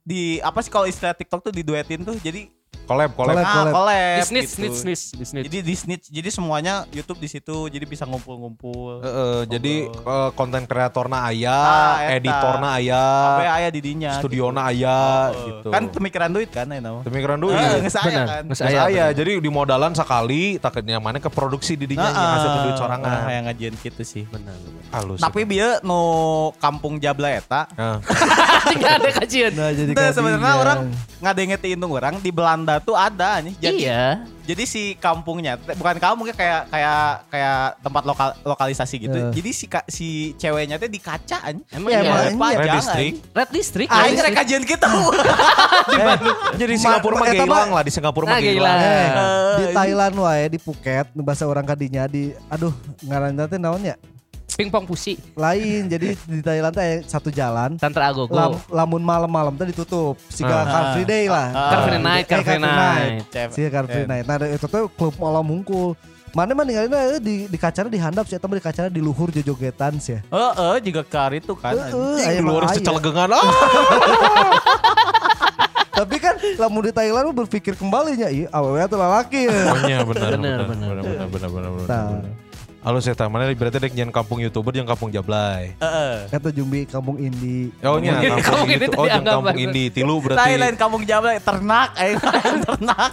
di 0.00 0.42
apa 0.42 0.58
sih 0.64 0.72
kalau 0.72 0.88
istilah 0.88 1.14
TikTok 1.14 1.50
tuh 1.50 1.52
diduetin 1.54 2.02
tuh 2.02 2.16
jadi 2.18 2.50
Collab, 2.90 3.14
collab. 3.14 3.34
Collab. 3.36 3.46
ah, 3.46 3.70
collab 3.70 4.18
Di 4.18 4.22
snitch, 4.24 4.50
gitu. 4.50 4.56
snitch, 4.58 4.76
snitch, 4.76 5.04
di 5.14 5.24
snitch. 5.24 5.44
Jadi 5.46 5.58
di 5.62 5.74
snitch, 5.74 6.04
jadi 6.10 6.28
semuanya 6.28 6.74
YouTube 6.90 7.16
di 7.16 7.28
situ, 7.28 7.70
jadi 7.70 7.84
bisa 7.84 8.02
ngumpul-ngumpul. 8.02 8.98
Heeh, 8.98 9.38
jadi 9.46 9.74
Ngobrol. 9.86 10.10
eh, 10.10 10.30
konten 10.34 10.62
kreatorna 10.66 11.16
Ah, 11.16 11.30
aya, 11.30 11.58
eta. 12.02 12.14
editorna 12.16 12.68
aya, 12.74 13.04
Sampai 13.06 13.46
aya 13.48 13.68
di 13.68 13.80
dinya. 13.80 14.10
studiona 14.16 14.66
gitu. 14.66 14.82
aya 14.82 14.98
Oh, 15.30 15.44
gitu. 15.46 15.68
Kan 15.70 15.82
pemikiran 15.88 16.30
duit 16.30 16.50
kan 16.50 16.66
ya 16.66 16.80
nama. 16.80 16.98
Pemikiran 17.00 17.38
duit. 17.38 17.54
Ah, 17.54 17.78
geus 17.78 17.94
aya 17.94 18.02
Benar, 18.04 18.26
kan. 18.26 18.42
geus 18.44 18.58
Terus 18.58 18.68
aya, 18.68 18.80
aya, 18.82 19.04
bener. 19.06 19.16
jadi 19.16 19.30
di 19.38 19.50
modalan 19.50 19.92
sekali 19.92 20.42
takutnya 20.58 20.98
mana 20.98 21.18
ke 21.18 21.30
produksi 21.30 21.78
didinya 21.78 22.02
Heeh. 22.04 22.30
hasil 22.34 22.50
duit 22.58 22.74
Ah, 22.74 22.80
sorangan. 22.80 23.10
Kayak 23.22 23.42
ngajian 23.46 23.74
gitu 23.78 24.02
sih. 24.02 24.24
Benar, 24.26 24.56
benar. 24.56 24.82
Halus. 24.90 25.20
Tapi 25.20 25.40
bieu 25.44 25.78
nu 25.80 26.02
kampung 26.58 26.98
Jabla 26.98 27.30
eta 27.30 27.70
Nah, 27.72 28.02
Tinggal 28.66 28.92
ada 28.98 29.10
kajian. 29.14 29.52
Nah, 29.52 29.70
jadi 29.70 29.92
Itu 29.92 30.02
sebenarnya 30.10 30.54
orang 30.56 30.78
ngadengetin 31.20 31.78
orang 31.80 32.18
di 32.18 32.30
Belanda 32.30 32.79
tuh 32.82 32.92
ada 32.92 33.38
nih. 33.38 33.54
Jadi, 33.56 33.82
Iya. 33.82 34.04
jadi 34.42 34.64
si 34.64 34.82
kampungnya 34.94 35.54
bukan 35.56 35.96
kampungnya 35.96 36.32
kayak 36.32 36.66
kayak 36.66 37.02
kayak 37.26 37.58
tempat 37.78 38.02
lokal 38.02 38.28
lokalisasi 38.42 38.96
gitu. 39.00 39.14
Ya. 39.14 39.30
Jadi 39.30 39.50
si 39.50 39.64
ka- 39.64 39.86
si 39.86 40.08
ceweknya 40.34 40.76
teh 40.76 40.86
di 40.86 40.98
kaca 40.98 41.38
anjing. 41.42 41.64
Emang 41.70 41.90
Ya, 41.90 42.00
iya. 42.00 42.12
emang 42.28 42.50
iya. 42.50 42.58
Red 42.58 42.70
District. 42.74 43.16
Red 43.30 43.50
District. 43.50 43.88
Aing 43.88 44.14
Red 44.14 44.24
rek 44.24 44.34
kajian 44.36 44.62
gitu. 44.64 44.88
jadi 46.56 46.72
Ma- 46.72 46.80
Singapura 46.80 47.14
mah 47.16 47.26
geilang 47.28 47.70
lah 47.70 47.82
di 47.82 47.92
Singapura 47.92 48.24
mah 48.24 48.32
Nah, 48.32 48.40
geilang. 48.40 48.78
geilang. 48.78 48.80
Eh, 48.82 49.08
Eh, 49.50 49.56
di 49.56 49.64
Thailand 49.72 50.14
wae 50.16 50.44
di 50.48 50.58
Phuket 50.58 51.06
bahasa 51.16 51.44
orang 51.44 51.64
kadinya 51.64 52.04
di 52.04 52.30
aduh 52.46 52.72
ngaranna 53.02 53.44
teh 53.46 53.56
naon 53.56 53.82
ya? 53.82 53.96
Pingpong 54.60 54.84
pusi. 54.84 55.16
Lain 55.32 55.88
jadi 55.88 56.12
di 56.20 56.40
Thailand 56.40 56.70
teh 56.70 57.00
satu 57.02 57.32
jalan 57.32 57.80
Tantra 57.80 58.12
Agogo. 58.12 58.28
lam, 58.30 58.60
lamun 58.68 59.00
malam-malam 59.00 59.56
teh 59.56 59.72
ditutup. 59.72 60.20
Siga 60.28 60.52
Ah. 60.52 60.64
Car 60.66 60.84
Free 60.92 61.08
Day 61.08 61.24
lah. 61.26 61.48
Ah. 61.48 61.70
Car 61.72 61.80
Free 61.82 61.96
Night, 61.98 62.24
Car 62.26 62.38
Eh, 62.38 62.44
Free 62.44 62.60
Night. 62.60 63.24
Siga 63.50 63.68
Car 63.70 63.84
Free. 63.88 64.04
Night. 64.04 64.24
Nah 64.24 64.36
itu 64.44 64.66
tuh 64.68 64.92
klub 64.92 65.16
malam 65.16 65.40
mungkul. 65.40 65.96
Mana 66.30 66.54
mah 66.54 66.62
ninggalin 66.62 66.92
aja 66.92 67.18
di 67.18 67.50
di 67.50 67.58
kacana 67.58 67.90
dihandap 67.90 68.22
sih, 68.22 68.38
atau 68.38 68.46
di 68.46 68.62
kacana 68.62 68.86
di 68.86 69.02
luhur 69.02 69.34
jojogetan 69.34 69.98
sih. 69.98 70.20
Heeh, 70.22 70.74
juga 70.78 71.02
kar 71.02 71.34
itu 71.34 71.58
kan. 71.58 71.74
Heeh, 71.74 72.22
aya 72.22 72.38
Di 72.38 72.46
aya. 72.46 72.70
cecelegengan. 72.70 73.32
Ah. 73.32 73.42
Tapi 75.90 76.16
kan 76.16 76.32
lamun 76.56 76.86
di 76.86 76.92
Thailand 76.94 77.28
mah 77.28 77.36
berpikir 77.36 77.74
kembalinya, 77.74 78.30
iya 78.30 78.46
awewe 78.48 78.78
atuh 78.78 78.96
lalaki. 78.96 79.50
Oh 79.50 79.78
iya 79.84 80.00
benar 80.00 80.32
benar 80.32 80.58
benar 80.64 80.90
benar 80.94 81.48
benar 81.50 81.50
benar 81.50 82.22
Halus 82.80 83.04
eta 83.04 83.28
mana 83.28 83.44
berarti 83.52 83.76
dek 83.76 83.92
nyen 83.92 84.08
kampung 84.08 84.40
YouTuber 84.40 84.72
jeung 84.72 84.88
kampung 84.88 85.12
Jablay. 85.12 85.76
Heeh. 85.76 86.32
Kata 86.32 86.48
Jumbi 86.48 86.88
kampung 86.88 87.20
Indi. 87.20 87.68
Oh 87.84 88.00
nya 88.00 88.16
Kampung 88.16 88.40
kampung 88.40 88.68
ini 88.72 88.86
Oh 88.96 89.04
jeung 89.04 89.20
dianggap 89.20 89.34
kampung. 89.36 89.60
Indi 89.60 89.84
tilu 89.92 90.16
berarti. 90.16 90.40
Thailand 90.40 90.74
kampung 90.80 91.02
Jabla 91.04 91.36
ternak 91.36 91.92
aing 92.00 92.16
ternak. 92.64 93.12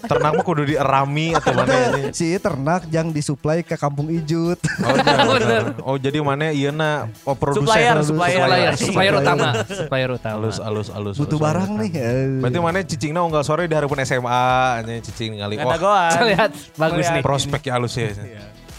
Ternak 0.00 0.30
mah 0.32 0.44
kudu 0.48 0.64
dierami 0.64 1.36
atau 1.36 1.52
mana 1.52 1.76
ini. 1.92 2.02
si 2.16 2.40
ternak 2.40 2.88
yang 2.88 3.12
disuplai 3.12 3.60
ke 3.60 3.76
kampung 3.76 4.08
Ijut. 4.08 4.56
Oh, 4.80 4.96
iya, 4.96 5.28
bener. 5.44 5.62
oh 5.84 5.96
jadi 6.00 6.16
mana 6.24 6.48
iya 6.56 6.72
na 6.72 7.12
oh, 7.28 7.36
produsen 7.36 7.68
Supplier, 7.68 8.00
Supplier. 8.00 8.40
supplier. 8.40 8.72
Supplier, 8.72 8.72
Supplier. 8.72 8.72
supplier 8.80 9.12
utama. 9.20 9.48
Supplier 9.68 10.08
utama. 10.08 10.34
Halus 10.40 10.56
halus 10.56 10.88
halus. 10.88 11.16
Butuh 11.20 11.36
barang 11.36 11.70
nih. 11.84 11.90
eh. 12.00 12.40
Berarti 12.40 12.58
mana 12.64 12.80
cicingna 12.80 13.20
unggal 13.20 13.44
sore 13.44 13.68
di 13.68 13.76
harapan 13.76 14.08
SMA 14.08 14.44
nya 14.88 15.04
cicing 15.04 15.36
kali. 15.36 15.60
Ada 15.60 15.68
Wah, 15.68 15.76
goan. 15.76 16.12
Lihat, 16.32 16.50
bagus 16.80 17.04
nih. 17.12 17.20
prospek 17.20 17.60
ya 17.68 17.76
halus 17.76 17.92
ya. 17.92 18.08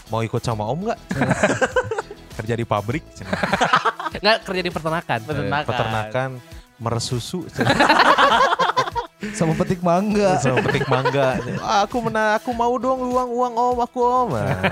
Mau 0.08 0.20
ikut 0.24 0.40
sama 0.40 0.64
Om 0.64 0.88
nggak? 0.88 0.98
Kerja 2.38 2.54
di 2.54 2.64
pabrik. 2.64 3.04
Nggak 4.24 4.38
kerja 4.40 4.62
di 4.64 4.70
peternakan. 4.72 5.18
Peternakan. 5.20 5.62
Eh, 5.62 5.68
peternakan 5.68 6.28
meres 6.80 7.04
susu, 7.04 7.44
cenah. 7.52 7.76
Sama 9.34 9.50
petik 9.58 9.82
mangga. 9.82 10.38
sama 10.38 10.62
petik 10.62 10.86
mangga. 10.86 11.42
Aku 11.82 11.98
mena, 11.98 12.38
aku 12.38 12.54
mau 12.54 12.70
dong 12.78 13.02
uang 13.02 13.30
uang 13.34 13.54
Om, 13.58 13.76
aku 13.82 13.98
Om. 13.98 14.28
Nah, 14.30 14.62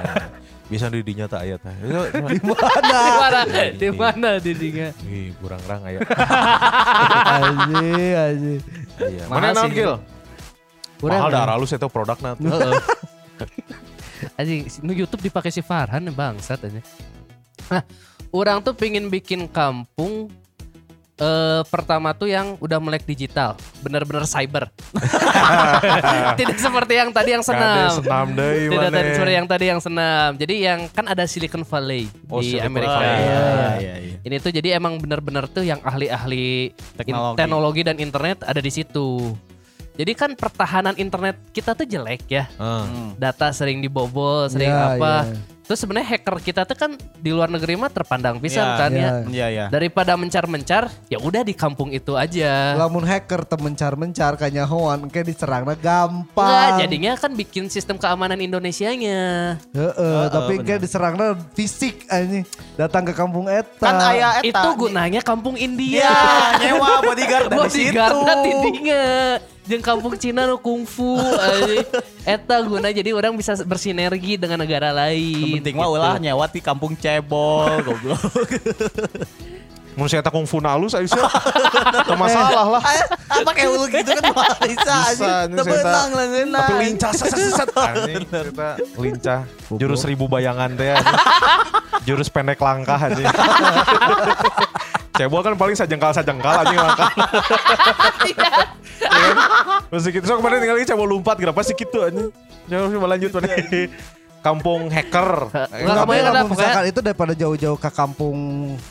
bisa 0.70 0.86
di 0.86 1.02
dinya 1.02 1.26
tak 1.26 1.42
ayat. 1.42 1.60
Di 1.66 1.90
Di 2.14 2.40
mana? 2.46 3.00
mana? 3.18 3.40
Di 3.74 3.88
mana 3.90 4.30
didinya? 4.38 4.88
Ih, 5.02 5.34
kurang 5.42 5.58
rang 5.66 5.82
aya. 5.82 5.98
Aji, 7.26 7.90
aji. 8.14 8.54
Iya. 9.02 9.24
Mana 9.26 9.50
naon 9.50 9.66
sih. 9.66 9.74
Gil? 9.74 9.94
Kurang 11.02 11.18
Mahal 11.26 11.30
dah 11.34 11.42
halus 11.50 11.70
itu 11.74 11.88
produknya. 11.90 12.32
Anjing, 14.36 14.62
nu 14.80 14.92
YouTube 14.92 15.20
dipakai 15.22 15.48
si 15.48 15.60
Farhan 15.60 16.04
bangsat 16.08 16.60
aja. 16.62 16.80
Nah, 17.66 17.82
Orang 18.28 18.60
tuh 18.60 18.72
pingin 18.72 19.06
bikin 19.06 19.46
kampung 19.46 20.28
eh 21.16 21.62
pertama 21.66 22.12
tuh 22.12 22.28
yang 22.28 22.60
udah 22.60 22.76
melek 22.76 23.00
digital, 23.02 23.56
bener-bener 23.80 24.28
cyber. 24.28 24.68
Tidak 26.36 26.58
seperti 26.58 26.92
yang 26.94 27.08
tadi 27.08 27.32
yang 27.32 27.40
senam. 27.40 27.88
senam 27.90 28.26
deui 28.30 28.68
Tidak 28.68 28.82
tadi 28.86 29.00
maneh. 29.00 29.14
seperti 29.14 29.32
yang 29.32 29.46
tadi 29.46 29.64
yang 29.66 29.80
senam. 29.80 30.30
Jadi 30.36 30.54
yang 30.60 30.80
kan 30.90 31.06
ada 31.06 31.24
Silicon 31.24 31.64
Valley 31.64 32.04
Oh, 32.28 32.38
di 32.38 32.52
Silicon 32.52 32.68
Amerika. 32.68 32.98
Valley. 32.98 33.16
Iya. 33.16 33.48
iya, 33.78 33.94
iya. 34.02 34.16
Ini 34.20 34.36
tuh 34.38 34.52
jadi 34.52 34.68
emang 34.76 34.98
bener-bener 34.98 35.46
tuh 35.46 35.62
yang 35.62 35.80
ahli-ahli 35.80 36.68
in- 36.68 36.98
Teknologi. 36.98 37.36
teknologi 37.38 37.80
dan 37.82 37.96
internet 37.96 38.38
ada 38.42 38.60
di 38.60 38.68
situ. 38.68 39.32
Jadi 39.96 40.12
kan 40.12 40.30
pertahanan 40.36 40.94
internet 41.00 41.40
kita 41.50 41.72
tuh 41.72 41.88
jelek 41.88 42.28
ya. 42.28 42.44
Heeh. 42.60 43.16
Data 43.16 43.48
sering 43.50 43.80
dibobol, 43.80 44.44
sering 44.52 44.68
Iya, 44.68 45.00
apa. 45.00 45.14
iya. 45.24 45.55
Terus 45.66 45.82
sebenarnya 45.82 46.14
hacker 46.14 46.38
kita 46.38 46.62
tuh 46.62 46.78
kan 46.78 46.94
di 47.18 47.34
luar 47.34 47.50
negeri 47.50 47.74
mah 47.74 47.90
terpandang 47.90 48.38
pisan 48.38 48.62
Iya, 48.62 48.78
kan 48.78 48.90
ya. 48.90 48.98
iya. 48.98 49.10
Iya, 49.26 49.46
iya. 49.50 49.64
Daripada 49.66 50.14
mencar-mencar, 50.14 50.86
ya 51.10 51.18
udah 51.18 51.42
di 51.42 51.58
kampung 51.58 51.90
itu 51.90 52.14
aja. 52.14 52.78
Lamun 52.78 53.02
hacker 53.02 53.42
temencar-mencar 53.42 54.38
kanyahoan 54.38 55.10
kayak 55.10 55.26
diserangna 55.26 55.74
gampang. 55.74 56.46
Enggak, 56.46 56.70
jadinya 56.86 57.12
kan 57.18 57.34
bikin 57.34 57.66
sistem 57.66 57.98
keamanan 57.98 58.38
Indonesianya. 58.38 59.58
Heeh, 59.74 60.22
tapi 60.30 60.62
bener. 60.62 60.66
kayak 60.70 60.80
diserangna 60.86 61.26
fisik 61.52 62.06
anjing. 62.06 62.46
Datang 62.78 63.02
ke 63.02 63.12
kampung 63.12 63.50
eta. 63.50 63.82
Kan 63.82 63.98
aya 63.98 64.38
eta. 64.40 64.62
Itu 64.62 64.68
gunanya 64.78 65.18
kampung 65.18 65.58
India. 65.58 66.06
Iya, 66.06 66.18
nyewa 66.62 67.02
bodyguard 67.02 67.46
dari 67.50 67.70
situ. 67.74 67.90
Bodyguardnya 67.98 68.34
tidinya. 68.38 69.04
Jeung 69.66 69.82
kampung 69.82 70.14
Cina 70.14 70.46
nu 70.46 70.62
kungfu. 70.62 71.18
anjing. 71.18 71.82
Eta 72.22 72.54
guna 72.62 72.86
jadi 72.90 73.10
orang 73.10 73.34
bisa 73.34 73.58
bersinergi 73.66 74.38
dengan 74.38 74.62
negara 74.62 74.94
lain. 74.94 75.55
Penting 75.60 75.74
mah 75.76 75.86
gitu. 75.88 75.96
ulah 75.96 76.14
nyewa 76.20 76.46
di 76.48 76.60
kampung 76.60 76.92
cebol, 76.96 77.70
goblok. 77.86 78.20
Mun 79.96 80.12
saya 80.12 80.20
takung 80.20 80.44
funa 80.44 80.76
halus 80.76 80.92
aya 80.92 81.08
sih. 81.08 81.16
Teu 82.04 82.16
masalah 82.20 82.68
lah. 82.76 82.82
Apa 83.32 83.50
kayak 83.56 83.72
ulu 83.72 83.88
gitu 83.88 84.12
kan 84.12 84.28
bisa 84.68 84.94
aja. 85.08 85.48
Tebenang 85.48 86.08
lah. 86.12 86.26
Tapi 86.60 86.72
lincah 86.84 87.10
set 87.16 87.32
set 87.32 87.64
set. 87.64 87.68
Anjing, 87.72 88.28
lincah. 89.00 89.48
Jurus 89.72 90.04
seribu 90.04 90.28
bayangan 90.28 90.76
teh. 90.76 90.92
Jurus 92.04 92.28
pendek 92.28 92.60
langkah 92.60 93.00
aja. 93.00 93.24
Cebol 95.16 95.40
kan 95.40 95.56
paling 95.56 95.72
sajengkal 95.72 96.12
sajengkal 96.12 96.60
anjing 96.60 96.76
langkah. 96.76 97.10
Iya. 98.28 98.48
Ya 99.00 99.28
kan? 99.32 99.48
Masih 99.88 100.12
gitu. 100.12 100.28
So 100.28 100.36
kemarin 100.36 100.60
tinggal 100.60 100.76
lagi 100.76 100.92
cebol 100.92 101.08
lompat 101.08 101.40
kenapa 101.40 101.64
sih 101.64 101.72
gitu 101.72 102.04
anjing. 102.04 102.28
Jangan 102.68 103.08
lanjut 103.16 103.30
pada 103.32 103.48
kampung 104.46 104.80
hacker. 104.86 105.30
Enggak, 105.50 106.06
lamun 106.06 106.06
pokoknya- 106.06 106.46
misalkan 106.46 106.84
itu 106.86 107.00
daripada 107.02 107.32
jauh-jauh 107.34 107.78
ke 107.78 107.90
kampung 107.90 108.36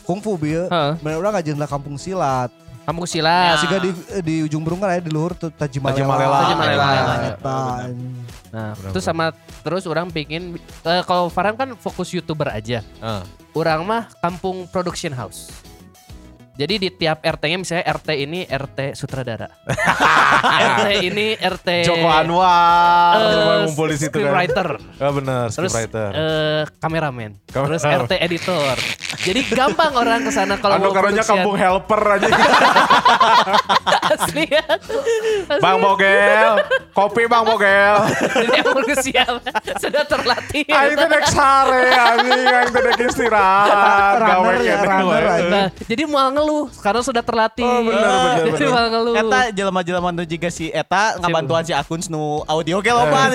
kungfu 0.04 0.36
bieu. 0.36 0.68
Heeh. 0.68 0.92
Bener 1.00 1.16
urang 1.16 1.32
ngajeng 1.32 1.56
kampung 1.64 1.96
silat. 1.96 2.52
Kampung 2.84 3.08
silat. 3.08 3.58
Siga 3.58 3.82
di 3.82 3.90
di 4.22 4.34
ujung 4.46 4.62
burung 4.62 4.78
kan 4.78 4.94
ada 4.94 5.02
di 5.02 5.10
luhur 5.10 5.34
tuh 5.34 5.50
Tajimalela. 5.50 6.06
Tajimalela. 6.06 6.38
Tajimalela. 6.38 7.14
Eta. 7.34 7.60
Nah, 8.54 8.70
terus 8.94 9.02
sama 9.02 9.34
terus 9.66 9.82
orang 9.90 10.06
bikin 10.06 10.54
eh, 10.86 11.02
kalau 11.02 11.26
Farhan 11.26 11.58
kan 11.58 11.74
fokus 11.74 12.14
YouTuber 12.14 12.46
aja. 12.52 12.84
Heeh. 12.86 13.22
Orang 13.56 13.88
mah 13.88 14.06
kampung 14.22 14.68
production 14.70 15.10
house. 15.10 15.50
Jadi 16.56 16.74
di 16.78 16.88
tiap 16.90 17.20
RT-nya 17.20 17.58
misalnya 17.58 17.84
RT 17.86 18.08
ini 18.16 18.40
RT 18.42 18.78
sutradara. 18.92 19.44
RT 20.66 20.88
ini 21.04 21.36
RT 21.36 21.68
Joko 21.84 22.08
Anwar 22.08 23.14
eh, 23.14 23.56
ngumpul 23.62 23.86
di 23.86 23.98
situ 23.98 24.12
kan. 24.14 24.32
scriptwriter. 24.32 24.68
Ya 24.96 25.08
benar, 25.10 25.46
Terus 25.46 25.68
scriptwriter. 25.68 26.10
eh, 26.10 26.62
kameramen. 26.78 27.30
Kam- 27.46 27.68
Terus 27.68 27.82
RT 27.84 28.12
editor. 28.18 28.76
Jadi 29.18 29.40
gampang 29.48 29.92
orang 29.92 30.20
ke 30.22 30.30
sana 30.30 30.56
kalau 30.56 30.76
Anu 30.76 30.84
mau 30.86 30.94
karunya 30.94 31.20
produksian. 31.20 31.36
kampung 31.36 31.56
helper 31.56 32.02
aja. 32.10 32.28
Asli 34.08 34.44
ya. 34.46 34.64
Bang 35.58 35.78
Bogel, 35.78 36.52
kopi 36.90 37.22
Bang 37.26 37.44
Bogel. 37.44 37.96
Jadi 38.34 38.56
aku 38.56 38.80
siap 38.98 39.34
sudah 39.76 40.02
terlatih. 40.04 40.64
Aing 40.66 40.94
teh 40.94 41.06
dek 41.06 41.24
sare 41.26 41.84
anjing, 41.90 42.32
aing 42.44 42.70
teh 42.70 42.82
dek 42.82 42.98
istirahat. 43.02 44.16
Runner 44.16 44.24
Gawe 44.26 44.52
ya, 44.58 44.76
kene 44.78 45.02
runner. 45.02 45.22
Nah, 45.46 45.66
jadi 45.82 46.02
mau 46.06 46.22
ngeluh 46.46 46.70
karena 46.78 47.02
sudah 47.02 47.22
terlatih. 47.26 47.66
Oh, 47.66 47.82
bener, 47.82 47.98
bener, 48.06 48.46
Jadi 48.46 48.62
bener. 48.62 48.70
mau 48.70 48.86
ngeluh. 48.86 49.14
Eta 49.18 49.40
jelema-jelema 49.50 50.08
nu 50.14 50.22
jiga 50.22 50.50
si 50.54 50.70
Eta 50.70 51.18
ngabantuan 51.18 51.66
si 51.66 51.74
akun 51.74 51.98
nu 52.06 52.46
audio 52.46 52.78
ge 52.78 52.94
loba. 52.94 53.34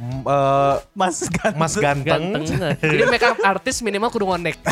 Mm, 0.00 0.24
eh, 0.24 0.74
Mas 0.96 1.28
kan. 1.28 1.52
Mas 1.56 1.76
ganteng. 1.76 2.40
ganteng. 2.40 2.76
Jadi 2.80 3.04
make 3.08 3.24
up 3.24 3.36
artis 3.44 3.80
minimal 3.84 4.08
kudu 4.12 4.28
ngonek. 4.28 4.56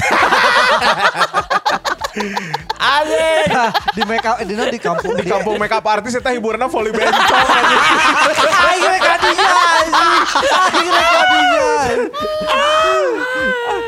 Anjing. 2.79 3.47
di 3.95 4.03
make 4.09 4.27
up 4.27 4.41
di 4.43 4.57
di 4.57 4.81
kampung 4.81 5.13
Di 5.15 5.29
kampung 5.29 5.55
makeup 5.61 5.85
artis 5.87 6.17
eta 6.19 6.33
hiburanna 6.35 6.67
volley 6.67 6.91
bencong 6.91 7.47
rek 8.25 8.41
kadinya 8.41 8.89
rek 8.89 9.03
kadinya. 9.05 9.49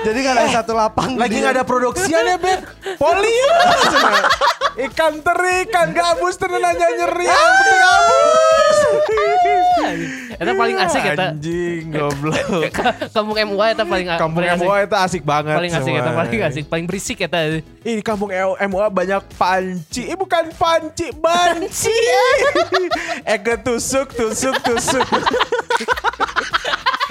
Jadi 0.00 0.18
kan 0.24 0.32
ada 0.32 0.48
satu 0.48 0.72
lapang 0.72 1.12
Lagi 1.20 1.36
di- 1.36 1.40
nggak 1.44 1.52
ada 1.60 1.64
produksian 1.68 2.24
ya, 2.24 2.36
Beb. 2.40 2.60
Poli. 2.96 3.36
Ikan 4.88 5.20
teri, 5.20 5.68
ikan 5.68 5.92
gabus 5.92 6.40
tenan 6.40 6.64
aja 6.64 6.86
nyeri. 6.88 7.26
Yang 7.28 7.50
penting 7.52 7.78
gabus. 7.84 8.78
Eta 10.40 10.52
paling 10.56 10.76
asik 10.80 11.02
eta. 11.04 11.26
Anjing, 11.36 11.82
goblok. 11.92 12.72
Kampung 13.12 13.36
MUA 13.36 13.66
eta 13.76 13.84
paling 13.84 14.06
Kampung. 14.16 14.40
MUA 14.40 14.88
itu 14.88 14.96
asik 14.96 15.22
banget. 15.26 15.52
Paling 15.52 15.72
asik 15.74 15.92
eta 15.92 16.08
semua. 16.08 16.20
paling 16.24 16.40
asik, 16.48 16.64
paling 16.64 16.86
berisik 16.88 17.18
eta. 17.20 17.60
Ini 17.60 18.00
kampung 18.00 18.32
MUA 18.32 18.86
banyak 18.88 19.20
panci. 19.36 20.08
Eh 20.08 20.16
bukan 20.16 20.48
panci, 20.56 21.12
banci. 21.12 21.92
Eke 23.36 23.60
tusuk, 23.60 24.16
tusuk, 24.16 24.56
tusuk. 24.64 25.04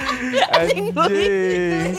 Anjing. 0.59 1.93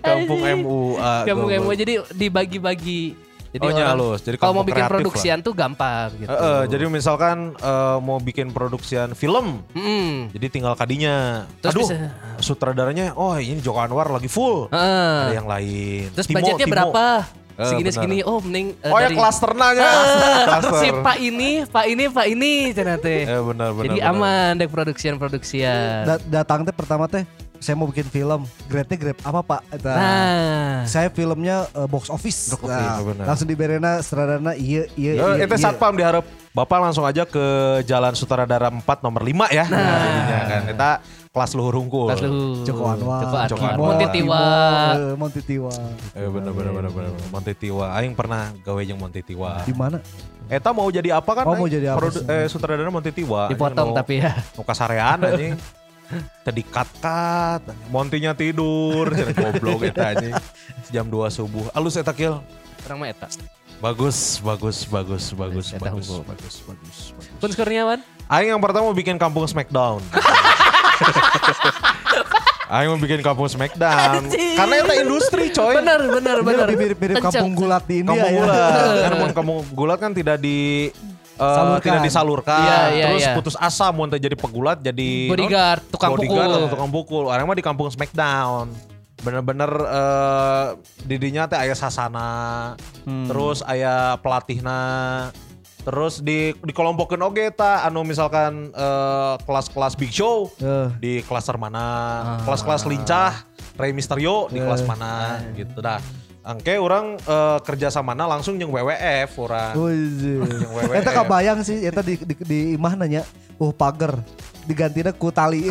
Kampung 0.00 0.40
MUA. 0.40 1.14
Kampung. 1.24 1.48
MUA 1.50 1.74
jadi 1.76 1.92
dibagi-bagi. 2.10 3.02
Jadi 3.48 3.64
Oh, 3.64 3.72
orang- 3.72 3.80
nyalus. 3.80 4.20
Jadi 4.20 4.36
kalau 4.36 4.52
mau 4.52 4.62
bikin 4.62 4.84
produksian 4.84 5.38
tuh 5.40 5.56
gampang 5.56 6.12
gitu. 6.14 6.28
Eh, 6.28 6.36
eh, 6.36 6.62
jadi 6.68 6.84
misalkan 6.86 7.56
eh, 7.56 7.96
mau 7.98 8.20
bikin 8.20 8.52
produksian 8.52 9.16
film, 9.16 9.64
Mm. 9.72 10.28
jadi 10.30 10.46
tinggal 10.48 10.76
kadinya. 10.76 11.48
Terus 11.58 11.72
Aduh, 11.74 11.88
bisa- 11.88 12.12
sutradaranya, 12.44 13.16
oh 13.16 13.32
ini 13.34 13.56
Joko 13.58 13.80
Anwar 13.80 14.12
lagi 14.12 14.28
full. 14.28 14.68
Heeh. 14.68 15.16
Ada 15.24 15.34
yang 15.34 15.48
lain. 15.48 16.12
Terus 16.12 16.26
Timo, 16.28 16.36
budgetnya 16.38 16.66
Timo. 16.68 16.74
berapa? 16.76 17.04
Eh, 17.58 17.66
segini 17.66 17.82
benar. 17.84 17.96
segini. 17.98 18.16
Oh 18.22 18.38
mending 18.38 18.66
eh, 18.76 18.86
Oh 18.86 18.96
ya 18.96 19.02
dari- 19.04 19.16
klasternanya. 19.16 19.82
Ah, 19.82 19.98
Klaster. 20.48 20.78
si 20.78 20.88
Pak 20.94 21.16
ini, 21.18 21.50
Pak 21.64 21.84
ini, 21.86 22.04
Pak 22.06 22.26
ini, 22.28 22.52
cenah 22.70 22.96
teh. 22.96 23.26
Eh, 23.28 23.42
benar, 23.42 23.68
benar, 23.72 23.84
Jadi 23.84 23.98
benar. 23.98 24.12
aman 24.12 24.50
dek 24.54 24.68
produksian 24.68 25.14
produksian. 25.16 26.06
Da- 26.06 26.22
datang 26.24 26.62
teh 26.62 26.70
pertama 26.70 27.04
teh 27.04 27.26
saya 27.58 27.74
mau 27.74 27.84
bikin 27.84 28.06
film. 28.06 28.46
Grade-nya 28.64 28.94
grade 28.96 29.18
apa 29.20 29.40
Pak? 29.42 29.60
Eta. 29.72 29.90
Nah, 29.90 30.74
Saya 30.84 31.10
filmnya 31.10 31.66
eh, 31.68 31.84
box 31.84 32.06
office. 32.08 32.54
Box 32.54 32.62
office, 32.64 32.98
benar. 33.04 33.24
langsung 33.26 33.46
diberena 33.46 33.98
sutradana 33.98 34.54
iya 34.54 34.86
iya 34.94 35.12
Eh, 35.12 35.34
iya. 35.34 35.44
itu 35.44 35.50
iya. 35.50 35.58
satpam 35.60 35.92
diharap 35.92 36.22
Bapak 36.48 36.78
langsung 36.80 37.02
aja 37.02 37.22
ke 37.22 37.44
Jalan 37.84 38.14
Sutradara 38.14 38.66
4 38.68 38.82
nomor 39.00 39.22
5 39.22 39.46
ya. 39.48 39.62
Nah, 39.64 39.78
jadinya 40.00 40.38
kan. 40.44 40.62
Kita 40.64 40.90
kelas 41.28 41.52
luhur 41.54 41.74
hungkul. 41.76 42.08
Kelas 42.10 42.22
lu. 42.24 42.64
Joko 42.64 42.82
Anwar. 42.88 43.20
Joko 43.22 43.36
Joko 43.54 43.64
Anwar. 43.64 43.76
Anwar. 43.76 43.94
Monti 43.94 44.06
Tiwa. 44.10 44.42
Eh, 44.96 45.14
Monti 45.14 45.40
Tiwa. 45.44 45.74
Eh 46.16 46.28
bener 46.28 46.52
bener 46.52 46.72
bener 46.72 46.90
bener. 46.92 47.12
Monte 47.30 47.52
Tiwa. 47.54 47.86
Aing 47.94 48.12
pernah 48.16 48.52
gawe 48.64 48.80
jeung 48.82 49.00
Monte 49.00 49.20
Tiwa. 49.22 49.62
Di 49.62 49.74
mana? 49.76 49.98
Eta 50.48 50.72
mau 50.72 50.88
jadi 50.88 51.12
apa 51.12 51.30
kan? 51.36 51.44
Oh, 51.44 51.54
mau 51.54 51.68
jadi 51.68 51.92
apa 51.92 52.00
Produ- 52.00 52.24
eh 52.24 52.46
sutradara 52.48 52.90
Monte 52.90 53.12
Tiwa. 53.12 53.52
Dipotong 53.52 53.92
tapi 53.92 54.24
ya. 54.24 54.32
nu 54.56 54.64
kasarean 54.64 55.20
anjing. 55.20 55.54
Tadi 56.40 56.64
kat-kat, 56.64 57.68
Montinya 57.92 58.32
tidur, 58.32 59.12
jadi 59.12 59.28
goblok 59.36 59.84
eta 59.84 60.16
anjing. 60.16 60.32
Jam 60.88 61.04
2 61.04 61.28
subuh. 61.28 61.68
Alus 61.76 62.00
eta 62.00 62.16
kill. 62.16 62.40
Orang 62.88 63.04
mah 63.04 63.12
eta. 63.12 63.28
Bagus, 63.78 64.40
bagus, 64.40 64.88
bagus, 64.88 65.30
bagus, 65.36 65.70
bagus, 65.76 66.08
bagus, 66.08 66.08
bagus, 66.26 66.54
bagus. 66.64 66.98
Kun 67.38 67.52
Kurniawan. 67.52 68.00
Aing 68.26 68.56
yang 68.56 68.58
pertama 68.58 68.88
mau 68.88 68.96
bikin 68.96 69.20
kampung 69.20 69.44
Smackdown. 69.46 70.00
Aing 72.68 72.92
mau 72.92 73.00
bikin 73.00 73.24
kampung 73.24 73.48
Smackdown. 73.48 74.28
Karena 74.28 74.74
itu 74.84 74.92
industri 75.00 75.48
coy. 75.56 75.72
Bener, 75.80 76.00
bener, 76.04 76.36
bener. 76.44 76.66
lebih 76.68 76.76
mirip-mirip 76.92 77.16
kampung 77.24 77.56
gulat 77.56 77.80
di 77.88 78.04
India 78.04 78.12
Kampung 78.12 78.28
ya. 78.28 78.40
gulat. 78.44 78.92
Karena 79.00 79.32
kampung 79.32 79.58
gulat 79.72 79.98
kan 79.98 80.12
tidak 80.12 80.36
di 80.36 80.92
Salurkan. 81.38 81.80
tidak 81.80 82.02
disalurkan. 82.04 82.60
Iya, 82.60 82.78
iya, 82.92 83.04
Terus 83.08 83.22
iya. 83.24 83.32
putus 83.32 83.56
asa 83.56 83.88
mau 83.88 84.04
jadi 84.10 84.36
pegulat 84.36 84.82
jadi 84.84 85.32
Bodyguard, 85.32 85.82
tukang 85.88 86.12
bodyguard 86.18 86.44
pukul. 86.44 86.58
atau 86.60 86.68
tukang 86.68 86.90
pukul. 86.92 87.24
Orang 87.32 87.46
mah 87.48 87.56
di 87.56 87.64
kampung 87.64 87.88
Smackdown. 87.88 88.68
Bener-bener 89.24 89.70
eh, 89.72 90.66
didinya 91.08 91.48
teh 91.48 91.56
aya 91.56 91.72
sasana. 91.72 92.74
Terus 93.06 93.64
aya 93.64 94.20
pelatihna. 94.20 94.80
Terus 95.88 96.20
di 96.20 96.52
dikelompokin 96.52 97.16
oge 97.24 97.48
ta 97.48 97.88
anu 97.88 98.04
misalkan 98.04 98.68
eh, 98.76 99.34
kelas-kelas 99.40 99.96
big 99.96 100.12
show 100.12 100.52
Eh, 100.60 100.92
di 101.00 101.12
klaster 101.24 101.56
mana, 101.56 102.36
kelas-kelas 102.44 102.84
lincah, 102.84 103.32
Rey 103.80 103.96
Mysterio 103.96 104.52
di 104.52 104.60
kelas 104.60 104.84
Eh. 104.84 104.86
mana 104.86 105.40
gitu 105.56 105.80
dah. 105.80 105.96
Angke 106.44 106.76
orang 106.76 107.16
eh, 107.16 107.58
kerja 107.64 107.88
sama 107.88 108.12
langsung 108.12 108.60
yang 108.60 108.68
WWF 108.68 109.32
orang. 109.40 109.72
Wih, 109.80 110.44
Yang 110.44 110.72
WWF. 110.76 111.00
Eta 111.00 111.10
kebayang 111.16 111.58
sih, 111.64 111.80
eta 111.80 112.04
di 112.04 112.20
di, 112.20 112.34
di 112.36 112.58
imah 112.76 112.92
nanya, 112.92 113.24
uh 113.56 113.72
pagar 113.72 114.20
digantinya 114.68 115.12
ku 115.16 115.32
tali. 115.32 115.64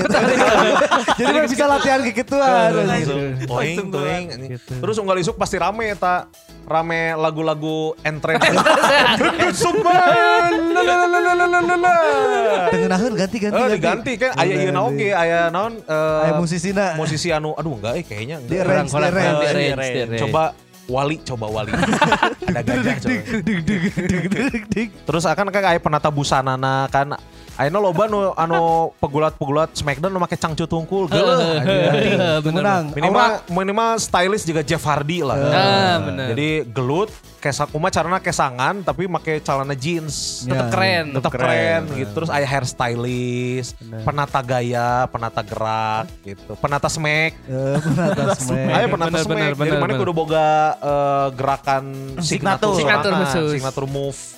Jadi 1.17 1.29
kan 1.29 1.43
bisa 1.45 1.65
latihan 1.69 1.99
kayak 2.01 2.15
gituan. 2.17 2.69
Langsung 2.73 3.21
toing 3.45 3.77
toing. 3.93 4.25
Terus 4.57 4.95
unggal 4.97 5.21
isuk 5.21 5.37
pasti 5.37 5.61
rame 5.61 5.93
eta. 5.93 6.25
Rame 6.67 7.15
lagu-lagu 7.15 7.95
entren. 8.03 8.41
La, 8.47 8.59
la. 11.79 11.95
Tengenahan 12.73 13.11
ganti 13.15 13.37
ganti. 13.39 13.55
Eh 13.55 13.69
diganti 13.79 14.11
kan 14.19 14.31
aya 14.35 14.53
ieu 14.67 14.71
naon 14.75 14.91
ge 14.99 15.15
aya 15.15 15.47
naon 15.47 15.79
eh, 15.79 16.23
Aya 16.27 16.33
musisina. 16.35 16.85
musisi 16.99 17.31
anu 17.31 17.55
aduh 17.55 17.79
enggak 17.79 17.93
eh 17.99 18.03
kayaknya 18.03 18.37
Di 18.43 18.59
enggak. 18.59 20.19
Coba 20.27 20.51
wali 20.87 21.19
coba 21.23 21.45
wali. 21.47 21.71
Ada 22.51 22.61
gajah 22.63 22.95
coba. 22.99 23.19
Terus 25.07 25.23
akan 25.23 25.45
kayak 25.51 25.67
aya 25.71 25.79
penata 25.79 26.11
busanana 26.11 26.87
kan 26.91 27.15
Ayeuna 27.57 27.81
loba 27.81 28.05
nu 28.05 28.37
anu 28.37 28.93
pegulat-pegulat 29.01 29.73
Smackdown 29.73 30.13
nu 30.13 30.21
make 30.21 30.37
cangcut 30.37 30.69
tungkul 30.69 31.09
geuleuh. 31.09 31.57
Bener. 32.45 32.53
Menang. 32.53 32.83
Minimal 32.93 33.29
minimal 33.49 33.91
stylist 33.97 34.45
juga 34.45 34.61
Jeff 34.61 34.85
Hardy 34.85 35.25
lah. 35.25 35.37
Ah, 35.41 35.95
bener. 36.05 36.37
Jadi 36.37 36.49
gelut 36.69 37.09
kesak 37.41 37.73
uma 37.73 37.89
carana 37.89 38.21
kesangan 38.21 38.85
tapi 38.85 39.09
make 39.09 39.41
celana 39.41 39.73
jeans. 39.73 40.45
Tetep 40.45 40.53
Ya, 40.53 40.69
keren. 40.69 41.05
Tetap 41.17 41.31
keren, 41.33 41.81
gitu. 41.97 42.11
Terus 42.13 42.29
aya 42.29 42.45
hairstylist, 42.45 43.73
penata 44.05 44.39
gaya, 44.45 45.09
penata 45.09 45.41
gerak 45.41 46.05
gitu. 46.21 46.53
Penata 46.61 46.85
smack. 46.93 47.41
Penata 47.41 48.37
smack. 48.37 48.69
Ayo 48.77 48.85
penata 48.85 49.09
Bener, 49.17 49.25
smack. 49.25 49.57
bener, 49.57 49.65
Jadi 49.65 49.81
mana 49.81 49.93
kudu 49.97 50.13
boga 50.13 50.77
eh, 50.77 51.27
gerakan 51.33 51.83
signature, 52.21 52.77
signature 53.49 53.89
move. 53.89 54.36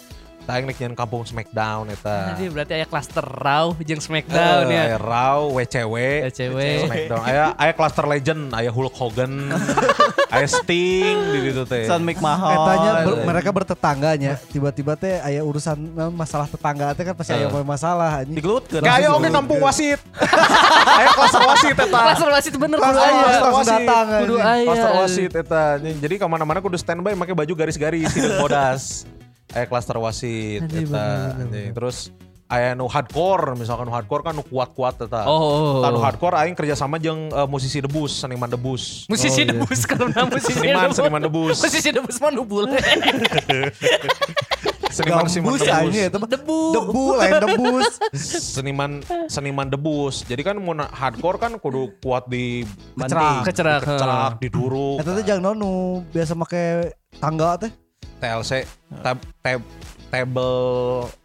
Nek 0.49 0.75
nyeun 0.75 0.93
kampung 0.93 1.21
Smackdown 1.21 1.85
eta. 1.89 2.33
Jadi 2.33 2.49
berarti 2.49 2.73
aya 2.73 2.83
cluster 2.83 3.21
Raw 3.21 3.77
jeung 3.79 3.99
Smackdown 3.99 4.65
Eh, 4.65 4.73
ya. 4.73 4.81
aya 4.83 4.97
Raw, 4.97 5.45
WCW, 5.51 5.95
WCW. 6.25 6.59
Smackdown. 6.83 7.21
Aya 7.21 7.43
aya 7.53 7.71
cluster 7.71 8.03
legend, 8.03 8.49
aya 8.51 8.67
Hulk 8.67 8.91
Hogan, 8.91 9.53
aya 10.33 10.47
Sting 10.49 11.17
di 11.29 11.39
ditu 11.43 11.63
teh. 11.63 11.85
Son 11.85 12.01
McMahon. 12.01 12.49
Etanya 12.51 12.91
ber- 13.03 13.21
mereka 13.23 13.49
bertetangganya 13.51 14.41
tiba-tiba 14.45 14.93
teh 14.95 15.19
aya 15.19 15.41
urusan 15.41 15.77
eh, 15.77 16.09
masalah 16.09 16.45
tetangga 16.45 16.91
teh 16.91 17.03
kan 17.03 17.13
pasti 17.13 17.31
aya 17.31 17.45
masalah 17.61 18.25
anjing. 18.25 18.33
Digelutkeun. 18.33 18.81
Kayak 18.81 19.09
oke 19.11 19.29
kampung 19.29 19.59
wasit. 19.61 20.01
Aya 20.99 21.13
cluster 21.13 21.43
wasit 21.43 21.75
eta. 21.75 21.99
Cluster 22.01 22.29
wasit 22.29 22.53
bener 22.55 22.77
kudu 22.77 22.97
aya. 22.97 23.05
aya, 23.05 23.23
langsung 23.29 23.53
wasit. 23.53 23.71
datang 23.77 24.05
Kudu 24.19 24.35
aya. 24.37 24.65
Cluster 24.65 24.91
wasit 24.97 25.31
eta. 25.35 25.63
Jadi 25.79 26.13
ke 26.15 26.25
mana-mana 26.25 26.59
kudu 26.59 26.75
standby 26.75 27.13
pakai 27.13 27.35
baju 27.35 27.53
garis-garis 27.55 28.09
hidup 28.11 28.33
bodas. 28.39 29.05
Aya 29.49 29.65
cluster 29.65 29.97
wasit 29.97 30.61
Anjing, 30.61 30.87
eta. 30.87 31.05
Anjing. 31.35 31.71
Terus 31.73 32.13
aya 32.49 32.73
nu 32.73 32.89
hardcore 32.89 33.53
misalkan 33.53 33.85
nu 33.85 33.93
hardcore 33.93 34.21
kan 34.21 34.33
nu 34.33 34.41
kuat-kuat 34.41 35.05
eta. 35.05 35.25
Oh. 35.25 35.81
Tah 35.81 35.89
nu 35.89 36.01
hardcore 36.01 36.37
aing 36.37 36.53
kerjasama 36.53 36.97
jeung 36.97 37.29
eh, 37.29 37.47
musisi 37.49 37.77
debus, 37.77 38.13
seniman 38.15 38.49
debus. 38.49 39.05
Musisi 39.05 39.41
Oh, 39.41 39.45
iya. 39.45 39.53
debus 39.53 39.79
kalau 39.85 40.05
nama 40.13 40.29
musisi 40.29 40.53
Seniman, 40.53 40.89
debus. 40.89 40.97
seniman 40.97 41.21
debus. 41.21 41.57
Musisi 41.61 41.89
debus 41.89 42.15
mah 42.17 42.29
nu 42.29 42.43
bule. 42.45 42.77
Seniman 44.89 45.25
debus. 45.29 45.61
eta 45.93 46.17
mah. 46.17 46.25
Debu. 46.29 46.59
Debu 46.73 47.03
lain 47.15 47.33
debus. 47.39 47.89
Seniman 48.57 48.91
seniman 49.29 49.67
debus. 49.69 50.25
Jadi 50.25 50.41
kan 50.41 50.57
mun 50.57 50.81
hardcore 50.81 51.37
kan 51.37 51.53
kudu 51.57 51.93
kuat 52.01 52.25
di 52.25 52.65
Kecerak. 52.97 53.45
Kecerak. 53.45 53.81
kecerak, 53.85 54.31
diduruk. 54.41 54.97
Eta 55.01 55.13
teh 55.13 55.25
jangan 55.25 55.53
nu 55.53 56.01
biasa 56.09 56.33
make 56.33 56.89
tangga 57.17 57.57
teh. 57.61 57.71
TLC 58.19 58.51
tab, 58.99 59.17
tab, 59.39 59.61
table 60.09 60.59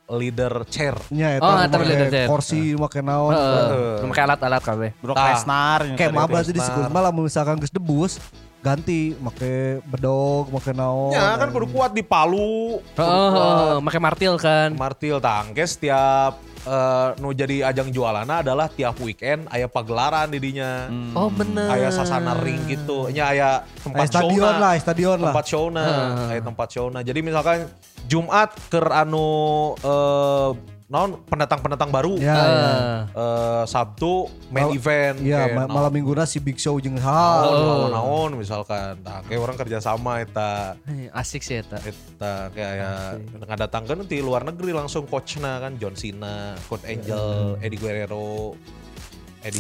leader 0.07 0.63
chair. 0.69 0.95
Nya 1.09 1.37
eta 1.37 1.43
Oh, 1.43 1.57
make 1.57 1.73
bener, 1.73 2.07
bener. 2.07 2.27
kursi 2.29 2.75
make 2.75 3.01
naon. 3.01 3.33
Heeh. 3.33 4.05
Make 4.05 4.21
alat-alat 4.21 4.63
kabeh. 4.63 4.91
Brock 5.01 5.17
Tah. 5.17 5.27
Lesnar. 5.33 5.81
Kayak 5.97 6.13
Tadi 6.13 6.17
maba 6.17 6.39
Lesnar. 6.39 6.55
disebut 6.55 6.85
malah 6.89 7.11
misalkan 7.11 7.57
geus 7.57 7.73
debus 7.73 8.13
ganti 8.61 9.13
make 9.17 9.81
bedog, 9.85 10.49
make 10.49 10.73
naon. 10.73 11.13
Ya 11.13 11.37
kan 11.37 11.49
kudu 11.51 11.67
kuat 11.69 11.93
di 11.93 12.01
Palu. 12.01 12.81
Heeh, 12.95 13.29
heeh, 13.33 13.75
make 13.81 13.99
martil 13.99 14.35
kan. 14.37 14.73
Martil 14.73 15.21
tangkes 15.21 15.77
tiap 15.77 16.37
eh, 16.65 17.09
nu 17.21 17.31
jadi 17.31 17.69
ajang 17.69 17.89
jualana 17.89 18.41
adalah 18.41 18.67
tiap 18.67 18.97
weekend 18.99 19.47
aya 19.49 19.69
pagelaran 19.69 20.29
di 20.29 20.41
dinya. 20.41 20.89
Oh 21.13 21.29
bener. 21.29 21.69
Aya 21.69 21.89
sasana 21.89 22.35
ring 22.41 22.65
gitu. 22.67 23.09
Nya 23.09 23.31
aya 23.31 23.63
tempat 23.81 24.01
Aya 24.01 24.11
stadion 24.11 24.41
showna. 24.51 24.61
lah, 24.61 24.73
stadion 24.77 25.17
lah. 25.21 25.25
tempat 25.31 25.45
showna, 25.47 25.83
Heeh. 25.85 26.29
aya 26.35 26.41
tempat 26.43 26.69
showna. 26.69 26.99
Jadi 27.01 27.21
misalkan 27.21 27.59
Jumat 28.05 28.51
ke 28.69 28.81
anu 28.81 29.29
eh 29.79 30.74
naon 30.85 31.17
pendatang-pendatang 31.25 31.89
baru. 31.89 32.15
Ya, 32.17 32.29
ya. 32.29 32.39
Heeh. 32.39 32.99
Eh, 33.11 33.65
Sabtu 33.65 34.29
main 34.49 34.69
Mal- 34.69 34.77
event. 34.77 35.17
Iya, 35.19 35.49
ma- 35.51 35.65
naon- 35.65 35.73
malam 35.73 35.91
minggunya 35.91 36.25
si 36.25 36.39
Big 36.39 36.57
Show 36.57 36.77
jeung 36.77 36.97
hal. 36.97 37.45
Oh. 37.49 37.89
naon 37.89 38.37
misalkan. 38.37 39.01
Nah, 39.01 39.25
kayak 39.25 39.41
orang 39.41 39.57
kerja 39.57 39.79
sama 39.79 40.21
eta. 40.21 40.77
Eh, 40.85 41.09
Asik 41.11 41.41
sih 41.41 41.59
eta. 41.59 41.81
Eta 41.81 42.53
kayak 42.53 42.73
ya 42.75 42.91
ngadatangkeun 43.41 44.05
di 44.05 44.21
luar 44.21 44.45
negeri 44.45 44.71
langsung 44.71 45.05
coachna 45.05 45.59
kan 45.59 45.75
John 45.77 45.95
Cena, 45.95 46.53
Kurt 46.65 46.85
Angle, 46.85 47.59
Eddie 47.59 47.81
Guerrero, 47.81 48.53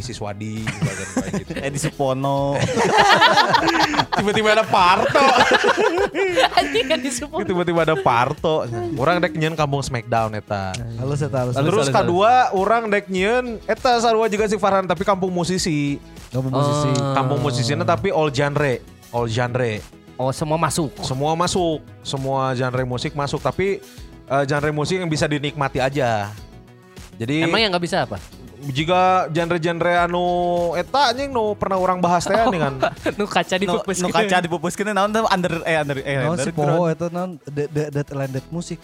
Siswadi 0.01 0.64
misalkan 0.64 1.07
kayak 1.20 1.32
gitu. 1.45 1.53
Edi 1.68 1.78
Supono. 1.82 2.57
Tiba-tiba 4.20 4.57
ada 4.57 4.64
Parto. 4.64 5.20
Anjing. 6.59 6.87
Tiba-tiba 7.45 7.80
ada 7.85 7.97
Parto. 8.01 8.64
Orang 8.97 9.20
dek 9.20 9.37
nyeun 9.37 9.53
kampung 9.53 9.85
Smackdown 9.85 10.41
eta. 10.41 10.72
Halus 10.97 11.20
eta 11.20 11.45
halus. 11.45 11.55
Terus 11.61 11.89
kedua 11.93 12.55
orang 12.57 12.89
dek 12.89 13.12
nyeun 13.12 13.61
eta 13.68 14.01
sarua 14.01 14.32
juga 14.32 14.49
si 14.49 14.57
Farhan 14.57 14.89
tapi 14.89 15.05
kampung 15.05 15.28
musisi. 15.28 16.01
Kamu 16.32 16.49
musisi. 16.49 16.91
Oh. 16.97 17.12
Kampung 17.12 17.41
musisinya 17.45 17.85
tapi 17.85 18.09
all 18.09 18.32
genre, 18.32 18.80
all 19.12 19.28
genre. 19.28 19.85
Oh 20.16 20.32
semua 20.32 20.57
masuk. 20.57 20.95
Semua 21.05 21.37
masuk, 21.37 21.85
semua 22.01 22.57
genre 22.57 22.82
musik 22.89 23.12
masuk 23.12 23.43
tapi 23.45 23.85
eh, 24.30 24.45
genre 24.49 24.70
musik 24.72 24.97
yang 24.97 25.11
bisa 25.12 25.28
dinikmati 25.28 25.82
aja. 25.82 26.32
Jadi 27.20 27.45
Emang 27.47 27.61
yang 27.61 27.70
nggak 27.70 27.85
bisa 27.85 28.09
apa? 28.09 28.18
Jika 28.70 29.00
genre-genre 29.28 29.92
anu 29.98 30.26
eta 30.74 31.10
anjing 31.10 31.28
nu 31.28 31.52
pernah 31.52 31.76
orang 31.76 31.98
bahas 31.98 32.24
teh 32.24 32.36
nih 32.36 32.60
kan. 32.60 32.74
nu 33.18 33.24
kaca 33.26 33.54
di 33.54 33.66
Nu 33.66 33.76
pupus 33.76 33.98
nu 34.00 34.08
gitu. 34.08 34.16
kaca 34.16 34.36
dipupuskeun 34.40 34.92
naon 34.92 35.10
teh 35.10 35.20
under 35.20 35.52
eh 35.62 35.76
under 35.76 35.98
eh 36.00 36.16
Naon 36.22 36.38
si. 36.38 36.50
Poho 36.50 36.86
eta 36.86 37.10
naon 37.10 37.36
de- 37.44 37.68
de- 37.68 37.90
dead 37.90 38.08
landed 38.10 38.44
musik. 38.48 38.78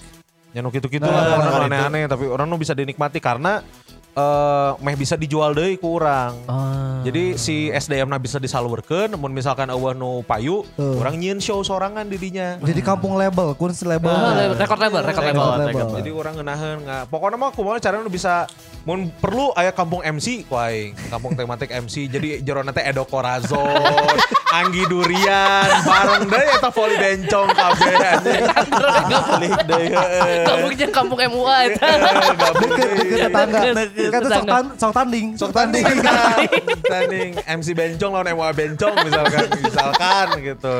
Ya 0.50 0.60
nu 0.60 0.68
gitu-gitu 0.68 1.06
Nah, 1.06 1.14
lah 1.14 1.22
nah, 1.22 1.36
orang 1.54 1.70
nah, 1.70 1.86
aneh-aneh 1.86 2.04
tapi 2.10 2.26
orang 2.26 2.50
nu 2.50 2.58
bisa 2.58 2.74
dinikmati 2.74 3.22
karena 3.22 3.62
eh 4.10 4.70
meh 4.82 4.98
bisa 4.98 5.14
dijual 5.14 5.54
deui 5.54 5.78
ku 5.78 5.94
urang. 5.94 6.34
Ah. 6.44 6.98
Jadi 7.00 7.38
si 7.38 7.70
SDM 7.70 8.10
na 8.10 8.18
bisa 8.18 8.36
disalurkeun 8.36 9.08
namun 9.08 9.30
misalkan 9.30 9.70
eueuh 9.70 9.94
nu 9.94 10.20
payu, 10.20 10.66
orang 10.76 11.16
nyieun 11.16 11.38
show 11.38 11.62
sorangan 11.62 12.04
di 12.04 12.18
dinya. 12.18 12.58
Jadi 12.58 12.82
kampung 12.82 13.14
label, 13.14 13.54
kun 13.54 13.70
label. 13.72 14.10
Label- 14.10 14.58
record 14.58 14.80
label, 14.82 15.00
record 15.00 15.24
label. 15.24 15.40
Record 15.40 15.60
label. 15.62 15.88
Jadi 15.96 16.10
orang 16.10 16.32
ngeunaheun 16.34 16.78
nggak. 16.82 17.02
Pokoknya 17.08 17.36
mah 17.38 17.50
kumaha 17.54 17.78
cara 17.78 18.02
nu 18.02 18.10
bisa 18.10 18.44
mun 18.91 19.07
perlu 19.22 19.55
aya 19.55 19.70
kampung 19.70 20.03
MC 20.03 20.43
ku 20.51 20.59
aing. 20.59 20.99
Kampung 21.07 21.38
tematik 21.38 21.70
MC. 21.70 22.11
Jadi 22.11 22.43
jero 22.43 22.66
teh 22.66 22.82
Edo 22.82 23.07
Corazon, 23.07 23.70
Anggi 24.59 24.82
Durian, 24.91 25.70
bareng 25.86 26.26
deui 26.26 26.51
eta 26.51 26.74
voli 26.74 26.99
bencong 26.99 27.49
kabeh 27.55 27.95
anjing. 28.03 28.43
Kampungnya 30.43 30.88
kampung 30.91 31.22
MUA 31.22 31.57
eta. 31.70 31.86
Gabung 32.34 32.70
Deket, 32.74 32.88
deui. 32.91 32.99
deket 33.14 33.30
tetangga. 33.30 33.61
Kan 34.11 34.18
tuh 34.18 34.30
sok 34.34 34.45
tan- 34.51 34.72
sok 34.74 34.93
tanding. 34.93 35.26
Sok 35.38 35.51
tanding 35.55 35.86
tanding 36.82 37.30
MC 37.47 37.68
bencong 37.70 38.11
lawan 38.11 38.34
MUA 38.34 38.51
bencong 38.59 38.95
misalkan 39.07 39.47
misalkan 39.62 40.26
gitu 40.43 40.74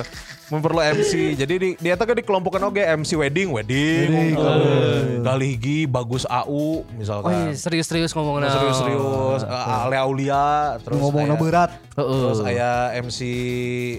perlu 0.53 0.83
MC 0.83 1.13
jadi 1.37 1.55
di, 1.55 1.69
dia 1.77 1.95
tuh 1.95 2.03
kan 2.05 2.17
dikelompokkan 2.17 2.59
oke 2.61 2.83
MC 2.99 3.15
wedding 3.15 3.55
wedding, 3.55 4.11
Wedding, 4.11 4.35
uh, 4.35 5.23
Galigi 5.23 5.87
bagus 5.87 6.27
AU 6.27 6.83
Oh 6.83 6.83
misalkan 6.93 7.31
iya, 7.31 7.55
serius-serius 7.55 8.11
ngomongnya. 8.11 8.51
serius-serius 8.51 9.43
uh, 9.43 9.81
Ale 9.81 9.95
Aulia 9.97 10.75
terus 10.81 10.99
Ngomongnya 10.99 11.39
berat. 11.39 11.71
Heeh. 11.95 12.21
terus 12.25 12.41
aya 12.41 12.71
MC 12.97 13.19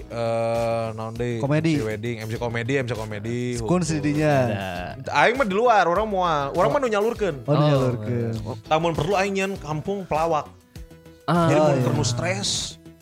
eh 0.04 0.86
naon 0.92 1.14
deui 1.14 1.38
Komedi. 1.38 1.72
MC 1.74 1.84
wedding 1.86 2.16
MC 2.20 2.34
komedi 2.36 2.72
MC 2.78 2.92
komedi 2.92 3.40
Kun 3.58 3.80
sidinya. 3.80 4.36
aing 5.00 5.34
mah 5.34 5.46
di 5.46 5.54
luar 5.54 5.84
orang 5.84 6.04
moal 6.04 6.52
orang 6.52 6.68
mah 6.68 6.78
nu 6.78 6.88
nyalurkeun 6.88 7.36
Oh, 7.42 7.54
dijalurkeun. 7.54 8.34
tamun 8.66 8.92
perlu 8.92 9.14
aing 9.14 9.32
kampung 9.56 10.04
pelawak 10.04 10.52
Ah, 11.22 11.46
jadi 11.46 11.54
Oh, 11.56 11.64
mun 11.64 11.72
iya. 11.72 11.84
kernu 11.86 12.04
stres 12.04 12.50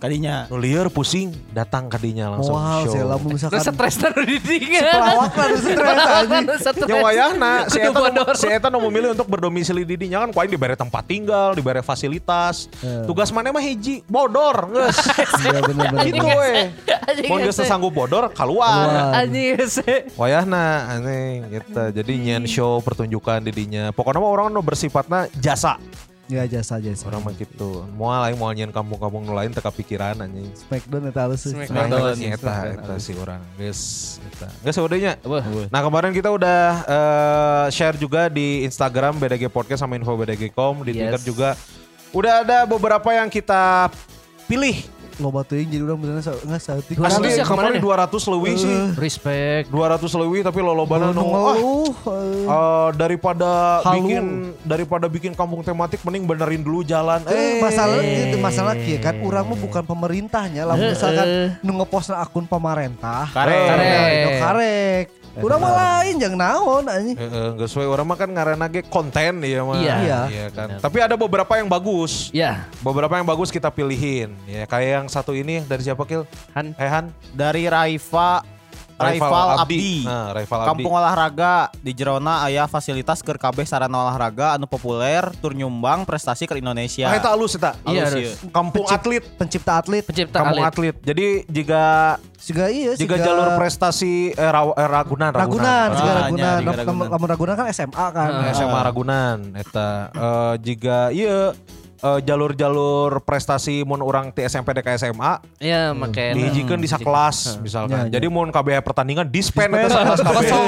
Kadinya. 0.00 0.48
Nu 0.48 0.56
lieur 0.56 0.88
pusing 0.88 1.28
datang 1.52 1.92
kadinya 1.92 2.32
langsung 2.32 2.56
Wow, 2.56 2.88
show. 2.88 2.96
Terus 2.96 3.20
misalkan 3.28 3.60
stres 3.60 3.94
taruh 4.00 4.24
di 4.24 4.40
dingin. 4.40 4.80
pelawak 4.80 5.32
lah 5.36 5.46
nu 5.52 5.58
stres 5.60 6.08
anjing. 6.24 6.88
Ya 6.88 6.96
wayahna 7.04 7.52
si 7.68 7.78
eta 7.84 8.00
si 8.32 8.46
eta 8.48 8.66
nu 8.72 8.80
memilih 8.88 9.12
untuk 9.12 9.28
berdomisili 9.28 9.84
di 9.84 10.00
dinya 10.00 10.24
kan 10.24 10.32
kuaing 10.32 10.56
dibere 10.56 10.72
tempat 10.72 11.04
tinggal, 11.04 11.52
dibere 11.52 11.84
fasilitas. 11.84 12.72
Eh. 12.80 13.04
Tugas 13.04 13.28
mana 13.28 13.52
mah 13.52 13.60
hiji 13.60 14.00
bodor 14.08 14.72
geus. 14.72 14.96
Iya 15.40 15.60
bener-bener. 15.68 16.08
Gitu 16.08 16.24
we. 16.24 16.52
Mun 17.28 17.44
geus 17.44 17.60
sanggup 17.60 17.92
bodor 17.92 18.32
keluar. 18.32 19.12
Anjing. 19.20 19.60
Wayahna 20.16 20.96
aneh 20.96 21.44
gitu. 21.52 21.92
Jadi 21.92 22.12
nyen 22.16 22.48
show 22.48 22.80
pertunjukan 22.80 23.44
didinya. 23.44 23.92
Pokoknya 23.92 24.24
mah 24.24 24.32
orang 24.32 24.48
nu 24.48 24.64
bersifatna 24.64 25.28
jasa. 25.36 25.76
Ya 26.30 26.46
jasa 26.46 26.78
jasa. 26.78 27.10
Orang 27.10 27.26
mah 27.26 27.34
gitu. 27.34 27.82
Moal 27.98 28.30
aing 28.30 28.38
moal 28.38 28.54
nyen 28.54 28.70
kampung-kampung 28.70 29.26
nu 29.26 29.34
lain 29.34 29.50
teka 29.50 29.74
pikiran 29.74 30.14
anjing. 30.22 30.46
Smackdown 30.54 31.10
eta 31.10 31.20
halus. 31.26 31.42
sih. 31.42 31.50
Smackdown. 31.50 32.14
Nah, 32.14 32.14
eta 32.14 32.54
eta 32.70 32.94
si 33.02 33.12
orang. 33.18 33.42
Geus 33.58 33.80
eta. 34.30 34.46
Geus. 34.62 34.78
Wah. 35.26 35.42
Nah 35.66 35.80
kemarin 35.82 36.14
kita 36.14 36.30
udah 36.30 36.62
eh, 36.86 37.64
share 37.74 37.98
juga 37.98 38.30
di 38.30 38.62
Instagram 38.62 39.18
BDG 39.18 39.50
Podcast 39.50 39.82
sama 39.82 39.98
info 39.98 40.14
BDG.com 40.14 40.86
di 40.86 40.94
Yes. 40.94 41.18
Twitter 41.18 41.22
juga 41.26 41.48
udah 42.14 42.46
ada 42.46 42.58
beberapa 42.62 43.10
yang 43.10 43.26
kita 43.26 43.90
pilih. 44.46 44.99
Loba 45.20 45.44
teuing 45.44 45.68
jadi 45.68 45.84
urang 45.84 46.00
benerna 46.00 46.18
sa- 46.18 46.32
nggak. 46.34 46.60
Dua 46.90 47.04
ratus 47.04 47.20
Asli 47.20 47.36
ya 47.36 47.44
kemarin 47.44 47.76
ya? 47.76 47.82
200 48.08 48.24
lebih 48.26 48.54
sih. 48.56 48.76
Respect. 48.96 49.68
200 49.68 50.00
lebih 50.16 50.40
tapi 50.42 50.58
lolobana 50.58 51.12
Nu 51.12 51.12
nu 51.12 51.22
ah, 51.22 51.28
ngeluh, 51.28 51.92
eh. 51.92 52.44
eh, 52.48 52.88
daripada 52.96 53.50
Halu. 53.82 53.94
bikin 54.00 54.24
daripada 54.62 55.06
bikin 55.06 55.32
kampung 55.32 55.60
tematik 55.60 56.00
mending 56.00 56.24
benerin 56.24 56.60
dulu 56.60 56.80
jalan. 56.82 57.20
Eh, 57.26 57.36
Eh, 57.36 57.60
masalah 57.60 58.00
itu 58.00 58.36
masalah 58.38 58.74
kieu 58.74 58.96
kan 58.98 59.20
urang 59.20 59.44
mah 59.44 59.58
bukan 59.58 59.84
pemerintahnya 59.84 60.64
lah 60.64 60.74
misalkan 60.74 61.52
nu 61.60 61.76
ngepostna 61.76 62.16
akun 62.18 62.44
pemerintah. 62.44 63.28
Karek. 63.30 63.60
Karek. 63.68 64.40
Karek. 64.40 65.06
Urang 65.38 65.62
mah 65.62 65.72
lain 65.78 66.18
jeung 66.18 66.34
naon 66.34 66.84
anjing. 66.90 67.14
Eh, 67.14 67.22
eh, 67.22 67.48
nggak 67.54 67.68
sesuai 67.70 67.86
orang 67.86 68.06
mah 68.10 68.18
kan 68.18 68.28
ngarana 68.34 68.66
ge 68.66 68.82
konten 68.82 69.46
ya 69.46 69.62
mah. 69.62 69.78
Iya. 69.78 69.96
Iya. 70.26 70.46
kan. 70.50 70.68
Tapi 70.82 70.98
ada 70.98 71.14
beberapa 71.14 71.54
yang 71.54 71.70
bagus. 71.70 72.34
Ya, 72.34 72.66
Beberapa 72.82 73.14
yang 73.14 73.26
bagus 73.26 73.54
kita 73.54 73.70
pilihin. 73.70 74.34
Ya 74.50 74.66
kayak 74.66 74.90
yang 75.02 75.06
satu 75.06 75.30
ini 75.30 75.62
dari 75.62 75.86
siapa 75.86 76.02
Kil? 76.02 76.26
Han. 76.58 76.74
Eh 76.74 76.90
Han? 76.90 77.14
Dari 77.30 77.70
Raifa 77.70 78.42
Rival 79.02 79.48
Abdi. 79.58 80.04
Nah, 80.04 80.26
Rival 80.30 80.58
Abdi. 80.58 80.68
Kampung 80.70 80.92
olahraga 80.92 81.52
di 81.76 81.92
Jerona 81.92 82.42
aya 82.42 82.64
fasilitas 82.64 83.20
keur 83.20 83.36
kabeh 83.36 83.64
sarana 83.64 83.96
olahraga 84.00 84.54
anu 84.54 84.64
populer 84.64 85.24
tur 85.38 85.52
nyumbang 85.52 86.04
prestasi 86.04 86.44
ke 86.44 86.54
Indonesia. 86.54 87.06
Ah, 87.06 87.16
eta 87.16 87.30
alus 87.30 87.54
eta. 87.54 87.72
Iya, 87.82 88.06
Alus, 88.06 88.14
ieu. 88.14 88.32
Kampung 88.50 88.84
atlet. 88.84 89.24
Pencipta 89.34 89.72
atlet 89.76 90.02
pencipta 90.02 90.38
Kampung 90.38 90.60
atlet. 90.60 90.92
atlet. 90.92 90.96
Jadi 91.02 91.26
jika 91.46 91.84
juga 92.40 92.64
iya 92.66 92.92
jika 92.94 93.16
jalur 93.16 93.52
prestasi 93.54 94.30
eh, 94.30 94.50
Ra- 94.50 94.72
eh, 94.72 94.88
Ragunan, 94.88 95.28
Ragunan, 95.30 95.86
Ah, 95.86 95.94
juga 95.94 96.10
nya, 96.10 96.20
Ragunan. 96.22 96.56
Ragunan. 96.72 97.08
Lamun 97.10 97.28
Ragunan 97.28 97.54
kan 97.54 97.66
SMA 97.70 98.06
kan. 98.10 98.30
Ah. 98.32 98.50
SMA 98.50 98.80
Ragunan 98.82 99.36
eta 99.54 99.88
Eh, 100.10 100.54
jika 100.60 101.08
iya 101.10 101.52
eh, 102.00 102.20
jalur-jalur 102.22 103.20
prestasi 103.20 103.82
mun 103.82 104.00
orang 104.00 104.28
ti 104.28 104.42
SMP 104.42 104.72
DK 104.72 104.96
SMA 104.96 105.40
Iya, 105.56 105.92
make 105.92 106.32
dihijikeun 106.32 106.76
di 106.76 106.86
sakelas 106.86 107.58
misalkan. 107.58 108.06
Ya, 108.06 108.08
ya. 108.08 108.12
Jadi 108.16 108.26
mun 108.26 108.48
KBH 108.48 108.80
pertandingan 108.80 109.26
dispen 109.26 109.68
eta 109.70 109.88
sakelas 109.90 110.20
kosong 110.20 110.64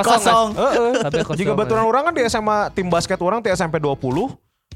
kosong. 0.00 0.48
Heeh. 0.54 0.92
Kosong. 1.02 1.36
Jika 1.36 1.52
baturan 1.52 1.84
orang 1.84 2.02
kan 2.04 2.14
di 2.14 2.22
SMA 2.26 2.70
tim 2.70 2.86
basket 2.86 3.18
orang 3.18 3.38
di 3.38 3.50
SMP 3.50 3.76
20 3.76 3.98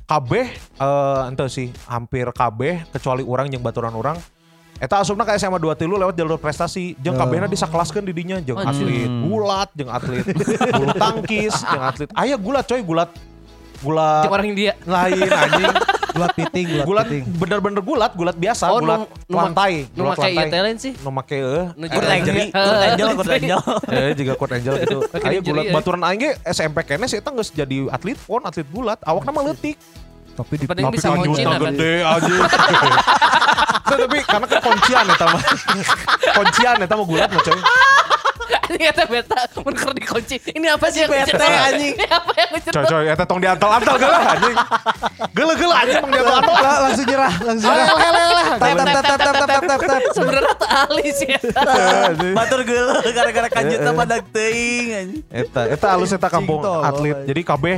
KB 0.05 0.31
eh 0.33 1.21
ente 1.27 1.47
sih 1.47 1.71
hampir 1.87 2.27
KB 2.29 2.61
kecuali 2.91 3.23
orang 3.23 3.47
yang 3.49 3.63
baturan 3.63 3.93
orang 3.93 4.19
Eta 4.81 4.97
asupna 4.97 5.23
ke 5.23 5.37
SMA 5.37 5.61
23 5.61 5.85
lewat 5.87 6.17
jalur 6.17 6.41
prestasi 6.41 6.97
jeung 6.97 7.13
Oh. 7.13 7.21
kabehna 7.21 7.45
disakelaskeun 7.45 8.01
di 8.01 8.17
dinya 8.17 8.41
jeung 8.41 8.57
Oh, 8.57 8.65
atlet 8.65 9.07
gulat 9.23 9.69
jeung 9.71 9.93
atlet 9.93 10.25
bulu 10.75 10.91
tangkis 10.97 11.53
jeung 11.53 11.85
atlet 11.85 12.09
aya 12.11 12.35
gulat 12.35 12.65
coy 12.65 12.81
gulat 12.81 13.13
gulat 13.79 14.25
Cuma 14.25 14.35
orang 14.35 14.49
India. 14.49 14.73
lain 14.83 15.29
anjing 15.29 15.69
Gulat 16.11 16.31
piting, 16.33 16.67
gulat, 16.69 16.85
gulat 16.85 17.07
piting. 17.07 17.25
bener-bener 17.33 17.81
gulat 17.81 18.13
gulat 18.13 18.37
biasa 18.37 18.65
Oh, 18.67 18.79
gulat 18.79 18.99
nu- 19.01 19.09
nu 19.27 19.37
lantai 19.37 19.75
Nu 19.89 20.03
gulat 20.03 20.11
make 20.13 20.25
ieu 20.25 20.35
lantai 20.35 20.51
teh 20.51 20.61
lain 20.61 20.77
sih. 20.77 20.93
nu 20.97 21.11
make 21.11 21.39
Nu 21.73 21.85
Eh, 21.85 21.89
Kurt 21.89 22.05
jeri. 22.05 22.11
Angel, 22.13 22.35
Kurt 22.59 22.83
Angel, 22.85 23.09
Kurt 23.15 23.31
Angel. 23.31 23.61
Eh 23.95 24.11
juga 24.15 24.33
Kurt 24.35 24.53
Angel 24.53 24.75
gitu. 24.79 24.99
Ayo 25.27 25.39
gulat 25.41 25.65
ya. 25.65 25.73
baturan 25.73 26.01
aing 26.03 26.21
ge 26.21 26.31
SMP 26.45 26.79
kene 26.85 27.07
sih 27.07 27.17
eta 27.17 27.31
geus 27.31 27.51
jadi 27.51 27.87
atlet 27.89 28.19
pon, 28.19 28.43
atlet 28.43 28.67
gulat. 28.67 28.99
Awakna 29.01 29.31
mah 29.31 29.45
leutik. 29.45 29.79
Tapi 30.31 30.55
di 30.57 30.65
Penting 30.65 30.89
bisa 30.89 31.11
kan 31.11 31.21
apa? 31.21 31.69
gede 31.69 31.93
aja. 32.01 32.35
Tapi 33.83 34.19
karena 34.23 34.47
kan 34.47 34.61
kuncian 34.63 35.05
eta 35.07 35.25
mah. 35.27 35.43
kuncian 36.33 36.77
eta 36.79 36.95
mah 36.95 37.05
gulat 37.05 37.29
mah 37.29 37.43
coy. 37.43 37.59
Ini 38.71 38.83
kata 38.91 39.03
beta 39.11 39.41
mun 39.61 39.75
keur 39.75 39.93
dikunci. 39.95 40.37
Ini 40.55 40.67
apa 40.71 40.87
sih 40.95 41.03
yang 41.03 41.11
Bete, 41.11 41.35
anjing. 41.43 41.95
Ini 41.99 42.07
apa 42.07 42.31
yang 42.39 42.51
ngecetak? 42.55 42.83
Coy 42.87 42.87
coy 42.87 43.05
eta 43.11 43.25
tong 43.27 43.41
diantal-antal 43.43 43.97
geuleuh 43.99 44.25
anjing. 44.25 44.57
Geuleuh-geuleuh 45.35 45.77
anjing 45.79 45.97
tong 45.99 46.13
diantal-antal. 46.15 46.55
Lah, 46.55 46.79
langsung 46.87 47.07
nyerah, 47.07 47.35
langsung 47.43 47.71
nyerah. 47.71 47.89
Tap 48.61 48.71
tap 48.71 48.87
tap 48.87 49.05
tap 49.05 49.19
tap 49.21 49.35
tap 49.35 49.63
tap 49.67 49.81
tap. 49.83 50.03
Sebenarnya 50.15 50.53
tuh 50.55 50.71
ahli 50.71 51.07
sih. 51.11 51.29
ya. 51.31 51.41
Batur 52.35 52.61
geuleuh 52.63 52.99
gara-gara 53.11 53.49
kanjutna 53.51 53.91
pada 53.95 54.17
teuing 54.23 54.87
anjing. 54.95 55.23
Eta 55.31 55.61
eta 55.67 55.87
halus 55.91 56.11
eta 56.15 56.29
kampung 56.31 56.63
atlet. 56.63 57.19
Jadi 57.27 57.43
kabeh 57.43 57.77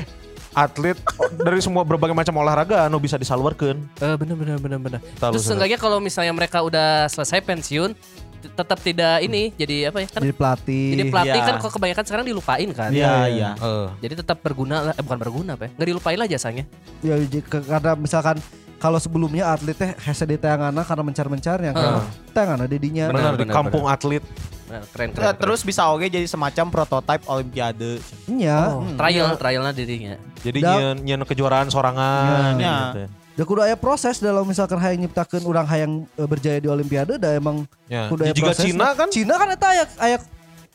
atlet 0.52 1.00
dari 1.40 1.64
semua 1.64 1.80
berbagai 1.80 2.12
macam 2.12 2.36
olahraga 2.44 2.84
anu 2.84 3.00
bisa 3.00 3.16
disalurkeun. 3.16 3.80
Eh 4.04 4.16
bener 4.20 4.36
bener 4.36 4.56
bener 4.60 4.78
bener. 4.78 5.00
Tahu 5.16 5.32
Terus 5.36 5.48
seenggaknya 5.48 5.80
kalau 5.80 5.96
misalnya 5.96 6.32
mereka 6.36 6.60
udah 6.60 7.08
selesai 7.08 7.40
pensiun 7.40 7.96
tetap 8.42 8.78
tidak 8.78 9.16
ini 9.20 9.54
jadi 9.54 9.88
apa 9.88 10.02
ya 10.02 10.08
kan 10.10 10.20
Jadi 10.20 10.34
pelatih. 10.34 10.86
jadi 10.92 11.04
pelatih 11.06 11.38
Iya. 11.38 11.46
kan 11.46 11.54
kok 11.58 11.72
kebanyakan 11.72 12.04
sekarang 12.04 12.26
dilupain 12.26 12.68
kan 12.72 12.90
Iya, 12.90 13.14
iya. 13.28 13.50
Eh. 13.54 13.88
jadi 14.02 14.14
tetap 14.18 14.38
berguna 14.40 14.90
lah 14.90 14.94
eh, 14.94 15.02
bukan 15.02 15.18
berguna 15.20 15.50
apa 15.54 15.68
ya 15.68 15.70
nggak 15.78 15.88
dilupain 15.88 16.18
lah 16.18 16.26
jasanya 16.26 16.64
Ya 17.00 17.14
karena 17.46 17.92
misalkan 17.94 18.36
kalau 18.76 18.98
sebelumnya 18.98 19.46
atlet 19.46 19.78
teh 19.78 19.90
hese 19.94 20.26
di 20.26 20.34
tayangana 20.34 20.82
karena 20.82 21.02
mencar-mencar 21.06 21.62
yang 21.62 21.70
Heeh. 21.70 22.02
tayangana 22.34 22.66
didinya. 22.66 23.14
Benar 23.14 23.38
di 23.38 23.46
benar, 23.46 23.54
kampung 23.54 23.86
atlet. 23.86 24.18
Nah, 24.66 24.82
keren 24.90 24.90
keren, 24.90 25.10
Ter- 25.12 25.22
keren. 25.22 25.36
Terus 25.38 25.60
bisa 25.62 25.86
oke 25.86 26.02
jadi 26.02 26.26
semacam 26.26 26.66
prototipe 26.66 27.22
olimpiade. 27.30 28.02
Nya. 28.26 28.74
Oh, 28.74 28.82
trial 28.98 29.38
trialnya 29.38 29.70
dirinya 29.70 30.18
Jadi 30.42 30.58
nyen, 30.58 30.96
nyen 30.98 31.22
kejuaraan 31.22 31.70
sorangan 31.70 32.58
Ya. 32.58 32.74
gitu. 32.90 33.21
Da 33.42 33.46
kudu 33.50 33.58
aya 33.58 33.74
proses 33.74 34.22
dalam 34.22 34.46
misalkan 34.46 34.78
hayang 34.78 35.02
nyiptakeun 35.02 35.42
urang 35.42 35.66
hayang 35.66 36.06
eh, 36.14 36.28
berjaya 36.30 36.62
di 36.62 36.70
olimpiade 36.70 37.18
da 37.18 37.34
emang 37.34 37.66
Ya. 37.90 38.06
kudu 38.06 38.22
aya 38.22 38.30
Juga 38.30 38.54
proses. 38.54 38.70
Cina 38.70 38.94
kan 38.94 39.10
Cina 39.10 39.34
kan 39.34 39.50
eta 39.50 39.66
aya 39.66 39.84
aya 39.98 40.16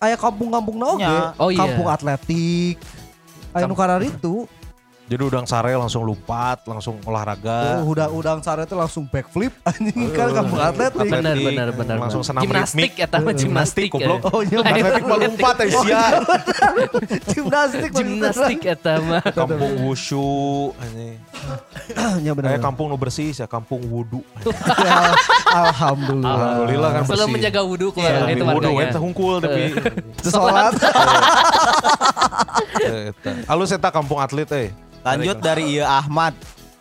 aya 0.04 0.16
kampung-kampung 0.20 0.76
oge. 0.76 1.00
Nya. 1.00 1.32
Oh, 1.40 1.48
iya. 1.48 1.64
Kampung 1.64 1.88
atletik. 1.88 2.76
Aya 3.56 3.72
nu 3.72 4.04
itu. 4.04 4.52
Jadi 5.08 5.24
udang 5.24 5.48
sare 5.48 5.72
langsung 5.72 6.04
lompat, 6.04 6.68
langsung 6.68 7.00
olahraga. 7.08 7.80
Oh, 7.80 7.96
udang 7.96 8.12
udang 8.12 8.40
sare 8.44 8.68
itu 8.68 8.76
langsung 8.76 9.08
backflip 9.08 9.56
anjing 9.64 10.12
kan 10.12 10.36
kampung 10.36 10.60
atletik. 10.60 11.08
Benar 11.08 11.36
benar 11.40 11.68
benar 11.72 11.96
langsung 12.04 12.28
senam 12.28 12.44
gimnastik 12.44 12.92
ya 13.00 13.08
tahu 13.08 13.32
gimnastik 13.32 13.88
goblok. 13.88 14.20
ya. 14.20 14.28
Oh 14.36 14.42
iya, 14.44 14.60
Atletik 14.60 15.04
mah 15.08 15.18
lompat 15.24 15.56
eh 15.64 15.70
sia. 15.72 16.04
gimnastik 17.32 17.92
gimnastik 17.96 18.60
ya 18.60 18.76
mah 19.00 19.24
Kampung 19.32 19.74
wushu 19.88 20.76
anjing. 20.76 21.16
Ya 22.28 22.32
benar. 22.36 22.60
Kayak 22.60 22.64
kampung 22.68 22.92
nu 22.92 23.00
bersih 23.00 23.32
ya, 23.32 23.48
kampung 23.48 23.80
wudu. 23.88 24.20
Ya, 24.44 25.16
Alhamdulillah. 25.56 26.36
Alhamdulillah 26.36 26.90
kan 26.92 27.02
bersih. 27.08 27.16
selalu 27.16 27.28
menjaga 27.32 27.62
wudhu 27.64 27.88
keluarga 27.96 28.28
Iya, 28.28 28.36
itu 28.36 28.44
wudu 28.44 28.68
warganya 28.76 28.92
eta 28.92 29.00
hungkul 29.00 29.36
tapi 29.40 29.62
Sholat. 30.28 30.74
Eh, 32.84 33.16
eta. 33.16 33.32
Alus 33.48 33.72
eta 33.72 33.90
kampung 33.90 34.20
atlet 34.20 34.50
eh. 34.52 34.70
Lanjut 35.10 35.38
dari 35.40 35.64
Iya 35.74 35.86
Ahmad. 35.98 36.36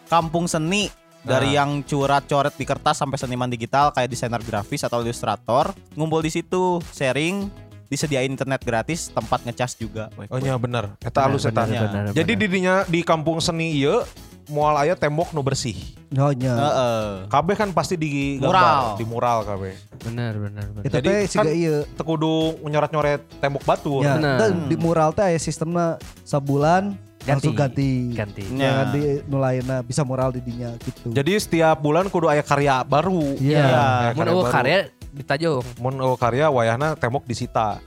Kampung 0.06 0.46
seni 0.46 0.86
dari 1.20 1.50
Nah. 1.50 1.54
yang 1.60 1.82
curat 1.82 2.22
coret 2.22 2.54
di 2.54 2.62
kertas 2.62 2.96
sampai 2.96 3.16
seniman 3.16 3.46
digital 3.46 3.90
kayak 3.90 4.06
desainer 4.08 4.38
grafis 4.40 4.80
atau 4.80 5.00
ilustrator 5.00 5.74
ngumpul 5.92 6.22
di 6.22 6.30
situ 6.30 6.78
sharing 6.88 7.50
disediain 7.86 8.26
internet 8.28 8.62
gratis 8.62 9.10
tempat 9.10 9.42
ngecas 9.42 9.74
juga 9.74 10.06
Oh 10.24 10.38
iya 10.38 10.54
bener. 10.54 10.94
Eta 10.98 11.22
alus 11.24 11.42
eta. 11.42 11.62
bener, 11.62 11.82
benar, 11.84 12.04
Jadi 12.12 12.32
didinya 12.36 12.82
di 12.84 13.02
kampung 13.02 13.38
seni 13.38 13.74
ieu 13.74 14.06
moal 14.46 14.78
aya 14.78 14.94
tembok 14.94 15.30
nu 15.30 15.42
bersih. 15.42 15.74
Oh 16.14 16.30
nya. 16.30 16.54
Heeh. 16.54 17.26
Kabeh 17.26 17.54
kan 17.56 17.70
pasti 17.70 17.98
di 17.98 18.38
Mural. 18.38 18.94
di 18.94 19.02
mural 19.02 19.42
kabeh. 19.42 19.74
benar 19.98 20.38
benar 20.38 20.66
benar 20.68 20.82
Itu 20.82 20.94
Jadi 20.94 21.08
teh 21.08 21.18
kan- 21.24 21.30
siga 21.42 21.50
ieu. 21.50 21.82
Tekudu 21.98 22.34
nyoret-nyoret 22.62 23.26
tembok 23.36 23.66
batu. 23.66 23.98
Ya, 24.00 24.14
Benar. 24.14 24.38
dan 24.38 24.70
di 24.70 24.76
mural 24.76 25.10
teh 25.10 25.26
aya 25.26 25.34
sistemna 25.36 25.98
sabulan 26.22 26.94
langsung 27.26 27.54
ganti. 27.58 28.14
ganti 28.14 28.42
Jangan 28.46 28.86
di 28.94 29.02
nu 29.26 29.36
lainna 29.42 29.82
bisa 29.82 30.02
mural 30.06 30.30
di 30.30 30.40
dinya 30.40 30.70
gitu. 30.78 31.10
Jadi 31.10 31.32
setiap 31.42 31.76
bulan 31.82 32.06
kudu 32.06 32.30
aya 32.30 32.46
karya 32.46 32.86
baru. 32.86 33.34
Iya. 33.42 33.66
Aya 33.66 33.82
mun 34.14 34.26
eueuh 34.30 34.46
karya 34.46 34.76
ditajong 35.16 35.64
Mun 35.80 35.96
karya 36.20 36.46
wayahna 36.52 36.94
tembok 36.94 37.24
disita. 37.24 37.80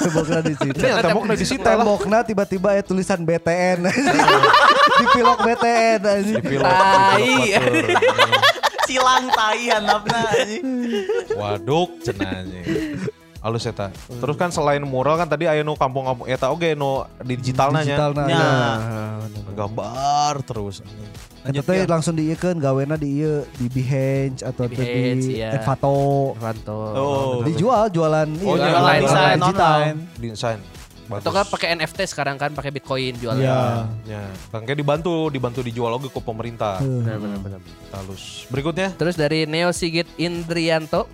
Tembokna 0.00 0.40
di 0.40 0.54
situ. 0.56 0.78
Ini 0.80 1.02
tembokna 1.04 1.34
disita. 1.36 1.70
Tembokna 1.76 2.18
tiba-tiba 2.24 2.72
ya 2.78 2.82
tulisan 2.82 3.20
BTN. 3.20 3.84
di 5.00 5.06
pilok 5.12 5.38
BTN 5.44 6.00
dipilok 6.24 6.72
batur. 6.72 7.64
silang 8.90 9.26
tai 9.30 9.70
handapna 9.70 10.20
anjing. 10.34 10.66
Waduk 11.38 11.90
cenanya. 12.02 12.62
Halus 13.40 13.64
eta. 13.64 13.88
Terus 14.20 14.36
kan 14.36 14.52
selain 14.52 14.84
mural 14.84 15.16
kan 15.16 15.24
tadi 15.24 15.48
aya 15.48 15.64
nu 15.64 15.72
kampung-kampung 15.72 16.28
eta 16.28 16.52
oge 16.52 16.76
nu 16.76 17.08
digital 17.24 17.72
nanya. 17.72 17.96
Digital 17.96 18.10
nah. 18.12 18.28
Ya. 18.28 18.36
ya. 18.36 19.52
Gambar 19.56 20.34
terus. 20.44 20.84
Eta 21.40 21.64
teh 21.64 21.88
langsung 21.88 22.20
diikeun 22.20 22.60
gawena 22.60 23.00
di 23.00 23.24
ieu 23.24 23.48
di 23.56 23.72
Behance 23.72 24.44
atau 24.44 24.68
Di 24.68 24.76
Behance, 24.76 25.24
di 25.24 25.40
iya. 25.40 25.56
Envato. 25.56 26.36
Fanto. 26.36 26.80
Oh. 26.92 27.40
Dijual 27.40 27.88
jualan 27.88 28.28
Oh, 28.44 28.60
iya, 28.60 28.76
jualan 28.76 28.92
desain 29.00 29.38
digital. 29.40 29.78
online. 29.80 29.98
Desain. 30.20 30.60
Bagus. 31.10 31.26
Atau 31.26 31.32
kan 31.34 31.46
pakai 31.48 31.68
NFT 31.74 31.98
sekarang 32.06 32.36
kan 32.38 32.52
pakai 32.52 32.70
Bitcoin 32.70 33.16
jualnya. 33.18 33.88
Iya. 34.06 34.20
Ya, 34.20 34.22
bangke 34.52 34.78
dibantu, 34.78 35.32
dibantu 35.32 35.64
dijual 35.64 35.96
oge 35.96 36.12
ku 36.12 36.20
pemerintah. 36.22 36.78
Tuh. 36.78 37.02
Halus. 37.90 38.46
Berikutnya 38.52 38.94
Terus 38.94 39.16
dari 39.18 39.48
Neo 39.48 39.72
Sigit 39.74 40.06
Indrianto 40.20 41.08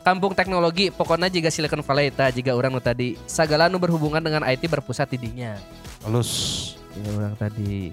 Kampung 0.00 0.32
teknologi, 0.32 0.88
pokoknya 0.88 1.28
jika 1.28 1.52
Silicon 1.52 1.84
Valley 1.84 2.08
ta, 2.08 2.32
jika 2.32 2.56
orang 2.56 2.72
nu 2.72 2.80
tadi 2.80 3.20
sagala 3.28 3.68
nu 3.68 3.76
berhubungan 3.76 4.24
dengan 4.24 4.40
IT 4.48 4.64
berpusat 4.64 5.12
di 5.12 5.28
dinya. 5.28 5.60
halus. 6.08 6.72
Ini 6.96 7.08
orang 7.20 7.36
tadi. 7.36 7.92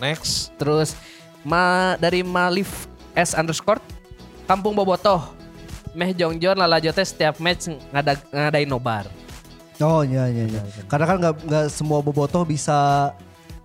Next. 0.00 0.56
Terus 0.56 0.96
ma 1.44 1.94
dari 2.00 2.24
Malif 2.24 2.88
S 3.12 3.36
underscore 3.36 3.78
Kampung 4.48 4.72
Bobotoh. 4.72 5.20
Meh 5.94 6.10
Jongjon 6.10 6.58
lalajote 6.58 7.04
setiap 7.06 7.38
match 7.38 7.70
ngadag, 7.94 8.18
ngadain 8.32 8.66
nobar. 8.66 9.06
Oh 9.78 10.02
iya 10.02 10.26
iya 10.26 10.48
iya. 10.50 10.62
Karena 10.90 11.06
kan 11.06 11.16
nggak 11.22 11.34
nggak 11.46 11.66
semua 11.70 12.02
bobotoh 12.02 12.42
bisa 12.42 13.10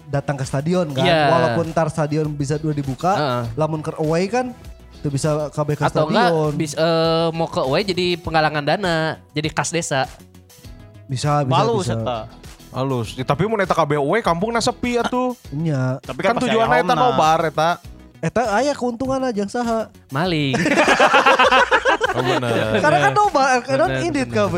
datang 0.09 0.37
ke 0.37 0.45
stadion 0.45 0.89
kan. 0.93 1.05
Iya. 1.05 1.29
Walaupun 1.29 1.69
ntar 1.73 1.89
stadion 1.89 2.29
bisa 2.33 2.57
dua 2.57 2.73
dibuka, 2.73 3.13
Heeh. 3.17 3.43
lamun 3.57 3.81
ke 3.81 3.93
away 3.97 4.25
kan 4.29 4.53
itu 4.99 5.07
bisa 5.09 5.47
KB 5.49 5.69
ke 5.73 5.83
Atau 5.85 6.05
enggak 6.05 6.27
stadion. 6.27 6.51
bis, 6.53 6.73
eh, 6.73 7.27
mau 7.31 7.47
ke 7.47 7.59
away 7.59 7.81
jadi 7.81 8.15
penggalangan 8.15 8.61
dana, 8.61 8.97
jadi 9.31 9.47
kas 9.49 9.69
desa. 9.69 10.03
bisa 11.05 11.41
bisa 11.41 11.49
Malu 11.49 11.79
bisa. 11.79 11.95
eta. 11.95 12.19
Halus. 12.69 13.15
Ya, 13.15 13.23
tapi 13.23 13.43
mun 13.43 13.57
eta 13.57 13.73
KBW 13.73 14.19
kampungna 14.19 14.59
sepi 14.59 14.93
atuh. 14.95 15.33
Nya. 15.49 15.97
Tapi 15.99 16.19
Kan 16.19 16.37
tujuanna 16.37 16.69
aya 16.71 16.83
eta 16.83 16.93
nobar 16.93 17.39
eta. 17.43 17.69
Eta 18.19 18.41
aya 18.53 18.71
keuntungan 18.71 19.23
aja 19.23 19.41
saha. 19.47 19.79
Maling. 20.09 20.53
Oh 22.09 22.25
bener. 22.25 22.81
Karena 22.81 22.97
kan 22.99 23.13
nobar, 23.13 23.47
kan 23.61 23.77
Bener, 23.79 24.01
indit 24.01 24.27
bener, 24.27 24.49
KB. 24.49 24.55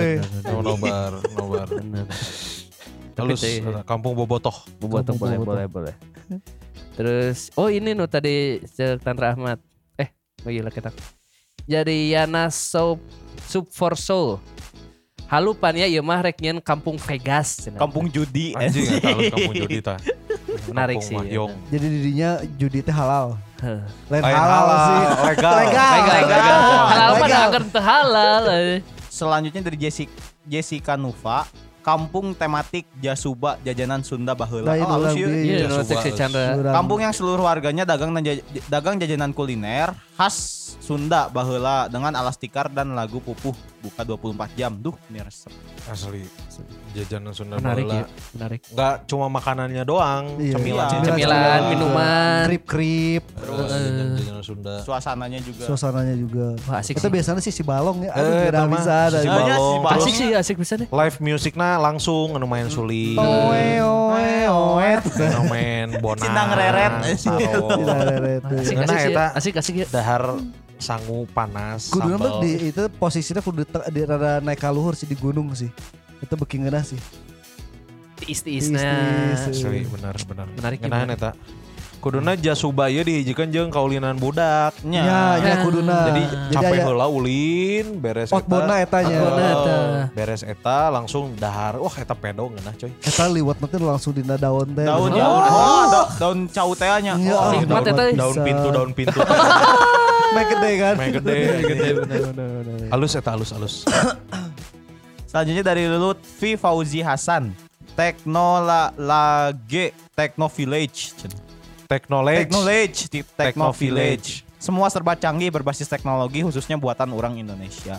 Oh, 0.49 0.61
nobar, 0.61 1.11
nobar. 1.35 1.68
Bener. 1.69 2.05
Halus. 3.13 3.38
teh- 3.38 3.59
Kampung 3.84 4.15
Bobotoh. 4.15 4.55
Bobotoh 4.80 5.13
boleh, 5.13 5.38
boleh, 5.38 5.65
boleh. 5.68 5.93
Terus, 6.91 7.51
oh 7.53 7.68
ini 7.68 7.91
nu 7.91 8.07
tadi 8.07 8.63
Tantra 9.03 9.35
Ahmad. 9.35 9.59
Oh 10.41 10.49
gila 10.49 10.69
kita. 10.69 10.89
Jadi 11.63 12.11
Yana 12.11 12.49
Sub 12.49 12.97
Sub 13.45 13.69
for 13.69 13.93
Soul. 13.93 14.41
Halupan 15.26 15.72
ya 15.72 15.88
ieu 15.88 16.03
mah 16.03 16.19
rek 16.19 16.43
nyeun 16.43 16.59
Kampung 16.59 16.99
Vegas. 16.99 17.63
cenah. 17.63 17.80
Kampung 17.80 18.11
judi. 18.11 18.51
Anjing 18.51 18.99
eta 18.99 19.15
kampung 19.34 19.55
judi 19.55 19.80
tah. 19.80 19.95
Menarik 20.68 20.99
Kampung 20.99 21.23
sih. 21.23 21.31
ya. 21.31 21.43
Jadi 21.72 21.85
dirinya 21.88 22.30
judi 22.59 22.80
teh 22.84 22.91
halal. 22.91 23.39
Lain, 24.09 24.23
halal, 24.26 24.41
halal, 24.43 24.80
sih. 24.81 25.01
legal. 25.31 25.53
Legal. 25.55 25.91
Legal, 25.93 26.18
legal. 26.19 26.59
Halal 26.89 27.11
mah 27.15 27.30
akan 27.47 27.63
halal. 27.80 28.43
eh. 28.51 28.80
Selanjutnya 29.07 29.61
dari 29.61 29.77
Jessica, 29.77 30.11
Jessica 30.43 30.93
Nuva. 30.97 31.45
Kampung 31.81 32.31
tematik 32.31 32.85
Jasuba 32.97 33.57
jajanan 33.59 34.01
Sunda 34.01 34.31
baheula. 34.31 34.71
Lain 34.71 34.85
Oh, 34.85 34.93
halus 34.95 35.13
di- 35.13 35.25
Iya, 35.51 35.65
Kampung 36.71 36.99
yang 37.01 37.09
seluruh 37.11 37.41
warganya 37.41 37.83
dagang 37.83 38.13
dan 38.13 38.23
jaj- 38.23 38.45
dagang 38.65 38.95
jajanan 38.95 39.33
kuliner 39.33 39.89
khas 40.13 40.37
Sunda 40.77 41.25
baheula 41.27 41.85
dengan 41.87 42.13
alas 42.13 42.37
tikar 42.37 42.67
dan 42.67 42.93
lagu 42.93 43.17
pupuh 43.17 43.53
buka 43.81 44.01
24 44.01 44.53
jam. 44.53 44.73
Duh, 44.73 44.93
ini 45.07 45.19
resep. 45.19 45.49
Asli. 45.89 46.25
Jajanan 46.91 47.31
Sunda 47.31 47.55
Menarik 47.55 47.85
baheula. 47.85 48.03
ya, 48.03 48.05
menarik. 48.31 48.59
Nggak 48.68 48.95
cuma 49.05 49.26
makanannya 49.27 49.84
doang, 49.84 50.23
Iya. 50.35 50.53
cemilan. 50.53 50.88
Iya. 50.89 51.03
Cemilan, 51.07 51.59
minuman. 51.72 52.41
Krip-krip, 52.45 53.23
Terus 53.31 53.57
jajanan- 53.65 54.15
jajanan 54.15 54.43
Sunda. 54.43 54.73
Suasananya 54.81 55.39
juga. 55.39 55.63
suasananya 55.65 56.15
juga. 56.15 56.47
Wah, 56.65 56.80
asik 56.80 56.99
Kita 56.99 57.07
sih. 57.07 57.13
biasanya 57.13 57.41
sih 57.41 57.53
si 57.53 57.63
balong 57.63 57.97
ya. 58.03 58.11
Eh, 58.11 58.51
Aduh, 58.51 58.68
mah 58.68 58.76
bisa. 58.76 58.97
si 59.07 59.13
dari- 59.15 59.30
Balong. 59.31 59.81
si. 59.81 59.95
Asik 59.95 60.13
sih, 60.13 60.30
asik 60.34 60.55
bisa 60.57 60.73
deh. 60.76 60.88
Live 60.88 61.18
musicnya 61.18 61.69
langsung 61.77 62.35
anu 62.35 62.45
main 62.45 62.68
sulit. 62.68 63.15
Oe, 63.15 63.80
oe, 63.80 64.31
oe. 64.47 64.91
Main 65.47 65.95
bonan. 65.97 66.22
Cinang 66.22 66.49
reret. 66.51 66.93
Tidak 67.15 67.99
reret. 68.05 68.41
Asik, 68.43 68.76
Karena 68.76 68.93
asik 68.93 69.09
eta 69.09 69.26
Asik, 69.31 69.53
asik 69.55 69.76
ya. 69.76 69.85
Dahar 69.88 70.23
sangu 70.81 71.30
panas 71.30 71.93
Kudu 71.93 72.18
di 72.41 72.73
itu 72.73 72.89
posisinya 72.97 73.38
kudu 73.38 73.61
di 73.69 74.01
rada 74.01 74.41
naik 74.41 74.57
kaluhur 74.57 74.97
sih 74.97 75.05
di 75.05 75.13
gunung 75.13 75.53
sih. 75.53 75.69
Itu 76.22 76.34
beki 76.35 76.56
ngeunah 76.60 76.85
sih. 76.85 76.99
Tiis-tiisna. 78.18 78.77
Tiis-tiis. 78.77 79.65
Asli 79.65 79.81
benar 79.89 80.15
benar. 80.22 80.45
Menarik 80.52 80.80
Ngenahan 80.80 81.10
gimana? 81.10 81.18
eta. 81.18 81.31
Kuduna 82.02 82.34
jasuba 82.34 82.89
ieu 82.89 83.06
dihijikeun 83.06 83.53
jeung 83.53 83.69
kaulinan 83.69 84.18
budak. 84.18 84.73
Nya. 84.81 85.06
Ya, 85.06 85.22
ya 85.38 85.56
kuduna. 85.61 86.10
Jadi 86.10 86.23
Jadi 86.49 86.53
capek 86.56 86.81
heula 86.81 87.06
ulin 87.06 88.02
beres 88.02 88.34
outboundna 88.34 88.81
etanya. 88.81 89.14
Outboundna 89.15 89.45
eta. 89.48 89.77
beres 90.10 90.41
eta 90.41 90.89
langsung 90.89 91.38
dahar. 91.38 91.77
Wah 91.77 91.93
eta 91.93 92.14
pedo 92.14 92.49
ngeunah 92.49 92.73
coy. 92.73 92.89
Eta 92.99 93.23
liwat 93.27 93.57
nanti 93.57 93.77
langsung 93.77 94.14
dina 94.14 94.34
daun 94.34 94.69
teh. 94.72 94.81
Daun 94.81 95.14
Oh. 95.14 95.18
ya. 95.18 95.26
Oh, 95.26 95.84
da- 95.88 96.10
daun 96.18 96.39
cau 96.48 96.73
teh 96.73 96.89
nya. 97.02 97.14
Iya, 97.15 97.34
Oh, 97.34 97.52
nikmat 97.53 97.81
daun, 97.84 97.93
eta, 97.93 98.03
daun 98.18 98.34
Bisa. 98.34 98.45
pintu 98.45 98.68
daun 98.72 98.91
pintu. 98.91 99.19
Main 100.34 100.45
gede 100.48 100.72
kan. 100.80 100.95
Main 100.98 101.11
gede, 101.14 101.38
gede. 101.64 101.88
Halus 102.89 103.14
eta 103.14 103.30
halus 103.30 103.49
halus. 103.52 103.76
Selanjutnya 105.31 105.63
dari 105.63 105.87
Lutfi 105.87 106.59
Fauzi 106.59 106.99
Hasan. 106.99 107.55
Teknola 107.95 108.91
Lage 108.99 109.95
Techno 110.11 110.51
Village. 110.51 111.15
Technology 111.87 113.07
di 113.07 113.23
Techno 113.23 113.71
Village. 113.71 114.43
Semua 114.59 114.91
serba 114.91 115.15
canggih 115.15 115.47
berbasis 115.47 115.87
teknologi 115.87 116.43
khususnya 116.43 116.75
buatan 116.75 117.15
orang 117.15 117.39
Indonesia. 117.39 117.95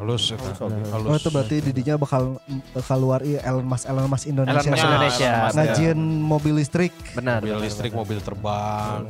Halus 0.00 0.32
eta. 0.32 0.56
Halus. 0.88 1.08
Oh 1.12 1.16
itu 1.20 1.28
berarti 1.28 1.56
didinya 1.60 2.00
bakal 2.00 2.40
bakal 2.72 2.96
keluar 2.98 3.20
iya 3.20 3.44
Elon 3.44 3.68
Musk 3.68 3.84
Elon 3.84 4.08
Musk 4.08 4.26
Indonesia. 4.32 4.56
Elon 4.56 4.72
Musk 4.72 4.80
Ya, 4.80 4.88
Indonesia. 4.88 5.32
Ngajin 5.52 5.98
mobil 6.24 6.52
listrik. 6.56 6.92
Benar. 7.12 7.44
mobil 7.44 7.52
benar, 7.54 7.64
listrik, 7.68 7.92
benar. 7.92 8.00
mobil 8.00 8.18
terbang. 8.24 9.00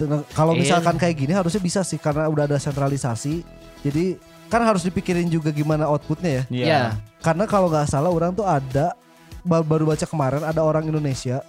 Nah, 0.00 0.20
kalau 0.32 0.56
Iya. 0.56 0.60
misalkan 0.64 0.96
kayak 0.96 1.16
gini 1.20 1.32
harusnya 1.36 1.60
bisa 1.60 1.84
sih 1.84 2.00
karena 2.00 2.24
udah 2.32 2.48
ada 2.48 2.56
sentralisasi. 2.56 3.44
Jadi 3.84 4.16
kan 4.48 4.60
harus 4.62 4.82
dipikirin 4.82 5.26
juga 5.26 5.50
gimana 5.50 5.88
outputnya 5.88 6.30
ya. 6.30 6.42
Iya. 6.48 6.82
Karena 7.20 7.44
kalau 7.44 7.68
nggak 7.68 7.88
salah 7.88 8.12
orang 8.12 8.32
tuh 8.32 8.44
ada 8.44 8.92
ba- 9.42 9.64
baru 9.64 9.88
baca 9.88 10.04
kemarin 10.04 10.42
ada 10.44 10.60
orang 10.60 10.84
Indonesia 10.84 11.40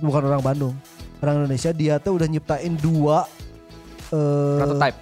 bukan 0.00 0.22
orang 0.24 0.42
Bandung. 0.42 0.74
Orang 1.22 1.44
Indonesia 1.44 1.70
dia 1.70 1.96
tuh 2.02 2.18
udah 2.18 2.26
nyiptain 2.26 2.74
dua 2.76 3.24
eh, 4.10 4.58
Prototype. 4.58 4.98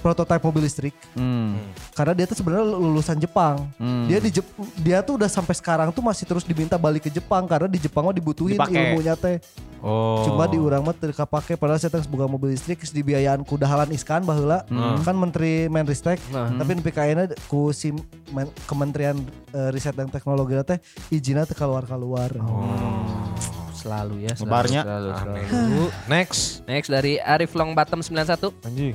Prototype 0.00 0.40
mobil 0.40 0.62
listrik 0.62 0.96
Hmm. 1.12 1.60
karena 1.92 2.12
dia 2.12 2.24
tuh 2.24 2.34
sebenarnya 2.34 2.66
lulusan 2.66 3.16
Jepang. 3.16 3.68
Hmm. 3.76 4.04
Dia 4.04 4.18
di 4.18 4.32
Jep- 4.32 4.50
dia 4.76 4.98
tuh 5.00 5.14
udah 5.14 5.28
sampai 5.28 5.52
sekarang 5.52 5.88
tuh 5.90 6.00
masih 6.00 6.24
terus 6.24 6.42
diminta 6.42 6.74
balik 6.74 7.04
ke 7.04 7.10
Jepang 7.10 7.44
karena 7.44 7.64
di 7.64 7.76
Jepang 7.76 8.02
mah 8.02 8.12
dibutuhin 8.12 8.56
Dipake. 8.56 8.72
ilmunya 8.72 9.14
teh. 9.14 9.36
Oh. 9.78 10.20
Cuma 10.22 10.44
di 10.44 10.56
urang 10.56 10.80
mah 10.80 10.92
teu 10.92 11.08
kapake 11.10 11.54
padahal 11.54 11.76
saya 11.76 11.88
teh 11.90 12.04
boga 12.04 12.24
mobil 12.24 12.50
listrik 12.50 12.76
geus 12.78 12.90
dibiayaan 12.90 13.40
ku 13.42 13.54
dahalan 13.54 13.88
iskan 13.90 14.20
baheula. 14.22 14.64
Hmm. 14.66 15.00
Kan 15.00 15.14
menteri 15.14 15.66
Menristek 15.66 16.16
Nah. 16.28 16.48
tapi 16.50 16.70
nepi 16.74 16.90
ka 16.90 17.02
ayeuna 17.02 17.28
ku 17.46 17.70
si 17.70 17.92
Men- 18.28 18.52
Kementerian 18.64 19.16
eh, 19.50 19.68
Riset 19.68 19.92
dan 19.92 20.08
Teknologi 20.08 20.56
teh 20.62 20.78
izinna 21.10 21.44
teu 21.44 21.54
keluar-keluar. 21.54 22.32
Selalu 23.72 24.28
ya. 24.28 24.36
Selalu, 24.36 24.44
Lebarnya. 24.44 24.80
Selalu, 24.82 25.08
Aneh. 25.10 25.44
selalu. 25.46 25.82
Next. 26.06 26.40
Next 26.66 26.88
dari 26.90 27.16
Arif 27.16 27.56
Long 27.56 27.72
Bottom 27.72 28.00
91. 28.00 28.52
Anjing. 28.60 28.92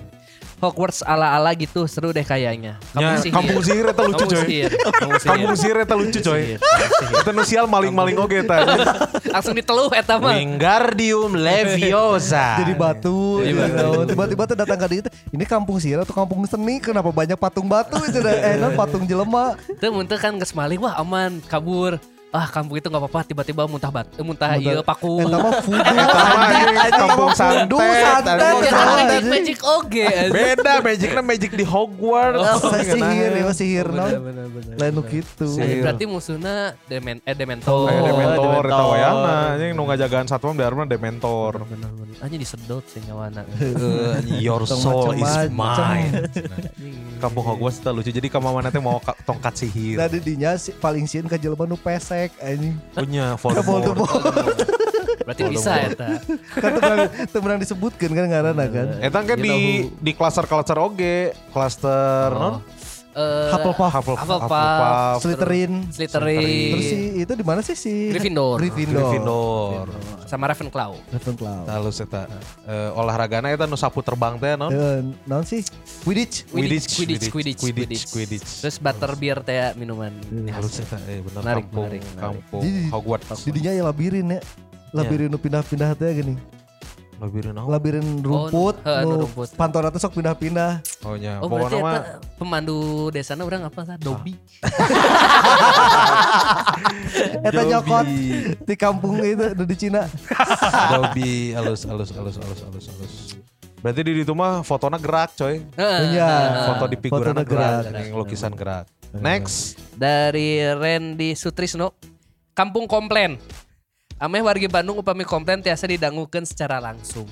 Hogwarts 0.65 1.05
ala-ala 1.05 1.53
gitu 1.53 1.85
seru 1.85 2.09
deh 2.09 2.25
kayaknya. 2.25 2.81
Ya, 2.97 3.21
sihir. 3.21 3.33
kampung 3.37 3.61
sihir 3.61 3.85
eta 3.93 4.01
lucu 4.01 4.25
Kampung 4.25 4.41
coy. 4.41 4.61
Kampung 4.65 5.55
sihir. 5.55 5.75
Kampung 5.77 5.83
eta 5.85 5.95
lucu 5.95 6.19
coy. 6.25 6.41
Sihir. 6.41 6.59
Kampung 6.59 6.91
sihir. 6.97 7.21
Eta 7.21 7.31
nu 7.31 7.43
sial 7.45 7.65
maling-maling 7.69 8.17
oge 8.17 8.37
eta. 8.41 8.57
Langsung 9.35 9.53
diteluh 9.53 9.93
eta 9.93 10.17
mah. 10.17 10.33
Wingardium 10.33 11.31
Leviosa. 11.37 12.55
Jadi 12.65 12.73
batu, 12.73 13.45
gitu. 13.45 13.61
batu. 13.61 14.01
tiba-tiba 14.09 14.43
tuh 14.49 14.57
datang 14.57 14.77
ke 14.81 14.87
dia, 14.89 15.01
ini 15.29 15.45
kampung 15.45 15.77
sihir 15.77 16.01
atau 16.01 16.15
kampung 16.17 16.41
seni, 16.49 16.81
kenapa 16.81 17.13
banyak 17.13 17.37
patung 17.37 17.69
batu 17.69 18.01
itu 18.07 18.19
eh 18.25 18.57
non 18.57 18.73
patung 18.73 19.05
jelema. 19.05 19.53
Itu 19.69 19.93
muntah 19.93 20.17
kan 20.17 20.33
geus 20.41 20.55
maling 20.57 20.81
wah 20.81 20.97
aman 20.97 21.43
kabur. 21.45 22.01
Ah 22.35 22.45
kampung 22.45 22.75
itu 22.75 22.83
nggak 22.85 22.99
apa-apa 22.99 23.19
tiba-tiba 23.23 23.63
muntah 23.63 23.87
bat 23.89 24.03
eh, 24.09 24.19
muntah 24.19 24.49
Muntah- 24.51 24.59
ieu 24.59 24.81
paku. 24.81 25.23
Eta 25.23 25.37
mah 25.37 25.53
Eta 25.55 26.19
mah 26.19 26.35
anjing, 26.35 26.91
kampung 26.91 27.31
voodoo, 27.31 27.79
santet. 27.95 28.35
anjing. 28.35 28.73
Magic 28.75 28.75
anjing. 28.75 29.23
magic 29.25 29.59
oge. 29.63 30.03
anjing. 30.11 30.31
Beda 30.31 30.71
magicnya 30.81 31.21
magic 31.23 31.51
di 31.53 31.63
Hogwarts. 31.63 32.59
Saya 32.61 32.83
sihir, 32.85 33.31
ya 33.31 33.41
mah 33.41 33.55
sihir 33.55 33.87
Bener, 33.87 34.19
bener, 34.19 34.47
bener, 34.49 34.75
Lain 34.75 34.93
bener. 34.93 35.07
gitu. 35.09 35.47
Sihir. 35.49 35.79
Berarti 35.81 36.03
musuhnya 36.05 36.55
demen 36.85 37.17
eh 37.21 37.31
dementor. 37.33 37.87
Kayak 37.87 37.95
Oh, 37.95 38.07
Dementor 38.09 38.63
eta 38.65 38.83
wayana 38.85 39.33
anjing 39.53 39.71
nu 39.71 39.83
ngajagaan 39.85 40.27
satwa 40.27 40.51
biar 40.51 40.73
mah 40.73 40.83
Dementor. 40.85 41.53
hanya 42.17 42.37
disedot 42.37 42.83
sih 42.85 42.99
nyawana. 43.01 43.47
Eh, 43.55 44.41
your 44.41 44.65
soul 44.65 45.13
is 45.13 45.33
mine. 45.49 46.27
Kampung 47.17 47.45
Hogwarts 47.45 47.77
itu 47.77 47.89
lucu. 47.91 48.11
Jadi 48.11 48.27
kamu 48.27 48.49
mana 48.51 48.67
teh 48.67 48.79
mau 48.79 48.99
ka- 48.99 49.15
tongkat 49.21 49.53
sihir. 49.57 49.95
Nah 49.95 50.07
di 50.07 50.19
dinya 50.19 50.51
paling 50.77 51.05
sieun 51.05 51.25
ke 51.25 51.37
jelema 51.37 51.63
nu 51.63 51.75
pesek 51.75 52.24
anjing. 52.41 52.75
Punya 52.93 53.25
Voldemort. 53.41 53.65
Voldemort. 53.65 54.57
Berarti 55.25 55.43
bisa 55.49 55.71
ya 55.81 55.89
ta. 55.97 56.07
kan 56.61 57.39
pernah 57.41 57.57
disebutkan 57.57 58.09
kan 58.13 58.25
ngaranna 58.29 58.65
kan. 58.69 58.87
Eta 59.01 59.19
kan 59.25 59.37
di 59.41 59.89
di 59.89 60.11
klaster-klaster 60.13 60.77
oge, 60.77 61.33
klaster 61.49 62.29
non? 62.33 62.61
Eh, 63.15 63.47
Hufflepuff, 63.47 63.95
Hufflepuff, 63.95 64.19
Hufflepuff, 64.19 64.43
Hufflepuff, 64.43 65.21
Slytherin. 65.23 65.71
Slytherin. 65.87 66.71
Terus 66.75 66.83
si 66.83 66.97
itu 67.23 67.31
di 67.31 67.45
mana 67.47 67.63
sih 67.63 67.71
si 67.73 68.11
Gryffindor. 68.11 68.59
Gryffindor. 68.59 69.07
Gryffindor. 69.07 69.87
sama 70.27 70.51
Ravenclaw. 70.51 70.91
Ravenclaw. 71.15 71.63
Halus 71.63 72.03
eta. 72.03 72.27
Eh, 72.67 72.91
olahragana 72.91 73.55
eta 73.55 73.63
nu 73.63 73.79
sapu 73.79 74.03
terbang 74.03 74.35
teh 74.35 74.59
non? 74.59 74.67
Eh, 74.67 74.99
naon 75.23 75.47
sih? 75.47 75.63
Quidditch. 76.03 76.43
Quidditch, 76.51 76.91
Quidditch, 76.91 77.31
Quidditch, 77.31 77.31
Quidditch, 77.31 77.61
Quidditch, 77.63 78.03
Quidditch. 78.11 78.11
Quidditch. 78.11 78.49
Terus 78.59 78.77
butterbeer 78.83 79.39
teh 79.47 79.71
minuman. 79.79 80.11
Halus 80.51 80.75
eta. 80.83 80.99
Eh 81.07 81.23
bener 81.23 81.39
Menarik, 81.39 81.65
kampung 81.71 81.85
menarik, 81.87 82.01
menarik. 82.03 82.19
kampung 82.19 82.61
Jadi- 82.67 82.89
Hogwarts. 82.91 83.39
Di 83.47 83.51
dinya 83.55 83.71
ya 83.71 83.83
labirin 83.87 84.27
ya. 84.27 84.39
Labirin 84.91 85.31
nu 85.31 85.39
pindah-pindah 85.39 85.95
teh 85.95 86.11
gini. 86.19 86.35
Labirin 87.15 87.55
naon? 87.55 87.71
Labirin 87.71 88.07
rumput, 88.19 88.75
heeh, 88.83 89.07
nu 89.07 89.15
nu 89.15 89.23
rumput. 89.23 89.47
pantora 89.55 89.87
teh 89.87 90.03
sok 90.03 90.19
pindah-pindah. 90.19 90.83
Oh 91.07 91.15
nya. 91.15 91.39
Oh 91.39 91.47
berarti 91.47 91.79
eta 91.79 92.19
pemandu 92.35 93.07
desana 93.07 93.47
orang 93.47 93.63
apa 93.63 93.81
sah? 93.87 93.95
Dobby. 93.95 94.35
Eta 97.47 97.61
nyokot 97.63 98.07
di 98.67 98.75
kampung 98.75 99.23
itu 99.23 99.55
nu 99.55 99.63
di 99.63 99.75
Cina. 99.79 100.11
Dobby 100.91 101.55
halus 101.55 101.87
halus 101.87 102.11
halus 102.11 102.35
halus 102.35 102.59
halus 102.67 102.85
halus. 102.91 103.13
Berarti 103.79 104.01
di 104.01 104.11
itu 104.25 104.33
mah 104.35 104.65
fotonya 104.65 104.99
gerak 104.99 105.39
coy. 105.39 105.63
Heeh. 105.77 105.99
Iya. 106.17 106.31
Foto 106.73 106.83
di 106.89 106.97
figuran 106.99 107.37
gerak, 107.45 107.47
gerak. 107.47 107.81
yang 107.95 108.17
lukisan 108.17 108.51
gerak. 108.57 108.89
Next. 109.15 109.79
Dari 109.95 110.59
Randy 110.73 111.37
Sutrisno. 111.37 111.95
Kampung 112.57 112.87
komplain. 112.89 113.39
Ameh 114.15 114.39
wargi 114.39 114.71
Bandung 114.71 114.95
upami 114.95 115.27
komplain 115.27 115.59
tiasa 115.59 115.83
didangukeun 115.85 116.47
secara 116.47 116.79
langsung. 116.79 117.27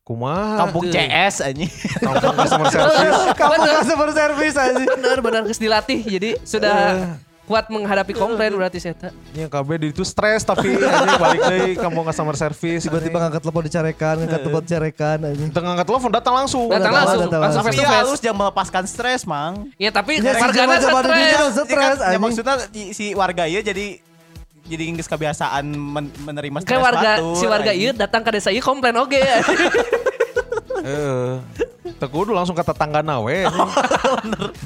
Kumaha? 0.00 0.66
Kampung 0.66 0.88
CS 0.88 1.44
anjing. 1.44 1.68
Kampung 2.00 2.34
customer 2.34 2.68
service. 2.68 3.16
Kampung 3.36 3.60
customer 3.62 4.10
service 4.10 4.56
aja. 4.56 4.84
Bener 4.96 5.18
bener 5.20 5.40
geus 5.44 5.60
dilatih 5.60 6.00
jadi 6.00 6.30
sudah 6.42 6.74
kuat 7.44 7.66
menghadapi 7.66 8.14
komplain 8.14 8.50
berarti 8.50 8.80
saya. 8.80 9.12
Ya 9.30 9.46
KB 9.46 9.68
di 9.76 9.86
itu 9.90 10.00
stres 10.00 10.42
tapi 10.42 10.70
aja 10.72 11.14
balik 11.14 11.40
deui 11.44 11.72
kampung 11.76 12.08
customer 12.08 12.34
service. 12.34 12.82
Tiba-tiba 12.82 13.20
ngangkat 13.20 13.42
telepon 13.44 13.62
dicarekan, 13.62 14.14
ngangkat 14.18 14.40
telepon 14.40 14.62
dicarekan 14.64 15.16
aja. 15.20 15.44
Tengah 15.44 15.68
ngangkat 15.68 15.86
telepon 15.86 16.10
datang 16.10 16.34
langsung. 16.34 16.66
Datang 16.66 16.80
Datang, 16.80 16.94
langsung, 16.96 17.20
datang 17.20 17.40
langsung 17.44 17.62
Tapi 17.62 17.76
ya 17.76 17.90
halus 17.92 18.18
jangan 18.18 18.38
melepaskan 18.40 18.84
stres, 18.88 19.22
Mang. 19.28 19.68
Ya 19.76 19.92
tapi 19.92 20.18
Ya, 20.18 20.32
zaman-zaman 20.40 21.02
stres. 21.04 21.18
dia 21.20 21.28
Ya 21.28 21.42
stres 21.52 21.96
ya 22.00 22.18
maksudnya 22.18 22.54
si- 22.96 23.12
warga 23.12 23.44
ieu 23.44 23.60
jadi 23.60 24.00
jadi 24.70 24.94
geus 24.94 25.10
kebiasaan 25.10 25.66
men- 25.66 26.14
menerima 26.22 26.62
stres 26.62 26.70
Kayak 26.70 26.84
warga 26.86 27.10
batur, 27.18 27.34
si 27.34 27.44
warga 27.50 27.72
ieu 27.74 27.90
datang 27.90 28.22
ke 28.22 28.30
desa 28.30 28.54
ieu 28.54 28.62
komplain 28.62 28.94
oge. 28.94 29.18
Heeh. 30.80 31.32
Teguh 32.00 32.32
langsung 32.32 32.56
ke 32.56 32.64
tetangga 32.64 33.04
nawe. 33.04 33.36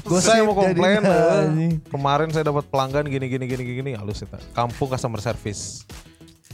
Gosip 0.07 0.31
saya 0.31 0.47
mau 0.47 0.55
komplain. 0.55 1.03
eh. 1.09 1.75
Kemarin 1.91 2.31
saya 2.31 2.47
dapat 2.47 2.63
pelanggan 2.71 3.03
gini 3.11 3.27
gini 3.27 3.43
gini 3.43 3.63
gini 3.65 3.91
halus 3.91 4.23
itu. 4.23 4.37
Kampung 4.55 4.87
customer 4.87 5.19
service. 5.19 5.83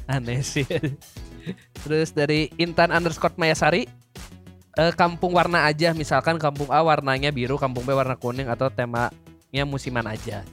Aneh 0.09 0.41
sih. 0.41 0.65
Terus 1.85 2.09
dari 2.13 2.49
Intan 2.57 2.89
underscore 2.89 3.37
Mayasari. 3.37 3.85
eh, 4.79 4.93
kampung 4.95 5.35
warna 5.35 5.67
aja 5.67 5.91
misalkan 5.91 6.39
kampung 6.39 6.71
A 6.71 6.79
warnanya 6.79 7.27
biru, 7.27 7.59
kampung 7.59 7.83
B 7.83 7.91
warna 7.91 8.15
kuning 8.15 8.47
atau 8.47 8.71
temanya 8.71 9.63
musiman 9.67 10.07
aja. 10.07 10.47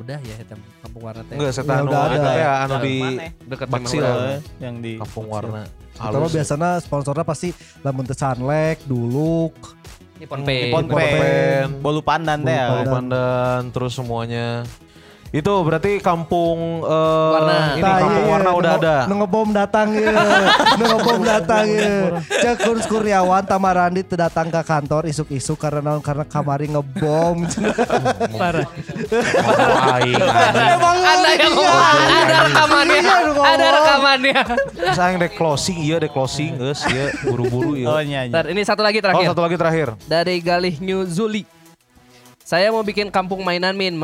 Udah 0.00 0.16
ya 0.18 0.34
eta 0.40 0.56
kampung 0.80 1.02
warna 1.04 1.22
teh. 1.22 1.36
Enggak, 1.36 1.52
saya 1.52 1.64
Ya, 1.68 1.84
udah 1.84 2.00
ada. 2.00 2.16
teh 2.16 2.34
Ya, 2.34 2.52
anu 2.64 2.74
di? 2.80 2.96
Dekat 3.44 3.68
Baksil. 3.68 4.00
Memang 4.00 4.24
Eh, 4.24 4.40
yang 4.58 4.74
di 4.80 4.92
kampung 4.96 5.26
warna. 5.28 5.62
Halus. 6.00 6.32
biasanya 6.32 6.70
sponsornya 6.80 7.22
pasti 7.22 7.52
lamun 7.84 8.08
Sunlek, 8.08 8.80
Duluk, 8.88 9.52
Nippon 10.16 10.40
Paint. 10.40 10.64
Nippon 10.72 10.84
Nippon 10.84 10.96
Paint, 10.96 11.20
Paint. 11.20 11.70
bolu 11.80 12.00
pandan 12.00 12.38
teh. 12.40 12.56
Bolu 12.56 12.80
ya. 12.80 12.88
Pandan 12.90 13.62
terus 13.68 13.92
semuanya. 13.92 14.64
Itu 15.30 15.62
berarti 15.62 16.02
kampung 16.02 16.82
eh, 16.82 17.30
Warna. 17.38 17.78
ini 17.78 17.82
Tah, 17.86 17.96
kampung 18.02 18.26
iya, 18.26 18.32
warna 18.34 18.50
udah 18.50 18.72
ada. 18.82 18.96
Ngebom 19.06 19.48
datang 19.54 19.88
ya. 20.02 20.10
Ngebom 20.74 21.20
datang 21.22 21.66
ya. 21.70 21.94
Cek 22.26 22.66
Kurniawan 22.90 23.46
Tamarandi 23.46 24.02
datang 24.10 24.50
ke 24.50 24.58
kantor 24.66 25.06
isuk-isuk 25.06 25.54
karena 25.54 26.02
karena 26.02 26.26
kamari 26.26 26.66
ngebom. 26.66 27.46
Parah. 28.40 28.66
Emang 30.66 30.98
Ada 30.98 31.30
yang 31.38 31.54
ada 31.54 32.36
rekamannya. 32.50 32.98
Iya, 33.00 33.14
lu 33.22 33.30
ngomong. 33.30 33.46
Ada 33.54 33.66
rekamannya. 33.70 34.40
Sayang 34.98 35.16
dek 35.22 35.32
closing, 35.38 35.78
iya 35.78 35.96
dek 36.02 36.10
closing, 36.10 36.58
guys, 36.58 36.82
iya 36.90 37.14
buru-buru 37.22 37.78
Oh 37.86 38.02
iya. 38.02 38.02
iya. 38.02 38.20
iya. 38.26 38.32
Ntar, 38.34 38.50
ini 38.50 38.62
satu 38.66 38.82
lagi 38.82 38.98
Oh 38.98 39.04
terakhir. 39.06 39.26
satu 39.30 39.42
lagi 39.46 39.56
terakhir. 39.56 39.88
Dari 40.10 40.34
Galih 40.42 40.74
New 40.82 41.06
Zuli. 41.06 41.46
Saya 42.42 42.74
mau 42.74 42.82
bikin 42.82 43.14
kampung 43.14 43.46
mainan 43.46 43.78
min 43.78 43.94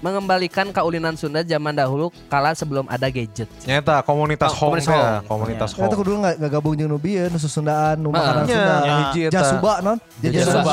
mengembalikan 0.00 0.68
kaulinan 0.70 1.14
Sunda 1.14 1.40
zaman 1.40 1.72
dahulu 1.72 2.08
kala 2.26 2.52
sebelum 2.52 2.88
ada 2.88 3.06
gadget. 3.06 3.48
Nyata 3.64 4.00
komunitas 4.02 4.50
Oh, 4.50 4.68
home 4.68 4.80
komunitas 4.80 4.88
ya, 4.90 5.00
home. 5.20 5.28
komunitas 5.28 5.70
Eta 5.70 5.84
home. 5.84 5.96
kudu 5.96 6.10
nggak 6.18 6.34
nggak 6.40 6.50
gabung 6.50 6.74
jeung 6.74 6.90
nu 6.90 6.98
bieu 6.98 7.28
nu 7.28 7.36
susundaan 7.36 7.96
nu 7.96 8.08
makanan 8.10 8.44
Nya, 8.44 8.56
Sunda. 8.56 8.76
Hiji 8.80 9.20
eta. 9.28 9.32
Jasuba 9.36 9.72
non? 9.80 9.98
Jasuba. 10.18 10.72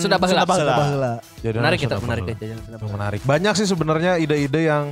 Sunda 0.00 0.16
baheula. 0.16 0.42
Sunda 0.44 0.74
baheula. 0.74 1.12
Menarik 1.42 1.78
kita, 1.80 1.96
menarik 1.98 2.24
kita. 2.32 2.44
menarik. 2.82 3.20
Banyak 3.22 3.54
sih 3.54 3.66
sebenarnya 3.66 4.16
ide-ide 4.16 4.60
yang 4.66 4.84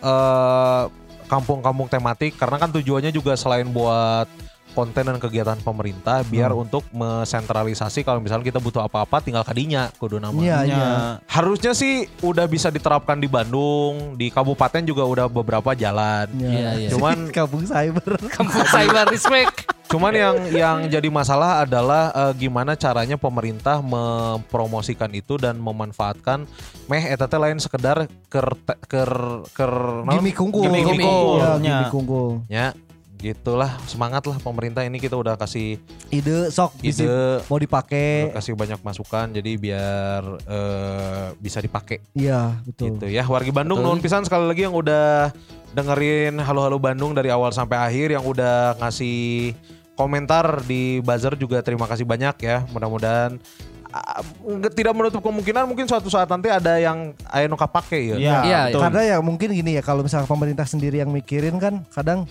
eh, 0.00 0.82
kampung-kampung 1.24 1.88
tematik 1.88 2.36
karena 2.36 2.56
kan 2.56 2.70
tujuannya 2.70 3.08
juga 3.08 3.32
selain 3.34 3.66
buat 3.66 4.28
konten 4.74 5.06
dan 5.06 5.16
kegiatan 5.22 5.56
pemerintah 5.62 6.26
biar 6.26 6.50
untuk 6.50 6.82
mensentralisasi 6.90 8.02
kalau 8.02 8.18
misalnya 8.18 8.50
kita 8.50 8.60
butuh 8.60 8.82
apa-apa 8.82 9.22
tinggal 9.22 9.46
kadinya 9.46 9.88
kudu 9.96 10.18
nama. 10.18 10.36
Iya, 10.36 10.58
iya. 10.66 10.76
Ya. 10.76 10.92
Harusnya 11.30 11.72
sih 11.72 12.10
udah 12.20 12.44
bisa 12.50 12.68
diterapkan 12.68 13.16
di 13.16 13.30
Bandung, 13.30 14.18
di 14.18 14.28
kabupaten 14.28 14.82
juga 14.82 15.06
udah 15.06 15.26
beberapa 15.30 15.72
jalan. 15.72 16.26
Iya, 16.34 16.70
iya. 16.76 16.88
Cuman 16.90 17.28
kampung 17.36 17.64
cyber. 17.64 18.18
Kampung 18.34 18.66
cyber 18.66 19.06
respect. 19.08 19.70
Cuman 19.94 20.10
yang 20.10 20.36
yang 20.50 20.76
jadi 20.90 21.06
masalah 21.06 21.62
adalah 21.62 22.10
eh, 22.10 22.32
gimana 22.34 22.74
caranya 22.74 23.14
pemerintah 23.14 23.78
mempromosikan 23.78 25.12
itu 25.14 25.38
dan 25.38 25.54
memanfaatkan 25.60 26.50
meh 26.90 27.04
eta 27.06 27.30
teh 27.30 27.38
lain 27.38 27.62
sekedar 27.62 28.10
ker 28.26 28.48
ker 28.90 29.12
ker? 29.54 29.74
Gimik 30.18 30.40
unggul. 30.40 30.66
Gimik 30.66 30.84
unggul. 30.98 31.38
Ya, 31.38 31.50
Nya. 31.60 31.76
gimik 31.86 31.94
unggul. 31.94 32.30
Ya, 32.50 32.66
gitulah 33.24 33.72
semangat 33.84 34.20
lah 34.22 34.36
pemerintah 34.36 34.84
ini 34.84 35.00
kita 35.00 35.16
udah 35.16 35.32
kasih 35.34 35.80
Ide 36.08 36.52
sok 36.52 36.76
bisa 36.78 37.00
ide 37.00 37.40
mau 37.48 37.56
dipakai. 37.56 38.28
kasih 38.30 38.52
banyak 38.52 38.76
masukan 38.78 39.32
jadi 39.32 39.50
biar 39.56 40.20
eh, 40.44 41.26
bisa 41.38 41.58
dipakai 41.58 42.04
Iya, 42.12 42.60
betul. 42.62 42.94
gitu 42.94 43.08
ya. 43.08 43.24
Wargi 43.24 43.48
Bandung 43.48 43.80
nuhun 43.80 43.98
pisan 43.98 44.22
sekali 44.22 44.44
lagi 44.44 44.62
yang 44.62 44.72
udah 44.72 45.32
dengerin 45.72 46.36
Halo 46.36 46.60
Halo 46.62 46.76
Bandung 46.76 47.10
dari 47.10 47.28
awal 47.28 47.48
sampai 47.50 47.80
akhir 47.80 48.12
yang 48.12 48.22
udah 48.22 48.76
ngasih 48.76 49.56
komentar 49.94 50.60
di 50.62 51.00
buzzer 51.00 51.32
juga 51.34 51.58
terima 51.58 51.88
kasih 51.88 52.04
banyak 52.04 52.36
ya. 52.38 52.68
Mudah-mudahan 52.68 53.40
ah, 53.88 54.20
tidak 54.68 54.92
menutup 54.92 55.18
kemungkinan 55.20 55.64
mungkin 55.64 55.86
suatu 55.86 56.06
saat 56.06 56.26
nanti 56.26 56.46
ada 56.46 56.76
yang 56.76 57.16
aya 57.26 57.48
nu 57.48 57.56
kapake 57.56 58.12
ya. 58.12 58.16
Iya, 58.16 58.36
Iya, 58.42 58.60
betul. 58.68 58.80
Karena 58.84 59.00
ya 59.02 59.16
mungkin 59.18 59.48
gini 59.50 59.70
ya 59.72 59.82
kalau 59.82 60.04
misalnya 60.04 60.28
pemerintah 60.28 60.68
sendiri 60.68 61.00
yang 61.00 61.08
mikirin 61.08 61.56
kan 61.56 61.80
kadang 61.88 62.28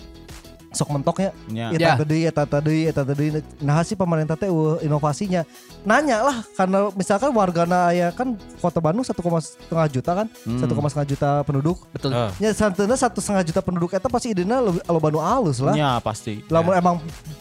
sok 0.74 0.90
mentoknya 0.90 1.30
Ya. 1.46 1.70
eta 1.70 1.80
Ya. 1.80 1.94
tadi 1.96 2.18
eta 2.22 2.42
tadi 2.44 2.76
eta 2.84 3.02
tadi 3.02 3.26
nah 3.58 3.80
si 3.80 3.94
pemerintah 3.94 4.34
teh 4.34 4.46
uh, 4.46 4.76
inovasinya 4.78 5.46
nanya 5.82 6.20
lah 6.20 6.36
karena 6.52 6.90
misalkan 6.92 7.30
wargana 7.30 7.88
aya 7.88 8.10
kan 8.10 8.32
kota 8.58 8.78
Bandung 8.78 9.02
satu 9.02 9.22
setengah 9.40 9.88
juta 9.88 10.12
kan 10.14 10.26
Hmm. 10.42 10.58
satu 10.58 10.72
koma 10.72 10.86
setengah 10.86 11.08
juta 11.08 11.30
penduduk 11.42 11.78
Betul. 11.90 12.10
Eh, 12.10 12.30
ya 12.40 12.50
santeuna 12.50 12.94
satu 12.94 13.18
setengah 13.18 13.44
juta 13.44 13.60
penduduk 13.60 13.90
eta 13.90 14.06
pasti 14.06 14.30
idenya 14.30 14.58
lo 14.60 14.98
Bandung 14.98 15.20
alus 15.20 15.58
lah 15.58 15.72
Ya 15.74 15.96
pasti. 15.98 16.42
lamun 16.46 16.74
emang 16.74 16.96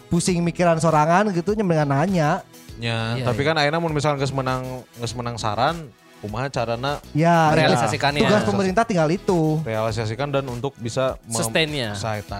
pusing 0.07 0.39
mikiran 0.39 0.77
sorangan 0.77 1.27
gitu 1.29 1.51
nya 1.51 1.63
mendingan 1.63 1.89
nanya 1.89 2.29
ya, 2.75 3.15
Iya, 3.15 3.25
tapi 3.25 3.41
iya. 3.41 3.47
kan 3.49 3.55
ayeuna 3.57 3.77
mun 3.77 3.91
misalkan 3.91 4.17
geus 4.17 4.31
menang 4.31 4.61
geus 4.97 5.13
menang 5.13 5.35
saran 5.35 5.89
kumaha 6.23 6.47
carana 6.47 7.03
ya 7.11 7.51
itu 7.51 7.59
Merealisasikannya. 7.59 8.23
tugas 8.23 8.41
pemerintah 8.47 8.87
tinggal 8.87 9.11
itu 9.11 9.59
realisasikan 9.67 10.31
dan 10.31 10.47
untuk 10.47 10.71
bisa 10.79 11.19
Sustainnya. 11.27 11.91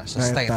Sustain 0.08 0.48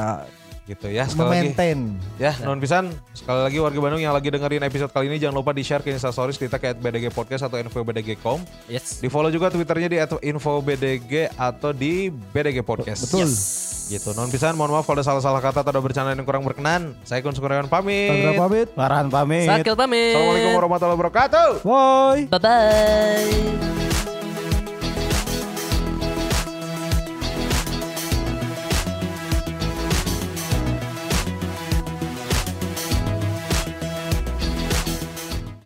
gitu 0.66 0.90
ya 0.90 1.06
sekali 1.06 1.30
lagi 1.30 1.54
memaintain 1.54 1.78
ya 2.18 2.34
non 2.42 2.58
pisan 2.58 2.90
sekali 3.14 3.38
lagi 3.46 3.58
warga 3.62 3.78
Bandung 3.78 4.02
yang 4.02 4.10
lagi 4.10 4.34
dengerin 4.34 4.66
episode 4.66 4.90
kali 4.90 5.06
ini 5.06 5.22
jangan 5.22 5.38
lupa 5.38 5.54
di 5.54 5.62
share 5.62 5.78
ke 5.78 5.94
instastories 5.94 6.34
kita 6.34 6.58
ke 6.58 6.74
@bdg 6.74 7.14
podcast 7.14 7.46
atau 7.46 7.62
infobdg.com 7.62 8.42
Yes. 8.66 8.98
di 8.98 9.06
follow 9.06 9.30
juga 9.30 9.46
twitternya 9.46 9.86
di 9.86 9.98
@infobdg 10.02 11.30
atau 11.38 11.70
di 11.70 12.10
bdg 12.10 12.66
podcast 12.66 13.06
betul 13.06 13.30
Yes. 13.30 13.64
Gitu. 13.86 14.10
Non 14.18 14.26
pisan 14.26 14.58
mohon 14.58 14.74
maaf 14.74 14.82
kalau 14.82 14.98
ada 14.98 15.06
salah-salah 15.06 15.38
kata 15.38 15.62
atau 15.62 15.70
ada 15.70 15.78
bercanda 15.78 16.10
yang 16.10 16.26
kurang 16.26 16.42
berkenan. 16.42 16.98
Saya 17.06 17.22
Kun 17.22 17.38
Sukurawan 17.38 17.70
pamit. 17.70 18.10
Sandra 18.10 18.34
pamit. 18.34 18.66
Farhan 18.74 19.06
pamit. 19.06 19.46
Sakil 19.46 19.78
pamit. 19.78 20.10
Assalamualaikum 20.10 20.52
warahmatullahi 20.58 20.96
wabarakatuh. 20.98 21.48
Bye. 21.62 22.26
Bye 22.26 22.42
bye. 22.42 24.15